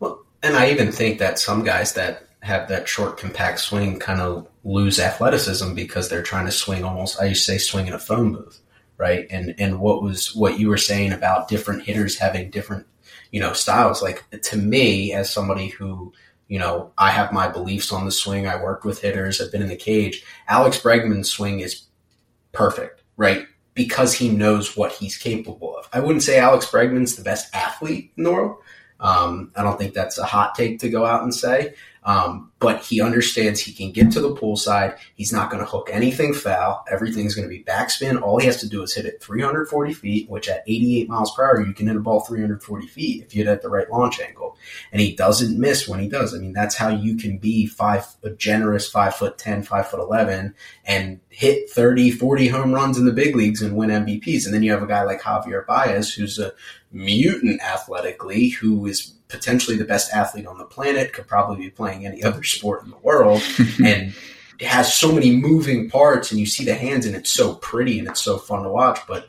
Well, 0.00 0.24
and 0.42 0.56
I 0.56 0.70
even 0.70 0.92
think 0.92 1.18
that 1.20 1.38
some 1.38 1.64
guys 1.64 1.94
that 1.94 2.26
have 2.42 2.68
that 2.68 2.88
short, 2.88 3.16
compact 3.16 3.60
swing 3.60 3.98
kind 3.98 4.20
of 4.20 4.48
lose 4.64 4.98
athleticism 4.98 5.74
because 5.74 6.08
they're 6.08 6.22
trying 6.22 6.46
to 6.46 6.52
swing 6.52 6.84
almost. 6.84 7.20
I 7.20 7.26
used 7.26 7.46
to 7.46 7.52
say 7.52 7.58
swing 7.58 7.86
in 7.86 7.92
a 7.92 7.98
phone 7.98 8.32
booth, 8.32 8.60
right? 9.02 9.26
And 9.30 9.54
and 9.58 9.80
what 9.80 10.00
was 10.00 10.32
what 10.34 10.60
you 10.60 10.68
were 10.68 10.78
saying 10.78 11.12
about 11.12 11.48
different 11.48 11.82
hitters 11.82 12.16
having 12.16 12.50
different, 12.50 12.86
you 13.32 13.40
know, 13.40 13.52
styles. 13.52 14.00
Like 14.00 14.24
to 14.30 14.56
me, 14.56 15.12
as 15.12 15.28
somebody 15.28 15.68
who 15.68 16.12
you 16.46 16.58
know, 16.58 16.92
I 16.98 17.10
have 17.10 17.32
my 17.32 17.48
beliefs 17.48 17.92
on 17.92 18.04
the 18.04 18.12
swing. 18.12 18.46
I 18.46 18.62
worked 18.62 18.84
with 18.84 19.00
hitters. 19.00 19.40
I've 19.40 19.50
been 19.50 19.62
in 19.62 19.68
the 19.68 19.76
cage. 19.76 20.22
Alex 20.48 20.78
Bregman's 20.78 21.30
swing 21.30 21.60
is 21.60 21.86
perfect, 22.52 23.02
right? 23.16 23.46
Because 23.72 24.12
he 24.12 24.28
knows 24.28 24.76
what 24.76 24.92
he's 24.92 25.16
capable 25.16 25.74
of. 25.76 25.88
I 25.94 26.00
wouldn't 26.00 26.22
say 26.22 26.38
Alex 26.38 26.66
Bregman's 26.66 27.16
the 27.16 27.24
best 27.24 27.52
athlete 27.54 28.12
in 28.18 28.24
the 28.24 28.32
world. 28.32 28.58
Um, 29.00 29.50
I 29.56 29.62
don't 29.62 29.78
think 29.78 29.94
that's 29.94 30.18
a 30.18 30.26
hot 30.26 30.54
take 30.54 30.78
to 30.80 30.90
go 30.90 31.06
out 31.06 31.22
and 31.22 31.34
say, 31.34 31.74
um, 32.04 32.50
but 32.58 32.82
he 32.82 33.00
understands 33.00 33.60
he 33.60 33.72
can 33.72 33.92
get 33.92 34.10
to 34.12 34.20
the 34.20 34.34
pool 34.34 34.56
side. 34.56 34.96
He's 35.14 35.32
not 35.32 35.50
going 35.50 35.64
to 35.64 35.70
hook 35.70 35.88
anything 35.92 36.34
foul. 36.34 36.84
Everything's 36.90 37.34
going 37.34 37.48
to 37.48 37.54
be 37.54 37.64
backspin. 37.64 38.20
All 38.20 38.38
he 38.38 38.46
has 38.46 38.58
to 38.60 38.68
do 38.68 38.82
is 38.82 38.94
hit 38.94 39.06
it 39.06 39.22
340 39.22 39.92
feet, 39.94 40.28
which 40.28 40.48
at 40.48 40.64
88 40.66 41.08
miles 41.08 41.34
per 41.34 41.44
hour, 41.44 41.64
you 41.64 41.74
can 41.74 41.86
hit 41.86 41.96
a 41.96 42.00
ball 42.00 42.20
340 42.20 42.86
feet 42.86 43.24
if 43.24 43.34
you 43.34 43.44
hit 43.44 43.50
it 43.50 43.52
at 43.52 43.62
the 43.62 43.68
right 43.68 43.90
launch 43.90 44.20
angle. 44.20 44.56
And 44.90 45.00
he 45.00 45.14
doesn't 45.14 45.58
miss 45.58 45.88
when 45.88 46.00
he 46.00 46.08
does. 46.08 46.34
I 46.34 46.38
mean, 46.38 46.52
that's 46.52 46.76
how 46.76 46.88
you 46.88 47.16
can 47.16 47.38
be 47.38 47.66
five, 47.66 48.06
a 48.22 48.30
generous 48.30 48.88
five 48.88 49.14
foot 49.14 49.38
10, 49.38 49.62
five 49.62 49.88
foot 49.88 50.00
11 50.00 50.54
and 50.84 51.20
hit 51.28 51.70
30, 51.70 52.10
40 52.10 52.48
home 52.48 52.72
runs 52.72 52.98
in 52.98 53.04
the 53.04 53.12
big 53.12 53.36
leagues 53.36 53.62
and 53.62 53.76
win 53.76 53.90
MVPs. 53.90 54.44
And 54.44 54.54
then 54.54 54.62
you 54.62 54.72
have 54.72 54.82
a 54.82 54.86
guy 54.88 55.02
like 55.04 55.20
Javier 55.20 55.66
Baez, 55.66 56.12
who's 56.12 56.38
a 56.38 56.52
mutant 56.90 57.60
athletically, 57.62 58.48
who 58.48 58.86
is 58.86 59.14
potentially 59.32 59.76
the 59.76 59.84
best 59.84 60.12
athlete 60.12 60.46
on 60.46 60.58
the 60.58 60.64
planet, 60.64 61.12
could 61.12 61.26
probably 61.26 61.64
be 61.64 61.70
playing 61.70 62.06
any 62.06 62.22
other 62.22 62.44
sport 62.44 62.84
in 62.84 62.90
the 62.90 62.98
world, 62.98 63.42
and 63.84 64.14
it 64.60 64.66
has 64.66 64.94
so 64.94 65.10
many 65.10 65.34
moving 65.34 65.90
parts, 65.90 66.30
and 66.30 66.38
you 66.38 66.46
see 66.46 66.64
the 66.64 66.74
hands, 66.74 67.06
and 67.06 67.16
it's 67.16 67.30
so 67.30 67.56
pretty 67.56 67.98
and 67.98 68.06
it's 68.06 68.22
so 68.22 68.38
fun 68.38 68.62
to 68.62 68.68
watch. 68.68 69.00
But 69.08 69.28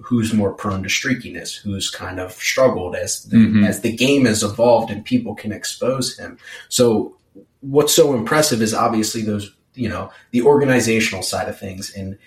who's 0.00 0.32
more 0.32 0.52
prone 0.52 0.82
to 0.82 0.88
streakiness? 0.88 1.56
Who's 1.56 1.90
kind 1.90 2.20
of 2.20 2.32
struggled 2.32 2.94
as 2.94 3.24
the, 3.24 3.36
mm-hmm. 3.36 3.64
as 3.64 3.80
the 3.80 3.94
game 3.94 4.26
has 4.26 4.42
evolved 4.42 4.90
and 4.90 5.04
people 5.04 5.34
can 5.34 5.52
expose 5.52 6.16
him? 6.16 6.38
So 6.68 7.16
what's 7.60 7.94
so 7.94 8.14
impressive 8.14 8.62
is 8.62 8.74
obviously 8.74 9.22
those 9.22 9.52
you 9.74 9.88
know 9.88 10.10
the 10.30 10.42
organizational 10.42 11.22
side 11.22 11.48
of 11.48 11.58
things 11.58 11.94
and 11.94 12.18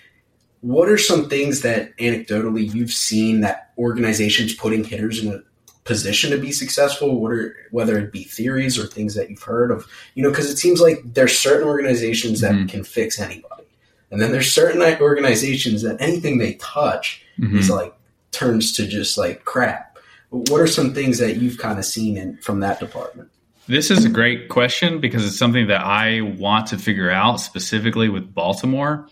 what 0.60 0.88
are 0.88 0.96
some 0.96 1.28
things 1.28 1.60
that 1.60 1.94
anecdotally 1.98 2.72
you've 2.72 2.90
seen 2.90 3.42
that 3.42 3.72
organizations 3.76 4.54
putting 4.54 4.82
hitters 4.82 5.22
in 5.22 5.32
a 5.32 5.42
position 5.84 6.30
to 6.30 6.38
be 6.38 6.52
successful? 6.52 7.20
What 7.20 7.32
are 7.32 7.56
whether 7.70 7.98
it 7.98 8.12
be 8.12 8.24
theories 8.24 8.78
or 8.78 8.86
things 8.86 9.14
that 9.14 9.30
you've 9.30 9.42
heard 9.42 9.70
of? 9.70 9.86
You 10.14 10.22
know, 10.22 10.30
because 10.30 10.50
it 10.50 10.56
seems 10.56 10.80
like 10.80 11.00
there's 11.04 11.38
certain 11.38 11.68
organizations 11.68 12.40
that 12.40 12.52
mm-hmm. 12.52 12.66
can 12.66 12.84
fix 12.84 13.20
anybody, 13.20 13.64
and 14.10 14.20
then 14.20 14.32
there's 14.32 14.52
certain 14.52 14.82
organizations 15.00 15.82
that 15.82 16.00
anything 16.00 16.38
they 16.38 16.54
touch 16.54 17.24
mm-hmm. 17.38 17.58
is 17.58 17.70
like 17.70 17.94
turns 18.32 18.72
to 18.72 18.86
just 18.86 19.16
like 19.16 19.44
crap. 19.44 19.98
What 20.30 20.60
are 20.60 20.66
some 20.66 20.92
things 20.94 21.18
that 21.18 21.36
you've 21.36 21.58
kind 21.58 21.78
of 21.78 21.84
seen 21.84 22.16
in 22.16 22.38
from 22.38 22.60
that 22.60 22.80
department? 22.80 23.30
This 23.66 23.90
is 23.90 24.04
a 24.04 24.10
great 24.10 24.50
question 24.50 25.00
because 25.00 25.24
it's 25.24 25.38
something 25.38 25.68
that 25.68 25.80
I 25.80 26.20
want 26.20 26.66
to 26.66 26.78
figure 26.78 27.10
out 27.10 27.40
specifically 27.40 28.10
with 28.10 28.34
Baltimore. 28.34 29.08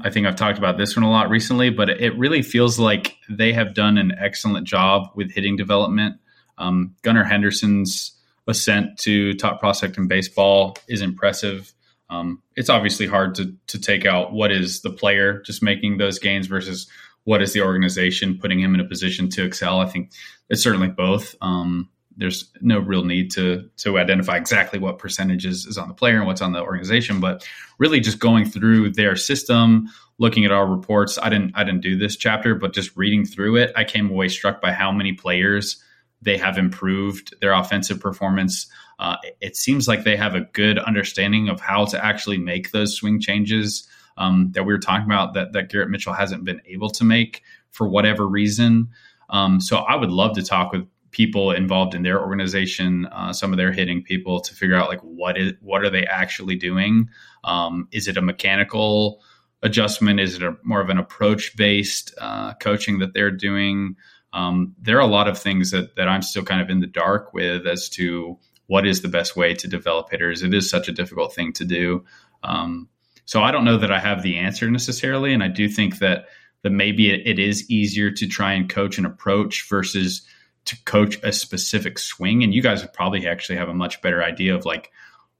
I 0.00 0.10
think 0.10 0.26
I've 0.26 0.36
talked 0.36 0.58
about 0.58 0.78
this 0.78 0.96
one 0.96 1.04
a 1.04 1.10
lot 1.10 1.30
recently, 1.30 1.70
but 1.70 1.88
it 1.88 2.16
really 2.18 2.42
feels 2.42 2.78
like 2.78 3.16
they 3.28 3.52
have 3.52 3.74
done 3.74 3.98
an 3.98 4.12
excellent 4.18 4.66
job 4.66 5.10
with 5.14 5.32
hitting 5.32 5.56
development. 5.56 6.16
Um, 6.58 6.94
Gunnar 7.02 7.24
Henderson's 7.24 8.12
ascent 8.46 8.98
to 8.98 9.34
top 9.34 9.60
prospect 9.60 9.96
in 9.96 10.08
baseball 10.08 10.76
is 10.88 11.00
impressive. 11.00 11.72
Um, 12.10 12.42
it's 12.54 12.70
obviously 12.70 13.06
hard 13.06 13.34
to 13.36 13.54
to 13.68 13.80
take 13.80 14.04
out 14.04 14.32
what 14.32 14.52
is 14.52 14.82
the 14.82 14.90
player 14.90 15.40
just 15.42 15.62
making 15.62 15.98
those 15.98 16.18
gains 16.18 16.46
versus 16.46 16.86
what 17.24 17.40
is 17.40 17.52
the 17.52 17.62
organization 17.62 18.38
putting 18.38 18.60
him 18.60 18.74
in 18.74 18.80
a 18.80 18.84
position 18.84 19.30
to 19.30 19.44
excel. 19.44 19.80
I 19.80 19.86
think 19.86 20.12
it's 20.50 20.62
certainly 20.62 20.88
both. 20.88 21.34
Um, 21.40 21.88
there's 22.16 22.50
no 22.60 22.78
real 22.78 23.04
need 23.04 23.30
to 23.32 23.68
to 23.78 23.98
identify 23.98 24.36
exactly 24.36 24.78
what 24.78 24.98
percentages 24.98 25.66
is 25.66 25.78
on 25.78 25.88
the 25.88 25.94
player 25.94 26.18
and 26.18 26.26
what's 26.26 26.42
on 26.42 26.52
the 26.52 26.62
organization, 26.62 27.20
but 27.20 27.46
really 27.78 28.00
just 28.00 28.18
going 28.18 28.44
through 28.44 28.90
their 28.90 29.16
system, 29.16 29.88
looking 30.18 30.44
at 30.44 30.52
our 30.52 30.66
reports. 30.66 31.18
I 31.20 31.28
didn't 31.28 31.52
I 31.54 31.64
didn't 31.64 31.82
do 31.82 31.96
this 31.96 32.16
chapter, 32.16 32.54
but 32.54 32.72
just 32.72 32.96
reading 32.96 33.24
through 33.24 33.56
it, 33.56 33.72
I 33.76 33.84
came 33.84 34.10
away 34.10 34.28
struck 34.28 34.60
by 34.60 34.72
how 34.72 34.92
many 34.92 35.12
players 35.12 35.82
they 36.22 36.38
have 36.38 36.56
improved 36.56 37.34
their 37.40 37.52
offensive 37.52 38.00
performance. 38.00 38.66
Uh, 38.98 39.16
it 39.40 39.56
seems 39.56 39.88
like 39.88 40.04
they 40.04 40.16
have 40.16 40.34
a 40.34 40.40
good 40.40 40.78
understanding 40.78 41.48
of 41.48 41.60
how 41.60 41.84
to 41.84 42.02
actually 42.02 42.38
make 42.38 42.70
those 42.70 42.94
swing 42.94 43.20
changes 43.20 43.88
um, 44.16 44.52
that 44.52 44.64
we 44.64 44.72
were 44.72 44.78
talking 44.78 45.06
about 45.06 45.34
that 45.34 45.52
that 45.52 45.68
Garrett 45.68 45.90
Mitchell 45.90 46.12
hasn't 46.12 46.44
been 46.44 46.60
able 46.66 46.90
to 46.90 47.04
make 47.04 47.42
for 47.70 47.88
whatever 47.88 48.26
reason. 48.26 48.88
Um, 49.30 49.60
so 49.60 49.78
I 49.78 49.96
would 49.96 50.10
love 50.10 50.36
to 50.36 50.42
talk 50.42 50.72
with 50.72 50.86
people 51.14 51.52
involved 51.52 51.94
in 51.94 52.02
their 52.02 52.20
organization, 52.20 53.06
uh, 53.06 53.32
some 53.32 53.52
of 53.52 53.56
their 53.56 53.72
hitting 53.72 54.02
people, 54.02 54.40
to 54.40 54.54
figure 54.54 54.76
out 54.76 54.88
like 54.88 55.00
what 55.00 55.38
is 55.38 55.52
what 55.60 55.82
are 55.82 55.90
they 55.90 56.04
actually 56.04 56.56
doing? 56.56 57.08
Um, 57.44 57.88
is 57.92 58.08
it 58.08 58.16
a 58.16 58.22
mechanical 58.22 59.22
adjustment? 59.62 60.18
Is 60.20 60.34
it 60.34 60.42
a 60.42 60.56
more 60.64 60.80
of 60.80 60.90
an 60.90 60.98
approach 60.98 61.56
based 61.56 62.12
uh, 62.20 62.54
coaching 62.54 62.98
that 62.98 63.14
they're 63.14 63.30
doing? 63.30 63.96
Um, 64.32 64.74
there 64.82 64.96
are 64.98 65.00
a 65.00 65.06
lot 65.06 65.28
of 65.28 65.38
things 65.38 65.70
that 65.70 65.94
that 65.96 66.08
I'm 66.08 66.22
still 66.22 66.42
kind 66.42 66.60
of 66.60 66.68
in 66.68 66.80
the 66.80 66.86
dark 66.88 67.32
with 67.32 67.66
as 67.66 67.88
to 67.90 68.38
what 68.66 68.86
is 68.86 69.02
the 69.02 69.08
best 69.08 69.36
way 69.36 69.54
to 69.54 69.68
develop 69.68 70.10
hitters. 70.10 70.42
It 70.42 70.52
is 70.52 70.68
such 70.68 70.88
a 70.88 70.92
difficult 70.92 71.32
thing 71.34 71.52
to 71.54 71.64
do. 71.64 72.04
Um, 72.42 72.88
so 73.24 73.40
I 73.40 73.52
don't 73.52 73.64
know 73.64 73.78
that 73.78 73.92
I 73.92 74.00
have 74.00 74.22
the 74.22 74.38
answer 74.38 74.70
necessarily, 74.70 75.32
and 75.32 75.42
I 75.42 75.48
do 75.48 75.68
think 75.68 76.00
that 76.00 76.26
that 76.62 76.70
maybe 76.70 77.10
it, 77.10 77.26
it 77.26 77.38
is 77.38 77.70
easier 77.70 78.10
to 78.10 78.26
try 78.26 78.54
and 78.54 78.68
coach 78.68 78.98
an 78.98 79.06
approach 79.06 79.68
versus 79.68 80.26
to 80.66 80.82
coach 80.84 81.18
a 81.22 81.32
specific 81.32 81.98
swing 81.98 82.42
and 82.42 82.54
you 82.54 82.62
guys 82.62 82.82
would 82.82 82.92
probably 82.92 83.26
actually 83.26 83.56
have 83.56 83.68
a 83.68 83.74
much 83.74 84.00
better 84.02 84.22
idea 84.22 84.54
of 84.54 84.64
like 84.64 84.90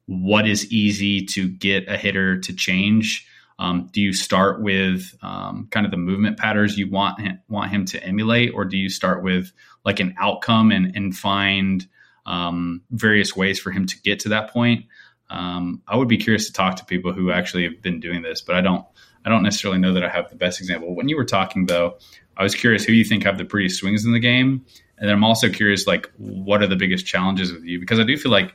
what 0.06 0.46
is 0.46 0.70
easy 0.70 1.24
to 1.24 1.48
get 1.48 1.88
a 1.88 1.96
hitter 1.96 2.38
to 2.38 2.54
change. 2.54 3.26
Um, 3.58 3.88
do 3.92 4.00
you 4.00 4.12
start 4.12 4.60
with 4.60 5.14
um, 5.22 5.68
kind 5.70 5.86
of 5.86 5.92
the 5.92 5.96
movement 5.96 6.38
patterns 6.38 6.76
you 6.76 6.90
want 6.90 7.20
him, 7.20 7.40
want 7.48 7.70
him 7.70 7.84
to 7.86 8.02
emulate 8.02 8.52
or 8.52 8.64
do 8.64 8.76
you 8.76 8.88
start 8.88 9.22
with 9.22 9.52
like 9.84 10.00
an 10.00 10.14
outcome 10.18 10.72
and, 10.72 10.94
and 10.96 11.16
find 11.16 11.86
um, 12.26 12.82
various 12.90 13.36
ways 13.36 13.58
for 13.58 13.70
him 13.70 13.86
to 13.86 14.00
get 14.02 14.20
to 14.20 14.30
that 14.30 14.50
point? 14.50 14.86
Um, 15.30 15.82
i 15.88 15.96
would 15.96 16.06
be 16.06 16.18
curious 16.18 16.46
to 16.46 16.52
talk 16.52 16.76
to 16.76 16.84
people 16.84 17.12
who 17.12 17.32
actually 17.32 17.64
have 17.64 17.80
been 17.80 17.98
doing 17.98 18.20
this 18.20 18.42
but 18.42 18.56
i 18.56 18.60
don't 18.60 18.84
i 19.24 19.30
don't 19.30 19.42
necessarily 19.42 19.80
know 19.80 19.94
that 19.94 20.04
i 20.04 20.08
have 20.08 20.28
the 20.28 20.36
best 20.36 20.60
example. 20.60 20.94
When 20.94 21.08
you 21.08 21.16
were 21.16 21.24
talking 21.24 21.64
though 21.64 21.96
i 22.36 22.42
was 22.42 22.54
curious 22.54 22.84
who 22.84 22.92
you 22.92 23.04
think 23.04 23.24
have 23.24 23.38
the 23.38 23.44
prettiest 23.44 23.80
swings 23.80 24.04
in 24.04 24.12
the 24.12 24.20
game 24.20 24.66
and 24.98 25.08
then 25.08 25.16
I'm 25.16 25.24
also 25.24 25.48
curious, 25.48 25.86
like, 25.86 26.10
what 26.16 26.62
are 26.62 26.66
the 26.66 26.76
biggest 26.76 27.06
challenges 27.06 27.52
with 27.52 27.64
you? 27.64 27.80
Because 27.80 27.98
I 27.98 28.04
do 28.04 28.16
feel 28.16 28.32
like 28.32 28.54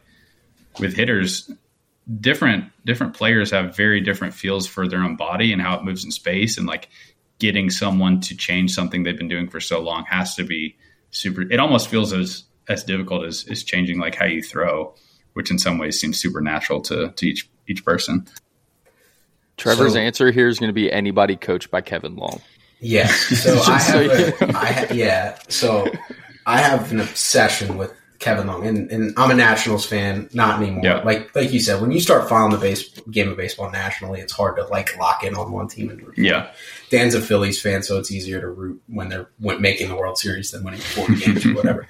with 0.80 0.95
hitters, 0.95 1.52
different 2.20 2.72
different 2.86 3.14
players 3.14 3.52
have 3.52 3.76
very 3.76 4.02
different 4.02 4.34
feels 4.34 4.66
for 4.66 4.88
their 4.88 4.99
own 4.99 5.16
body 5.16 5.52
and 5.52 5.61
how 5.61 5.76
it 5.78 5.84
moves 5.84 6.06
in 6.06 6.11
space, 6.11 6.57
and 6.57 6.66
like 6.66 6.90
getting 7.40 7.70
someone 7.70 8.22
to 8.22 8.36
change 8.36 8.72
something 8.72 9.03
they've 9.03 9.18
been 9.18 9.28
doing 9.28 9.49
for 9.49 9.60
so 9.60 9.80
long 9.80 10.06
has 10.06 10.36
to 10.36 10.44
be 10.44 10.76
super. 11.11 11.41
It 11.41 11.60
almost 11.60 11.90
feels 11.90 12.14
as 12.14 12.44
as 12.68 12.84
difficult 12.84 13.26
as 13.26 13.45
as 13.49 13.64
changing 13.64 13.99
like 13.99 14.16
how 14.16 14.26
you 14.26 14.41
throw, 14.41 14.94
which 15.34 15.52
in 15.52 15.60
some 15.60 15.78
ways 15.78 15.99
seems 15.99 16.20
supernatural 16.20 16.82
to 16.82 17.11
to 17.11 17.28
each 17.28 17.49
each 17.68 17.84
person. 17.84 18.28
Trevor's 19.57 19.94
so, 19.94 19.99
answer 19.99 20.32
here 20.32 20.48
is 20.48 20.57
going 20.57 20.70
to 20.70 20.74
be 20.74 20.90
anybody 20.90 21.36
coached 21.36 21.70
by 21.70 21.82
Kevin 21.82 22.16
Long. 22.16 22.41
Yes. 22.80 23.28
So 23.40 23.60
I 23.60 23.80
have, 23.80 24.38
so 24.38 24.45
a, 24.45 24.48
I 24.57 24.72
ha- 24.72 24.94
yeah. 24.94 25.38
So 25.49 25.91
I 26.50 26.58
have 26.58 26.92
an 26.92 27.00
obsession 27.00 27.78
with 27.78 27.94
Kevin 28.18 28.48
Long, 28.48 28.66
and, 28.66 28.90
and 28.92 29.14
I'm 29.18 29.30
a 29.30 29.36
Nationals 29.36 29.86
fan, 29.86 30.30
not 30.34 30.60
anymore. 30.60 30.84
Like 31.04 31.36
like 31.36 31.54
you 31.54 31.60
said, 31.60 31.80
when 31.80 31.92
you 31.92 32.00
start 32.00 32.28
following 32.28 32.52
the 32.52 32.58
base 32.58 32.90
game 33.12 33.30
of 33.30 33.38
baseball 33.38 33.70
nationally, 33.70 34.20
it's 34.20 34.34
hard 34.34 34.58
to 34.58 34.66
like 34.66 34.98
lock 34.98 35.24
in 35.24 35.36
on 35.36 35.52
one 35.52 35.68
team 35.68 35.92
and 35.92 36.02
root. 36.02 36.18
Yeah, 36.18 36.52
Dan's 36.90 37.14
a 37.14 37.22
Phillies 37.22 37.62
fan, 37.62 37.84
so 37.84 38.00
it's 38.00 38.12
easier 38.12 38.42
to 38.42 38.48
root 38.50 38.82
when 38.88 39.10
they're 39.10 39.30
when 39.38 39.62
making 39.62 39.90
the 39.90 39.96
World 39.96 40.18
Series 40.18 40.50
than 40.50 40.64
winning 40.64 40.80
40 40.80 41.16
games 41.26 41.46
or 41.46 41.54
whatever. 41.54 41.88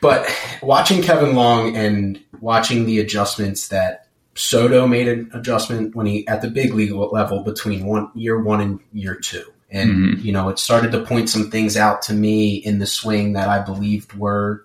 But 0.00 0.26
watching 0.62 1.02
Kevin 1.02 1.34
Long 1.34 1.76
and 1.76 2.18
watching 2.40 2.86
the 2.86 3.00
adjustments 3.00 3.68
that 3.68 4.08
Soto 4.34 4.86
made 4.86 5.08
an 5.08 5.30
adjustment 5.34 5.94
when 5.94 6.06
he 6.06 6.26
at 6.26 6.40
the 6.40 6.48
big 6.48 6.72
league 6.72 6.92
level 6.92 7.42
between 7.42 7.84
one 7.84 8.10
year 8.14 8.40
one 8.40 8.62
and 8.62 8.80
year 8.94 9.14
two 9.14 9.44
and, 9.70 9.90
mm-hmm. 9.90 10.20
you 10.20 10.32
know, 10.32 10.48
it 10.48 10.58
started 10.58 10.92
to 10.92 11.04
point 11.04 11.28
some 11.28 11.50
things 11.50 11.76
out 11.76 12.02
to 12.02 12.14
me 12.14 12.56
in 12.56 12.78
the 12.78 12.86
swing 12.86 13.34
that 13.34 13.48
I 13.48 13.60
believed 13.60 14.14
were 14.14 14.64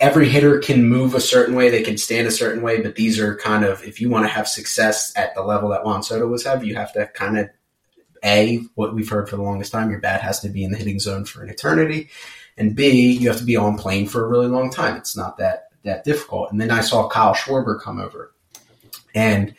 every 0.00 0.28
hitter 0.28 0.58
can 0.58 0.84
move 0.86 1.14
a 1.14 1.20
certain 1.20 1.54
way, 1.54 1.70
they 1.70 1.82
can 1.82 1.96
stand 1.96 2.26
a 2.28 2.30
certain 2.32 2.62
way, 2.62 2.82
but 2.82 2.94
these 2.94 3.18
are 3.18 3.36
kind 3.36 3.64
of, 3.64 3.82
if 3.84 4.00
you 4.00 4.10
want 4.10 4.24
to 4.24 4.32
have 4.32 4.46
success 4.46 5.12
at 5.16 5.34
the 5.34 5.42
level 5.42 5.70
that 5.70 5.84
Juan 5.84 6.02
Soto 6.02 6.26
was 6.26 6.44
having, 6.44 6.68
you 6.68 6.74
have 6.74 6.92
to 6.92 7.06
kind 7.08 7.38
of 7.38 7.48
A, 8.22 8.58
what 8.74 8.94
we've 8.94 9.08
heard 9.08 9.28
for 9.28 9.36
the 9.36 9.42
longest 9.42 9.72
time, 9.72 9.90
your 9.90 10.00
bat 10.00 10.20
has 10.20 10.40
to 10.40 10.48
be 10.48 10.62
in 10.62 10.72
the 10.72 10.78
hitting 10.78 11.00
zone 11.00 11.24
for 11.24 11.42
an 11.42 11.48
eternity. 11.48 12.10
And 12.58 12.76
B, 12.76 13.12
you 13.12 13.28
have 13.28 13.38
to 13.38 13.44
be 13.44 13.56
on 13.56 13.78
plane 13.78 14.06
for 14.06 14.24
a 14.24 14.28
really 14.28 14.48
long 14.48 14.70
time. 14.70 14.96
It's 14.96 15.16
not 15.16 15.38
that 15.38 15.68
that 15.84 16.04
difficult. 16.04 16.52
And 16.52 16.60
then 16.60 16.70
I 16.70 16.80
saw 16.80 17.08
Kyle 17.08 17.34
Schwarber 17.34 17.80
come 17.80 17.98
over. 17.98 18.34
And 19.14 19.54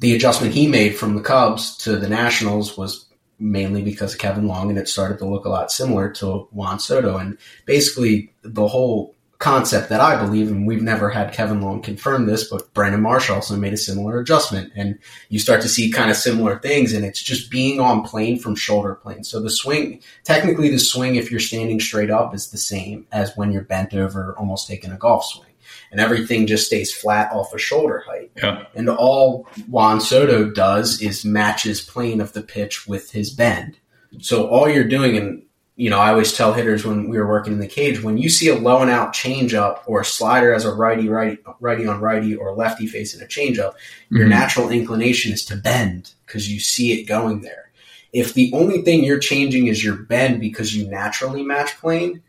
the 0.00 0.14
adjustment 0.14 0.54
he 0.54 0.66
made 0.66 0.96
from 0.96 1.14
the 1.14 1.22
Cubs 1.22 1.76
to 1.78 1.96
the 1.96 2.08
Nationals 2.08 2.76
was 2.76 3.06
mainly 3.38 3.82
because 3.82 4.14
of 4.14 4.18
Kevin 4.18 4.46
Long, 4.46 4.70
and 4.70 4.78
it 4.78 4.88
started 4.88 5.18
to 5.18 5.26
look 5.26 5.44
a 5.44 5.50
lot 5.50 5.70
similar 5.70 6.10
to 6.10 6.48
Juan 6.52 6.78
Soto. 6.78 7.18
And 7.18 7.36
basically, 7.66 8.32
the 8.42 8.66
whole 8.66 9.14
concept 9.38 9.90
that 9.90 10.00
I 10.00 10.16
believe, 10.24 10.50
and 10.50 10.66
we've 10.66 10.82
never 10.82 11.10
had 11.10 11.34
Kevin 11.34 11.60
Long 11.60 11.82
confirm 11.82 12.24
this, 12.24 12.48
but 12.48 12.72
Brandon 12.72 13.02
Marsh 13.02 13.28
also 13.28 13.54
made 13.56 13.74
a 13.74 13.78
similar 13.78 14.18
adjustment. 14.18 14.72
And 14.74 14.98
you 15.28 15.38
start 15.38 15.60
to 15.62 15.68
see 15.68 15.90
kind 15.90 16.10
of 16.10 16.16
similar 16.16 16.58
things, 16.58 16.94
and 16.94 17.04
it's 17.04 17.22
just 17.22 17.50
being 17.50 17.78
on 17.78 18.02
plane 18.02 18.38
from 18.38 18.54
shoulder 18.54 18.94
plane. 18.94 19.24
So 19.24 19.40
the 19.40 19.50
swing, 19.50 20.00
technically, 20.24 20.70
the 20.70 20.78
swing, 20.78 21.16
if 21.16 21.30
you're 21.30 21.40
standing 21.40 21.80
straight 21.80 22.10
up, 22.10 22.34
is 22.34 22.50
the 22.50 22.58
same 22.58 23.06
as 23.12 23.36
when 23.36 23.52
you're 23.52 23.62
bent 23.62 23.92
over, 23.92 24.34
almost 24.38 24.66
taking 24.66 24.92
a 24.92 24.96
golf 24.96 25.24
swing. 25.26 25.50
And 25.90 26.00
everything 26.00 26.46
just 26.46 26.66
stays 26.66 26.92
flat 26.92 27.32
off 27.32 27.54
of 27.54 27.60
shoulder 27.60 28.02
height. 28.06 28.30
Yeah. 28.36 28.64
And 28.74 28.88
all 28.88 29.46
Juan 29.68 30.00
Soto 30.00 30.50
does 30.50 31.00
is 31.00 31.24
matches 31.24 31.80
plane 31.80 32.20
of 32.20 32.32
the 32.32 32.42
pitch 32.42 32.86
with 32.86 33.12
his 33.12 33.30
bend. 33.30 33.78
So 34.20 34.48
all 34.48 34.68
you're 34.68 34.84
doing, 34.84 35.16
and 35.16 35.42
you 35.76 35.90
know, 35.90 35.98
I 35.98 36.10
always 36.10 36.32
tell 36.32 36.54
hitters 36.54 36.86
when 36.86 37.08
we 37.08 37.18
were 37.18 37.28
working 37.28 37.52
in 37.52 37.58
the 37.58 37.66
cage, 37.66 38.02
when 38.02 38.16
you 38.16 38.30
see 38.30 38.48
a 38.48 38.54
low 38.56 38.80
and 38.80 38.90
out 38.90 39.12
changeup 39.12 39.80
or 39.86 40.00
a 40.00 40.04
slider 40.06 40.54
as 40.54 40.64
a 40.64 40.72
righty, 40.74 41.08
righty, 41.08 41.38
righty 41.60 41.86
on 41.86 42.00
righty 42.00 42.34
or 42.34 42.54
lefty 42.54 42.86
facing 42.86 43.20
a 43.20 43.26
changeup, 43.26 43.74
your 44.10 44.24
Mhm. 44.26 44.30
natural 44.30 44.70
inclination 44.70 45.32
is 45.32 45.44
to 45.44 45.56
bend 45.56 46.12
because 46.26 46.50
you 46.50 46.60
see 46.60 46.92
it 46.98 47.04
going 47.04 47.42
there. 47.42 47.70
If 48.12 48.32
the 48.32 48.50
only 48.54 48.82
thing 48.82 49.04
you're 49.04 49.18
changing 49.18 49.66
is 49.66 49.84
your 49.84 49.96
bend 49.96 50.40
because 50.40 50.74
you 50.74 50.88
naturally 50.88 51.42
match 51.42 51.78
plane, 51.78 52.22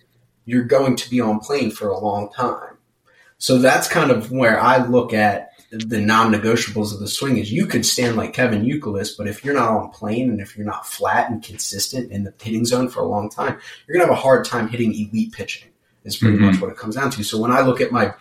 you're 0.43 0.63
going 0.65 0.97
to 0.97 1.09
be 1.09 1.21
on 1.21 1.39
plane 1.39 1.71
for 1.71 1.87
a 1.87 1.97
long 1.99 2.29
time. 2.33 2.76
So 3.37 3.59
that's 3.59 3.87
kind 3.87 4.11
of 4.11 4.31
where 4.31 4.59
I 4.59 4.85
look 4.85 5.13
at 5.13 5.51
the 5.69 5.99
non-negotiables 5.99 6.93
of 6.93 6.99
the 6.99 7.07
swing 7.07 7.37
is 7.37 7.51
you 7.51 7.65
could 7.65 7.85
stand 7.85 8.15
like 8.15 8.33
Kevin 8.33 8.63
Youkilis, 8.63 9.17
but 9.17 9.27
if 9.27 9.43
you're 9.43 9.53
not 9.53 9.69
on 9.69 9.89
plane 9.89 10.29
and 10.29 10.39
if 10.39 10.55
you're 10.57 10.65
not 10.65 10.87
flat 10.87 11.29
and 11.29 11.43
consistent 11.43 12.09
in 12.11 12.23
the 12.23 12.33
hitting 12.41 12.65
zone 12.65 12.87
for 12.87 13.01
a 13.01 13.07
long 13.07 13.29
time, 13.29 13.57
you're 13.85 13.97
gonna 13.97 14.07
have 14.09 14.17
a 14.17 14.21
hard 14.21 14.45
time 14.45 14.69
hitting 14.69 14.93
elite 14.93 15.33
pitching. 15.33 15.69
Is 16.05 16.15
pretty 16.15 16.37
Mhm. 16.37 16.51
much 16.51 16.61
what 16.61 16.69
it 16.71 16.77
comes 16.77 16.95
down 16.95 17.11
to. 17.11 17.23
So 17.23 17.37
when 17.37 17.51
I 17.51 17.59
look 17.61 17.81
at 17.81 17.91
my 17.91 18.13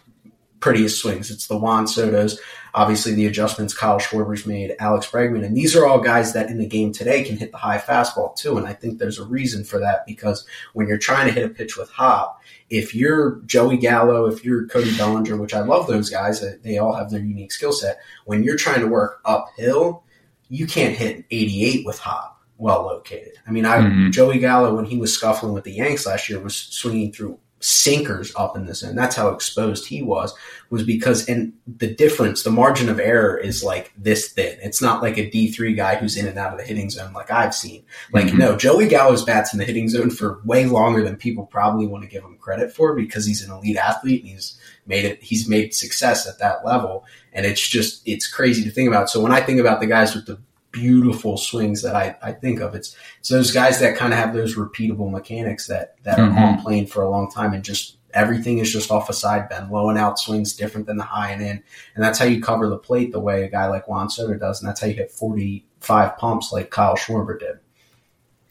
prettiest 0.58 0.98
swings, 1.00 1.30
it's 1.30 1.46
the 1.46 1.56
Juan 1.56 1.84
Sotos, 1.84 2.36
obviously 2.74 3.14
the 3.14 3.26
adjustments 3.26 3.72
Kyle 3.74 4.00
Schwarber's 4.00 4.44
made, 4.44 4.74
Alex 4.80 5.06
Bregman, 5.06 5.44
and 5.44 5.56
these 5.56 5.76
are 5.76 5.86
all 5.86 6.00
guys 6.00 6.32
that 6.32 6.48
in 6.50 6.58
the 6.58 6.66
game 6.66 6.92
today 6.92 7.22
can 7.22 7.36
hit 7.36 7.52
the 7.52 7.58
high 7.58 7.78
fastball 7.78 8.34
too. 8.34 8.58
And 8.58 8.66
I 8.66 8.72
think 8.72 8.98
there's 8.98 9.20
a 9.20 9.24
reason 9.24 9.62
for 9.62 9.78
that 9.78 10.04
because 10.04 10.44
when 10.72 10.88
you're 10.88 10.98
trying 10.98 11.26
to 11.28 11.32
hit 11.32 11.44
a 11.44 11.48
pitch 11.48 11.76
with 11.76 11.90
hop, 11.90 12.40
if 12.70 12.94
you're 12.94 13.40
Joey 13.46 13.76
Gallo, 13.76 14.26
if 14.26 14.44
you're 14.44 14.66
Cody 14.66 14.96
Bellinger, 14.96 15.36
which 15.36 15.54
I 15.54 15.60
love 15.60 15.86
those 15.86 16.10
guys, 16.10 16.42
uh, 16.42 16.56
they 16.62 16.78
all 16.78 16.94
have 16.94 17.10
their 17.10 17.20
unique 17.20 17.52
skill 17.52 17.72
set. 17.72 17.98
When 18.24 18.42
you're 18.42 18.56
trying 18.56 18.80
to 18.80 18.86
work 18.88 19.20
uphill, 19.24 20.02
you 20.48 20.66
can't 20.66 20.96
hit 20.96 21.24
88 21.30 21.86
with 21.86 21.98
hop 21.98 22.40
well 22.58 22.82
located. 22.84 23.34
I 23.46 23.50
mean, 23.50 23.66
I 23.66 23.78
Mhm. 23.78 24.12
Joey 24.12 24.38
Gallo 24.38 24.74
when 24.74 24.86
he 24.86 24.96
was 24.96 25.12
scuffling 25.12 25.52
with 25.52 25.64
the 25.64 25.72
Yanks 25.72 26.06
last 26.06 26.28
year 26.28 26.40
was 26.40 26.56
swinging 26.56 27.12
through 27.12 27.38
sinkers 27.60 28.32
up 28.36 28.56
in 28.56 28.66
this 28.66 28.80
zone. 28.80 28.94
That's 28.94 29.16
how 29.16 29.28
exposed 29.28 29.86
he 29.86 30.02
was. 30.02 30.34
Was 30.68 30.82
because 30.82 31.28
and 31.28 31.52
the 31.66 31.92
difference, 31.94 32.42
the 32.42 32.50
margin 32.50 32.88
of 32.88 32.98
error 33.00 33.36
is 33.36 33.64
like 33.64 33.92
this 33.96 34.28
thin. 34.32 34.58
It's 34.62 34.82
not 34.82 35.00
like 35.02 35.16
a 35.16 35.30
D 35.30 35.50
three 35.50 35.74
guy 35.74 35.94
who's 35.96 36.16
in 36.16 36.26
and 36.26 36.38
out 36.38 36.52
of 36.52 36.58
the 36.58 36.64
hitting 36.64 36.90
zone 36.90 37.12
like 37.12 37.30
I've 37.30 37.54
seen. 37.54 37.84
Like 38.12 38.26
Mhm. 38.26 38.38
no, 38.38 38.56
Joey 38.56 38.88
Gallo's 38.88 39.24
bats 39.24 39.52
in 39.52 39.58
the 39.58 39.64
hitting 39.64 39.88
zone 39.88 40.10
for 40.10 40.40
way 40.44 40.66
longer 40.66 41.02
than 41.02 41.16
people 41.16 41.46
probably 41.46 41.86
want 41.86 42.02
to 42.04 42.10
give 42.10 42.22
him 42.24 42.36
credit 42.38 42.72
for 42.72 42.94
because 42.94 43.24
he's 43.24 43.42
an 43.42 43.50
elite 43.52 43.76
athlete 43.76 44.22
and 44.22 44.32
he's 44.32 44.58
made 44.86 45.04
it. 45.04 45.22
He's 45.22 45.48
made 45.48 45.72
success 45.74 46.28
at 46.28 46.38
that 46.40 46.64
level, 46.64 47.04
and 47.32 47.46
it's 47.46 47.66
just 47.66 48.02
it's 48.06 48.26
crazy 48.28 48.64
to 48.64 48.70
think 48.70 48.88
about. 48.88 49.08
So 49.08 49.20
when 49.20 49.32
I 49.32 49.40
think 49.40 49.60
about 49.60 49.80
the 49.80 49.86
guys 49.86 50.14
with 50.14 50.26
the 50.26 50.38
beautiful 50.80 51.38
swings 51.38 51.82
that 51.82 51.96
I, 51.96 52.16
I 52.22 52.32
think 52.32 52.60
of, 52.60 52.74
it's 52.74 52.94
it's 53.20 53.30
those 53.30 53.50
guys 53.50 53.80
that 53.80 53.96
kind 53.96 54.12
of 54.12 54.18
have 54.18 54.34
those 54.34 54.56
repeatable 54.56 55.10
mechanics 55.10 55.66
that 55.68 55.94
that 56.04 56.18
Mhm. 56.18 56.36
are 56.36 56.44
on 56.46 56.60
plane 56.62 56.86
for 56.86 57.02
a 57.02 57.08
long 57.10 57.30
time 57.30 57.54
and 57.54 57.64
just 57.64 57.96
everything 58.12 58.58
is 58.58 58.70
just 58.72 58.90
off 58.90 59.08
a 59.08 59.12
side 59.12 59.48
bend. 59.48 59.70
Low 59.70 59.88
and 59.88 59.98
out 59.98 60.18
swings 60.18 60.54
different 60.54 60.86
than 60.86 60.96
the 60.98 61.04
high 61.04 61.30
and 61.30 61.40
in, 61.42 61.62
and 61.94 62.04
that's 62.04 62.18
how 62.18 62.26
you 62.26 62.40
cover 62.42 62.68
the 62.68 62.76
plate 62.78 63.12
the 63.12 63.20
way 63.20 63.42
a 63.44 63.48
guy 63.48 63.66
like 63.68 63.88
Juan 63.88 64.10
Soto 64.10 64.34
does, 64.38 64.60
and 64.60 64.68
that's 64.68 64.80
how 64.80 64.86
you 64.86 64.94
hit 64.94 65.10
forty 65.10 65.64
five 65.80 66.16
pumps 66.18 66.52
like 66.52 66.70
Kyle 66.70 66.96
Schwarber 66.96 67.38
did. 67.38 67.58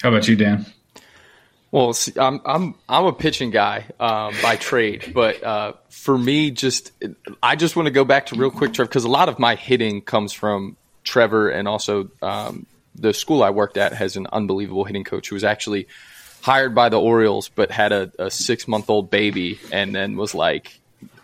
How 0.01 0.09
about 0.09 0.27
you, 0.27 0.35
Dan? 0.35 0.65
Well, 1.71 1.93
see, 1.93 2.13
I'm 2.17 2.41
I'm 2.45 2.75
I'm 2.87 3.05
a 3.05 3.13
pitching 3.13 3.51
guy 3.51 3.85
um, 3.99 4.33
by 4.41 4.55
trade, 4.55 5.11
but 5.13 5.43
uh, 5.43 5.73
for 5.89 6.17
me, 6.17 6.51
just 6.51 6.91
I 7.43 7.55
just 7.55 7.75
want 7.75 7.87
to 7.87 7.91
go 7.91 8.05
back 8.05 8.27
to 8.27 8.35
real 8.35 8.51
quick, 8.51 8.73
Trevor, 8.73 8.87
because 8.87 9.03
a 9.03 9.09
lot 9.09 9.29
of 9.29 9.39
my 9.39 9.55
hitting 9.55 10.01
comes 10.01 10.31
from 10.31 10.77
Trevor, 11.05 11.49
and 11.49 11.67
also 11.67 12.09
um, 12.21 12.65
the 12.95 13.13
school 13.13 13.43
I 13.43 13.51
worked 13.51 13.77
at 13.77 13.93
has 13.93 14.17
an 14.17 14.27
unbelievable 14.33 14.83
hitting 14.83 15.05
coach 15.05 15.29
who 15.29 15.35
was 15.35 15.43
actually 15.43 15.87
hired 16.41 16.75
by 16.75 16.89
the 16.89 16.99
Orioles, 16.99 17.49
but 17.49 17.71
had 17.71 17.91
a, 17.91 18.11
a 18.19 18.29
six 18.29 18.67
month 18.67 18.89
old 18.89 19.09
baby, 19.09 19.59
and 19.71 19.95
then 19.95 20.17
was 20.17 20.35
like, 20.35 20.79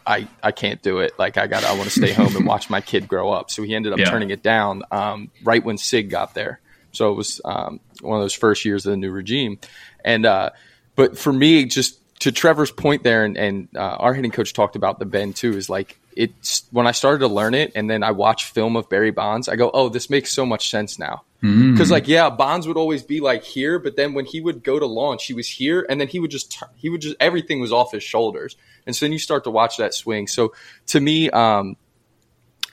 I 0.05 0.27
I 0.41 0.51
can't 0.51 0.81
do 0.81 0.99
it. 0.99 1.13
Like 1.19 1.37
I 1.37 1.47
got 1.47 1.63
I 1.63 1.73
want 1.73 1.85
to 1.89 1.95
stay 1.95 2.11
home 2.13 2.35
and 2.35 2.45
watch 2.45 2.69
my 2.69 2.81
kid 2.81 3.07
grow 3.07 3.31
up. 3.31 3.51
So 3.51 3.63
he 3.63 3.75
ended 3.75 3.93
up 3.93 3.99
Yeah. 3.99 4.09
turning 4.09 4.29
it 4.31 4.41
down 4.43 4.83
um, 4.91 5.31
right 5.43 5.63
when 5.63 5.77
Sig 5.77 6.09
got 6.09 6.33
there. 6.33 6.59
So 6.91 7.11
it 7.11 7.15
was 7.15 7.39
um, 7.45 7.79
one 8.01 8.17
of 8.17 8.23
those 8.23 8.33
first 8.33 8.65
years 8.65 8.85
of 8.85 8.91
the 8.91 8.97
new 8.97 9.11
regime, 9.11 9.59
and 10.03 10.25
uh, 10.25 10.49
but 10.95 11.17
for 11.17 11.31
me, 11.31 11.65
just 11.65 11.99
to 12.19 12.31
Trevor's 12.31 12.71
point 12.71 13.03
there, 13.03 13.23
and, 13.23 13.37
and 13.37 13.69
uh, 13.75 13.79
our 13.99 14.13
hitting 14.13 14.31
coach 14.31 14.53
talked 14.53 14.75
about 14.75 14.99
the 14.99 15.05
bend 15.05 15.35
too. 15.35 15.55
Is 15.55 15.69
like 15.69 15.97
it's 16.15 16.63
when 16.71 16.87
I 16.87 16.91
started 16.91 17.19
to 17.19 17.27
learn 17.27 17.53
it, 17.53 17.71
and 17.75 17.89
then 17.89 18.03
I 18.03 18.11
watched 18.11 18.45
film 18.45 18.75
of 18.75 18.89
Barry 18.89 19.11
Bonds. 19.11 19.47
I 19.49 19.55
go, 19.55 19.71
oh, 19.73 19.89
this 19.89 20.09
makes 20.09 20.31
so 20.31 20.45
much 20.45 20.69
sense 20.69 20.99
now. 20.99 21.23
Mm. 21.43 21.71
Because 21.71 21.89
like 21.89 22.07
yeah, 22.07 22.29
Bonds 22.29 22.67
would 22.67 22.77
always 22.77 23.01
be 23.01 23.19
like 23.19 23.43
here, 23.43 23.79
but 23.79 23.95
then 23.95 24.13
when 24.13 24.25
he 24.25 24.41
would 24.41 24.63
go 24.63 24.77
to 24.77 24.85
launch, 24.85 25.25
he 25.25 25.33
was 25.33 25.47
here, 25.47 25.85
and 25.89 25.99
then 25.99 26.07
he 26.07 26.19
would 26.19 26.29
just 26.31 26.61
he 26.75 26.89
would 26.89 27.01
just 27.01 27.15
everything 27.19 27.59
was 27.59 27.71
off 27.71 27.91
his 27.91 28.03
shoulders, 28.03 28.55
and 28.85 28.95
so 28.95 29.05
then 29.05 29.11
you 29.11 29.19
start 29.19 29.45
to 29.45 29.49
watch 29.51 29.77
that 29.77 29.93
swing. 29.93 30.27
So 30.27 30.53
to 30.87 30.99
me, 30.99 31.31
um, 31.31 31.77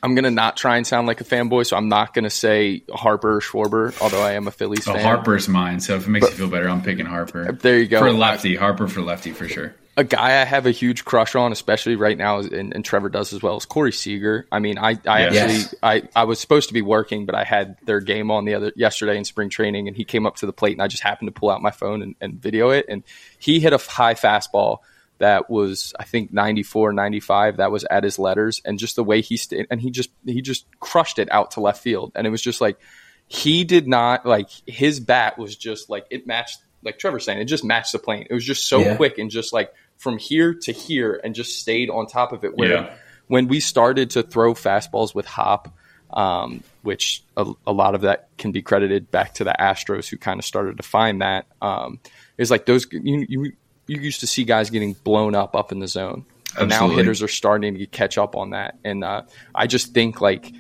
I'm 0.03 0.15
gonna 0.15 0.31
not 0.31 0.57
try 0.57 0.77
and 0.77 0.87
sound 0.87 1.07
like 1.07 1.21
a 1.21 1.25
fanboy, 1.25 1.67
so 1.67 1.77
I'm 1.79 1.89
not 1.89 2.13
gonna 2.13 2.29
say 2.31 2.83
Harper 2.93 3.37
or 3.37 3.41
Schwarber, 3.41 3.99
although 4.03 4.21
I 4.23 4.33
am 4.33 4.47
a 4.47 4.51
Phillies 4.51 4.87
Oh, 4.87 4.93
fan. 4.93 5.03
Harper's 5.03 5.49
mine, 5.49 5.81
so 5.81 5.97
if 5.97 6.07
it 6.07 6.11
makes 6.11 6.29
you 6.29 6.37
feel 6.37 6.49
better, 6.49 6.69
I'm 6.69 6.83
picking 6.83 7.07
Harper. 7.07 7.51
There 7.53 7.79
you 7.79 7.87
go. 7.87 8.01
For 8.01 8.13
lefty, 8.13 8.55
Harper 8.55 8.87
for 8.87 9.01
lefty 9.01 9.33
for 9.33 9.49
sure. 9.49 9.75
A 9.99 10.05
guy 10.05 10.41
I 10.41 10.45
have 10.45 10.65
a 10.65 10.71
huge 10.71 11.05
crush 11.05 11.35
on, 11.35 11.51
especially 11.51 11.97
right 11.97 12.17
now, 12.17 12.39
and, 12.39 12.73
and 12.73 12.85
Trevor 12.85 13.09
does 13.09 13.33
as 13.33 13.43
well, 13.43 13.57
is 13.57 13.67
Corey 13.67 13.93
Seager. 13.93 14.47
I 14.53 14.61
mean, 14.61 14.79
I, 14.79 14.91
I 15.07 15.23
Yes. 15.25 15.35
actually, 15.35 15.79
I, 15.83 16.03
I 16.15 16.25
was 16.25 16.39
supposed 16.41 16.69
to 16.69 16.75
be 16.75 16.83
working, 16.83 17.27
but 17.27 17.35
I 17.35 17.43
had 17.45 17.77
their 17.85 18.01
game 18.01 18.31
on 18.31 18.45
the 18.45 18.55
other 18.55 18.73
yesterday 18.77 19.19
in 19.19 19.25
spring 19.25 19.51
training, 19.51 19.89
and 19.89 19.97
he 19.97 20.05
came 20.05 20.25
up 20.25 20.37
to 20.37 20.47
the 20.47 20.53
plate, 20.53 20.73
and 20.73 20.83
I 20.83 20.87
just 20.87 21.03
happened 21.03 21.27
to 21.29 21.39
pull 21.39 21.51
out 21.51 21.61
my 21.63 21.73
phone 21.73 22.01
and, 22.03 22.15
and 22.21 22.35
video 22.41 22.71
it, 22.71 22.87
and 22.89 23.03
he 23.39 23.59
hit 23.61 23.73
a 23.73 23.79
high 23.79 24.15
fastball 24.15 24.79
that 25.19 25.51
was, 25.51 25.93
I 25.99 26.05
think, 26.05 26.33
94, 26.33 26.93
95. 26.93 27.57
That 27.57 27.73
was 27.73 27.85
at 27.91 28.05
his 28.05 28.21
letters, 28.21 28.63
and 28.65 28.79
just 28.79 28.95
the 28.95 29.03
way 29.03 29.21
he 29.21 29.37
stayed, 29.37 29.67
and 29.69 29.81
he 29.81 29.91
just, 29.91 30.11
he 30.25 30.41
just 30.43 30.65
crushed 30.79 31.19
it 31.19 31.29
out 31.33 31.51
to 31.53 31.61
left 31.61 31.83
field, 31.83 32.13
and 32.15 32.25
it 32.25 32.31
was 32.31 32.41
just 32.41 32.61
like 32.61 32.79
he 33.27 33.65
did 33.65 33.87
not 33.87 34.25
like 34.25 34.49
his 34.65 35.01
bat 35.01 35.37
was 35.39 35.55
just 35.55 35.91
like 35.91 36.07
it 36.09 36.27
matched 36.27 36.61
like 36.83 36.99
Trevor 36.99 37.19
saying, 37.19 37.41
it 37.41 37.45
just 37.47 37.65
matched 37.65 37.93
the 37.93 37.99
plane. 37.99 38.27
It 38.31 38.33
was 38.33 38.45
just 38.45 38.69
so 38.69 38.81
Yeah. 38.81 38.97
quick 38.97 39.19
and 39.19 39.29
just 39.31 39.53
like 39.53 39.73
from 39.99 40.19
here 40.19 40.55
to 40.55 40.73
here 40.73 41.21
and 41.23 41.35
just 41.35 41.59
stayed 41.59 41.91
on 41.91 42.07
top 42.07 42.33
of 42.33 42.45
it. 42.45 42.57
Where 42.57 42.73
Yeah. 42.73 42.95
when 43.27 43.49
we 43.49 43.61
started 43.61 44.11
to 44.11 44.23
throw 44.23 44.55
fastballs 44.55 45.15
with 45.15 45.27
hop, 45.27 45.69
um, 46.11 46.63
which 46.83 47.23
a, 47.37 47.53
a 47.67 47.73
lot 47.73 47.95
of 47.95 48.01
that 48.01 48.29
can 48.39 48.51
be 48.53 48.63
credited 48.63 49.11
back 49.11 49.35
to 49.35 49.45
the 49.45 49.55
Astros 49.59 50.09
who 50.09 50.17
kind 50.17 50.41
of 50.41 50.45
started 50.47 50.79
to 50.79 50.83
find 50.83 51.21
that, 51.21 51.47
um, 51.61 52.01
is 52.39 52.51
like 52.51 52.65
those 52.65 52.87
you, 52.91 53.27
you 53.29 53.53
you 53.87 54.01
used 54.01 54.21
to 54.21 54.27
see 54.27 54.45
guys 54.45 54.71
getting 54.71 54.95
blown 54.95 55.35
up 55.35 55.55
up 55.55 55.73
in 55.73 55.81
the 55.81 55.89
zone. 55.89 56.25
And 56.59 56.71
now 56.71 56.89
hitters 56.89 57.23
are 57.23 57.29
starting 57.29 57.77
to 57.79 57.87
catch 57.87 58.17
up 58.17 58.35
on 58.35 58.51
that. 58.51 58.79
And 58.83 59.05
uh, 59.05 59.23
I 59.55 59.67
just 59.67 59.93
think 59.93 60.21
like 60.21 60.53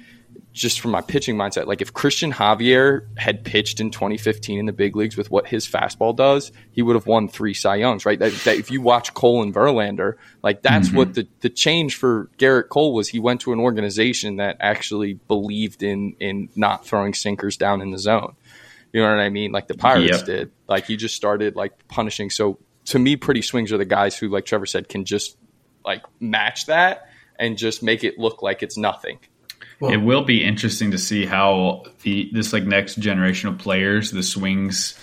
just 0.58 0.80
from 0.80 0.90
my 0.90 1.00
pitching 1.00 1.36
mindset, 1.36 1.66
like 1.66 1.80
if 1.80 1.94
Christian 1.94 2.32
Javier 2.32 3.06
had 3.16 3.44
pitched 3.44 3.80
in 3.80 3.90
2015 3.90 4.58
in 4.58 4.66
the 4.66 4.72
big 4.72 4.96
leagues 4.96 5.16
with 5.16 5.30
what 5.30 5.46
his 5.46 5.66
fastball 5.66 6.14
does, 6.14 6.52
he 6.72 6.82
would 6.82 6.96
have 6.96 7.06
won 7.06 7.28
three 7.28 7.54
Cy 7.54 7.76
Youngs, 7.76 8.04
right? 8.04 8.18
That, 8.18 8.32
that 8.44 8.56
if 8.56 8.70
you 8.70 8.80
watch 8.80 9.14
Cole 9.14 9.42
and 9.42 9.54
Verlander, 9.54 10.14
like 10.42 10.62
that's 10.62 10.92
what 10.92 11.08
mm-hmm. 11.08 11.20
the, 11.20 11.28
the 11.40 11.48
change 11.48 11.96
for 11.96 12.28
Gerrit 12.38 12.68
Cole 12.68 12.92
was. 12.92 13.08
He 13.08 13.20
went 13.20 13.40
to 13.42 13.52
an 13.52 13.60
organization 13.60 14.36
that 14.36 14.56
actually 14.60 15.14
believed 15.14 15.82
in 15.82 16.16
in 16.18 16.48
not 16.56 16.84
throwing 16.84 17.14
sinkers 17.14 17.56
down 17.56 17.80
in 17.80 17.90
the 17.90 17.98
zone. 17.98 18.34
You 18.92 19.02
know 19.02 19.08
what 19.08 19.20
I 19.20 19.28
mean? 19.28 19.52
Like 19.52 19.68
the 19.68 19.76
Pirates 19.76 20.18
Yep. 20.18 20.26
did. 20.26 20.50
Like 20.66 20.86
he 20.86 20.96
just 20.96 21.14
started 21.14 21.56
like 21.56 21.86
punishing. 21.88 22.30
So 22.30 22.58
to 22.86 22.98
me, 22.98 23.16
pretty 23.16 23.42
swings 23.42 23.72
are 23.72 23.78
the 23.78 23.84
guys 23.84 24.16
who, 24.16 24.28
like 24.28 24.44
Trevor 24.44 24.66
said, 24.66 24.88
can 24.88 25.04
just 25.04 25.36
like 25.84 26.02
match 26.20 26.66
that 26.66 27.08
and 27.38 27.56
just 27.56 27.82
make 27.82 28.02
it 28.02 28.18
look 28.18 28.42
like 28.42 28.62
it's 28.62 28.76
nothing. 28.76 29.18
Well, 29.80 29.92
it 29.92 29.98
will 29.98 30.24
be 30.24 30.44
interesting 30.44 30.90
to 30.90 30.98
see 30.98 31.24
how 31.24 31.84
the 32.02 32.30
this 32.32 32.52
like 32.52 32.64
next 32.64 32.96
generation 32.96 33.48
of 33.48 33.58
players, 33.58 34.10
the 34.10 34.22
swings 34.22 34.98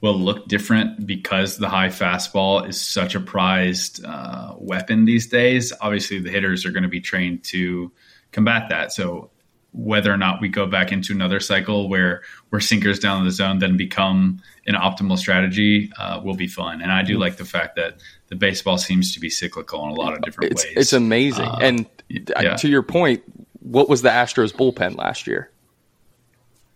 will 0.00 0.18
look 0.18 0.46
different 0.46 1.06
because 1.06 1.56
the 1.56 1.68
high 1.68 1.88
fastball 1.88 2.68
is 2.68 2.80
such 2.80 3.14
a 3.14 3.20
prized 3.20 4.04
uh, 4.04 4.54
weapon 4.58 5.06
these 5.06 5.26
days. 5.26 5.72
Obviously, 5.80 6.20
the 6.20 6.30
hitters 6.30 6.64
are 6.64 6.70
going 6.70 6.84
to 6.84 6.88
be 6.88 7.00
trained 7.00 7.42
to 7.44 7.90
combat 8.30 8.68
that. 8.68 8.92
So 8.92 9.30
whether 9.72 10.12
or 10.12 10.16
not 10.16 10.40
we 10.40 10.48
go 10.48 10.66
back 10.66 10.92
into 10.92 11.12
another 11.12 11.40
cycle 11.40 11.88
where 11.88 12.22
where 12.50 12.60
sinkers 12.60 12.98
down 12.98 13.24
the 13.24 13.30
zone 13.30 13.58
then 13.58 13.76
become 13.76 14.40
an 14.66 14.74
optimal 14.74 15.18
strategy 15.18 15.90
uh, 15.98 16.20
will 16.22 16.34
be 16.34 16.46
fun. 16.46 16.80
And 16.80 16.90
I 16.90 17.02
do 17.02 17.18
like 17.18 17.36
the 17.36 17.44
fact 17.44 17.76
that 17.76 18.00
the 18.28 18.36
baseball 18.36 18.78
seems 18.78 19.14
to 19.14 19.20
be 19.20 19.30
cyclical 19.30 19.84
in 19.84 19.90
a 19.90 19.94
lot 19.94 20.14
of 20.14 20.22
different 20.22 20.52
it's, 20.52 20.64
ways. 20.64 20.74
It's 20.76 20.92
amazing. 20.92 21.44
Uh, 21.46 21.58
and 21.60 21.86
yeah. 22.08 22.56
to 22.56 22.68
your 22.68 22.82
point, 22.82 23.22
what 23.68 23.88
was 23.88 24.02
the 24.02 24.08
Astros 24.08 24.52
bullpen 24.52 24.96
last 24.96 25.26
year? 25.26 25.50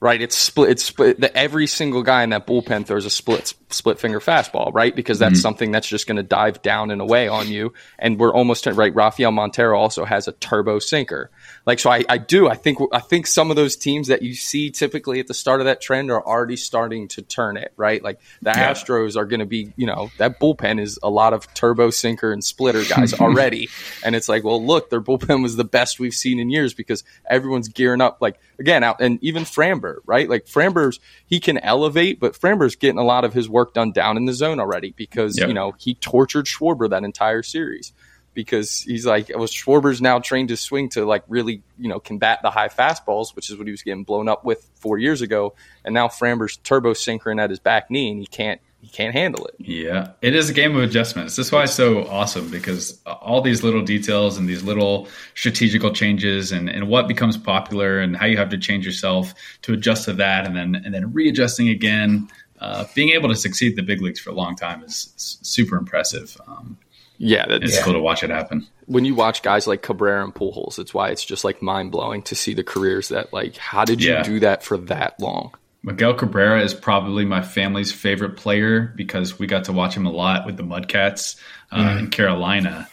Right, 0.01 0.21
it's 0.21 0.37
split. 0.37 0.71
It's 0.71 0.83
split. 0.83 1.21
The, 1.21 1.35
every 1.37 1.69
single 1.69 2.03
guy 2.03 2.25
in 2.25 2.31
that 2.31 2.45
bullpen 2.45 2.87
throws 2.87 3.07
a 3.07 3.11
split 3.11 3.55
split 3.71 4.01
finger 4.01 4.19
fastball, 4.19 4.75
right? 4.75 4.95
Because 4.95 5.21
that's 5.21 5.35
mm-hmm. 5.35 5.41
something 5.43 5.71
that's 5.71 5.87
just 5.87 6.09
going 6.09 6.17
to 6.17 6.25
dive 6.25 6.61
down 6.61 6.91
and 6.91 7.01
away 7.01 7.29
on 7.29 7.49
you. 7.49 7.73
And 8.01 8.19
we're 8.19 8.35
almost 8.35 8.67
right. 8.67 8.93
Rafael 8.93 9.31
Montero 9.31 9.79
also 9.79 10.05
has 10.05 10.27
a 10.27 10.33
turbo 10.33 10.81
sinker. 10.81 11.31
Like 11.65 11.79
so, 11.79 11.91
I, 11.91 12.05
I 12.09 12.19
do. 12.19 12.49
I 12.49 12.55
think 12.55 12.79
I 12.93 12.99
think 12.99 13.27
some 13.27 13.51
of 13.51 13.57
those 13.57 13.77
teams 13.77 14.09
that 14.09 14.23
you 14.23 14.35
see 14.35 14.71
typically 14.71 15.21
at 15.21 15.29
the 15.29 15.35
start 15.35 15.61
of 15.61 15.67
that 15.67 15.81
trend 15.81 16.11
are 16.11 16.25
already 16.25 16.57
starting 16.57 17.09
to 17.09 17.23
turn 17.23 17.57
it. 17.57 17.73
Right, 17.77 18.03
like 18.03 18.21
the 18.41 18.51
yeah. 18.51 18.73
Astros 18.73 19.17
are 19.17 19.25
going 19.27 19.41
to 19.41 19.47
be. 19.47 19.73
You 19.77 19.87
know, 19.87 20.11
that 20.19 20.41
bullpen 20.41 20.81
is 20.81 20.99
a 21.03 21.11
lot 21.11 21.33
of 21.33 21.53
turbo 21.55 21.91
sinker 21.91 22.33
and 22.33 22.43
splitter 22.43 22.83
guys 22.85 23.13
already. 23.21 23.69
and 24.05 24.17
it's 24.17 24.29
like, 24.29 24.43
well, 24.43 24.65
look, 24.65 24.91
their 24.91 25.01
bullpen 25.01 25.43
was 25.43 25.57
the 25.57 25.65
best 25.65 26.01
we've 26.01 26.15
seen 26.15 26.41
in 26.41 26.51
years 26.51 26.75
because 26.75 27.05
everyone's 27.29 27.69
gearing 27.69 28.01
up. 28.01 28.19
Like 28.21 28.41
again, 28.59 28.83
out 28.83 29.01
and 29.01 29.23
even 29.23 29.45
Framber, 29.45 29.97
right? 30.05 30.29
Like 30.29 30.47
Framber's 30.47 30.99
he 31.27 31.39
can 31.39 31.59
elevate, 31.59 32.19
but 32.19 32.35
Framber's 32.35 32.75
getting 32.75 32.99
a 32.99 33.05
lot 33.05 33.25
of 33.25 33.33
his 33.35 33.49
work 33.49 33.73
done 33.73 33.93
down 33.93 34.17
in 34.17 34.25
the 34.25 34.33
zone 34.33 34.59
already 34.59 34.93
because 34.97 35.39
yep. 35.39 35.47
you 35.47 35.55
know 35.55 35.73
he 35.79 35.95
tortured 35.95 36.47
Schwarber 36.47 36.91
that 36.91 37.05
entire 37.05 37.43
series 37.43 37.93
because 38.35 38.81
he's 38.81 39.07
like, 39.07 39.31
well, 39.35 39.47
Schwarber's 39.47 40.01
now 40.01 40.19
trained 40.19 40.49
to 40.49 40.57
swing 40.57 40.89
to 40.91 41.05
like 41.05 41.25
really, 41.29 41.63
you 41.79 41.89
know, 41.89 42.01
combat 42.01 42.41
the 42.43 42.51
high 42.51 42.69
fastballs, 42.69 43.35
which 43.35 43.51
is 43.51 43.57
what 43.57 43.67
he 43.67 43.71
was 43.71 43.83
getting 43.83 44.05
blown 44.05 44.29
up 44.29 44.45
with 44.45 44.69
four 44.75 44.99
years 44.99 45.21
ago. 45.21 45.55
And 45.85 45.95
now 45.95 46.09
Framber's 46.09 46.57
turbo 46.59 46.95
sinkering 46.95 47.39
at 47.39 47.51
his 47.51 47.59
back 47.59 47.91
knee 47.91 48.11
and 48.11 48.21
he 48.21 48.27
can't, 48.27 48.61
he 48.81 48.89
can't 48.89 49.13
handle 49.13 49.47
it. 49.47 49.55
Yeah. 49.59 50.13
It 50.23 50.35
is 50.35 50.51
a 50.51 50.53
game 50.53 50.75
of 50.75 50.83
adjustments. 50.83 51.37
That's 51.37 51.53
why 51.53 51.65
it's 51.65 51.75
so 51.75 52.07
awesome 52.09 52.51
because 52.51 53.01
all 53.07 53.41
these 53.41 53.63
little 53.63 53.83
details 53.83 54.39
and 54.39 54.49
these 54.49 54.63
little 54.63 55.09
strategical 55.35 55.93
changes 55.93 56.51
and, 56.51 56.69
and 56.69 56.89
what 56.89 57.07
becomes 57.07 57.37
popular 57.37 58.01
and 58.01 58.17
how 58.17 58.27
you 58.27 58.37
have 58.39 58.51
to 58.51 58.59
change 58.59 58.85
yourself 58.85 59.35
to 59.63 59.73
adjust 59.73 60.07
to 60.07 60.15
that 60.15 60.47
and 60.47 60.57
then, 60.57 60.75
and 60.85 60.95
then 60.95 61.13
readjusting 61.13 61.69
again. 61.69 62.29
Uh, 62.61 62.85
being 62.95 63.11
able 63.11 63.29
to 63.29 63.35
succeed 63.35 63.75
the 63.75 63.83
big 63.83 64.01
leagues 64.01 64.21
for 64.21 64.31
a 64.31 64.35
long 64.35 64.55
time 64.55 64.85
is, 64.85 65.13
is 65.17 65.39
super 65.43 65.77
impressive. 65.77 66.37
Um, 66.47 66.79
yeah, 67.23 67.47
it's 67.49 67.77
yeah. 67.77 67.83
cool 67.85 67.93
to 67.93 68.01
watch 68.01 68.25
it 68.25 68.31
happen. 68.31 68.67
When 68.87 69.05
you 69.05 69.15
watch 69.15 69.43
guys 69.43 69.69
like 69.69 69.81
Cabrera 69.81 70.25
and 70.25 70.35
Pujols, 70.35 70.81
it's 70.81 70.93
why 70.93 71.11
it's 71.11 71.25
just 71.25 71.45
like 71.45 71.63
mind 71.63 71.93
blowing 71.93 72.23
to 72.23 72.35
see 72.35 72.53
the 72.53 72.65
careers 72.65 73.09
that 73.09 73.33
like. 73.33 73.57
How 73.57 73.85
did 73.85 74.03
you 74.03 74.13
yeah. 74.13 74.23
do 74.25 74.41
that 74.41 74.65
for 74.65 74.77
that 74.77 75.21
long? 75.21 75.55
Miguel 75.85 76.15
Cabrera 76.15 76.63
is 76.63 76.75
probably 76.75 77.25
my 77.25 77.41
family's 77.41 77.93
favorite 77.93 78.37
player 78.37 78.93
because 78.97 79.39
we 79.39 79.47
got 79.47 79.65
to 79.65 79.73
watch 79.73 79.97
him 79.97 80.05
a 80.05 80.11
lot 80.11 80.47
with 80.47 80.57
the 80.57 80.65
Mudcats 80.65 81.37
uh, 81.71 81.79
mm. 81.79 81.99
in 82.01 82.11
Carolina. 82.11 82.89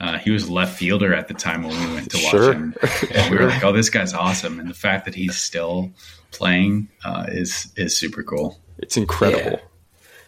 Uh, 0.00 0.18
he 0.18 0.30
was 0.30 0.48
left 0.48 0.78
fielder 0.78 1.12
at 1.12 1.26
the 1.26 1.34
time 1.34 1.64
when 1.64 1.88
we 1.88 1.94
went 1.94 2.10
to 2.12 2.18
watch 2.18 2.30
sure. 2.30 2.52
him. 2.52 2.74
And 3.12 3.30
we 3.32 3.36
were 3.36 3.48
like, 3.48 3.64
"Oh, 3.64 3.72
this 3.72 3.90
guy's 3.90 4.14
awesome!" 4.14 4.60
And 4.60 4.70
the 4.70 4.74
fact 4.74 5.06
that 5.06 5.14
he's 5.14 5.36
still 5.36 5.90
playing 6.30 6.88
uh, 7.04 7.26
is 7.28 7.72
is 7.76 7.96
super 7.96 8.22
cool. 8.22 8.60
It's 8.78 8.96
incredible. 8.96 9.58
Yeah. 9.58 9.66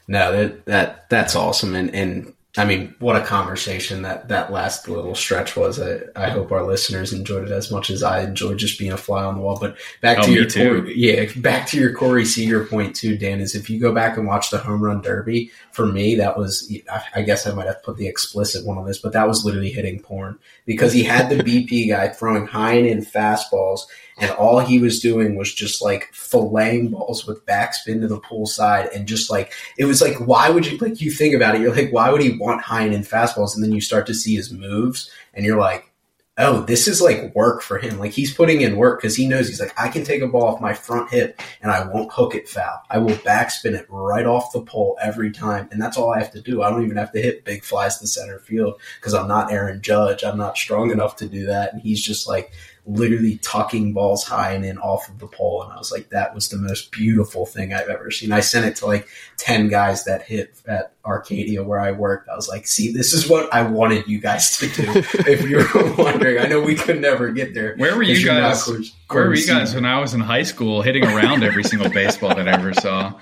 No, 0.07 0.33
that 0.33 0.67
that 0.67 1.09
that's 1.09 1.37
awesome, 1.37 1.75
and 1.75 1.95
and 1.95 2.34
I 2.57 2.65
mean, 2.65 2.95
what 3.01 3.17
a 3.17 3.25
conversation 3.25 4.03
that 4.03 4.29
that 4.29 4.53
last 4.53 4.89
little 4.89 5.17
stretch 5.17 5.57
was. 5.57 5.81
I, 5.81 6.03
I 6.15 6.29
hope 6.31 6.53
our 6.53 6.63
listeners 6.63 7.13
enjoyed 7.13 7.49
it 7.49 7.51
as 7.51 7.73
much 7.73 7.91
as 7.91 8.05
I 8.05 8.23
enjoyed 8.23 8.59
just 8.59 8.79
being 8.79 8.93
a 8.93 8.97
fly 8.97 9.25
on 9.25 9.35
the 9.35 9.41
wall. 9.41 9.59
But 9.61 9.77
back 10.01 10.19
oh, 10.19 10.23
to 10.23 10.31
oh, 10.31 10.33
your 10.33 10.49
Corey, 10.49 10.97
yeah, 10.97 11.25
back 11.41 11.67
to 11.69 11.77
your 11.77 11.93
Corey 11.93 12.25
Seager 12.25 12.65
point 12.65 12.95
too, 12.95 13.19
Dan. 13.19 13.41
Is 13.41 13.57
if 13.57 13.69
you 13.69 13.81
go 13.81 13.93
back 13.93 14.17
and 14.17 14.27
watch 14.29 14.51
the 14.51 14.59
home 14.59 14.83
run 14.83 15.01
derby, 15.01 15.51
for 15.73 15.85
me 15.85 16.15
that 16.15 16.39
was 16.39 16.73
I 17.15 17.23
guess 17.23 17.45
I 17.45 17.53
might 17.53 17.67
have 17.67 17.83
put 17.83 17.97
the 17.97 18.07
explicit 18.07 18.65
one 18.65 18.79
on 18.79 18.87
this, 18.87 18.99
but 18.99 19.13
that 19.15 19.27
was 19.27 19.45
literally 19.45 19.73
hitting 19.73 19.99
porn 19.99 20.39
because 20.65 20.93
he 20.93 21.03
had 21.03 21.31
the 21.31 21.43
BP 21.43 21.89
guy 21.89 22.09
throwing 22.09 22.47
high 22.47 22.75
and 22.75 22.87
in 22.87 23.05
fastballs 23.05 23.81
and 24.19 24.31
all 24.33 24.61
he 24.61 24.79
was 24.79 25.01
doing 25.01 25.37
was 25.37 25.53
just 25.53 25.83
like 25.83 26.11
filleting 26.13 26.91
balls 26.91 27.27
with 27.27 27.45
backspin 27.47 28.01
to 28.01 28.09
the 28.09 28.21
pool 28.21 28.47
side 28.47 28.89
and 28.95 29.09
just 29.09 29.31
like 29.31 29.53
it 29.79 29.85
was 29.85 30.01
like 30.01 30.17
why 30.27 30.51
would 30.51 30.67
you 30.67 30.79
like 30.79 31.01
you 31.01 31.11
think 31.11 31.35
about 31.35 31.55
it 31.55 31.61
you're 31.61 31.75
like 31.75 31.93
why 31.93 32.11
would 32.11 32.23
he 32.23 32.39
want 32.39 32.63
high 32.63 32.83
and 32.83 32.95
in 32.95 33.03
fastballs? 33.03 33.55
And 33.55 33.63
then 33.63 33.73
you 33.73 33.81
start 33.81 34.07
to 34.07 34.15
see 34.15 34.35
his 34.35 34.53
moves 34.53 35.11
and 35.35 35.45
you're 35.45 35.59
like 35.59 35.91
oh 36.37 36.63
this 36.63 36.89
is 36.89 37.01
like 37.01 37.33
work 37.37 37.63
for 37.63 37.79
him. 37.79 37.97
Like 37.99 38.11
he's 38.11 38.35
putting 38.35 38.61
in 38.61 38.77
work 38.77 39.01
because 39.01 39.15
he 39.15 39.29
knows 39.29 39.49
he's 39.49 39.61
like 39.61 39.75
i 39.79 39.89
can 39.89 40.05
take 40.05 40.23
a 40.23 40.27
ball 40.27 40.47
off 40.47 40.61
my 40.61 40.75
front 40.75 41.11
hip 41.11 41.41
and 41.63 41.71
i 41.71 41.87
won't 41.87 42.13
hook 42.13 42.35
it 42.35 42.49
foul. 42.49 42.83
I 42.91 42.99
will 42.99 43.17
backspin 43.19 43.75
it 43.79 43.87
right 43.89 44.27
off 44.27 44.53
the 44.53 44.63
pole 44.63 44.97
every 45.03 45.31
time. 45.31 45.69
And 45.71 45.81
that's 45.81 45.97
all 45.97 46.13
i 46.13 46.19
have 46.19 46.33
to 46.33 46.41
do. 46.41 46.63
I 46.63 46.71
don't 46.71 46.85
even 46.85 46.97
have 46.97 47.13
to 47.13 47.23
hit 47.23 47.45
big 47.45 47.65
flies 47.65 47.99
to 47.99 48.07
center 48.07 48.39
field 48.39 48.81
because 48.99 49.15
i'm 49.15 49.29
not 49.29 49.53
aaron 49.53 49.83
judge. 49.83 50.25
I'm 50.25 50.39
not 50.39 50.57
strong 50.57 50.91
enough 50.91 51.17
to 51.17 51.29
do 51.29 51.47
that. 51.47 51.73
And 51.73 51.83
he's 51.83 52.03
just 52.03 52.29
like 52.29 52.53
literally 52.87 53.39
tucking 53.39 53.93
balls 53.93 54.25
high 54.25 54.53
and 54.53 54.65
in 54.65 54.79
off 54.79 55.09
of 55.09 55.19
the 55.19 55.27
pole. 55.27 55.63
And 55.63 55.73
I 55.73 55.77
was 55.77 55.91
like, 55.91 56.11
that 56.11 56.35
was 56.35 56.49
the 56.49 56.59
most 56.59 56.91
beautiful 56.93 57.47
thing 57.47 57.73
I've 57.73 57.89
ever 57.89 58.11
seen. 58.11 58.33
I 58.33 58.41
sent 58.41 58.67
it 58.67 58.77
to 58.77 58.87
like 58.87 59.09
10 59.39 59.69
guys 59.69 60.05
that 60.05 60.23
hit 60.23 60.61
at 60.67 60.94
Arcadia 61.05 61.63
where 61.63 61.79
I 61.79 61.93
worked. 61.93 62.29
I 62.29 62.37
was 62.37 62.49
like, 62.49 62.67
see, 62.67 62.93
this 62.93 63.13
is 63.13 63.29
what 63.29 63.53
I 63.53 63.63
wanted 63.63 64.07
you 64.09 64.19
guys 64.19 64.59
to 64.59 64.69
do. 64.69 64.85
if 65.31 65.49
you 65.49 65.59
were 65.59 65.95
wondering, 65.97 66.39
I 66.39 66.47
know 66.47 66.61
we 66.61 66.75
could 66.75 67.01
never 67.01 67.31
get 67.31 67.55
there. 67.55 67.77
Where 67.77 67.95
were 67.97 68.03
you 68.03 68.25
guys? 68.25 68.69
where 69.11 69.29
were 69.29 69.35
you 69.35 69.47
guys 69.47 69.75
when 69.75 69.85
I 69.85 70.01
was 70.01 70.15
in 70.15 70.21
high 70.21 70.43
school 70.43 70.83
hitting 70.83 71.05
around 71.05 71.45
every 71.45 71.63
single 71.63 71.91
baseball 71.91 72.35
that 72.35 72.49
I 72.49 72.53
ever 72.53 72.73
saw? 72.73 73.13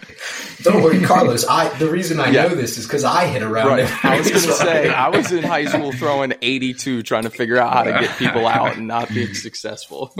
Don't 0.62 0.82
worry, 0.82 1.00
Carlos. 1.00 1.44
I 1.46 1.68
the 1.78 1.90
reason 1.90 2.20
I 2.20 2.30
yeah. 2.30 2.46
know 2.46 2.54
this 2.54 2.78
is 2.78 2.86
because 2.86 3.04
I 3.04 3.26
hit 3.26 3.42
around. 3.42 3.66
Right. 3.66 4.04
I 4.04 4.18
was 4.18 4.28
going 4.28 4.42
to 4.42 4.52
say 4.52 4.88
I 4.94 5.08
was 5.08 5.32
in 5.32 5.42
high 5.42 5.64
school 5.64 5.92
throwing 5.92 6.34
82, 6.40 7.02
trying 7.02 7.24
to 7.24 7.30
figure 7.30 7.58
out 7.58 7.72
how 7.72 7.82
to 7.82 7.92
get 7.92 8.16
people 8.16 8.46
out 8.46 8.76
and 8.76 8.86
not 8.86 9.08
being 9.08 9.34
successful. 9.34 10.12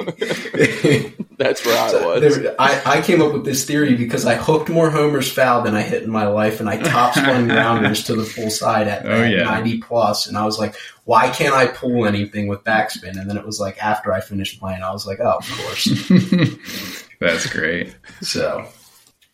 That's 1.39 1.65
where 1.65 1.79
I 1.79 2.05
was. 2.07 2.39
There, 2.39 2.55
I, 2.59 2.83
I 2.99 3.01
came 3.03 3.23
up 3.23 3.33
with 3.33 3.45
this 3.45 3.65
theory 3.65 3.95
because 3.95 4.27
I 4.27 4.35
hooked 4.35 4.69
more 4.69 4.91
homers 4.91 5.31
foul 5.31 5.63
than 5.63 5.75
I 5.75 5.83
hit 5.83 6.03
in 6.03 6.11
my 6.11 6.27
life, 6.27 6.61
and 6.61 6.69
I 6.69 6.77
top 6.77 7.15
spun 7.15 7.49
rounders 7.57 8.05
to 8.05 8.17
the 8.17 8.25
full 8.25 8.51
side 8.51 8.89
at, 8.89 9.07
oh, 9.07 9.23
yeah. 9.25 9.45
90 9.45 9.79
plus, 9.79 10.27
and 10.27 10.37
I 10.37 10.45
was 10.45 10.59
like, 10.59 10.75
why 11.05 11.31
can't 11.31 11.55
I 11.55 11.67
pull 11.67 12.07
anything 12.07 12.47
with 12.49 12.65
backspin? 12.65 13.21
And 13.21 13.29
then 13.29 13.37
it 13.37 13.45
was 13.45 13.61
like 13.61 13.83
after 13.83 14.13
I 14.13 14.21
finished 14.21 14.61
playing, 14.61 14.83
I 14.83 14.93
was 14.93 15.07
like, 15.07 15.21
oh, 15.21 15.39
of 15.39 15.51
course. 15.51 15.85
That's 17.21 17.47
great. 17.47 17.95
So, 18.21 18.67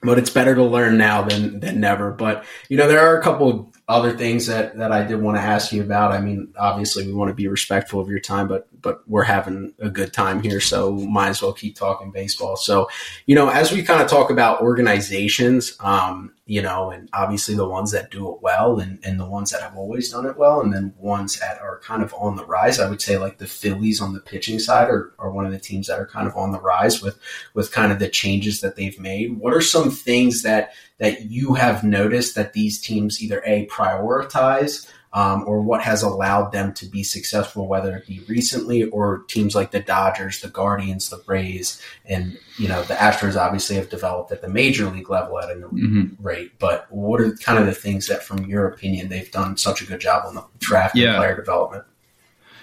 but 0.03 0.19
it's 0.19 0.31
better 0.31 0.55
to 0.55 0.65
learn 0.65 0.99
now 0.99 1.23
than 1.23 1.61
than 1.61 1.81
never. 1.81 2.11
But 2.11 2.45
you 2.69 2.77
know, 2.77 2.87
there 2.87 3.01
are 3.01 3.19
a 3.19 3.23
couple 3.23 3.73
other 3.89 4.15
things 4.15 4.47
that 4.47 4.77
that 4.77 4.93
I 4.93 5.03
did 5.03 5.23
want 5.23 5.39
to 5.39 5.43
ask 5.43 5.73
you 5.73 5.83
about. 5.83 6.13
I 6.13 6.21
mean, 6.21 6.53
obviously, 6.59 7.07
we 7.07 7.15
want 7.15 7.31
to 7.31 7.35
be 7.35 7.49
respectful 7.49 8.01
of 8.01 8.09
your 8.09 8.21
time, 8.21 8.47
but 8.47 8.69
but 8.83 9.03
we're 9.09 9.25
having 9.25 9.73
a 9.81 9.89
good 9.89 10.13
time 10.13 10.43
here, 10.43 10.61
so 10.61 10.93
might 10.93 11.29
as 11.29 11.41
well 11.41 11.55
keep 11.55 11.75
talking 11.75 12.13
baseball. 12.13 12.57
So, 12.57 12.89
you 13.27 13.35
know, 13.35 13.49
as 13.49 13.73
we 13.73 13.83
kind 13.83 14.03
of 14.03 14.09
talk 14.09 14.31
about 14.31 14.61
organizations, 14.61 15.77
um, 15.81 16.35
you 16.45 16.63
know, 16.63 16.91
and 16.91 17.09
obviously 17.13 17.55
the 17.55 17.69
ones 17.69 17.91
that 17.93 18.11
do 18.11 18.31
it 18.33 18.43
well 18.43 18.79
and, 18.79 18.99
and 19.05 19.19
the 19.19 19.27
ones 19.27 19.51
that 19.51 19.63
have 19.63 19.77
always 19.77 20.11
done 20.11 20.27
it 20.27 20.37
well, 20.37 20.61
and 20.61 20.73
then 20.73 20.95
ones 20.99 21.39
that 21.41 21.59
are 21.61 21.81
kind 21.81 22.03
of 22.03 22.15
on 22.15 22.37
the 22.37 22.45
rise. 22.45 22.79
I 22.81 22.89
would 22.89 23.03
say 23.03 23.17
like 23.17 23.39
the 23.39 23.47
Phillies 23.47 24.01
on 24.01 24.13
the 24.13 24.21
pitching 24.21 24.59
side 24.59 24.89
are, 24.89 25.15
are 25.19 25.31
one 25.31 25.47
of 25.47 25.53
the 25.53 25.59
teams 25.59 25.87
that 25.87 25.99
are 25.99 26.07
kind 26.07 26.29
of 26.29 26.37
on 26.37 26.53
the 26.53 26.61
rise 26.61 27.03
with 27.03 27.19
with 27.55 27.73
kind 27.73 27.91
of 27.91 27.99
the 27.99 28.09
changes 28.09 28.61
that 28.61 28.77
they've 28.77 29.01
made. 29.01 29.39
What 29.39 29.55
are 29.55 29.63
some 29.63 29.91
things 29.91 30.43
that 30.43 30.73
that 30.99 31.27
you 31.27 31.55
have 31.55 31.85
noticed 31.85 32.35
that 32.35 32.53
these 32.53 32.81
teams 32.81 33.23
either 33.23 33.43
a 33.47 33.67
prioritize 33.79 34.91
um, 35.13 35.45
or 35.47 35.63
what 35.63 35.81
has 35.83 36.03
allowed 36.03 36.53
them 36.53 36.75
to 36.75 36.87
be 36.87 37.03
successful, 37.03 37.67
whether 37.67 37.97
it 37.97 38.07
be 38.07 38.21
recently 38.29 38.85
or 38.85 39.25
teams 39.29 39.55
like 39.55 39.71
the 39.71 39.81
Dodgers, 39.81 40.41
the 40.41 40.49
Guardians, 40.49 41.09
the 41.09 41.23
Rays, 41.27 41.81
and 42.05 42.39
you 42.59 42.69
know 42.69 42.83
the 42.83 42.95
Astros 42.95 43.37
obviously 43.37 43.77
have 43.77 43.89
developed 43.89 44.33
at 44.33 44.43
the 44.43 44.49
major 44.49 44.87
league 44.87 45.09
level 45.09 45.39
at 45.39 45.51
a 45.51 45.55
mm-hmm. 45.55 46.23
rate. 46.23 46.59
But 46.59 46.87
what 46.91 47.21
are 47.21 47.35
kind 47.37 47.59
of 47.59 47.67
the 47.67 47.75
things 47.75 48.07
that, 48.09 48.23
from 48.23 48.45
your 48.45 48.67
opinion, 48.69 49.09
they've 49.09 49.31
done 49.31 49.57
such 49.57 49.81
a 49.81 49.87
good 49.87 50.01
job 50.01 50.25
on 50.27 50.35
the 50.35 50.45
draft 50.59 50.95
yeah. 50.95 51.09
and 51.09 51.17
player 51.17 51.37
development? 51.37 51.85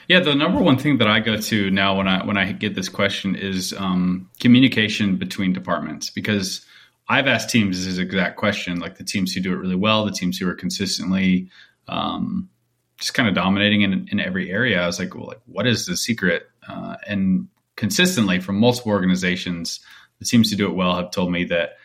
Yeah, 0.07 0.19
the 0.19 0.35
number 0.35 0.61
one 0.61 0.77
thing 0.77 0.99
that 0.99 1.07
I 1.07 1.19
go 1.19 1.37
to 1.37 1.71
now 1.71 1.97
when 1.97 2.07
I 2.07 2.23
when 2.23 2.37
I 2.37 2.51
get 2.51 2.75
this 2.75 2.89
question 2.89 3.35
is 3.35 3.73
um, 3.73 4.29
communication 4.39 5.15
between 5.15 5.51
departments 5.51 6.11
because 6.11 6.63
I've 7.07 7.27
asked 7.27 7.49
teams 7.49 7.85
this 7.85 7.97
exact 7.97 8.37
question, 8.37 8.79
like 8.79 8.97
the 8.97 9.03
teams 9.03 9.33
who 9.33 9.41
do 9.41 9.53
it 9.53 9.57
really 9.57 9.75
well, 9.75 10.05
the 10.05 10.11
teams 10.11 10.37
who 10.37 10.49
are 10.49 10.55
consistently 10.55 11.49
um, 11.87 12.49
just 12.97 13.13
kind 13.13 13.29
of 13.29 13.35
dominating 13.35 13.81
in, 13.81 14.07
in 14.11 14.19
every 14.19 14.49
area. 14.49 14.81
I 14.81 14.87
was 14.87 14.99
like, 14.99 15.13
well, 15.13 15.27
like, 15.27 15.41
what 15.45 15.67
is 15.67 15.85
the 15.85 15.97
secret? 15.97 16.47
Uh, 16.67 16.95
and 17.07 17.47
consistently 17.75 18.39
from 18.39 18.59
multiple 18.59 18.91
organizations 18.91 19.81
that 20.19 20.27
teams 20.27 20.49
to 20.49 20.55
do 20.55 20.67
it 20.67 20.75
well 20.75 20.95
have 20.95 21.11
told 21.11 21.31
me 21.31 21.43
that 21.45 21.77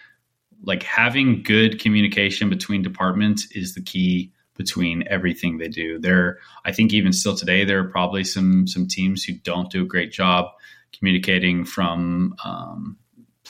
like 0.62 0.82
having 0.82 1.42
good 1.42 1.80
communication 1.80 2.48
between 2.48 2.82
departments 2.82 3.48
is 3.52 3.74
the 3.74 3.82
key 3.82 4.32
between 4.56 5.04
everything 5.08 5.56
they 5.56 5.68
do. 5.68 5.98
There, 5.98 6.38
I 6.64 6.72
think 6.72 6.92
even 6.92 7.12
still 7.12 7.34
today, 7.34 7.64
there 7.64 7.80
are 7.80 7.88
probably 7.88 8.24
some 8.24 8.66
some 8.66 8.86
teams 8.86 9.24
who 9.24 9.32
don't 9.32 9.70
do 9.70 9.82
a 9.82 9.86
great 9.86 10.12
job 10.12 10.46
communicating 10.92 11.64
from 11.64 12.34
um, 12.44 12.98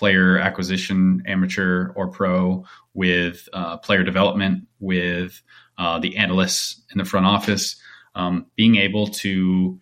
player 0.01 0.39
acquisition, 0.39 1.23
amateur 1.27 1.93
or 1.95 2.09
pro, 2.09 2.65
with 2.95 3.51
uh, 3.53 3.77
player 3.77 4.03
development, 4.03 4.67
with 4.79 5.43
uh, 5.77 5.99
the 5.99 6.17
analysts 6.17 6.81
in 6.91 6.97
the 6.97 7.05
front 7.05 7.27
office, 7.27 7.77
um, 8.15 8.47
being 8.57 8.77
able 8.77 9.09
to 9.09 9.79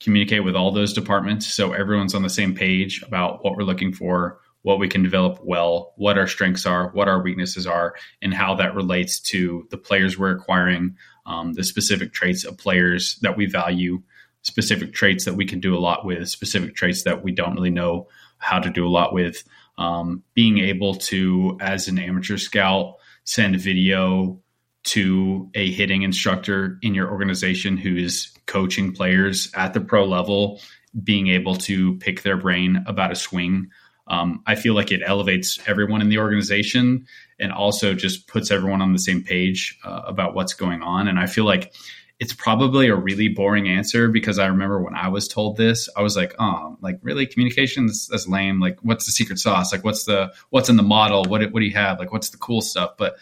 communicate 0.00 0.42
with 0.42 0.56
all 0.56 0.72
those 0.72 0.92
departments 0.92 1.46
so 1.46 1.72
everyone's 1.72 2.16
on 2.16 2.22
the 2.24 2.28
same 2.28 2.52
page 2.52 3.00
about 3.04 3.44
what 3.44 3.56
we're 3.56 3.62
looking 3.62 3.92
for, 3.92 4.40
what 4.62 4.80
we 4.80 4.88
can 4.88 5.04
develop 5.04 5.38
well, 5.44 5.92
what 5.96 6.18
our 6.18 6.26
strengths 6.26 6.66
are, 6.66 6.90
what 6.90 7.06
our 7.06 7.22
weaknesses 7.22 7.64
are, 7.64 7.94
and 8.20 8.34
how 8.34 8.56
that 8.56 8.74
relates 8.74 9.20
to 9.20 9.68
the 9.70 9.78
players 9.78 10.18
we're 10.18 10.34
acquiring, 10.34 10.96
um, 11.26 11.52
the 11.52 11.62
specific 11.62 12.12
traits 12.12 12.44
of 12.44 12.58
players 12.58 13.20
that 13.22 13.36
we 13.36 13.46
value, 13.46 14.02
specific 14.42 14.92
traits 14.92 15.26
that 15.26 15.34
we 15.34 15.46
can 15.46 15.60
do 15.60 15.76
a 15.76 15.78
lot 15.78 16.04
with, 16.04 16.28
specific 16.28 16.74
traits 16.74 17.04
that 17.04 17.22
we 17.22 17.30
don't 17.30 17.54
really 17.54 17.70
know 17.70 18.08
how 18.40 18.58
to 18.58 18.70
do 18.70 18.86
a 18.86 18.90
lot 18.90 19.12
with. 19.12 19.44
Um, 19.80 20.22
being 20.34 20.58
able 20.58 20.94
to, 20.96 21.56
as 21.60 21.88
an 21.88 21.98
amateur 21.98 22.36
scout, 22.36 22.96
send 23.24 23.58
video 23.58 24.40
to 24.82 25.50
a 25.54 25.70
hitting 25.70 26.02
instructor 26.02 26.78
in 26.82 26.94
your 26.94 27.10
organization 27.10 27.76
who 27.76 27.96
is 27.96 28.30
coaching 28.46 28.92
players 28.92 29.50
at 29.54 29.72
the 29.72 29.80
pro 29.80 30.04
level, 30.04 30.60
being 31.02 31.28
able 31.28 31.56
to 31.56 31.96
pick 31.96 32.22
their 32.22 32.36
brain 32.36 32.84
about 32.86 33.10
a 33.10 33.14
swing. 33.14 33.70
Um, 34.06 34.42
I 34.46 34.54
feel 34.54 34.74
like 34.74 34.92
it 34.92 35.02
elevates 35.04 35.58
everyone 35.66 36.02
in 36.02 36.08
the 36.08 36.18
organization 36.18 37.06
and 37.38 37.52
also 37.52 37.94
just 37.94 38.26
puts 38.26 38.50
everyone 38.50 38.82
on 38.82 38.92
the 38.92 38.98
same 38.98 39.22
page 39.22 39.78
uh, 39.84 40.02
about 40.06 40.34
what's 40.34 40.52
going 40.52 40.82
on. 40.82 41.08
And 41.08 41.18
I 41.18 41.26
feel 41.26 41.44
like 41.44 41.72
it's 42.20 42.34
probably 42.34 42.88
a 42.88 42.94
really 42.94 43.28
boring 43.28 43.66
answer 43.66 44.08
because 44.08 44.38
I 44.38 44.46
remember 44.46 44.82
when 44.82 44.94
I 44.94 45.08
was 45.08 45.26
told 45.26 45.56
this, 45.56 45.88
I 45.96 46.02
was 46.02 46.16
like, 46.16 46.34
oh, 46.38 46.76
like 46.82 46.98
really 47.02 47.26
communication 47.26 47.86
that's, 47.86 48.28
lame. 48.28 48.60
Like, 48.60 48.78
what's 48.82 49.06
the 49.06 49.12
secret 49.12 49.38
sauce? 49.38 49.72
Like, 49.72 49.84
what's 49.84 50.04
the 50.04 50.32
what's 50.50 50.68
in 50.68 50.76
the 50.76 50.82
model? 50.82 51.24
What 51.24 51.40
what 51.50 51.60
do 51.60 51.66
you 51.66 51.74
have? 51.74 51.98
Like, 51.98 52.12
what's 52.12 52.28
the 52.28 52.36
cool 52.36 52.60
stuff? 52.60 52.92
But 52.98 53.16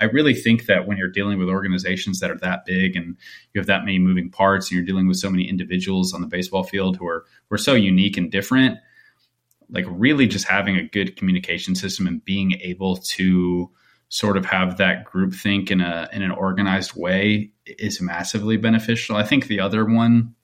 I 0.00 0.04
really 0.04 0.34
think 0.34 0.66
that 0.66 0.86
when 0.86 0.96
you're 0.96 1.10
dealing 1.10 1.38
with 1.38 1.48
organizations 1.48 2.20
that 2.20 2.30
are 2.30 2.38
that 2.38 2.64
big 2.64 2.94
and 2.94 3.16
you 3.52 3.58
have 3.58 3.66
that 3.66 3.84
many 3.84 3.98
moving 3.98 4.30
parts 4.30 4.70
and 4.70 4.76
you're 4.76 4.86
dealing 4.86 5.08
with 5.08 5.16
so 5.16 5.30
many 5.30 5.48
individuals 5.48 6.14
on 6.14 6.20
the 6.20 6.26
baseball 6.28 6.62
field 6.62 6.96
who 6.96 7.08
are 7.08 7.24
who 7.48 7.56
are 7.56 7.58
so 7.58 7.74
unique 7.74 8.16
and 8.16 8.30
different, 8.30 8.78
like 9.68 9.84
really 9.88 10.28
just 10.28 10.46
having 10.46 10.76
a 10.76 10.84
good 10.84 11.16
communication 11.16 11.74
system 11.74 12.06
and 12.06 12.24
being 12.24 12.52
able 12.60 12.98
to 12.98 13.68
sort 14.14 14.36
of 14.36 14.46
have 14.46 14.76
that 14.76 15.04
group 15.04 15.34
think 15.34 15.72
in 15.72 15.80
a 15.80 16.08
in 16.12 16.22
an 16.22 16.30
organized 16.30 16.94
way 16.94 17.50
is 17.66 18.00
massively 18.00 18.56
beneficial. 18.56 19.16
I 19.16 19.24
think 19.24 19.48
the 19.48 19.58
other 19.58 19.84
one, 19.84 20.36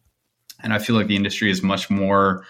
and 0.61 0.73
I 0.73 0.81
feel 0.81 0.97
like 0.97 1.07
the 1.07 1.15
industry 1.15 1.53
is 1.53 1.63
much 1.63 1.89
more 1.89 2.45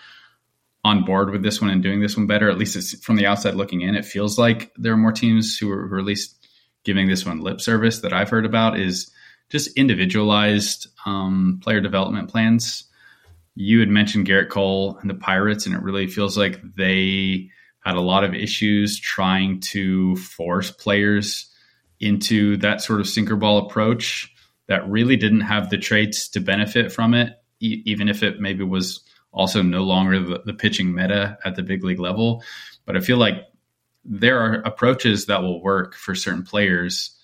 on 0.83 1.05
board 1.05 1.29
with 1.29 1.43
this 1.43 1.61
one 1.61 1.69
and 1.69 1.83
doing 1.83 2.01
this 2.01 2.17
one 2.17 2.27
better. 2.27 2.49
At 2.49 2.57
least 2.57 2.75
it's 2.75 2.99
from 3.05 3.17
the 3.17 3.27
outside 3.27 3.55
looking 3.55 3.83
in, 3.83 3.97
it 3.97 4.07
feels 4.07 4.39
like 4.39 4.73
there 4.77 4.95
are 4.95 4.97
more 4.97 5.13
teams 5.13 5.59
who 5.59 5.71
are, 5.71 5.89
who 5.89 5.97
are 5.97 5.99
at 5.99 6.07
least 6.07 6.49
giving 6.85 7.07
this 7.07 7.27
one 7.27 7.41
lip 7.41 7.61
service 7.61 7.99
that 7.99 8.15
I've 8.15 8.31
heard 8.31 8.47
about 8.47 8.81
is 8.81 9.11
just 9.51 9.77
individualized 9.77 10.87
um, 11.05 11.61
player 11.63 11.83
development 11.83 12.31
plans. 12.31 12.85
You 13.57 13.81
had 13.81 13.91
mentioned 13.91 14.27
Gerrit 14.27 14.49
Cole 14.49 14.97
and 15.03 15.11
the 15.11 15.15
Pirates, 15.15 15.67
and 15.67 15.75
it 15.75 15.83
really 15.83 16.07
feels 16.07 16.39
like 16.39 16.63
they 16.77 17.51
had 17.81 17.97
a 17.97 18.01
lot 18.01 18.25
of 18.25 18.35
issues 18.35 18.99
trying 18.99 19.61
to 19.61 20.17
force 20.17 20.71
players 20.71 21.47
into 21.99 22.57
that 22.59 22.81
sort 22.81 23.01
of 23.01 23.09
sinker 23.09 23.37
ball 23.37 23.67
approach 23.67 24.33
that 24.67 24.89
really 24.89 25.17
didn't 25.17 25.41
have 25.43 25.71
the 25.71 25.79
traits 25.79 26.29
to 26.29 26.41
benefit 26.41 26.93
from 26.93 27.15
it, 27.15 27.33
e- 27.61 27.83
even 27.87 28.09
if 28.09 28.23
it 28.23 28.41
maybe 28.41 28.65
was 28.65 29.01
also 29.33 29.63
no 29.63 29.83
longer 29.83 30.21
the, 30.21 30.43
the 30.45 30.55
pitching 30.55 30.95
meta 30.95 31.39
at 31.45 31.57
the 31.57 31.63
big 31.63 31.85
league 31.85 32.01
level. 32.01 32.43
But 32.85 32.97
I 32.97 33.01
feel 33.01 33.17
like 33.17 33.47
there 34.05 34.41
are 34.41 34.55
approaches 34.63 35.27
that 35.27 35.43
will 35.43 35.63
work 35.63 35.95
for 35.95 36.15
certain 36.15 36.43
players. 36.43 37.17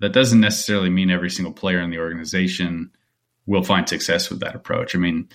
That 0.00 0.12
doesn't 0.12 0.40
necessarily 0.40 0.90
mean 0.90 1.10
every 1.10 1.30
single 1.30 1.52
player 1.52 1.80
in 1.80 1.90
the 1.90 1.98
organization 1.98 2.90
will 3.46 3.62
find 3.62 3.88
success 3.88 4.30
with 4.30 4.40
that 4.40 4.54
approach. 4.54 4.94
I 4.94 4.98
mean, 4.98 5.28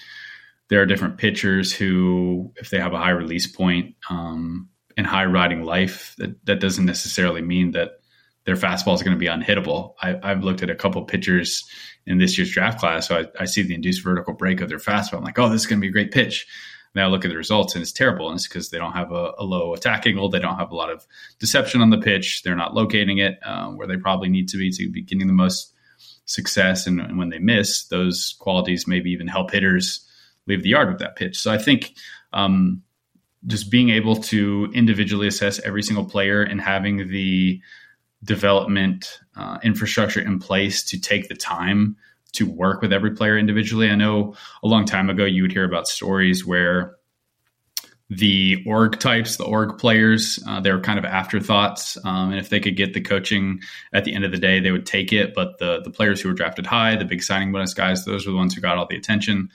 there 0.69 0.81
are 0.81 0.85
different 0.85 1.18
pitchers 1.18 1.73
who, 1.73 2.52
if 2.57 2.69
they 2.69 2.80
have 2.80 2.94
a 2.94 2.98
high 2.98 3.11
release 3.11 3.48
point 3.48 3.95
um, 4.10 4.69
and 4.98 5.07
high 5.07 5.26
riding 5.26 5.64
life, 5.64 6.15
that, 6.18 6.45
that 6.45 6.60
doesn't 6.60 6.85
necessarily 6.85 7.41
mean 7.41 7.72
that 7.72 7.99
their 8.45 8.56
fastball 8.56 8.95
is 8.95 9.03
going 9.03 9.15
to 9.15 9.19
be 9.19 9.27
unhittable. 9.27 9.94
I, 10.02 10.19
have 10.23 10.44
looked 10.44 10.64
at 10.64 10.69
a 10.69 10.76
couple 10.76 11.03
pitchers 11.03 11.69
in 12.06 12.18
this 12.18 12.38
year's 12.38 12.52
draft 12.52 12.80
class, 12.80 13.07
so 13.07 13.19
I, 13.19 13.44
I, 13.44 13.45
see 13.45 13.61
the 13.61 13.76
induced 13.76 14.03
vertical 14.03 14.34
break 14.34 14.61
of 14.61 14.69
their 14.69 14.77
fastball. 14.77 15.18
I'm 15.18 15.23
like, 15.26 15.38
oh, 15.38 15.49
this 15.49 15.61
is 15.61 15.68
going 15.68 15.80
to 15.80 15.81
be 15.81 15.89
a 15.89 15.91
great 15.91 16.11
pitch. 16.11 16.48
Now 16.95 17.10
look 17.10 17.26
at 17.26 17.30
the 17.30 17.38
results, 17.38 17.76
and 17.76 17.81
it's 17.81 17.91
terrible. 17.91 18.30
And 18.30 18.38
it's 18.38 18.48
because 18.48 18.69
they 18.69 18.77
don't 18.77 18.94
have 18.94 19.11
a, 19.11 19.34
a, 19.38 19.44
low 19.44 19.73
attack 19.73 20.07
angle. 20.07 20.30
They 20.30 20.39
don't 20.39 20.57
have 20.57 20.72
a 20.72 20.76
lot 20.76 20.89
of 20.89 21.06
deception 21.39 21.81
on 21.81 21.89
the 21.89 21.99
pitch. 21.99 22.41
They're 22.44 22.56
not 22.56 22.73
locating 22.73 23.18
it 23.18 23.38
um, 23.45 23.77
where 23.77 23.85
they 23.85 23.98
probably 23.98 24.30
need 24.30 24.48
to 24.49 24.57
be 24.57 24.72
to 24.72 24.89
be 24.89 25.02
getting 25.02 25.27
the 25.27 25.34
most 25.34 25.73
success. 26.26 26.88
And, 26.88 27.02
and, 27.02 27.18
when 27.18 27.30
they 27.30 27.39
miss, 27.39 27.85
those 27.88 28.35
qualities 28.39 28.88
maybe 28.88 29.11
even 29.11 29.27
help 29.27 29.52
hitters 29.52 30.06
leave 30.48 30.64
the 30.64 30.69
yard 30.69 30.90
with 30.90 30.99
that 30.99 31.15
pitch. 31.15 31.38
So 31.38 31.52
I 31.52 31.57
think 31.57 31.95
um, 32.34 32.82
just 33.45 33.69
being 33.69 33.90
able 33.90 34.15
to 34.15 34.69
individually 34.74 35.28
assess 35.28 35.60
every 35.60 35.84
single 35.84 36.06
player 36.06 36.41
and 36.41 36.60
having 36.60 37.10
the 37.10 37.61
development 38.24 39.19
uh, 39.36 39.60
infrastructure 39.64 40.22
in 40.22 40.40
place 40.40 40.84
to 40.84 40.99
take 40.99 41.30
the 41.30 41.36
time 41.36 41.95
to 42.34 42.45
work 42.45 42.82
with 42.82 42.91
every 42.91 43.11
player 43.11 43.38
individually. 43.38 43.90
I 43.90 43.95
know 43.95 44.36
a 44.64 44.68
long 44.68 44.86
time 44.86 45.10
ago 45.10 45.26
you 45.26 45.44
would 45.44 45.52
hear 45.52 45.64
about 45.64 45.88
stories 45.88 46.45
where 46.45 46.95
the 48.10 48.64
org 48.65 48.99
types, 48.99 49.36
the 49.36 49.44
org 49.44 49.78
players, 49.78 50.40
uh, 50.48 50.61
they 50.61 50.72
were 50.72 50.80
kind 50.80 50.98
of 50.98 51.06
afterthoughts. 51.06 51.98
Um, 52.06 52.32
and 52.32 52.40
if 52.40 52.49
they 52.49 52.60
could 52.60 52.78
get 52.78 52.94
the 52.94 53.02
coaching 53.02 53.60
at 53.94 54.06
the 54.06 54.14
end 54.14 54.24
of 54.24 54.32
the 54.32 54.38
day, 54.38 54.60
they 54.60 54.72
would 54.72 54.86
take 54.86 55.11
it. 55.11 55.34
But 55.34 55.57
the 55.60 55.82
the 55.82 55.91
players 55.91 56.22
who 56.22 56.30
were 56.30 56.36
drafted 56.36 56.65
high, 56.65 56.95
the 56.95 57.06
big 57.06 57.22
signing 57.22 57.52
bonus 57.52 57.74
guys, 57.74 58.06
those 58.06 58.26
were 58.26 58.32
the 58.32 58.38
ones 58.38 58.56
who 58.56 58.61
got 58.61 58.78
all 58.78 58.88
the 58.88 58.95
attention. 58.95 59.49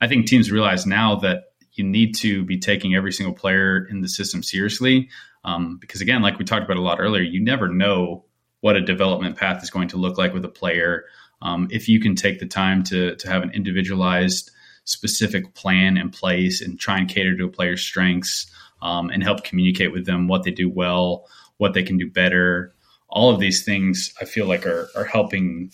I 0.00 0.08
think 0.08 0.26
teams 0.26 0.50
realize 0.50 0.86
now 0.86 1.16
that 1.16 1.44
you 1.72 1.84
need 1.84 2.14
to 2.16 2.44
be 2.44 2.58
taking 2.58 2.94
every 2.94 3.12
single 3.12 3.34
player 3.34 3.86
in 3.90 4.00
the 4.00 4.08
system 4.08 4.42
seriously. 4.42 5.08
Um, 5.44 5.78
because 5.78 6.00
again, 6.00 6.22
like 6.22 6.38
we 6.38 6.44
talked 6.44 6.64
about 6.64 6.78
a 6.78 6.82
lot 6.82 7.00
earlier, 7.00 7.22
you 7.22 7.40
never 7.40 7.68
know 7.68 8.24
what 8.60 8.76
a 8.76 8.80
development 8.80 9.36
path 9.36 9.62
is 9.62 9.70
going 9.70 9.88
to 9.88 9.96
look 9.96 10.18
like 10.18 10.32
with 10.32 10.44
a 10.44 10.50
player. 10.50 11.04
Um, 11.42 11.68
if 11.70 11.88
you 11.88 12.00
can 12.00 12.16
take 12.16 12.40
the 12.40 12.46
time 12.46 12.82
to 12.84 13.14
to 13.16 13.28
have 13.28 13.42
an 13.42 13.50
individualized, 13.50 14.50
specific 14.84 15.54
plan 15.54 15.96
in 15.96 16.10
place 16.10 16.62
and 16.62 16.80
try 16.80 16.98
and 16.98 17.08
cater 17.08 17.36
to 17.36 17.44
a 17.44 17.48
player's 17.48 17.82
strengths 17.82 18.50
um, 18.82 19.10
and 19.10 19.22
help 19.22 19.44
communicate 19.44 19.92
with 19.92 20.06
them 20.06 20.28
what 20.28 20.44
they 20.44 20.50
do 20.50 20.68
well, 20.68 21.26
what 21.58 21.74
they 21.74 21.82
can 21.82 21.98
do 21.98 22.10
better, 22.10 22.74
all 23.08 23.30
of 23.30 23.40
these 23.40 23.64
things 23.64 24.12
I 24.20 24.24
feel 24.24 24.46
like 24.46 24.66
are 24.66 24.88
are 24.96 25.04
helping 25.04 25.70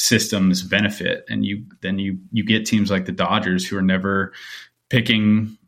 systems 0.00 0.62
benefit 0.62 1.26
and 1.28 1.44
you 1.44 1.62
then 1.82 1.98
you 1.98 2.18
you 2.32 2.42
get 2.42 2.64
teams 2.64 2.90
like 2.90 3.04
the 3.04 3.12
Dodgers 3.12 3.68
who 3.68 3.76
are 3.76 3.82
never 3.82 4.32
picking 4.88 5.58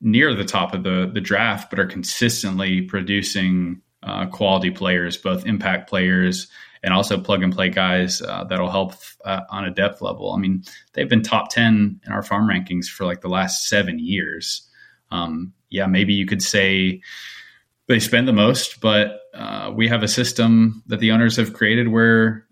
near 0.00 0.34
the 0.34 0.44
top 0.44 0.72
of 0.72 0.82
the 0.82 1.10
the 1.12 1.20
draft 1.20 1.68
but 1.68 1.78
are 1.78 1.86
consistently 1.86 2.80
producing 2.80 3.82
uh, 4.02 4.24
quality 4.26 4.70
players 4.70 5.18
both 5.18 5.44
impact 5.44 5.90
players 5.90 6.48
and 6.82 6.94
also 6.94 7.20
plug 7.20 7.42
and 7.42 7.52
play 7.52 7.68
guys 7.68 8.22
uh, 8.22 8.44
that'll 8.44 8.70
help 8.70 8.94
uh, 9.24 9.42
on 9.50 9.64
a 9.64 9.70
depth 9.70 10.02
level. 10.02 10.32
I 10.32 10.38
mean, 10.38 10.64
they've 10.94 11.08
been 11.08 11.22
top 11.22 11.50
10 11.50 12.00
in 12.04 12.12
our 12.12 12.22
farm 12.22 12.48
rankings 12.48 12.86
for 12.86 13.04
like 13.04 13.20
the 13.20 13.28
last 13.28 13.68
seven 13.68 13.98
years. 14.00 14.68
Um, 15.10 15.52
yeah, 15.70 15.86
maybe 15.86 16.14
you 16.14 16.26
could 16.26 16.42
say 16.42 17.00
they 17.86 18.00
spend 18.00 18.26
the 18.26 18.32
most, 18.32 18.80
but 18.80 19.20
uh, 19.32 19.70
we 19.72 19.86
have 19.86 20.02
a 20.02 20.08
system 20.08 20.82
that 20.88 20.98
the 20.98 21.12
owners 21.12 21.36
have 21.36 21.52
created 21.52 21.88
where 21.88 22.46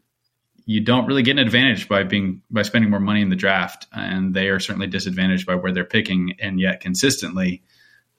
you 0.71 0.81
don't 0.81 1.07
really 1.07 1.25
get 1.25 1.33
an 1.33 1.41
advantage 1.41 1.89
by 1.89 2.05
being 2.05 2.43
by 2.49 2.63
spending 2.63 2.91
more 2.91 3.01
money 3.01 3.23
in 3.23 3.29
the 3.29 3.35
draft, 3.35 3.89
and 3.93 4.35
they 4.35 4.47
are 4.47 4.61
certainly 4.61 4.87
disadvantaged 4.87 5.45
by 5.45 5.57
where 5.57 5.73
they're 5.73 5.85
picking, 5.85 6.37
and 6.39 6.61
yet 6.61 6.81
consistently 6.81 7.65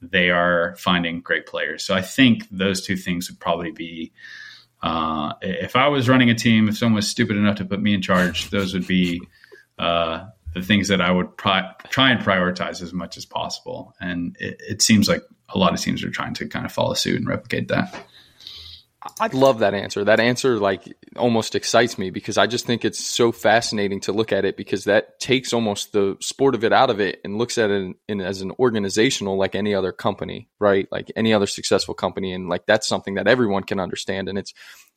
they 0.01 0.31
are 0.31 0.75
finding 0.75 1.21
great 1.21 1.45
players. 1.45 1.85
So 1.85 1.95
I 1.95 2.01
think 2.01 2.49
those 2.51 2.85
two 2.85 2.97
things 2.97 3.29
would 3.29 3.39
probably 3.39 3.71
be. 3.71 4.11
Uh, 4.83 5.31
if 5.41 5.77
I 5.77 5.87
was 5.87 6.09
running 6.09 6.29
a 6.29 6.35
team, 6.35 6.67
if 6.67 6.77
someone 6.77 6.95
was 6.95 7.07
stupid 7.07 7.37
enough 7.37 7.55
to 7.55 7.65
put 7.65 7.81
me 7.81 7.93
in 7.93 8.01
charge, 8.01 8.49
those 8.49 8.73
would 8.73 8.87
be 8.87 9.21
uh, 9.79 10.25
the 10.53 10.61
things 10.61 10.89
that 10.89 10.99
I 10.99 11.09
would 11.09 11.37
pri- 11.37 11.73
try 11.89 12.11
and 12.11 12.19
prioritize 12.19 12.81
as 12.81 12.91
much 12.91 13.15
as 13.15 13.25
possible. 13.25 13.95
And 14.01 14.35
it, 14.41 14.59
it 14.67 14.81
seems 14.81 15.07
like 15.07 15.23
a 15.47 15.57
lot 15.57 15.73
of 15.73 15.79
teams 15.79 16.03
are 16.03 16.09
trying 16.09 16.33
to 16.33 16.47
kind 16.49 16.65
of 16.65 16.73
follow 16.73 16.95
suit 16.95 17.15
and 17.15 17.29
replicate 17.29 17.69
that. 17.69 17.95
I 19.19 19.27
love 19.27 19.59
that 19.59 19.73
answer. 19.73 20.03
That 20.03 20.19
answer 20.19 20.59
like 20.59 20.95
almost 21.15 21.55
excites 21.55 21.97
me 21.97 22.11
because 22.11 22.37
I 22.37 22.45
just 22.45 22.67
think 22.67 22.85
it's 22.85 23.03
so 23.03 23.31
fascinating 23.31 23.99
to 24.01 24.11
look 24.11 24.31
at 24.31 24.45
it 24.45 24.55
because 24.55 24.83
that 24.83 25.19
takes 25.19 25.53
almost 25.53 25.91
the 25.91 26.17
sport 26.19 26.53
of 26.53 26.63
it 26.63 26.71
out 26.71 26.91
of 26.91 26.99
it 26.99 27.19
and 27.23 27.37
looks 27.37 27.57
at 27.57 27.71
it 27.71 27.81
in, 27.81 27.95
in, 28.07 28.21
as 28.21 28.41
an 28.41 28.51
organizational 28.59 29.37
like 29.37 29.55
any 29.55 29.73
other 29.73 29.91
company, 29.91 30.49
right? 30.59 30.87
Like 30.91 31.11
any 31.15 31.33
other 31.33 31.47
successful 31.47 31.95
company 31.95 32.31
and 32.31 32.47
like 32.47 32.67
that's 32.67 32.87
something 32.87 33.15
that 33.15 33.27
everyone 33.27 33.63
can 33.63 33.79
understand 33.79 34.29
and 34.29 34.37
it's 34.37 34.53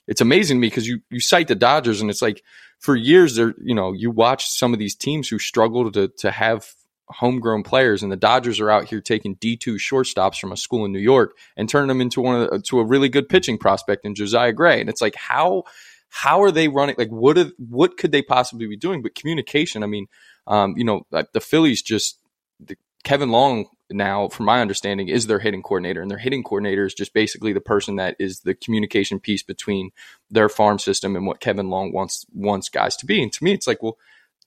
it's 0.06 0.20
amazing 0.20 0.58
to 0.58 0.60
me 0.60 0.66
because 0.66 0.86
you 0.86 1.00
you 1.10 1.20
cite 1.20 1.48
the 1.48 1.54
Dodgers 1.54 2.02
and 2.02 2.10
it's 2.10 2.20
like 2.20 2.42
for 2.80 2.94
years 2.94 3.36
there 3.36 3.54
you 3.62 3.74
know 3.74 3.92
you 3.92 4.10
watch 4.10 4.46
some 4.46 4.74
of 4.74 4.78
these 4.78 4.94
teams 4.94 5.28
who 5.28 5.38
struggle 5.38 5.90
to 5.90 6.08
to 6.18 6.30
have 6.30 6.74
homegrown 7.08 7.62
players, 7.62 8.02
and 8.02 8.10
the 8.10 8.16
Dodgers 8.16 8.60
are 8.60 8.70
out 8.70 8.84
here 8.84 9.00
taking 9.00 9.34
D 9.34 9.56
two 9.56 9.74
shortstops 9.74 10.38
from 10.38 10.52
a 10.52 10.56
school 10.56 10.84
in 10.84 10.92
New 10.92 10.98
York 10.98 11.36
and 11.56 11.68
turning 11.68 11.88
them 11.88 12.00
into 12.00 12.20
one 12.20 12.40
of 12.40 12.50
the, 12.50 12.58
to 12.60 12.80
a 12.80 12.84
really 12.84 13.08
good 13.08 13.28
pitching 13.28 13.58
prospect 13.58 14.04
in 14.04 14.14
Josiah 14.14 14.52
Gray. 14.52 14.80
And 14.80 14.88
it's 14.88 15.00
like 15.00 15.14
how 15.14 15.64
how 16.08 16.42
are 16.42 16.52
they 16.52 16.68
running? 16.68 16.94
Like 16.96 17.10
what 17.10 17.36
what 17.58 17.96
could 17.96 18.12
they 18.12 18.22
possibly 18.22 18.66
be 18.66 18.76
doing? 18.76 19.02
But 19.02 19.14
communication. 19.14 19.82
I 19.82 19.86
mean, 19.86 20.06
um, 20.46 20.74
you 20.76 20.84
know, 20.84 21.06
like 21.10 21.32
the 21.32 21.40
Phillies 21.40 21.82
just 21.82 22.18
the, 22.60 22.76
Kevin 23.02 23.30
Long 23.30 23.66
now, 23.90 24.28
from 24.28 24.46
my 24.46 24.60
understanding, 24.60 25.08
is 25.08 25.26
their 25.26 25.40
hitting 25.40 25.62
coordinator, 25.62 26.00
and 26.00 26.10
their 26.10 26.18
hitting 26.18 26.42
coordinator 26.42 26.86
is 26.86 26.94
just 26.94 27.12
basically 27.12 27.52
the 27.52 27.60
person 27.60 27.96
that 27.96 28.16
is 28.18 28.40
the 28.40 28.54
communication 28.54 29.20
piece 29.20 29.42
between 29.42 29.90
their 30.30 30.48
farm 30.48 30.78
system 30.78 31.16
and 31.16 31.26
what 31.26 31.40
Kevin 31.40 31.68
Long 31.68 31.92
wants 31.92 32.24
wants 32.32 32.68
guys 32.68 32.96
to 32.96 33.06
be. 33.06 33.22
And 33.22 33.32
to 33.32 33.44
me, 33.44 33.52
it's 33.52 33.66
like, 33.66 33.82
well, 33.82 33.98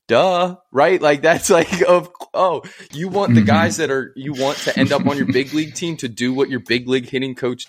duh, 0.07 0.55
right? 0.71 1.01
Like 1.01 1.21
that's 1.21 1.49
like 1.49 1.81
of 1.87 2.13
oh, 2.37 2.63
you 2.91 3.09
want 3.09 3.33
the 3.33 3.41
mm-hmm. 3.41 3.47
guys 3.47 3.77
that 3.77 3.91
are 3.91 4.13
you 4.15 4.33
want 4.33 4.57
to 4.59 4.79
end 4.79 4.91
up 4.91 5.05
on 5.05 5.17
your 5.17 5.25
big 5.25 5.53
league 5.53 5.73
team 5.73 5.97
to 5.97 6.07
do 6.07 6.33
what 6.33 6.49
your 6.49 6.59
big 6.59 6.87
league 6.87 7.09
hitting 7.09 7.35
coach 7.35 7.67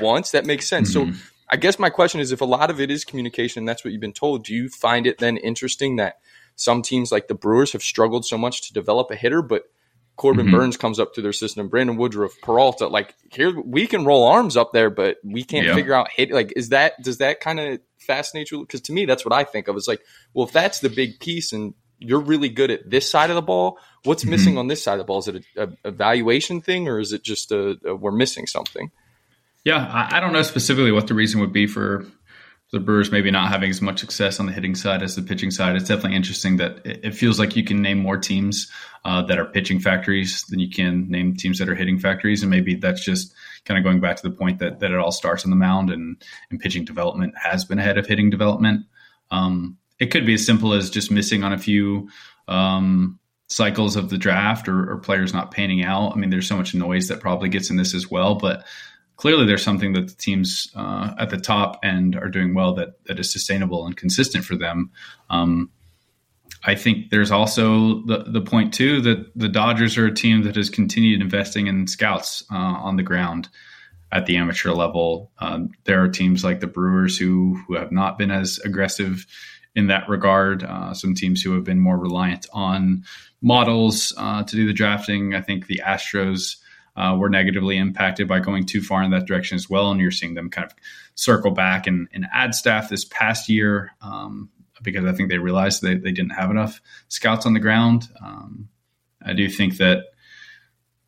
wants. 0.00 0.30
That 0.32 0.46
makes 0.46 0.68
sense. 0.68 0.94
Mm-hmm. 0.94 1.12
So 1.12 1.18
I 1.48 1.56
guess 1.56 1.78
my 1.78 1.90
question 1.90 2.20
is 2.20 2.30
if 2.30 2.40
a 2.40 2.46
lot 2.46 2.70
of 2.70 2.80
it 2.80 2.90
is 2.90 3.04
communication, 3.04 3.64
that's 3.64 3.84
what 3.84 3.92
you've 3.92 4.00
been 4.00 4.12
told, 4.12 4.44
do 4.44 4.54
you 4.54 4.68
find 4.68 5.06
it 5.06 5.18
then 5.18 5.36
interesting 5.36 5.96
that 5.96 6.20
some 6.54 6.82
teams 6.82 7.10
like 7.10 7.26
the 7.26 7.34
Brewers 7.34 7.72
have 7.72 7.82
struggled 7.82 8.24
so 8.24 8.38
much 8.38 8.68
to 8.68 8.72
develop 8.72 9.10
a 9.10 9.16
hitter, 9.16 9.42
but 9.42 9.64
Corbin 10.16 10.46
mm-hmm. 10.46 10.56
Burnes 10.56 10.76
comes 10.76 11.00
up 11.00 11.14
to 11.14 11.22
their 11.22 11.32
system, 11.32 11.68
Brandon 11.68 11.96
Woodruff, 11.96 12.38
Peralta, 12.42 12.86
like 12.88 13.14
here 13.32 13.58
we 13.58 13.86
can 13.86 14.04
roll 14.04 14.24
arms 14.24 14.56
up 14.56 14.72
there, 14.72 14.90
but 14.90 15.16
we 15.24 15.42
can't 15.42 15.66
yeah. 15.66 15.74
figure 15.74 15.94
out 15.94 16.10
hit. 16.10 16.30
Like, 16.30 16.52
is 16.56 16.68
that 16.68 17.02
does 17.02 17.18
that 17.18 17.40
kind 17.40 17.58
of 17.58 17.80
fascinate 17.98 18.50
you? 18.50 18.60
Because 18.60 18.82
to 18.82 18.92
me, 18.92 19.06
that's 19.06 19.24
what 19.24 19.32
I 19.32 19.44
think 19.44 19.66
of. 19.66 19.76
It's 19.76 19.88
like, 19.88 20.02
well, 20.34 20.46
if 20.46 20.52
that's 20.52 20.80
the 20.80 20.90
big 20.90 21.20
piece, 21.20 21.54
and 21.54 21.72
you're 22.00 22.20
really 22.20 22.48
good 22.48 22.70
at 22.70 22.88
this 22.88 23.08
side 23.08 23.30
of 23.30 23.36
the 23.36 23.42
ball. 23.42 23.78
What's 24.04 24.22
mm-hmm. 24.22 24.30
missing 24.30 24.58
on 24.58 24.66
this 24.66 24.82
side 24.82 24.94
of 24.94 24.98
the 24.98 25.04
ball? 25.04 25.18
Is 25.18 25.28
it 25.28 25.44
a, 25.56 25.62
a 25.64 25.68
evaluation 25.84 26.60
thing, 26.60 26.88
or 26.88 26.98
is 26.98 27.12
it 27.12 27.22
just 27.22 27.52
a, 27.52 27.78
a 27.84 27.94
we're 27.94 28.10
missing 28.10 28.46
something? 28.46 28.90
Yeah, 29.64 29.76
I, 29.76 30.16
I, 30.16 30.20
don't 30.20 30.32
know 30.32 30.42
specifically 30.42 30.90
what 30.90 31.06
the 31.06 31.14
reason 31.14 31.40
would 31.40 31.52
be 31.52 31.66
for 31.66 32.06
the 32.72 32.80
Brewers 32.80 33.10
maybe 33.10 33.30
not 33.30 33.50
having 33.50 33.68
as 33.68 33.82
much 33.82 33.98
success 34.00 34.40
on 34.40 34.46
the 34.46 34.52
hitting 34.52 34.74
side 34.74 35.02
as 35.02 35.16
the 35.16 35.22
pitching 35.22 35.50
side. 35.50 35.76
It's 35.76 35.88
definitely 35.88 36.16
interesting 36.16 36.56
that 36.58 36.86
it, 36.86 37.00
it 37.04 37.14
feels 37.14 37.38
like 37.38 37.56
you 37.56 37.64
can 37.64 37.82
name 37.82 37.98
more 37.98 38.16
teams 38.16 38.70
uh, 39.04 39.22
that 39.22 39.38
are 39.38 39.44
pitching 39.44 39.80
factories 39.80 40.44
than 40.48 40.60
you 40.60 40.70
can 40.70 41.10
name 41.10 41.36
teams 41.36 41.58
that 41.58 41.68
are 41.68 41.74
hitting 41.74 41.98
factories, 41.98 42.42
and 42.42 42.50
maybe 42.50 42.76
that's 42.76 43.04
just 43.04 43.34
kind 43.66 43.76
of 43.76 43.84
going 43.84 44.00
back 44.00 44.16
to 44.16 44.22
the 44.22 44.34
point 44.34 44.60
that 44.60 44.80
that 44.80 44.90
it 44.90 44.96
all 44.96 45.12
starts 45.12 45.44
on 45.44 45.50
the 45.50 45.56
mound 45.56 45.90
and 45.90 46.22
and 46.50 46.60
pitching 46.60 46.84
development 46.84 47.34
has 47.36 47.64
been 47.64 47.78
ahead 47.78 47.98
of 47.98 48.06
hitting 48.06 48.30
development. 48.30 48.86
Um, 49.30 49.76
it 50.00 50.10
could 50.10 50.26
be 50.26 50.34
as 50.34 50.44
simple 50.44 50.72
as 50.72 50.90
just 50.90 51.10
missing 51.10 51.44
on 51.44 51.52
a 51.52 51.58
few 51.58 52.08
um, 52.48 53.20
cycles 53.48 53.96
of 53.96 54.08
the 54.08 54.18
draft 54.18 54.66
or, 54.68 54.90
or, 54.90 54.98
players 54.98 55.32
not 55.32 55.50
panning 55.50 55.84
out. 55.84 56.12
I 56.12 56.16
mean, 56.16 56.30
there's 56.30 56.48
so 56.48 56.56
much 56.56 56.74
noise 56.74 57.08
that 57.08 57.20
probably 57.20 57.48
gets 57.48 57.70
in 57.70 57.76
this 57.76 57.94
as 57.94 58.10
well, 58.10 58.36
but 58.36 58.64
clearly 59.16 59.46
there's 59.46 59.62
something 59.62 59.92
that 59.92 60.08
the 60.08 60.14
teams 60.14 60.68
uh, 60.74 61.14
at 61.18 61.30
the 61.30 61.36
top 61.36 61.78
end 61.84 62.16
are 62.16 62.28
doing 62.28 62.54
well 62.54 62.74
that 62.74 63.04
that 63.04 63.20
is 63.20 63.30
sustainable 63.30 63.86
and 63.86 63.96
consistent 63.96 64.44
for 64.44 64.56
them. 64.56 64.90
Um, 65.28 65.70
I 66.64 66.74
think 66.74 67.10
there's 67.10 67.30
also 67.30 68.02
the 68.06 68.24
the 68.26 68.40
point 68.40 68.72
too 68.74 69.00
that 69.02 69.30
the 69.36 69.48
Dodgers 69.48 69.98
are 69.98 70.06
a 70.06 70.14
team 70.14 70.42
that 70.42 70.56
has 70.56 70.70
continued 70.70 71.20
investing 71.20 71.66
in 71.66 71.86
scouts 71.86 72.44
uh, 72.50 72.56
on 72.56 72.96
the 72.96 73.02
ground 73.02 73.48
at 74.12 74.26
the 74.26 74.36
amateur 74.36 74.70
level. 74.70 75.30
Um, 75.38 75.70
there 75.84 76.02
are 76.02 76.08
teams 76.08 76.42
like 76.44 76.60
the 76.60 76.66
Brewers 76.66 77.18
who 77.18 77.60
who 77.66 77.74
have 77.74 77.92
not 77.92 78.18
been 78.18 78.30
as 78.30 78.58
aggressive 78.64 79.26
in 79.74 79.86
that 79.86 80.08
regard. 80.08 80.64
Uh, 80.64 80.92
some 80.94 81.14
teams 81.14 81.42
who 81.42 81.54
have 81.54 81.64
been 81.64 81.80
more 81.80 81.98
reliant 81.98 82.46
on 82.52 83.04
models 83.40 84.12
uh, 84.16 84.42
to 84.42 84.56
do 84.56 84.66
the 84.66 84.72
drafting. 84.72 85.34
I 85.34 85.40
think 85.40 85.66
the 85.66 85.80
Astros 85.84 86.56
uh, 86.96 87.16
were 87.18 87.30
negatively 87.30 87.76
impacted 87.76 88.28
by 88.28 88.40
going 88.40 88.66
too 88.66 88.82
far 88.82 89.02
in 89.02 89.10
that 89.12 89.26
direction 89.26 89.56
as 89.56 89.70
well. 89.70 89.90
And 89.90 90.00
you're 90.00 90.10
seeing 90.10 90.34
them 90.34 90.50
kind 90.50 90.66
of 90.66 90.74
circle 91.14 91.50
back 91.50 91.86
and, 91.86 92.08
and 92.12 92.26
add 92.32 92.54
staff 92.54 92.88
this 92.88 93.04
past 93.04 93.48
year 93.48 93.92
um, 94.02 94.50
because 94.82 95.04
I 95.04 95.12
think 95.12 95.28
they 95.28 95.38
realized 95.38 95.82
they, 95.82 95.94
they 95.94 96.12
didn't 96.12 96.32
have 96.32 96.50
enough 96.50 96.80
scouts 97.08 97.46
on 97.46 97.54
the 97.54 97.60
ground. 97.60 98.08
Um, 98.22 98.68
I 99.24 99.34
do 99.34 99.48
think 99.48 99.76
that 99.76 100.06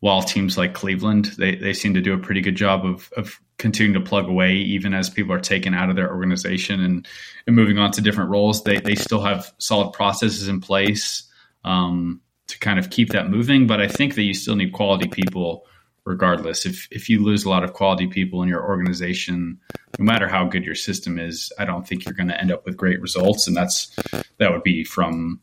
while 0.03 0.21
teams 0.21 0.57
like 0.57 0.73
Cleveland, 0.73 1.27
they, 1.37 1.55
they 1.55 1.71
seem 1.71 1.93
to 1.93 2.01
do 2.01 2.13
a 2.13 2.17
pretty 2.17 2.41
good 2.41 2.57
job 2.57 2.85
of, 2.85 3.09
of 3.15 3.39
continuing 3.57 3.93
to 3.93 4.05
plug 4.05 4.27
away, 4.27 4.51
even 4.55 4.93
as 4.93 5.09
people 5.09 5.31
are 5.31 5.39
taken 5.39 5.73
out 5.73 5.89
of 5.89 5.95
their 5.95 6.13
organization 6.13 6.83
and, 6.83 7.07
and 7.47 7.55
moving 7.55 7.77
on 7.77 7.89
to 7.89 8.01
different 8.01 8.29
roles. 8.29 8.65
They, 8.65 8.81
they 8.81 8.95
still 8.95 9.21
have 9.21 9.53
solid 9.59 9.93
processes 9.93 10.49
in 10.49 10.59
place 10.59 11.23
um, 11.63 12.19
to 12.47 12.59
kind 12.59 12.79
of 12.79 12.89
keep 12.89 13.11
that 13.11 13.29
moving. 13.29 13.65
But 13.65 13.79
I 13.79 13.87
think 13.87 14.15
that 14.15 14.23
you 14.23 14.33
still 14.33 14.57
need 14.57 14.73
quality 14.73 15.07
people 15.07 15.65
regardless. 16.03 16.65
If, 16.65 16.85
if 16.91 17.09
you 17.09 17.23
lose 17.23 17.45
a 17.45 17.49
lot 17.49 17.63
of 17.63 17.71
quality 17.71 18.07
people 18.07 18.43
in 18.43 18.49
your 18.49 18.67
organization, 18.67 19.57
no 19.97 20.03
matter 20.03 20.27
how 20.27 20.43
good 20.43 20.65
your 20.65 20.75
system 20.75 21.17
is, 21.17 21.49
I 21.57 21.63
don't 21.63 21.87
think 21.87 22.03
you're 22.03 22.13
going 22.13 22.27
to 22.27 22.41
end 22.41 22.51
up 22.51 22.65
with 22.65 22.75
great 22.75 23.01
results. 23.01 23.47
And 23.47 23.55
that's 23.55 23.95
that 24.37 24.51
would 24.51 24.63
be 24.63 24.83
from 24.83 25.39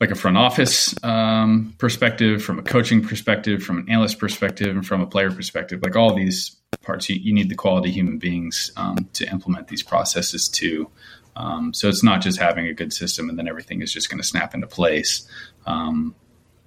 like 0.00 0.10
a 0.10 0.14
front 0.14 0.38
office 0.38 0.94
um, 1.04 1.74
perspective, 1.78 2.42
from 2.42 2.58
a 2.58 2.62
coaching 2.62 3.02
perspective, 3.06 3.62
from 3.62 3.78
an 3.78 3.90
analyst 3.90 4.18
perspective, 4.18 4.74
and 4.74 4.86
from 4.86 5.02
a 5.02 5.06
player 5.06 5.30
perspective. 5.30 5.80
Like 5.82 5.94
all 5.94 6.14
these 6.14 6.56
parts, 6.82 7.10
you, 7.10 7.16
you 7.16 7.34
need 7.34 7.50
the 7.50 7.54
quality 7.54 7.90
human 7.90 8.18
beings 8.18 8.72
um, 8.76 9.08
to 9.12 9.30
implement 9.30 9.68
these 9.68 9.82
processes 9.82 10.48
too. 10.48 10.90
Um, 11.36 11.72
so 11.74 11.88
it's 11.88 12.02
not 12.02 12.22
just 12.22 12.38
having 12.38 12.66
a 12.66 12.74
good 12.74 12.92
system 12.92 13.28
and 13.28 13.38
then 13.38 13.46
everything 13.46 13.82
is 13.82 13.92
just 13.92 14.10
going 14.10 14.20
to 14.20 14.26
snap 14.26 14.54
into 14.54 14.66
place. 14.66 15.28
Um, 15.66 16.14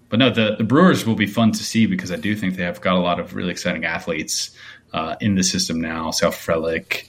but 0.10 0.20
no, 0.20 0.30
the, 0.30 0.56
the 0.56 0.64
Brewers 0.64 1.06
will 1.06 1.16
be 1.16 1.26
fun 1.26 1.52
to 1.54 1.64
see 1.64 1.86
because 1.86 2.12
I 2.12 2.18
do 2.18 2.36
think 2.36 2.56
they 2.56 2.64
have 2.64 2.82
got 2.82 2.96
a 2.96 3.00
lot 3.00 3.20
of 3.20 3.36
really 3.36 3.52
exciting 3.52 3.84
athletes 3.84 4.56
uh, 4.94 5.16
in 5.20 5.36
the 5.36 5.44
system 5.44 5.82
now. 5.82 6.12
Sal 6.12 6.32
Frelick, 6.32 7.08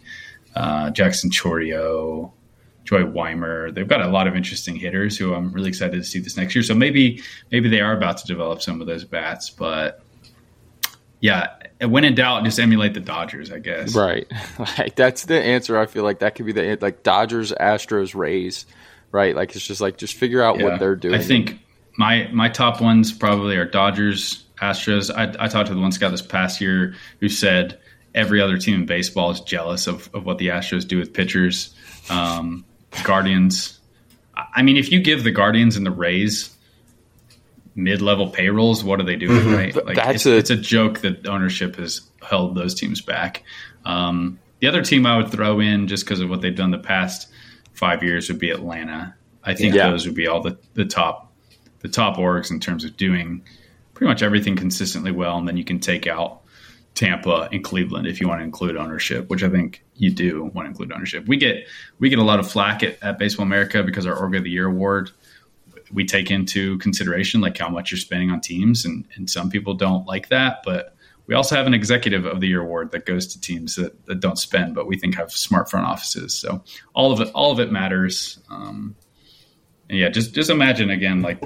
uh, 0.56 0.90
Jackson 0.90 1.30
Chourio, 1.30 2.32
Joey 2.84 3.04
Wiemer. 3.04 3.74
They've 3.74 3.88
got 3.88 4.02
a 4.02 4.08
lot 4.08 4.26
of 4.26 4.36
interesting 4.36 4.76
hitters 4.76 5.16
who 5.16 5.34
I'm 5.34 5.52
really 5.52 5.68
excited 5.68 5.96
to 5.96 6.04
see 6.04 6.20
this 6.20 6.36
next 6.36 6.54
year. 6.54 6.62
So 6.62 6.74
maybe 6.74 7.22
maybe 7.50 7.68
they 7.68 7.80
are 7.80 7.96
about 7.96 8.18
to 8.18 8.26
develop 8.26 8.62
some 8.62 8.80
of 8.80 8.86
those 8.86 9.04
bats, 9.04 9.50
but 9.50 10.00
yeah, 11.20 11.54
when 11.80 12.04
in 12.04 12.14
doubt, 12.14 12.44
just 12.44 12.58
emulate 12.58 12.92
the 12.92 13.00
Dodgers, 13.00 13.50
I 13.50 13.58
guess. 13.58 13.96
Right, 13.96 14.30
like 14.58 14.94
that's 14.94 15.24
the 15.24 15.40
answer. 15.40 15.78
I 15.78 15.86
feel 15.86 16.04
like 16.04 16.18
that 16.18 16.34
could 16.34 16.46
be 16.46 16.52
the 16.52 16.78
like 16.80 17.02
Dodgers, 17.02 17.52
Astros, 17.52 18.14
Rays, 18.14 18.66
right? 19.10 19.34
Like 19.34 19.56
it's 19.56 19.66
just 19.66 19.80
like 19.80 19.96
just 19.96 20.14
figure 20.14 20.42
out 20.42 20.58
yeah. 20.58 20.64
what 20.64 20.80
they're 20.80 20.96
doing. 20.96 21.14
I 21.14 21.22
think 21.22 21.60
my 21.96 22.28
my 22.32 22.50
top 22.50 22.82
ones 22.82 23.10
probably 23.10 23.56
are 23.56 23.64
Dodgers, 23.64 24.44
Astros. 24.60 25.10
I, 25.14 25.34
I 25.42 25.48
talked 25.48 25.68
to 25.68 25.74
the 25.74 25.80
one 25.80 25.92
scout 25.92 26.10
this 26.10 26.20
past 26.20 26.60
year 26.60 26.94
who 27.20 27.30
said 27.30 27.78
every 28.14 28.40
other 28.40 28.58
team 28.58 28.74
in 28.74 28.86
baseball 28.86 29.30
is 29.30 29.40
jealous 29.40 29.86
of, 29.86 30.08
of 30.14 30.24
what 30.24 30.38
the 30.38 30.48
Astros 30.48 30.86
do 30.86 30.98
with 30.98 31.12
pitchers. 31.12 31.74
Um, 32.10 32.64
Guardians. 33.02 33.78
I 34.34 34.62
mean, 34.62 34.76
if 34.76 34.90
you 34.92 35.00
give 35.00 35.24
the 35.24 35.30
Guardians 35.30 35.76
and 35.76 35.84
the 35.84 35.90
Rays 35.90 36.54
mid-level 37.74 38.28
payrolls, 38.30 38.84
what 38.84 39.00
are 39.00 39.04
they 39.04 39.16
doing? 39.16 39.40
Mm-hmm. 39.40 39.54
Right? 39.54 39.86
Like 39.86 39.96
That's 39.96 40.14
it's 40.16 40.26
a, 40.26 40.36
it's 40.36 40.50
a 40.50 40.56
joke 40.56 41.00
that 41.00 41.26
ownership 41.26 41.76
has 41.76 42.02
held 42.22 42.54
those 42.54 42.74
teams 42.74 43.00
back. 43.00 43.42
Um, 43.84 44.38
the 44.60 44.68
other 44.68 44.82
team 44.82 45.06
I 45.06 45.16
would 45.16 45.30
throw 45.30 45.60
in 45.60 45.88
just 45.88 46.04
because 46.04 46.20
of 46.20 46.30
what 46.30 46.40
they've 46.40 46.54
done 46.54 46.70
the 46.70 46.78
past 46.78 47.28
five 47.72 48.02
years 48.02 48.28
would 48.28 48.38
be 48.38 48.50
Atlanta. 48.50 49.14
I 49.42 49.54
think 49.54 49.74
yeah. 49.74 49.90
those 49.90 50.06
would 50.06 50.14
be 50.14 50.26
all 50.26 50.40
the, 50.40 50.56
the 50.74 50.84
top 50.84 51.32
the 51.80 51.88
top 51.88 52.16
orgs 52.16 52.50
in 52.50 52.60
terms 52.60 52.82
of 52.84 52.96
doing 52.96 53.42
pretty 53.92 54.08
much 54.08 54.22
everything 54.22 54.56
consistently 54.56 55.10
well, 55.10 55.36
and 55.36 55.46
then 55.46 55.58
you 55.58 55.64
can 55.64 55.80
take 55.80 56.06
out 56.06 56.40
Tampa 56.94 57.48
and 57.50 57.64
Cleveland 57.64 58.06
if 58.06 58.20
you 58.20 58.28
want 58.28 58.40
to 58.40 58.44
include 58.44 58.76
ownership, 58.76 59.28
which 59.28 59.42
I 59.42 59.48
think 59.48 59.84
you 59.96 60.10
do 60.10 60.44
want 60.54 60.66
to 60.66 60.70
include 60.70 60.92
ownership. 60.92 61.26
We 61.26 61.36
get 61.36 61.66
we 61.98 62.08
get 62.08 62.18
a 62.18 62.24
lot 62.24 62.38
of 62.38 62.50
flack 62.50 62.82
at, 62.82 63.02
at 63.02 63.18
Baseball 63.18 63.44
America 63.44 63.82
because 63.82 64.06
our 64.06 64.16
Org 64.16 64.36
of 64.36 64.44
the 64.44 64.50
Year 64.50 64.66
award 64.66 65.10
we 65.92 66.04
take 66.04 66.30
into 66.30 66.78
consideration 66.78 67.40
like 67.40 67.56
how 67.56 67.68
much 67.68 67.90
you're 67.90 67.98
spending 67.98 68.30
on 68.30 68.40
teams, 68.40 68.84
and, 68.84 69.06
and 69.14 69.28
some 69.28 69.50
people 69.50 69.74
don't 69.74 70.06
like 70.06 70.28
that, 70.28 70.62
but 70.64 70.94
we 71.26 71.34
also 71.34 71.56
have 71.56 71.66
an 71.66 71.74
executive 71.74 72.26
of 72.26 72.40
the 72.40 72.48
year 72.48 72.60
award 72.60 72.90
that 72.90 73.06
goes 73.06 73.26
to 73.28 73.40
teams 73.40 73.76
that, 73.76 74.04
that 74.06 74.20
don't 74.20 74.38
spend, 74.38 74.74
but 74.74 74.86
we 74.86 74.98
think 74.98 75.14
have 75.14 75.32
smart 75.32 75.70
front 75.70 75.86
offices. 75.86 76.34
So 76.34 76.62
all 76.94 77.12
of 77.12 77.20
it 77.20 77.30
all 77.34 77.50
of 77.50 77.60
it 77.60 77.72
matters. 77.72 78.38
Um, 78.50 78.94
and 79.88 79.98
yeah, 79.98 80.08
just 80.10 80.34
just 80.34 80.50
imagine 80.50 80.90
again 80.90 81.22
like 81.22 81.42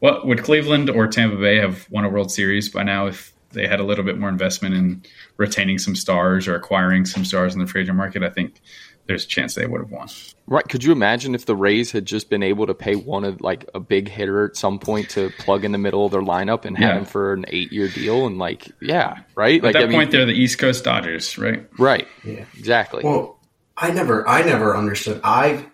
what 0.00 0.26
would 0.26 0.42
Cleveland 0.42 0.90
or 0.90 1.06
Tampa 1.06 1.36
Bay 1.36 1.58
have 1.58 1.88
won 1.90 2.04
a 2.04 2.08
World 2.08 2.32
Series 2.32 2.68
by 2.68 2.82
now 2.82 3.06
if 3.06 3.32
they 3.52 3.66
had 3.66 3.80
a 3.80 3.84
little 3.84 4.04
bit 4.04 4.18
more 4.18 4.28
investment 4.28 4.74
in 4.74 5.02
retaining 5.36 5.78
some 5.78 5.94
stars 5.96 6.46
or 6.48 6.54
acquiring 6.54 7.04
some 7.04 7.24
stars 7.24 7.54
in 7.54 7.60
the 7.60 7.66
free 7.66 7.82
agent 7.82 7.96
market, 7.96 8.22
I 8.22 8.30
think 8.30 8.60
there's 9.06 9.24
a 9.24 9.28
chance 9.28 9.54
they 9.56 9.66
would 9.66 9.80
have 9.80 9.90
won. 9.90 10.08
Right. 10.46 10.68
Could 10.68 10.84
you 10.84 10.92
imagine 10.92 11.34
if 11.34 11.46
the 11.46 11.56
Rays 11.56 11.90
had 11.90 12.06
just 12.06 12.30
been 12.30 12.42
able 12.42 12.66
to 12.66 12.74
pay 12.74 12.94
one 12.94 13.24
of 13.24 13.40
like 13.40 13.68
a 13.74 13.80
big 13.80 14.08
hitter 14.08 14.44
at 14.44 14.56
some 14.56 14.78
point 14.78 15.10
to 15.10 15.30
plug 15.38 15.64
in 15.64 15.72
the 15.72 15.78
middle 15.78 16.04
of 16.06 16.12
their 16.12 16.20
lineup 16.22 16.64
and 16.64 16.76
have 16.78 16.88
Yeah. 16.94 16.98
him 16.98 17.04
for 17.04 17.32
an 17.32 17.44
eight 17.48 17.72
year 17.72 17.88
deal 17.88 18.26
and 18.26 18.38
like 18.38 18.68
yeah, 18.80 19.18
right? 19.34 19.58
At 19.58 19.64
like 19.64 19.72
that 19.74 19.82
I 19.82 19.86
mean, 19.86 19.98
point, 19.98 20.10
they're 20.12 20.26
the 20.26 20.32
East 20.32 20.58
Coast 20.58 20.84
Dodgers, 20.84 21.38
right? 21.38 21.66
right. 21.78 22.06
Yeah. 22.24 22.44
Exactly. 22.56 23.02
Well, 23.04 23.40
I 23.76 23.90
never, 23.90 24.28
I 24.28 24.42
never 24.42 24.76
understood. 24.76 25.20
I, 25.24 25.64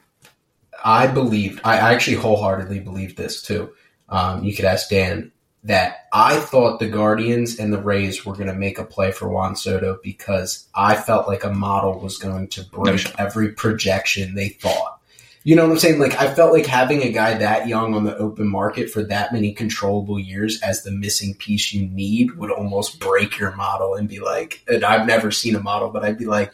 I 0.85 1.07
believed. 1.09 1.61
I 1.65 1.79
I 1.79 1.93
actually 1.95 2.17
wholeheartedly 2.19 2.81
believed 2.81 3.17
this 3.17 3.43
too. 3.43 3.73
Um, 4.09 4.45
you 4.45 4.55
could 4.55 4.65
ask 4.67 4.89
Dan 4.89 5.33
that 5.67 6.07
I 6.13 6.39
thought 6.39 6.79
the 6.79 6.89
Guardians 6.89 7.59
and 7.59 7.73
the 7.73 7.83
Rays 7.83 8.25
were 8.25 8.35
going 8.35 8.47
to 8.47 8.55
make 8.55 8.79
a 8.79 8.85
play 8.85 9.11
for 9.11 9.29
Juan 9.29 9.57
Soto 9.57 9.99
because 10.03 10.69
I 10.75 10.95
felt 10.95 11.27
like 11.27 11.43
a 11.43 11.53
model 11.53 11.99
was 11.99 12.19
going 12.19 12.49
to 12.49 12.63
break 12.65 13.13
every 13.19 13.51
projection 13.51 14.35
they 14.35 14.51
thought. 14.51 15.01
You 15.43 15.57
know 15.57 15.65
what 15.65 15.73
I'm 15.73 15.79
saying? 15.79 15.99
Like 15.99 16.15
I 16.21 16.33
felt 16.33 16.53
like 16.53 16.67
having 16.67 17.03
a 17.03 17.11
guy 17.11 17.35
that 17.39 17.67
young 17.67 17.95
on 17.95 18.05
the 18.05 18.17
open 18.17 18.49
market 18.49 18.91
for 18.91 19.03
that 19.05 19.33
many 19.33 19.53
controllable 19.53 20.21
years 20.21 20.61
as 20.63 20.83
the 20.83 20.93
missing 20.93 21.35
piece 21.35 21.73
you 21.73 21.89
need 21.89 22.37
would 22.37 22.51
almost 22.51 23.01
break 23.01 23.39
your 23.39 23.55
model 23.55 23.95
and 23.95 24.09
be 24.09 24.21
like, 24.21 24.63
and 24.69 24.85
I've 24.85 25.07
never 25.07 25.33
seen 25.33 25.57
a 25.57 25.61
model, 25.61 25.91
but 25.91 26.05
I'd 26.05 26.19
be 26.19 26.27
like, 26.27 26.53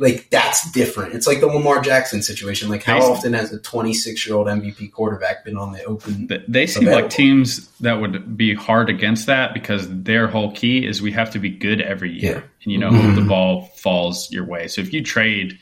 like 0.00 0.28
that's 0.30 0.68
different. 0.72 1.14
It's 1.14 1.26
like 1.26 1.40
the 1.40 1.46
Lamar 1.46 1.80
Jackson 1.80 2.22
situation. 2.22 2.68
Like 2.68 2.82
how 2.82 2.94
Basically. 2.94 3.16
often 3.16 3.32
has 3.34 3.52
a 3.52 3.58
26 3.60 4.26
year 4.26 4.34
old 4.36 4.46
MVP 4.48 4.90
quarterback 4.92 5.44
been 5.44 5.56
on 5.58 5.72
the 5.72 5.84
open? 5.84 6.28
They 6.48 6.66
seem 6.66 6.84
Available. 6.84 7.02
like 7.02 7.10
teams 7.10 7.68
that 7.80 8.00
would 8.00 8.36
be 8.36 8.54
hard 8.54 8.88
against 8.88 9.26
that 9.26 9.52
because 9.54 9.86
their 10.02 10.26
whole 10.26 10.52
key 10.52 10.86
is 10.86 11.00
we 11.02 11.12
have 11.12 11.30
to 11.32 11.38
be 11.38 11.50
good 11.50 11.80
every 11.82 12.10
year, 12.12 12.32
Yeah. 12.36 12.42
and 12.64 12.72
you 12.72 12.78
know 12.78 12.90
Mhm. 12.90 13.14
the 13.14 13.20
ball 13.22 13.70
falls 13.76 14.30
your 14.32 14.44
way. 14.44 14.66
So 14.68 14.80
if 14.80 14.92
you 14.92 15.02
trade 15.02 15.58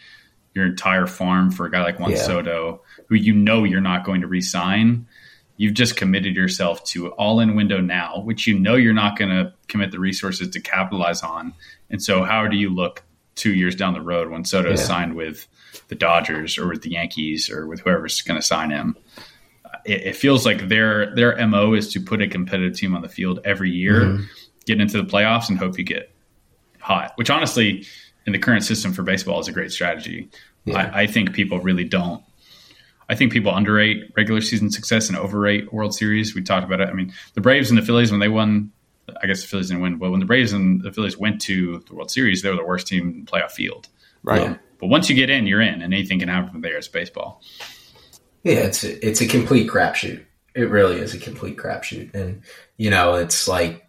your 0.54 0.66
entire 0.66 1.06
farm 1.06 1.50
for 1.50 1.66
a 1.66 1.70
guy 1.70 1.82
like 1.82 1.98
Juan 2.00 2.12
Yeah. 2.12 2.16
Soto, 2.18 2.80
who 3.08 3.16
you 3.16 3.32
know 3.34 3.64
you're 3.64 3.80
not 3.80 4.04
going 4.04 4.20
to 4.22 4.26
re-sign, 4.26 5.06
you've 5.56 5.74
just 5.74 5.96
committed 5.96 6.36
yourself 6.36 6.84
to 6.84 7.08
all-in 7.12 7.54
window 7.56 7.80
now, 7.80 8.20
which 8.24 8.46
you 8.46 8.58
know 8.58 8.76
you're 8.76 8.94
not 8.94 9.18
going 9.18 9.30
to 9.30 9.52
commit 9.66 9.90
the 9.90 9.98
resources 9.98 10.48
to 10.50 10.60
capitalize 10.60 11.22
on. 11.22 11.52
And 11.90 12.00
so, 12.02 12.22
how 12.22 12.46
do 12.46 12.56
you 12.56 12.70
look 12.70 13.02
two 13.38 13.54
years 13.54 13.74
down 13.74 13.94
the 13.94 14.00
road 14.02 14.28
when 14.30 14.44
Soto 14.44 14.70
is 14.72 14.80
Yeah. 14.80 14.86
signed 14.86 15.14
with 15.14 15.46
the 15.88 15.94
Dodgers 15.94 16.58
or 16.58 16.68
with 16.68 16.82
the 16.82 16.90
Yankees 16.90 17.48
or 17.50 17.66
with 17.66 17.80
whoever's 17.80 18.20
going 18.22 18.38
to 18.40 18.46
sign 18.46 18.70
him? 18.70 18.96
it, 19.84 20.06
it 20.08 20.16
feels 20.16 20.44
like 20.44 20.68
their 20.68 21.14
their 21.14 21.46
mo 21.46 21.72
is 21.74 21.92
to 21.92 22.00
put 22.00 22.20
a 22.22 22.26
competitive 22.28 22.76
team 22.76 22.94
on 22.94 23.02
the 23.02 23.08
field 23.08 23.38
every 23.44 23.70
year, 23.70 24.00
Mhm. 24.02 24.24
get 24.66 24.80
into 24.80 25.00
the 25.00 25.08
playoffs, 25.08 25.48
and 25.48 25.58
hope 25.58 25.78
you 25.78 25.84
get 25.84 26.10
hot. 26.80 27.12
Which 27.16 27.30
honestly, 27.30 27.86
in 28.26 28.32
the 28.32 28.38
current 28.38 28.64
system 28.64 28.92
for 28.92 29.02
baseball, 29.02 29.40
is 29.40 29.48
a 29.48 29.52
great 29.52 29.70
strategy. 29.72 30.28
Yeah. 30.64 30.90
I, 30.94 31.02
I 31.02 31.06
think 31.06 31.32
people 31.32 31.60
really 31.60 31.84
don't. 31.84 32.22
I 33.10 33.14
think 33.14 33.32
people 33.32 33.54
underrate 33.54 34.10
regular 34.16 34.40
season 34.42 34.70
success 34.70 35.08
and 35.08 35.16
overrate 35.16 35.72
World 35.72 35.94
Series. 35.94 36.34
We 36.34 36.42
talked 36.42 36.66
about 36.66 36.80
it. 36.80 36.88
I 36.88 36.92
mean, 36.92 37.12
the 37.34 37.40
Braves 37.40 37.70
and 37.70 37.78
the 37.78 37.82
Phillies 37.84 38.10
when 38.10 38.20
they 38.20 38.28
won. 38.28 38.70
I 39.22 39.26
guess 39.26 39.42
the 39.42 39.48
Phillies 39.48 39.68
didn't 39.68 39.82
win, 39.82 39.98
but 39.98 40.10
when 40.10 40.20
the 40.20 40.26
Braves 40.26 40.52
and 40.52 40.82
the 40.82 40.92
Phillies 40.92 41.16
went 41.16 41.40
to 41.42 41.82
the 41.86 41.94
World 41.94 42.10
Series, 42.10 42.42
they 42.42 42.50
were 42.50 42.56
the 42.56 42.64
worst 42.64 42.86
team 42.86 43.08
in 43.08 43.24
the 43.24 43.30
playoff 43.30 43.52
field. 43.52 43.88
right. 44.22 44.42
Yeah. 44.42 44.56
But 44.80 44.86
once 44.86 45.10
you 45.10 45.16
get 45.16 45.28
in, 45.28 45.48
you're 45.48 45.60
in, 45.60 45.82
and 45.82 45.92
anything 45.92 46.20
can 46.20 46.28
happen 46.28 46.50
from 46.52 46.60
there. 46.60 46.76
It's 46.76 46.86
baseball. 46.86 47.42
Yeah, 48.44 48.58
it's 48.58 48.84
a, 48.84 49.06
it's 49.06 49.20
a 49.20 49.26
complete 49.26 49.68
crapshoot. 49.68 50.24
It 50.54 50.70
really 50.70 51.00
is 51.00 51.14
a 51.14 51.18
complete 51.18 51.56
crapshoot, 51.56 52.14
and 52.14 52.42
you 52.76 52.90
know, 52.90 53.14
it's 53.14 53.48
like 53.48 53.87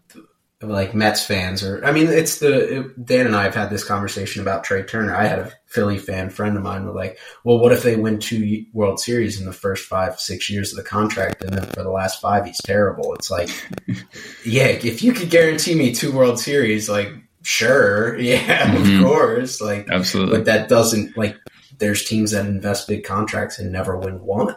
like 0.61 0.93
Mets 0.93 1.25
fans 1.25 1.63
or 1.63 1.83
I 1.85 1.91
mean, 1.93 2.07
it's 2.07 2.39
the 2.39 2.79
it, 2.79 3.05
Dan 3.05 3.25
and 3.27 3.35
I 3.35 3.43
have 3.43 3.55
had 3.55 3.69
this 3.69 3.83
conversation 3.85 4.41
about 4.41 4.63
Trea 4.65 4.83
Turner. 4.83 5.15
I 5.15 5.25
had 5.25 5.39
a 5.39 5.51
Philly 5.67 5.97
fan 5.97 6.29
friend 6.29 6.57
of 6.57 6.63
mine 6.63 6.85
was 6.85 6.95
like, 6.95 7.17
"Well, 7.45 7.59
what 7.59 7.71
if 7.71 7.83
they 7.83 7.95
win 7.95 8.19
two 8.19 8.65
World 8.73 8.99
Series 8.99 9.39
in 9.39 9.45
the 9.45 9.53
first 9.53 9.85
five 9.87 10.19
six 10.19 10.49
years 10.49 10.71
of 10.71 10.77
the 10.77 10.89
contract, 10.89 11.43
and 11.43 11.53
then 11.53 11.65
for 11.67 11.83
the 11.83 11.89
last 11.91 12.19
five 12.19 12.45
he's 12.45 12.57
terrible?" 12.61 13.13
It's 13.13 13.31
like, 13.31 13.49
yeah, 14.45 14.65
if 14.65 15.01
you 15.01 15.13
could 15.13 15.29
guarantee 15.29 15.75
me 15.75 15.93
two 15.93 16.11
World 16.11 16.39
Series, 16.39 16.89
like 16.89 17.09
sure, 17.41 18.17
yeah, 18.19 18.75
Mhm. 18.75 18.99
of 18.99 19.05
course, 19.05 19.61
like 19.61 19.87
Absolutely. 19.89 20.37
but 20.39 20.45
that 20.45 20.67
doesn't 20.67 21.17
like 21.17 21.37
there's 21.77 22.03
teams 22.03 22.31
that 22.31 22.45
invest 22.45 22.87
big 22.89 23.05
contracts 23.05 23.59
and 23.59 23.71
never 23.71 23.97
win 23.97 24.19
one 24.21 24.53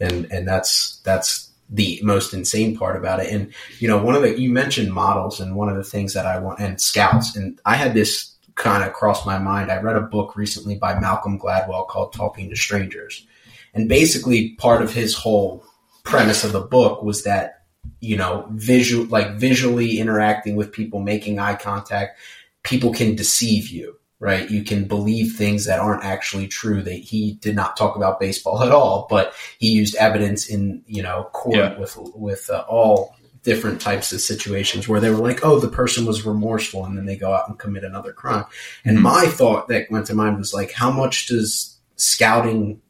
and 0.00 0.26
and 0.32 0.48
that's 0.48 1.00
that's 1.04 1.50
the 1.68 2.00
most 2.02 2.32
insane 2.32 2.76
part 2.76 2.96
about 2.96 3.20
it. 3.20 3.32
And 3.32 3.52
you 3.78 3.88
know 3.88 4.02
one 4.02 4.14
of 4.14 4.22
the 4.22 4.38
you 4.38 4.50
mentioned 4.50 4.92
models 4.92 5.40
and 5.40 5.56
one 5.56 5.68
of 5.68 5.76
the 5.76 5.84
things 5.84 6.14
that 6.14 6.26
i 6.26 6.38
want 6.38 6.60
and 6.60 6.80
scouts. 6.80 7.36
And 7.36 7.60
i 7.66 7.74
had 7.74 7.94
this 7.94 8.34
kind 8.54 8.84
of 8.84 8.92
cross 8.92 9.26
my 9.26 9.38
mind. 9.38 9.70
I 9.70 9.80
read 9.80 9.96
a 9.96 10.00
book 10.00 10.36
recently 10.36 10.76
by 10.76 10.98
malcolm 10.98 11.38
gladwell 11.38 11.88
called 11.88 12.12
talking 12.12 12.48
to 12.50 12.56
strangers. 12.56 13.26
And 13.74 13.88
basically 13.88 14.50
part 14.54 14.80
of 14.80 14.94
his 14.94 15.14
whole 15.14 15.64
premise 16.04 16.44
of 16.44 16.52
the 16.52 16.60
book 16.60 17.02
was 17.02 17.24
that 17.24 17.64
you 18.00 18.16
know 18.16 18.46
visual 18.52 19.06
like 19.06 19.36
visually 19.36 19.98
interacting 19.98 20.56
with 20.56 20.72
people 20.72 21.00
making 21.00 21.38
eye 21.38 21.54
contact 21.54 22.18
people 22.62 22.92
can 22.92 23.14
deceive 23.14 23.68
you 23.68 23.95
right? 24.18 24.50
You 24.50 24.62
can 24.64 24.84
believe 24.86 25.34
things 25.36 25.64
that 25.66 25.78
aren't 25.78 26.04
actually 26.04 26.48
true. 26.48 26.82
That 26.82 26.92
he 26.94 27.32
did 27.34 27.54
not 27.54 27.76
talk 27.76 27.96
about 27.96 28.20
baseball 28.20 28.62
at 28.64 28.72
all, 28.72 29.06
but 29.10 29.34
he 29.58 29.68
used 29.70 29.94
evidence 29.96 30.48
in 30.48 30.82
you 30.86 31.02
know 31.02 31.28
court 31.32 31.56
Yeah. 31.56 31.78
with 31.78 31.96
with 32.14 32.48
uh, 32.50 32.64
all 32.68 33.14
different 33.42 33.80
types 33.80 34.12
of 34.12 34.20
situations 34.20 34.88
where 34.88 34.98
they 34.98 35.08
were 35.10 35.18
like, 35.18 35.44
oh, 35.44 35.60
the 35.60 35.68
person 35.68 36.04
was 36.04 36.26
remorseful, 36.26 36.84
and 36.84 36.98
then 36.98 37.06
they 37.06 37.16
go 37.16 37.32
out 37.32 37.48
and 37.48 37.58
commit 37.60 37.84
another 37.84 38.12
crime. 38.12 38.44
And 38.84 38.98
Mhm. 38.98 39.02
my 39.02 39.26
thought 39.26 39.68
that 39.68 39.88
went 39.90 40.06
to 40.06 40.14
mind 40.14 40.38
was 40.38 40.52
like, 40.52 40.72
how 40.72 40.90
much 40.90 41.26
does 41.26 41.76
scouting 41.94 42.80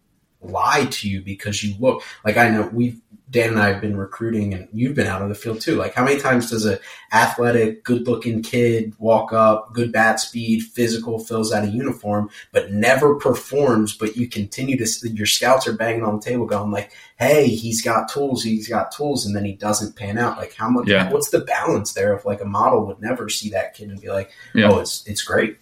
lie 0.43 0.85
to 0.90 1.09
you 1.09 1.20
because 1.23 1.62
you 1.65 1.74
look 1.81 2.03
like 2.24 2.36
I 2.36 2.48
know 2.51 2.70
we've 2.73 3.01
Dan 3.37 3.51
and 3.51 3.59
I 3.61 3.69
have 3.69 3.83
been 3.83 3.99
recruiting 3.99 4.55
and 4.55 4.67
you've 4.73 4.95
been 4.95 5.07
out 5.07 5.21
on 5.21 5.29
the 5.29 5.35
field 5.35 5.61
too. 5.61 5.75
Like 5.77 5.93
how 5.93 6.03
many 6.03 6.19
times 6.19 6.49
does 6.49 6.65
a 6.65 6.79
athletic, 7.13 7.85
good 7.85 8.09
looking 8.09 8.43
kid 8.43 8.95
walk 8.99 9.31
up, 9.31 9.75
good 9.75 9.93
bat 9.93 10.21
speed, 10.21 10.63
physical, 10.63 11.19
fills 11.19 11.53
out 11.53 11.63
a 11.63 11.69
uniform, 11.69 12.31
but 12.51 12.73
never 12.73 13.17
performs, 13.17 13.95
but 13.95 14.17
you 14.17 14.27
continue 14.27 14.79
to 14.79 15.09
your 15.11 15.27
scouts 15.27 15.67
are 15.69 15.75
banging 15.75 16.03
on 16.03 16.17
the 16.17 16.23
table 16.23 16.47
going 16.47 16.71
like, 16.71 16.93
Hey, 17.19 17.49
he's 17.49 17.83
got 17.83 18.09
tools, 18.09 18.43
he's 18.43 18.69
got 18.69 18.91
tools, 18.91 19.27
and 19.27 19.37
then 19.37 19.45
he 19.45 19.53
doesn't 19.53 19.97
pan 19.97 20.17
out. 20.17 20.39
Like 20.39 20.55
how 20.55 20.71
much 20.71 20.89
Yeah. 20.89 21.13
what's 21.13 21.29
the 21.29 21.41
balance 21.41 21.93
there 21.93 22.15
of 22.15 22.25
like 22.25 22.41
a 22.41 22.47
model 22.47 22.87
would 22.87 23.03
never 23.03 23.29
see 23.29 23.51
that 23.51 23.75
kid 23.75 23.91
and 23.91 24.01
be 24.01 24.09
like, 24.09 24.31
Yeah. 24.55 24.71
Oh, 24.71 24.79
it's 24.79 25.07
it's 25.07 25.23
great. 25.23 25.59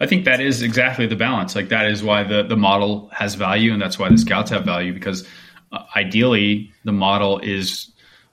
I 0.00 0.06
think 0.06 0.26
that 0.26 0.40
is 0.40 0.60
exactly 0.60 1.06
the 1.06 1.16
balance. 1.16 1.54
Like 1.56 1.70
that 1.70 1.86
is 1.86 2.02
why 2.02 2.24
the 2.24 2.42
the 2.42 2.56
model 2.58 3.08
has 3.14 3.36
value, 3.36 3.72
and 3.72 3.80
that's 3.80 3.98
why 3.98 4.10
the 4.10 4.18
scouts 4.18 4.50
have 4.50 4.66
value 4.66 4.92
because 4.92 5.26
ideally 5.96 6.72
the 6.84 6.92
model 6.92 7.38
is 7.38 7.90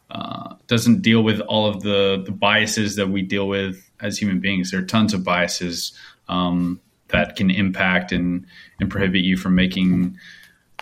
uh, 0.09 0.55
doesn't 0.67 1.01
deal 1.01 1.21
with 1.21 1.39
all 1.41 1.67
of 1.67 1.81
the 1.81 2.21
the 2.25 2.31
biases 2.31 2.95
that 2.95 3.09
we 3.09 3.21
deal 3.21 3.47
with 3.47 3.89
as 3.99 4.17
human 4.17 4.39
beings. 4.39 4.71
There 4.71 4.79
are 4.79 4.85
tons 4.85 5.13
of 5.13 5.23
biases 5.23 5.93
um, 6.29 6.79
that 7.09 7.35
can 7.35 7.49
impact 7.49 8.11
and 8.11 8.45
and 8.79 8.89
prohibit 8.89 9.21
you 9.21 9.37
from 9.37 9.55
making. 9.55 10.17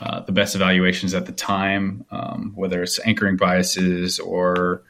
Uh, 0.02 0.20
the 0.20 0.34
best 0.34 0.56
evaluations 0.56 1.14
at 1.14 1.26
the 1.26 1.32
time, 1.32 2.04
um, 2.12 2.52
whether 2.54 2.84
it's 2.84 3.00
anchoring 3.06 3.38
biases 3.38 4.20
or 4.20 4.84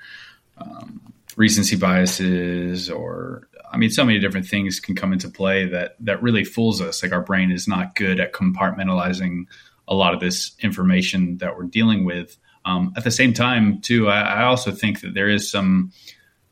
um, 0.58 1.14
recency 1.38 1.76
biases 1.76 2.90
or 2.90 3.48
I 3.72 3.78
mean, 3.78 3.90
so 3.90 4.06
many 4.06 4.20
different 4.20 4.48
things 4.48 4.80
can 4.80 4.96
come 4.96 5.14
into 5.14 5.30
play 5.30 5.68
that 5.68 5.96
that 6.00 6.24
really 6.24 6.44
fools 6.44 6.82
us. 6.82 7.04
Like 7.04 7.12
our 7.12 7.22
brain 7.22 7.52
is 7.52 7.68
not 7.68 7.96
good 7.96 8.20
at 8.20 8.34
compartmentalizing 8.34 9.46
a 9.88 9.96
lot 9.96 10.14
of 10.14 10.20
this 10.20 10.56
information 10.60 11.38
that 11.38 11.56
we're 11.58 11.66
dealing 11.66 12.06
with. 12.06 12.38
Um, 12.66 12.94
at 12.98 13.04
the 13.04 13.12
same 13.12 13.34
time, 13.34 13.80
too, 13.82 14.10
I, 14.10 14.22
I 14.22 14.44
also 14.46 14.72
think 14.72 15.02
that 15.02 15.14
there 15.14 15.30
is 15.30 15.50
some 15.50 15.92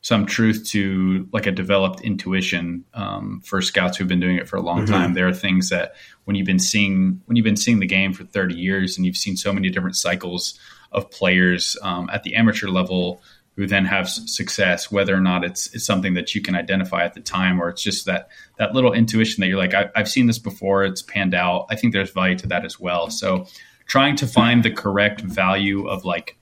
some 0.01 0.25
truth 0.25 0.65
to 0.67 1.29
like 1.31 1.45
a 1.47 1.51
developed 1.51 2.01
intuition 2.01 2.83
um, 2.93 3.41
for 3.45 3.61
scouts 3.61 3.95
who've 3.97 4.07
been 4.07 4.19
doing 4.19 4.35
it 4.35 4.49
for 4.49 4.57
a 4.57 4.61
long 4.61 4.81
Mhm. 4.85 4.89
time. 4.89 5.13
There 5.13 5.29
are 5.29 5.33
things 5.33 5.69
that 5.69 5.93
when 6.25 6.35
you've 6.35 6.45
been 6.45 6.59
seeing 6.59 7.21
when 7.25 7.37
you've 7.37 7.45
been 7.45 7.55
seeing 7.55 7.79
the 7.79 7.85
game 7.87 8.11
for 8.11 8.25
30 8.25 8.53
years 8.55 8.97
and 8.97 9.05
you've 9.05 9.15
seen 9.15 9.37
so 9.37 9.53
many 9.53 9.69
different 9.69 9.95
cycles 9.95 10.59
of 10.91 11.09
players 11.09 11.77
um, 11.81 12.09
at 12.11 12.23
the 12.23 12.35
amateur 12.35 12.67
level 12.67 13.21
who 13.55 13.67
then 13.67 13.85
have 13.85 14.09
success, 14.09 14.91
whether 14.91 15.15
or 15.15 15.19
not 15.19 15.43
it's 15.43 15.73
it's 15.73 15.85
something 15.85 16.15
that 16.15 16.33
you 16.33 16.41
can 16.41 16.55
identify 16.55 17.03
at 17.03 17.13
the 17.13 17.21
time, 17.21 17.61
or 17.61 17.69
it's 17.69 17.83
just 17.83 18.05
that 18.05 18.29
that 18.57 18.73
little 18.73 18.93
intuition 18.93 19.41
that 19.41 19.47
you're 19.47 19.59
like, 19.59 19.73
I, 19.73 19.89
I've 19.95 20.09
seen 20.09 20.25
this 20.27 20.39
before, 20.39 20.83
it's 20.83 21.01
panned 21.01 21.35
out. 21.35 21.67
I 21.69 21.75
think 21.75 21.93
there's 21.93 22.11
value 22.11 22.37
to 22.39 22.47
that 22.47 22.65
as 22.65 22.79
well. 22.79 23.09
So, 23.09 23.45
trying 23.85 24.15
to 24.17 24.27
find 24.27 24.63
the 24.63 24.71
correct 24.71 25.21
value 25.21 25.87
of 25.87 26.03
like 26.03 26.37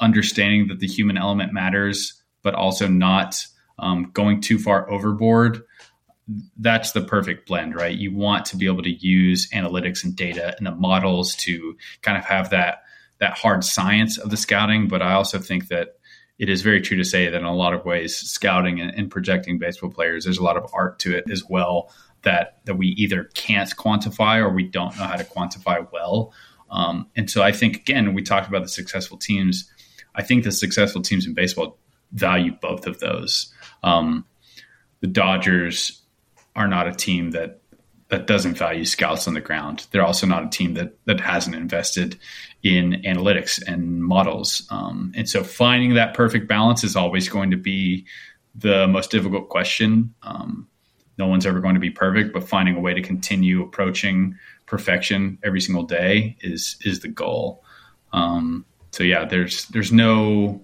understanding 0.00 0.68
that 0.68 0.80
the 0.80 0.86
human 0.86 1.16
element 1.16 1.52
matters, 1.52 2.20
but 2.42 2.54
also 2.54 2.88
not 2.88 3.46
um, 3.78 4.10
going 4.12 4.40
too 4.40 4.58
far 4.58 4.90
overboard. 4.90 5.62
That's 6.58 6.92
the 6.92 7.00
perfect 7.02 7.46
blend, 7.46 7.74
right? 7.74 7.96
You 7.96 8.14
want 8.14 8.44
to 8.46 8.56
be 8.56 8.66
able 8.66 8.82
to 8.82 8.90
use 8.90 9.48
analytics 9.50 10.04
and 10.04 10.14
data 10.14 10.54
and 10.58 10.66
the 10.66 10.72
models 10.72 11.34
to 11.36 11.76
kind 12.02 12.18
of 12.18 12.24
have 12.24 12.50
that 12.50 12.82
that 13.18 13.36
hard 13.36 13.64
science 13.64 14.16
of 14.16 14.30
the 14.30 14.36
scouting, 14.36 14.86
but 14.86 15.02
I 15.02 15.14
also 15.14 15.38
think 15.38 15.68
that 15.68 15.97
it 16.38 16.48
is 16.48 16.62
very 16.62 16.80
true 16.80 16.96
to 16.96 17.04
say 17.04 17.28
that 17.28 17.34
in 17.34 17.44
a 17.44 17.54
lot 17.54 17.74
of 17.74 17.84
ways, 17.84 18.16
scouting 18.16 18.80
and, 18.80 18.92
and 18.94 19.10
projecting 19.10 19.58
baseball 19.58 19.90
players, 19.90 20.24
there's 20.24 20.38
a 20.38 20.44
lot 20.44 20.56
of 20.56 20.70
art 20.72 20.98
to 21.00 21.16
it 21.16 21.30
as 21.30 21.44
well 21.44 21.92
that 22.22 22.58
that 22.64 22.76
we 22.76 22.88
either 22.88 23.24
can't 23.34 23.74
quantify 23.76 24.38
or 24.38 24.48
we 24.50 24.64
don't 24.64 24.96
know 24.96 25.04
how 25.04 25.16
to 25.16 25.24
quantify 25.24 25.86
well. 25.92 26.32
Um, 26.70 27.08
and 27.16 27.30
so 27.30 27.42
I 27.42 27.52
think 27.52 27.76
again, 27.76 28.14
we 28.14 28.22
talked 28.22 28.48
about 28.48 28.62
the 28.62 28.68
successful 28.68 29.18
teams. 29.18 29.70
I 30.14 30.22
think 30.22 30.44
the 30.44 30.52
successful 30.52 31.02
teams 31.02 31.26
in 31.26 31.34
baseball 31.34 31.78
value 32.12 32.52
both 32.60 32.86
of 32.86 33.00
those. 33.00 33.52
Um, 33.82 34.24
the 35.00 35.06
Dodgers 35.06 36.02
are 36.56 36.68
not 36.68 36.88
a 36.88 36.92
team 36.92 37.30
that 37.32 37.60
that 38.08 38.26
doesn't 38.26 38.56
value 38.56 38.84
scouts 38.84 39.28
on 39.28 39.34
the 39.34 39.40
ground. 39.40 39.86
They're 39.90 40.04
also 40.04 40.26
not 40.26 40.44
a 40.44 40.48
team 40.48 40.74
that 40.74 40.96
that 41.04 41.20
hasn't 41.20 41.56
invested 41.56 42.18
in 42.62 43.02
analytics 43.04 43.62
and 43.66 44.02
models. 44.02 44.66
Um, 44.70 45.12
and 45.14 45.28
so 45.28 45.44
finding 45.44 45.94
that 45.94 46.14
perfect 46.14 46.48
balance 46.48 46.82
is 46.82 46.96
always 46.96 47.28
going 47.28 47.50
to 47.50 47.56
be 47.56 48.06
the 48.54 48.88
most 48.88 49.10
difficult 49.10 49.48
question. 49.48 50.14
Um, 50.22 50.68
no 51.18 51.26
one's 51.26 51.46
ever 51.46 51.60
going 51.60 51.74
to 51.74 51.80
be 51.80 51.90
perfect, 51.90 52.32
but 52.32 52.48
finding 52.48 52.76
a 52.76 52.80
way 52.80 52.94
to 52.94 53.02
continue 53.02 53.62
approaching 53.62 54.36
perfection 54.66 55.38
every 55.42 55.60
single 55.60 55.84
day 55.84 56.36
is 56.40 56.76
is 56.84 57.00
the 57.00 57.08
goal. 57.08 57.64
Um, 58.12 58.64
so 58.92 59.04
yeah, 59.04 59.24
there's 59.24 59.66
there's 59.66 59.92
no 59.92 60.60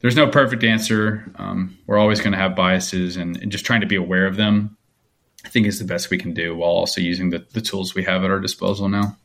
there's 0.00 0.16
no 0.16 0.28
perfect 0.28 0.64
answer. 0.64 1.30
Um, 1.36 1.78
we're 1.86 1.98
always 1.98 2.20
going 2.20 2.32
to 2.32 2.38
have 2.38 2.56
biases, 2.56 3.16
and, 3.16 3.36
and, 3.36 3.52
just 3.52 3.64
trying 3.64 3.80
to 3.82 3.86
be 3.86 3.94
aware 3.94 4.26
of 4.26 4.36
them, 4.36 4.76
I 5.44 5.48
think, 5.48 5.66
is 5.66 5.78
the 5.78 5.84
best 5.84 6.10
we 6.10 6.18
can 6.18 6.34
do 6.34 6.56
while 6.56 6.70
also 6.70 7.00
using 7.00 7.30
the, 7.30 7.46
the 7.52 7.60
tools 7.60 7.94
we 7.94 8.02
have 8.02 8.24
at 8.24 8.30
our 8.30 8.40
disposal 8.40 8.88
now. 8.88 9.16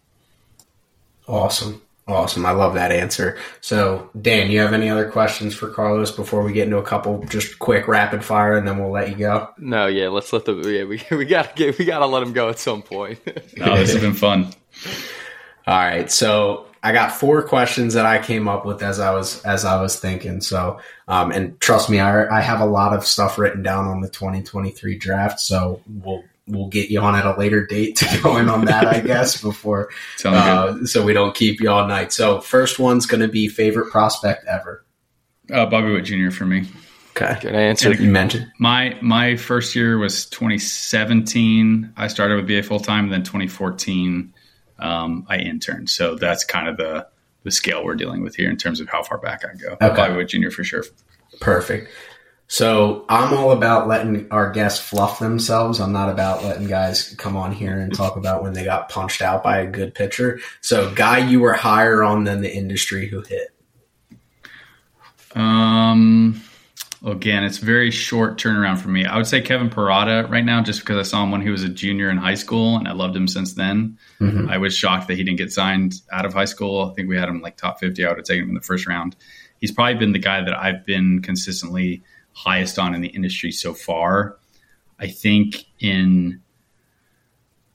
Awesome. 1.27 1.81
Awesome. 2.07 2.45
I 2.45 2.51
love 2.51 2.73
that 2.75 2.91
answer. 2.91 3.38
So, 3.59 4.09
Dan, 4.21 4.49
you 4.49 4.61
have 4.61 4.71
any 4.71 4.89
other 4.89 5.09
questions 5.11 5.53
for 5.53 5.69
Carlos 5.69 6.09
before 6.09 6.41
we 6.41 6.53
get 6.53 6.63
into 6.63 6.77
a 6.77 6.84
couple 6.84 7.21
just 7.25 7.59
quick 7.59 7.88
rapid 7.89 8.23
fire 8.23 8.57
and 8.57 8.65
then 8.65 8.79
we'll 8.79 8.91
let 8.91 9.09
you 9.09 9.15
go? 9.15 9.49
No, 9.57 9.88
yeah, 9.88 10.07
let's 10.07 10.31
let 10.31 10.45
the 10.45 10.55
yeah, 10.55 10.85
we 10.85 11.03
we 11.15 11.25
got 11.25 11.49
to 11.49 11.55
get 11.55 11.77
we 11.77 11.84
got 11.84 11.99
to 11.99 12.05
let 12.05 12.23
him 12.23 12.31
go 12.31 12.47
at 12.47 12.59
some 12.59 12.81
point. 12.81 13.19
no, 13.57 13.77
this 13.77 13.91
has 13.91 14.01
been 14.01 14.13
fun. 14.13 14.53
All 15.65 15.77
right. 15.77 16.09
So, 16.09 16.67
I 16.81 16.93
got 16.93 17.11
four 17.11 17.41
questions 17.43 17.95
that 17.95 18.05
I 18.05 18.21
came 18.21 18.47
up 18.47 18.65
with 18.65 18.81
as 18.81 19.01
I 19.01 19.11
was 19.11 19.43
as 19.43 19.65
I 19.65 19.81
was 19.81 19.99
thinking. 19.99 20.39
So, 20.39 20.79
um, 21.09 21.31
and 21.31 21.59
trust 21.59 21.89
me, 21.89 21.99
I, 21.99 22.38
I 22.38 22.39
have 22.39 22.61
a 22.61 22.65
lot 22.65 22.95
of 22.95 23.05
stuff 23.05 23.38
written 23.38 23.63
down 23.63 23.88
on 23.88 23.99
the 23.99 24.07
2023 24.07 24.97
draft. 24.97 25.41
So 25.41 25.81
we'll 25.88 26.23
we'll 26.47 26.67
get 26.67 26.89
you 26.89 26.99
on 27.01 27.15
at 27.15 27.25
a 27.25 27.37
later 27.37 27.65
date 27.65 27.97
to 27.97 28.19
go 28.23 28.37
in 28.37 28.49
on 28.49 28.65
that, 28.65 28.87
I 28.87 29.01
guess, 29.01 29.41
before 29.41 29.89
uh, 30.23 30.85
so 30.85 31.03
we 31.03 31.13
don't 31.13 31.35
keep 31.35 31.59
you 31.59 31.69
all 31.69 31.87
night. 31.87 32.11
So 32.13 32.41
first 32.41 32.79
one's 32.79 33.05
going 33.05 33.21
to 33.21 33.27
be 33.27 33.47
favorite 33.47 33.91
prospect 33.91 34.45
ever. 34.47 34.85
Uh, 35.51 35.65
Bobby 35.65 35.91
Witt 35.91 36.05
Jr. 36.05 36.31
for 36.31 36.45
me. 36.45 36.67
Okay, 37.11 37.37
good 37.41 37.55
answer. 37.55 37.91
And 37.91 37.99
you 37.99 38.11
mentioned 38.11 38.51
my 38.59 38.97
my 39.01 39.37
first 39.37 39.75
year 39.75 39.97
was 39.97 40.25
2017. 40.27 41.93
I 41.97 42.07
started 42.07 42.35
with 42.35 42.47
BA 42.47 42.63
full 42.63 42.79
time. 42.79 43.09
Then 43.09 43.23
2014, 43.23 44.33
um, 44.77 45.25
I 45.27 45.37
interned. 45.37 45.89
So 45.89 46.15
that's 46.15 46.43
kind 46.43 46.67
of 46.67 46.77
the 46.77 47.07
the 47.43 47.51
scale 47.51 47.83
we're 47.83 47.95
dealing 47.95 48.21
with 48.21 48.35
here 48.35 48.49
in 48.49 48.57
terms 48.57 48.79
of 48.79 48.89
how 48.89 49.01
far 49.01 49.17
back 49.17 49.43
I 49.45 49.55
go. 49.55 49.77
Okay. 49.81 49.95
Bobby 49.95 50.15
Witt 50.15 50.29
Jr. 50.29 50.49
for 50.49 50.63
sure. 50.63 50.83
Perfect. 51.39 51.89
So 52.47 53.05
I'm 53.09 53.33
all 53.33 53.51
about 53.51 53.89
letting 53.89 54.31
our 54.31 54.51
guests 54.51 54.79
fluff 54.79 55.19
themselves. 55.19 55.81
I'm 55.81 55.91
not 55.91 56.09
about 56.09 56.45
letting 56.45 56.67
guys 56.67 57.13
come 57.15 57.35
on 57.35 57.51
here 57.51 57.77
and 57.77 57.93
talk 57.93 58.15
about 58.15 58.41
when 58.41 58.53
they 58.53 58.63
got 58.63 58.87
punched 58.87 59.21
out 59.21 59.43
by 59.43 59.59
a 59.59 59.67
good 59.67 59.93
pitcher. 59.93 60.39
So 60.61 60.93
guy 60.93 61.17
you 61.17 61.41
were 61.41 61.53
higher 61.53 62.03
on 62.03 62.23
than 62.23 62.41
the 62.41 62.53
industry 62.53 63.07
who 63.07 63.21
hit. 63.21 63.49
Um 65.35 66.41
again, 67.05 67.43
it's 67.43 67.57
very 67.57 67.91
short 67.91 68.39
turnaround 68.39 68.77
for 68.77 68.87
me. 68.87 69.05
I 69.05 69.17
would 69.17 69.27
say 69.27 69.41
Kevin 69.41 69.69
Parada 69.69 70.29
right 70.29 70.45
now, 70.45 70.63
just 70.63 70.79
because 70.79 70.97
I 70.97 71.03
saw 71.03 71.23
him 71.23 71.31
when 71.31 71.41
he 71.41 71.49
was 71.49 71.63
a 71.63 71.69
junior 71.69 72.09
in 72.09 72.17
high 72.17 72.35
school 72.35 72.77
and 72.77 72.87
I 72.87 72.93
loved 72.93 73.15
him 73.15 73.27
since 73.27 73.53
then. 73.55 73.97
Mm-hmm. 74.21 74.49
I 74.49 74.57
was 74.57 74.73
shocked 74.73 75.09
that 75.09 75.15
he 75.15 75.23
didn't 75.25 75.37
get 75.37 75.51
signed 75.51 75.95
out 76.13 76.25
of 76.25 76.33
high 76.33 76.45
school. 76.45 76.89
I 76.89 76.93
think 76.93 77.09
we 77.09 77.17
had 77.17 77.27
him 77.27 77.41
like 77.41 77.57
top 77.57 77.81
50. 77.81 78.05
I 78.05 78.07
would 78.07 78.19
have 78.19 78.25
taken 78.25 78.43
him 78.43 78.49
in 78.49 78.55
the 78.55 78.61
first 78.61 78.87
round. 78.87 79.17
He's 79.59 79.71
probably 79.71 79.95
been 79.95 80.13
the 80.13 80.19
guy 80.19 80.41
that 80.41 80.57
I've 80.57 80.85
been 80.85 81.21
consistently– 81.21 82.03
highest 82.38 82.77
on 82.77 82.93
in 82.93 83.01
the 83.01 83.07
industry 83.07 83.51
so 83.51 83.73
far. 83.73 84.38
I 84.99 85.07
think 85.07 85.65
in 85.80 86.41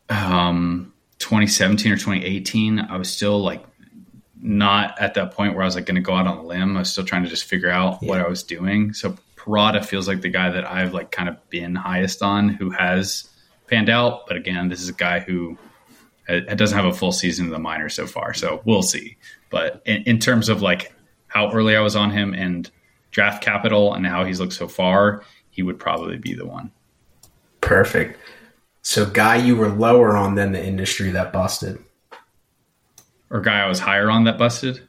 um, 0.08 0.92
2017 1.18 1.90
or 1.90 1.96
2018, 1.96 2.78
I 2.78 2.96
was 2.96 3.12
still 3.12 3.42
like 3.42 3.64
not 4.40 5.00
at 5.00 5.14
that 5.14 5.32
point 5.32 5.54
where 5.54 5.62
I 5.62 5.66
was 5.66 5.74
like 5.74 5.86
going 5.86 5.96
to 5.96 6.00
go 6.00 6.14
out 6.14 6.28
on 6.28 6.38
a 6.38 6.42
limb. 6.44 6.76
I 6.76 6.80
was 6.80 6.92
still 6.92 7.04
trying 7.04 7.24
to 7.24 7.28
just 7.28 7.44
figure 7.44 7.70
out 7.70 7.98
yeah. 8.02 8.08
what 8.08 8.20
I 8.20 8.28
was 8.28 8.44
doing. 8.44 8.92
So 8.92 9.16
Parada 9.36 9.84
feels 9.84 10.06
like 10.06 10.20
the 10.20 10.28
guy 10.28 10.50
that 10.50 10.64
I've 10.64 10.94
like 10.94 11.10
kind 11.10 11.28
of 11.28 11.36
been 11.50 11.74
highest 11.74 12.22
on 12.22 12.48
who 12.48 12.70
has 12.70 13.28
panned 13.66 13.90
out. 13.90 14.28
But 14.28 14.36
again, 14.36 14.68
this 14.68 14.80
is 14.80 14.88
a 14.88 14.94
guy 14.94 15.18
who 15.18 15.58
it 16.28 16.56
doesn't 16.56 16.76
have 16.76 16.86
a 16.86 16.96
full 16.96 17.10
season 17.10 17.46
in 17.46 17.50
the 17.50 17.58
minor 17.58 17.88
so 17.88 18.06
far. 18.06 18.32
So 18.32 18.62
we'll 18.64 18.82
see. 18.82 19.16
But 19.50 19.82
in, 19.86 20.02
in 20.04 20.18
terms 20.20 20.48
of 20.48 20.62
like 20.62 20.92
how 21.26 21.50
early 21.50 21.76
I 21.76 21.80
was 21.80 21.96
on 21.96 22.12
him 22.12 22.32
and 22.32 22.70
draft 23.12 23.42
capital 23.42 23.94
and 23.94 24.04
how 24.04 24.24
he's 24.24 24.40
looked 24.40 24.54
so 24.54 24.66
far, 24.66 25.22
he 25.50 25.62
would 25.62 25.78
probably 25.78 26.16
be 26.16 26.34
the 26.34 26.46
one. 26.46 26.72
Perfect. 27.60 28.18
So, 28.82 29.06
guy 29.06 29.36
you 29.36 29.54
were 29.54 29.68
lower 29.68 30.16
on 30.16 30.34
than 30.34 30.50
the 30.50 30.64
industry 30.64 31.10
that 31.12 31.32
busted, 31.32 31.78
or 33.30 33.40
guy 33.40 33.60
I 33.60 33.68
was 33.68 33.78
higher 33.78 34.10
on 34.10 34.24
that 34.24 34.38
busted. 34.38 34.88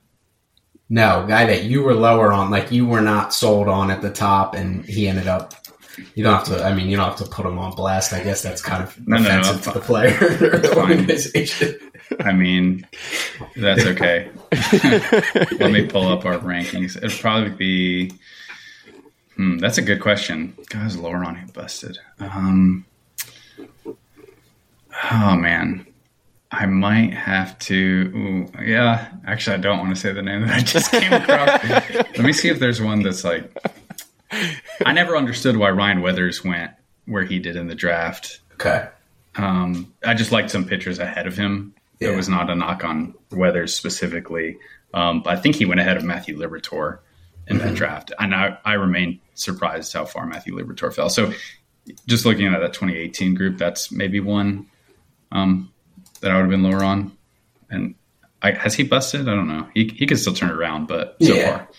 No, 0.90 1.26
guy 1.28 1.46
that 1.46 1.64
you 1.64 1.84
were 1.84 1.94
lower 1.94 2.34
on, 2.34 2.50
like 2.50 2.72
you 2.72 2.88
were 2.88 3.02
not 3.02 3.34
sold 3.34 3.68
on 3.68 3.92
at 3.92 4.02
the 4.02 4.10
top, 4.10 4.56
and 4.56 4.84
he 4.86 5.08
ended 5.08 5.28
up. 5.28 5.54
You 6.16 6.24
don't 6.24 6.34
have 6.34 6.44
to. 6.46 6.64
I 6.64 6.74
mean, 6.74 6.88
you 6.90 6.98
don't 6.98 7.08
have 7.08 7.18
to 7.18 7.26
put 7.26 7.44
them 7.44 7.60
on 7.60 7.76
blast. 7.76 8.14
I 8.14 8.24
guess 8.24 8.42
that's 8.42 8.62
kind 8.62 8.84
of 8.84 9.08
no, 9.08 9.18
offensive 9.18 9.52
no, 9.52 9.58
no, 9.58 9.62
to 9.62 9.72
the 9.72 9.80
player 9.80 10.18
or 10.54 10.58
the 10.58 10.76
organization. 10.78 11.80
I 12.20 12.34
mean, 12.34 12.88
that's 13.56 13.86
okay. 13.86 14.30
Let 15.60 15.72
me 15.72 15.86
pull 15.86 16.08
up 16.08 16.26
our 16.26 16.38
rankings. 16.40 16.98
It'd 16.98 17.20
probably 17.20 17.52
be. 17.52 18.12
Hmm, 19.36 19.58
that's 19.58 19.78
a 19.78 19.82
good 19.82 20.00
question. 20.00 20.56
Guys, 20.70 20.98
lower 20.98 21.24
on 21.24 21.36
who 21.36 21.52
busted. 21.52 21.98
Um, 22.20 22.86
oh 23.86 25.36
man, 25.36 25.86
I 26.52 26.68
might 26.68 27.14
have 27.14 27.58
to. 27.60 28.12
Ooh, 28.16 28.64
yeah, 28.64 29.10
actually, 29.26 29.56
I 29.56 29.60
don't 29.60 29.80
want 29.80 29.90
to 29.90 30.00
say 30.00 30.14
the 30.14 30.22
name 30.22 30.42
that 30.42 30.52
I 30.52 30.60
just 30.60 30.92
came 30.92 31.12
across. 31.12 31.64
Let 31.94 32.20
me 32.20 32.34
see 32.34 32.50
if 32.50 32.60
there's 32.60 32.82
one 32.82 33.02
that's 33.02 33.24
like. 33.24 33.52
I 34.86 34.94
never 34.94 35.16
understood 35.16 35.58
why 35.58 35.70
Ryan 35.72 36.02
Weathers 36.02 36.44
went 36.44 36.72
where 37.06 37.24
he 37.24 37.40
did 37.40 37.56
in 37.56 37.68
the 37.68 37.76
draft. 37.76 38.40
Okay. 38.54 38.88
Um, 39.36 39.94
I 40.06 40.14
just 40.14 40.32
liked 40.32 40.52
some 40.52 40.66
pitchers 40.66 41.00
ahead 41.00 41.28
of 41.28 41.36
him. 41.36 41.74
Yeah. 42.00 42.10
It 42.10 42.16
was 42.16 42.30
not 42.30 42.50
a 42.50 42.56
knock 42.56 42.84
on 42.84 43.16
Weathers 43.32 43.76
specifically, 43.76 44.58
um, 44.94 45.22
but 45.22 45.38
I 45.38 45.40
think 45.40 45.56
he 45.56 45.66
went 45.66 45.80
ahead 45.80 45.98
of 45.98 46.04
Matthew 46.04 46.38
Liberatore 46.38 47.00
in 47.48 47.58
mm-hmm. 47.58 47.68
that 47.68 47.76
draft, 47.76 48.14
and 48.20 48.34
I, 48.34 48.58
I 48.64 48.74
remain 48.74 49.20
surprised 49.36 49.94
how 49.94 50.06
far 50.06 50.26
Matthew 50.26 50.56
Liberatore 50.56 50.94
fell. 50.94 51.10
So, 51.10 51.34
just 52.08 52.26
looking 52.26 52.48
at 52.48 52.60
that 52.60 52.74
2018 52.74 53.36
group, 53.36 53.58
that's 53.58 53.92
maybe 53.92 54.20
one 54.20 54.68
um, 55.32 55.72
that 56.22 56.32
I 56.32 56.36
would 56.36 56.44
have 56.44 56.50
been 56.50 56.64
lower 56.64 56.84
on. 56.84 57.18
And 57.70 57.96
I, 58.42 58.52
has 58.52 58.76
he 58.76 58.84
busted? 58.84 59.28
I 59.28 59.36
don't 59.36 59.48
know. 59.48 59.68
He 59.74 59.88
he 59.88 60.06
could 60.06 60.20
still 60.20 60.34
turn 60.34 60.50
it 60.50 60.56
around, 60.56 60.88
but 60.88 61.18
so 61.22 61.34
yeah. 61.34 61.58
far 61.58 61.70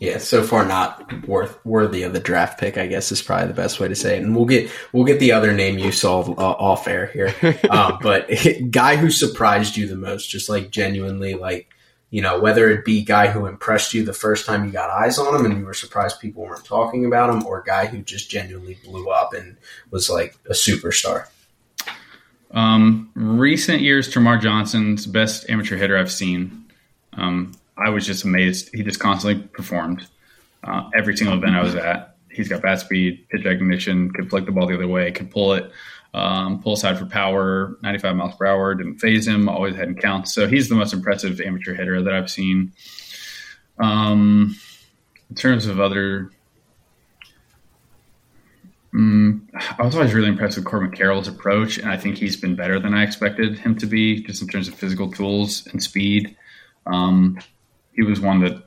yeah, 0.00 0.18
so 0.18 0.42
far 0.42 0.64
not 0.64 1.26
worth 1.26 1.64
worthy 1.64 2.02
of 2.02 2.12
the 2.12 2.20
draft 2.20 2.58
pick. 2.58 2.78
I 2.78 2.86
guess 2.86 3.12
is 3.12 3.22
probably 3.22 3.48
the 3.48 3.54
best 3.54 3.78
way 3.80 3.88
to 3.88 3.94
say 3.94 4.16
it. 4.16 4.22
And 4.22 4.34
we'll 4.34 4.46
get 4.46 4.70
we'll 4.92 5.04
get 5.04 5.20
the 5.20 5.32
other 5.32 5.52
name 5.52 5.78
you 5.78 5.92
saw 5.92 6.22
uh, 6.22 6.56
off 6.58 6.88
air 6.88 7.06
here. 7.06 7.34
um, 7.70 7.98
but 8.02 8.28
guy 8.70 8.96
who 8.96 9.10
surprised 9.10 9.76
you 9.76 9.86
the 9.86 9.96
most, 9.96 10.28
just 10.28 10.48
like 10.48 10.70
genuinely, 10.70 11.34
like 11.34 11.68
you 12.10 12.22
know, 12.22 12.40
whether 12.40 12.70
it 12.70 12.84
be 12.84 13.02
guy 13.02 13.28
who 13.28 13.46
impressed 13.46 13.92
you 13.92 14.04
the 14.04 14.12
first 14.12 14.46
time 14.46 14.64
you 14.64 14.70
got 14.70 14.88
eyes 14.88 15.18
on 15.18 15.34
him 15.34 15.44
and 15.44 15.58
you 15.58 15.64
were 15.64 15.74
surprised 15.74 16.20
people 16.20 16.44
weren't 16.44 16.64
talking 16.64 17.04
about 17.04 17.30
him, 17.30 17.44
or 17.44 17.62
guy 17.62 17.86
who 17.86 18.02
just 18.02 18.30
genuinely 18.30 18.78
blew 18.84 19.10
up 19.10 19.34
and 19.34 19.56
was 19.90 20.08
like 20.08 20.36
a 20.46 20.52
superstar. 20.52 21.26
Um, 22.52 23.10
recent 23.14 23.82
years, 23.82 24.12
Termarr 24.12 24.40
Johnson's 24.40 25.06
best 25.06 25.50
amateur 25.50 25.76
hitter 25.76 25.98
I've 25.98 26.12
seen. 26.12 26.66
Um, 27.14 27.52
I 27.76 27.90
was 27.90 28.06
just 28.06 28.24
amazed. 28.24 28.70
He 28.74 28.82
just 28.82 29.00
constantly 29.00 29.46
performed. 29.48 30.06
Uh, 30.62 30.88
every 30.94 31.16
single 31.16 31.36
event 31.36 31.56
I 31.56 31.62
was 31.62 31.74
at, 31.74 32.16
he's 32.30 32.48
got 32.48 32.62
bat 32.62 32.80
speed, 32.80 33.26
pitch 33.28 33.44
recognition, 33.44 34.10
could 34.12 34.30
flick 34.30 34.46
the 34.46 34.52
ball 34.52 34.66
the 34.66 34.74
other 34.74 34.88
way, 34.88 35.10
could 35.12 35.30
pull 35.30 35.52
it, 35.54 35.70
um, 36.14 36.62
pull 36.62 36.74
aside 36.74 36.98
for 36.98 37.06
power, 37.06 37.76
95 37.82 38.16
miles 38.16 38.34
per 38.36 38.46
hour, 38.46 38.74
didn't 38.74 38.98
phase 38.98 39.26
him, 39.26 39.48
always 39.48 39.74
had 39.76 39.98
counts. 40.00 40.32
So 40.32 40.46
he's 40.46 40.68
the 40.68 40.74
most 40.74 40.92
impressive 40.92 41.40
amateur 41.40 41.74
hitter 41.74 42.02
that 42.02 42.14
I've 42.14 42.30
seen. 42.30 42.72
Um, 43.78 44.56
in 45.28 45.36
terms 45.36 45.66
of 45.66 45.80
other, 45.80 46.30
um, 48.94 49.48
I 49.78 49.82
was 49.82 49.96
always 49.96 50.14
really 50.14 50.28
impressed 50.28 50.56
with 50.56 50.64
Corbin 50.64 50.92
Carroll's 50.92 51.26
approach, 51.26 51.78
and 51.78 51.90
I 51.90 51.96
think 51.96 52.16
he's 52.16 52.36
been 52.36 52.54
better 52.54 52.78
than 52.78 52.94
I 52.94 53.02
expected 53.02 53.58
him 53.58 53.76
to 53.78 53.86
be, 53.86 54.22
just 54.22 54.40
in 54.40 54.48
terms 54.48 54.68
of 54.68 54.74
physical 54.74 55.10
tools 55.10 55.66
and 55.72 55.82
speed. 55.82 56.36
Um, 56.86 57.38
he 57.94 58.02
was 58.02 58.20
one 58.20 58.40
that 58.40 58.62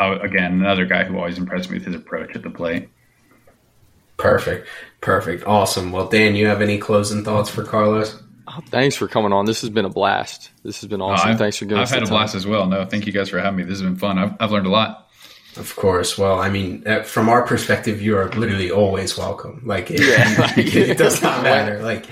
oh, 0.00 0.12
again, 0.18 0.52
another 0.54 0.86
guy 0.86 1.04
who 1.04 1.16
always 1.16 1.38
impressed 1.38 1.70
me 1.70 1.78
with 1.78 1.86
his 1.86 1.94
approach 1.94 2.34
at 2.36 2.42
the 2.42 2.50
plate. 2.50 2.88
Perfect. 4.16 4.66
Perfect. 5.00 5.44
Awesome. 5.46 5.92
Well, 5.92 6.08
Dan, 6.08 6.34
you 6.34 6.46
have 6.48 6.60
any 6.60 6.78
closing 6.78 7.24
thoughts 7.24 7.48
for 7.50 7.62
Carlos? 7.64 8.20
Oh, 8.48 8.60
thanks 8.66 8.96
for 8.96 9.06
coming 9.06 9.32
on. 9.32 9.44
This 9.44 9.60
has 9.60 9.70
been 9.70 9.84
a 9.84 9.90
blast. 9.90 10.50
This 10.64 10.80
has 10.80 10.88
been 10.88 11.00
awesome. 11.00 11.32
Uh, 11.32 11.36
thanks 11.36 11.56
for 11.58 11.66
giving 11.66 11.78
I've 11.78 11.84
us 11.84 11.90
had 11.90 12.00
the 12.00 12.04
a 12.04 12.06
time. 12.06 12.14
blast 12.14 12.34
as 12.34 12.46
well. 12.46 12.66
No, 12.66 12.84
thank 12.84 13.06
you 13.06 13.12
guys 13.12 13.28
for 13.28 13.38
having 13.38 13.56
me. 13.58 13.62
This 13.62 13.78
has 13.80 13.82
been 13.82 13.96
fun. 13.96 14.18
I've, 14.18 14.34
I've 14.40 14.50
learned 14.50 14.66
a 14.66 14.70
lot. 14.70 15.08
Of 15.56 15.74
course. 15.76 16.16
Well, 16.18 16.40
I 16.40 16.48
mean, 16.48 16.82
uh, 16.86 17.02
from 17.02 17.28
our 17.28 17.42
perspective, 17.42 18.00
you 18.02 18.16
are 18.16 18.28
literally 18.32 18.70
always 18.70 19.16
welcome. 19.18 19.62
Like, 19.64 19.90
it, 19.90 20.00
Yeah. 20.00 20.52
it 20.56 20.98
does 20.98 21.22
not 21.22 21.42
matter. 21.44 21.80
Like, 21.82 22.06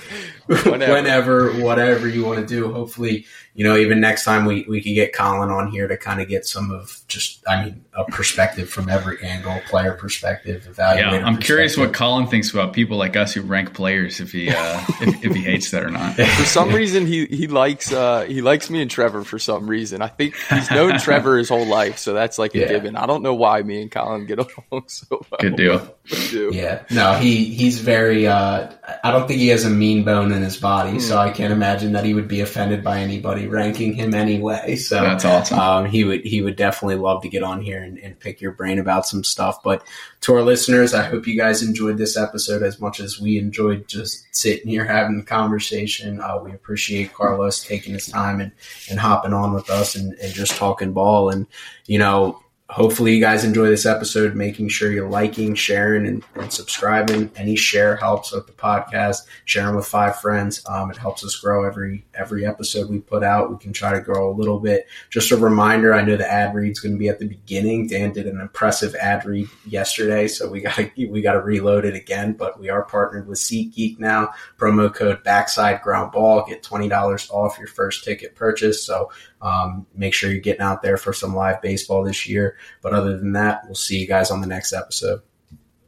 Whenever. 0.46 0.92
whenever, 0.92 1.52
whatever 1.54 2.08
you 2.08 2.24
want 2.24 2.40
to 2.40 2.46
do. 2.46 2.72
Hopefully, 2.72 3.26
you 3.54 3.64
know, 3.64 3.76
even 3.76 4.00
next 4.00 4.24
time 4.24 4.44
we, 4.44 4.64
we 4.68 4.80
could 4.80 4.94
get 4.94 5.14
Colin 5.14 5.50
on 5.50 5.70
here 5.70 5.88
to 5.88 5.96
kind 5.96 6.20
of 6.20 6.28
get 6.28 6.46
some 6.46 6.70
of 6.70 7.00
just, 7.08 7.42
I 7.48 7.64
mean, 7.64 7.84
a 7.96 8.04
perspective 8.04 8.68
from 8.68 8.88
every 8.88 9.22
angle, 9.22 9.58
player 9.68 9.92
perspective, 9.92 10.68
evaluator. 10.70 10.98
Yeah, 11.12 11.26
I'm 11.26 11.38
curious 11.38 11.76
what. 11.76 11.92
Colin 11.94 12.26
thinks 12.26 12.50
about 12.52 12.72
people 12.72 12.96
like 12.98 13.16
us 13.16 13.32
who 13.32 13.40
rank 13.42 13.72
players. 13.74 14.20
If 14.20 14.32
he 14.32 14.50
uh, 14.50 14.54
if, 15.00 15.24
if 15.24 15.34
he 15.34 15.42
hates 15.42 15.70
that 15.70 15.82
or 15.82 15.90
not. 15.90 16.14
For 16.16 16.44
some 16.44 16.70
reason, 16.70 17.06
he 17.06 17.26
he 17.26 17.46
likes 17.46 17.92
uh, 17.92 18.22
he 18.22 18.42
likes 18.42 18.68
me 18.70 18.82
and 18.82 18.90
Trevor. 18.90 19.24
For 19.24 19.38
some 19.38 19.66
reason, 19.66 20.02
I 20.02 20.08
think 20.08 20.34
he's 20.50 20.70
known 20.70 20.98
Trevor 20.98 21.38
his 21.38 21.48
whole 21.48 21.66
life, 21.66 21.98
so 21.98 22.12
that's 22.12 22.38
like 22.38 22.54
a 22.54 22.58
Yeah. 22.60 22.68
given. 22.68 22.96
I 22.96 23.06
don't 23.06 23.22
know 23.22 23.34
why 23.34 23.62
me 23.62 23.80
and 23.82 23.90
Colin 23.90 24.26
get 24.26 24.38
along 24.70 24.84
so 24.88 25.06
well. 25.10 25.38
Good 25.40 25.56
deal. 25.56 25.94
do. 26.30 26.50
Yeah, 26.52 26.82
no, 26.90 27.14
he 27.14 27.44
he's 27.46 27.80
very. 27.80 28.26
Uh, 28.26 28.70
I 29.02 29.10
don't 29.10 29.26
think 29.26 29.40
he 29.40 29.48
has 29.48 29.64
a 29.64 29.70
mean 29.70 30.04
bone 30.04 30.32
in 30.32 30.42
his 30.42 30.56
body, 30.56 31.00
so 31.00 31.18
I 31.18 31.30
can't 31.30 31.52
imagine 31.52 31.92
that 31.92 32.04
he 32.04 32.14
would 32.14 32.28
be 32.28 32.40
offended 32.40 32.84
by 32.84 32.98
anybody 33.00 33.46
ranking 33.46 33.94
him 33.94 34.14
anyway. 34.14 34.76
So 34.76 35.00
That's 35.00 35.24
awesome. 35.24 35.58
Um, 35.58 35.86
he 35.86 36.04
would 36.04 36.20
he 36.24 36.42
would 36.42 36.56
definitely 36.56 36.96
love 36.96 37.22
to 37.22 37.28
get 37.28 37.42
on 37.42 37.62
here 37.62 37.82
and, 37.86 37.98
and 37.98 38.20
pick 38.20 38.40
your 38.40 38.52
brain 38.52 38.78
about 38.78 39.06
some 39.06 39.24
stuff. 39.24 39.62
But 39.62 39.86
to 40.22 40.34
our 40.34 40.42
listeners, 40.42 40.92
I 40.92 41.02
hope 41.02 41.26
you 41.26 41.36
guys 41.36 41.62
enjoyed 41.62 41.96
this 41.96 42.16
episode 42.16 42.62
as 42.62 42.80
much 42.80 43.00
as 43.00 43.20
we 43.20 43.38
enjoyed 43.38 43.88
just 43.88 44.26
sitting 44.34 44.68
here 44.68 44.84
having 44.84 45.16
the 45.16 45.24
conversation. 45.24 46.20
Uh, 46.20 46.38
we 46.42 46.52
appreciate 46.52 47.14
Carlos 47.14 47.64
taking 47.64 47.94
his 47.94 48.06
time 48.06 48.40
and, 48.40 48.52
and 48.90 49.00
hopping 49.00 49.32
on 49.32 49.54
with 49.54 49.70
us 49.70 49.94
and, 49.94 50.12
and 50.14 50.34
just 50.34 50.56
talking 50.56 50.92
ball. 50.92 51.30
And 51.30 51.46
you 51.86 51.98
know, 51.98 52.42
hopefully 52.68 53.14
you 53.14 53.20
guys 53.20 53.44
enjoy 53.44 53.68
this 53.68 53.86
episode 53.86 54.34
making 54.34 54.68
sure 54.68 54.90
you're 54.90 55.08
liking 55.08 55.54
sharing 55.54 56.06
and, 56.06 56.24
and 56.34 56.52
subscribing. 56.52 57.30
Any 57.36 57.54
share 57.54 57.94
helps 57.96 58.32
with 58.32 58.46
the 58.46 58.52
podcast. 58.52 59.22
Sharing 59.44 59.76
with 59.76 59.86
five 59.86 60.20
friends 60.20 60.64
um, 60.68 60.90
it 60.90 60.96
helps 60.96 61.24
us 61.24 61.36
grow 61.36 61.64
every 61.64 62.04
every 62.14 62.44
episode 62.44 62.90
we 62.90 62.98
put 62.98 63.22
out. 63.22 63.50
We 63.50 63.58
can 63.58 63.72
try 63.72 63.92
to 63.92 64.00
grow 64.00 64.30
a 64.30 64.34
little 64.34 64.58
bit. 64.58 64.86
Just 65.10 65.30
a 65.30 65.36
reminder 65.36 65.94
i 65.94 66.02
know 66.02 66.16
the 66.16 66.30
ad 66.30 66.54
read's 66.54 66.80
going 66.80 66.92
to 66.92 66.98
be 66.98 67.08
at 67.08 67.18
the 67.18 67.28
beginning. 67.28 67.86
Dan 67.86 68.12
did 68.12 68.26
an 68.26 68.40
impressive 68.40 68.94
ad 68.96 69.24
read 69.24 69.48
yesterday 69.64 70.26
so 70.26 70.48
we 70.48 70.60
got 70.60 70.74
to 70.76 70.90
we 71.06 71.20
got 71.20 71.34
to 71.34 71.40
reload 71.40 71.84
it 71.84 71.94
again 71.94 72.32
but 72.32 72.58
we 72.58 72.68
are 72.68 72.84
partnered 72.84 73.28
with 73.28 73.38
SeatGeek 73.38 74.00
now. 74.00 74.30
Promo 74.58 74.92
code 74.92 75.22
backside 75.22 75.82
ground 75.82 76.10
ball 76.10 76.44
get 76.46 76.62
$20 76.62 77.30
off 77.30 77.58
your 77.58 77.68
first 77.68 78.04
ticket 78.04 78.34
purchase. 78.34 78.84
So 78.84 79.10
um, 79.42 79.86
make 79.94 80.14
sure 80.14 80.30
you're 80.30 80.40
getting 80.40 80.62
out 80.62 80.82
there 80.82 80.96
for 80.96 81.12
some 81.12 81.34
live 81.34 81.60
baseball 81.62 82.02
this 82.02 82.26
year. 82.26 82.56
But 82.82 82.92
other 82.92 83.16
than 83.16 83.32
that, 83.32 83.62
we'll 83.66 83.74
see 83.74 83.98
you 83.98 84.06
guys 84.06 84.30
on 84.30 84.40
the 84.40 84.46
next 84.46 84.72
episode. 84.72 85.20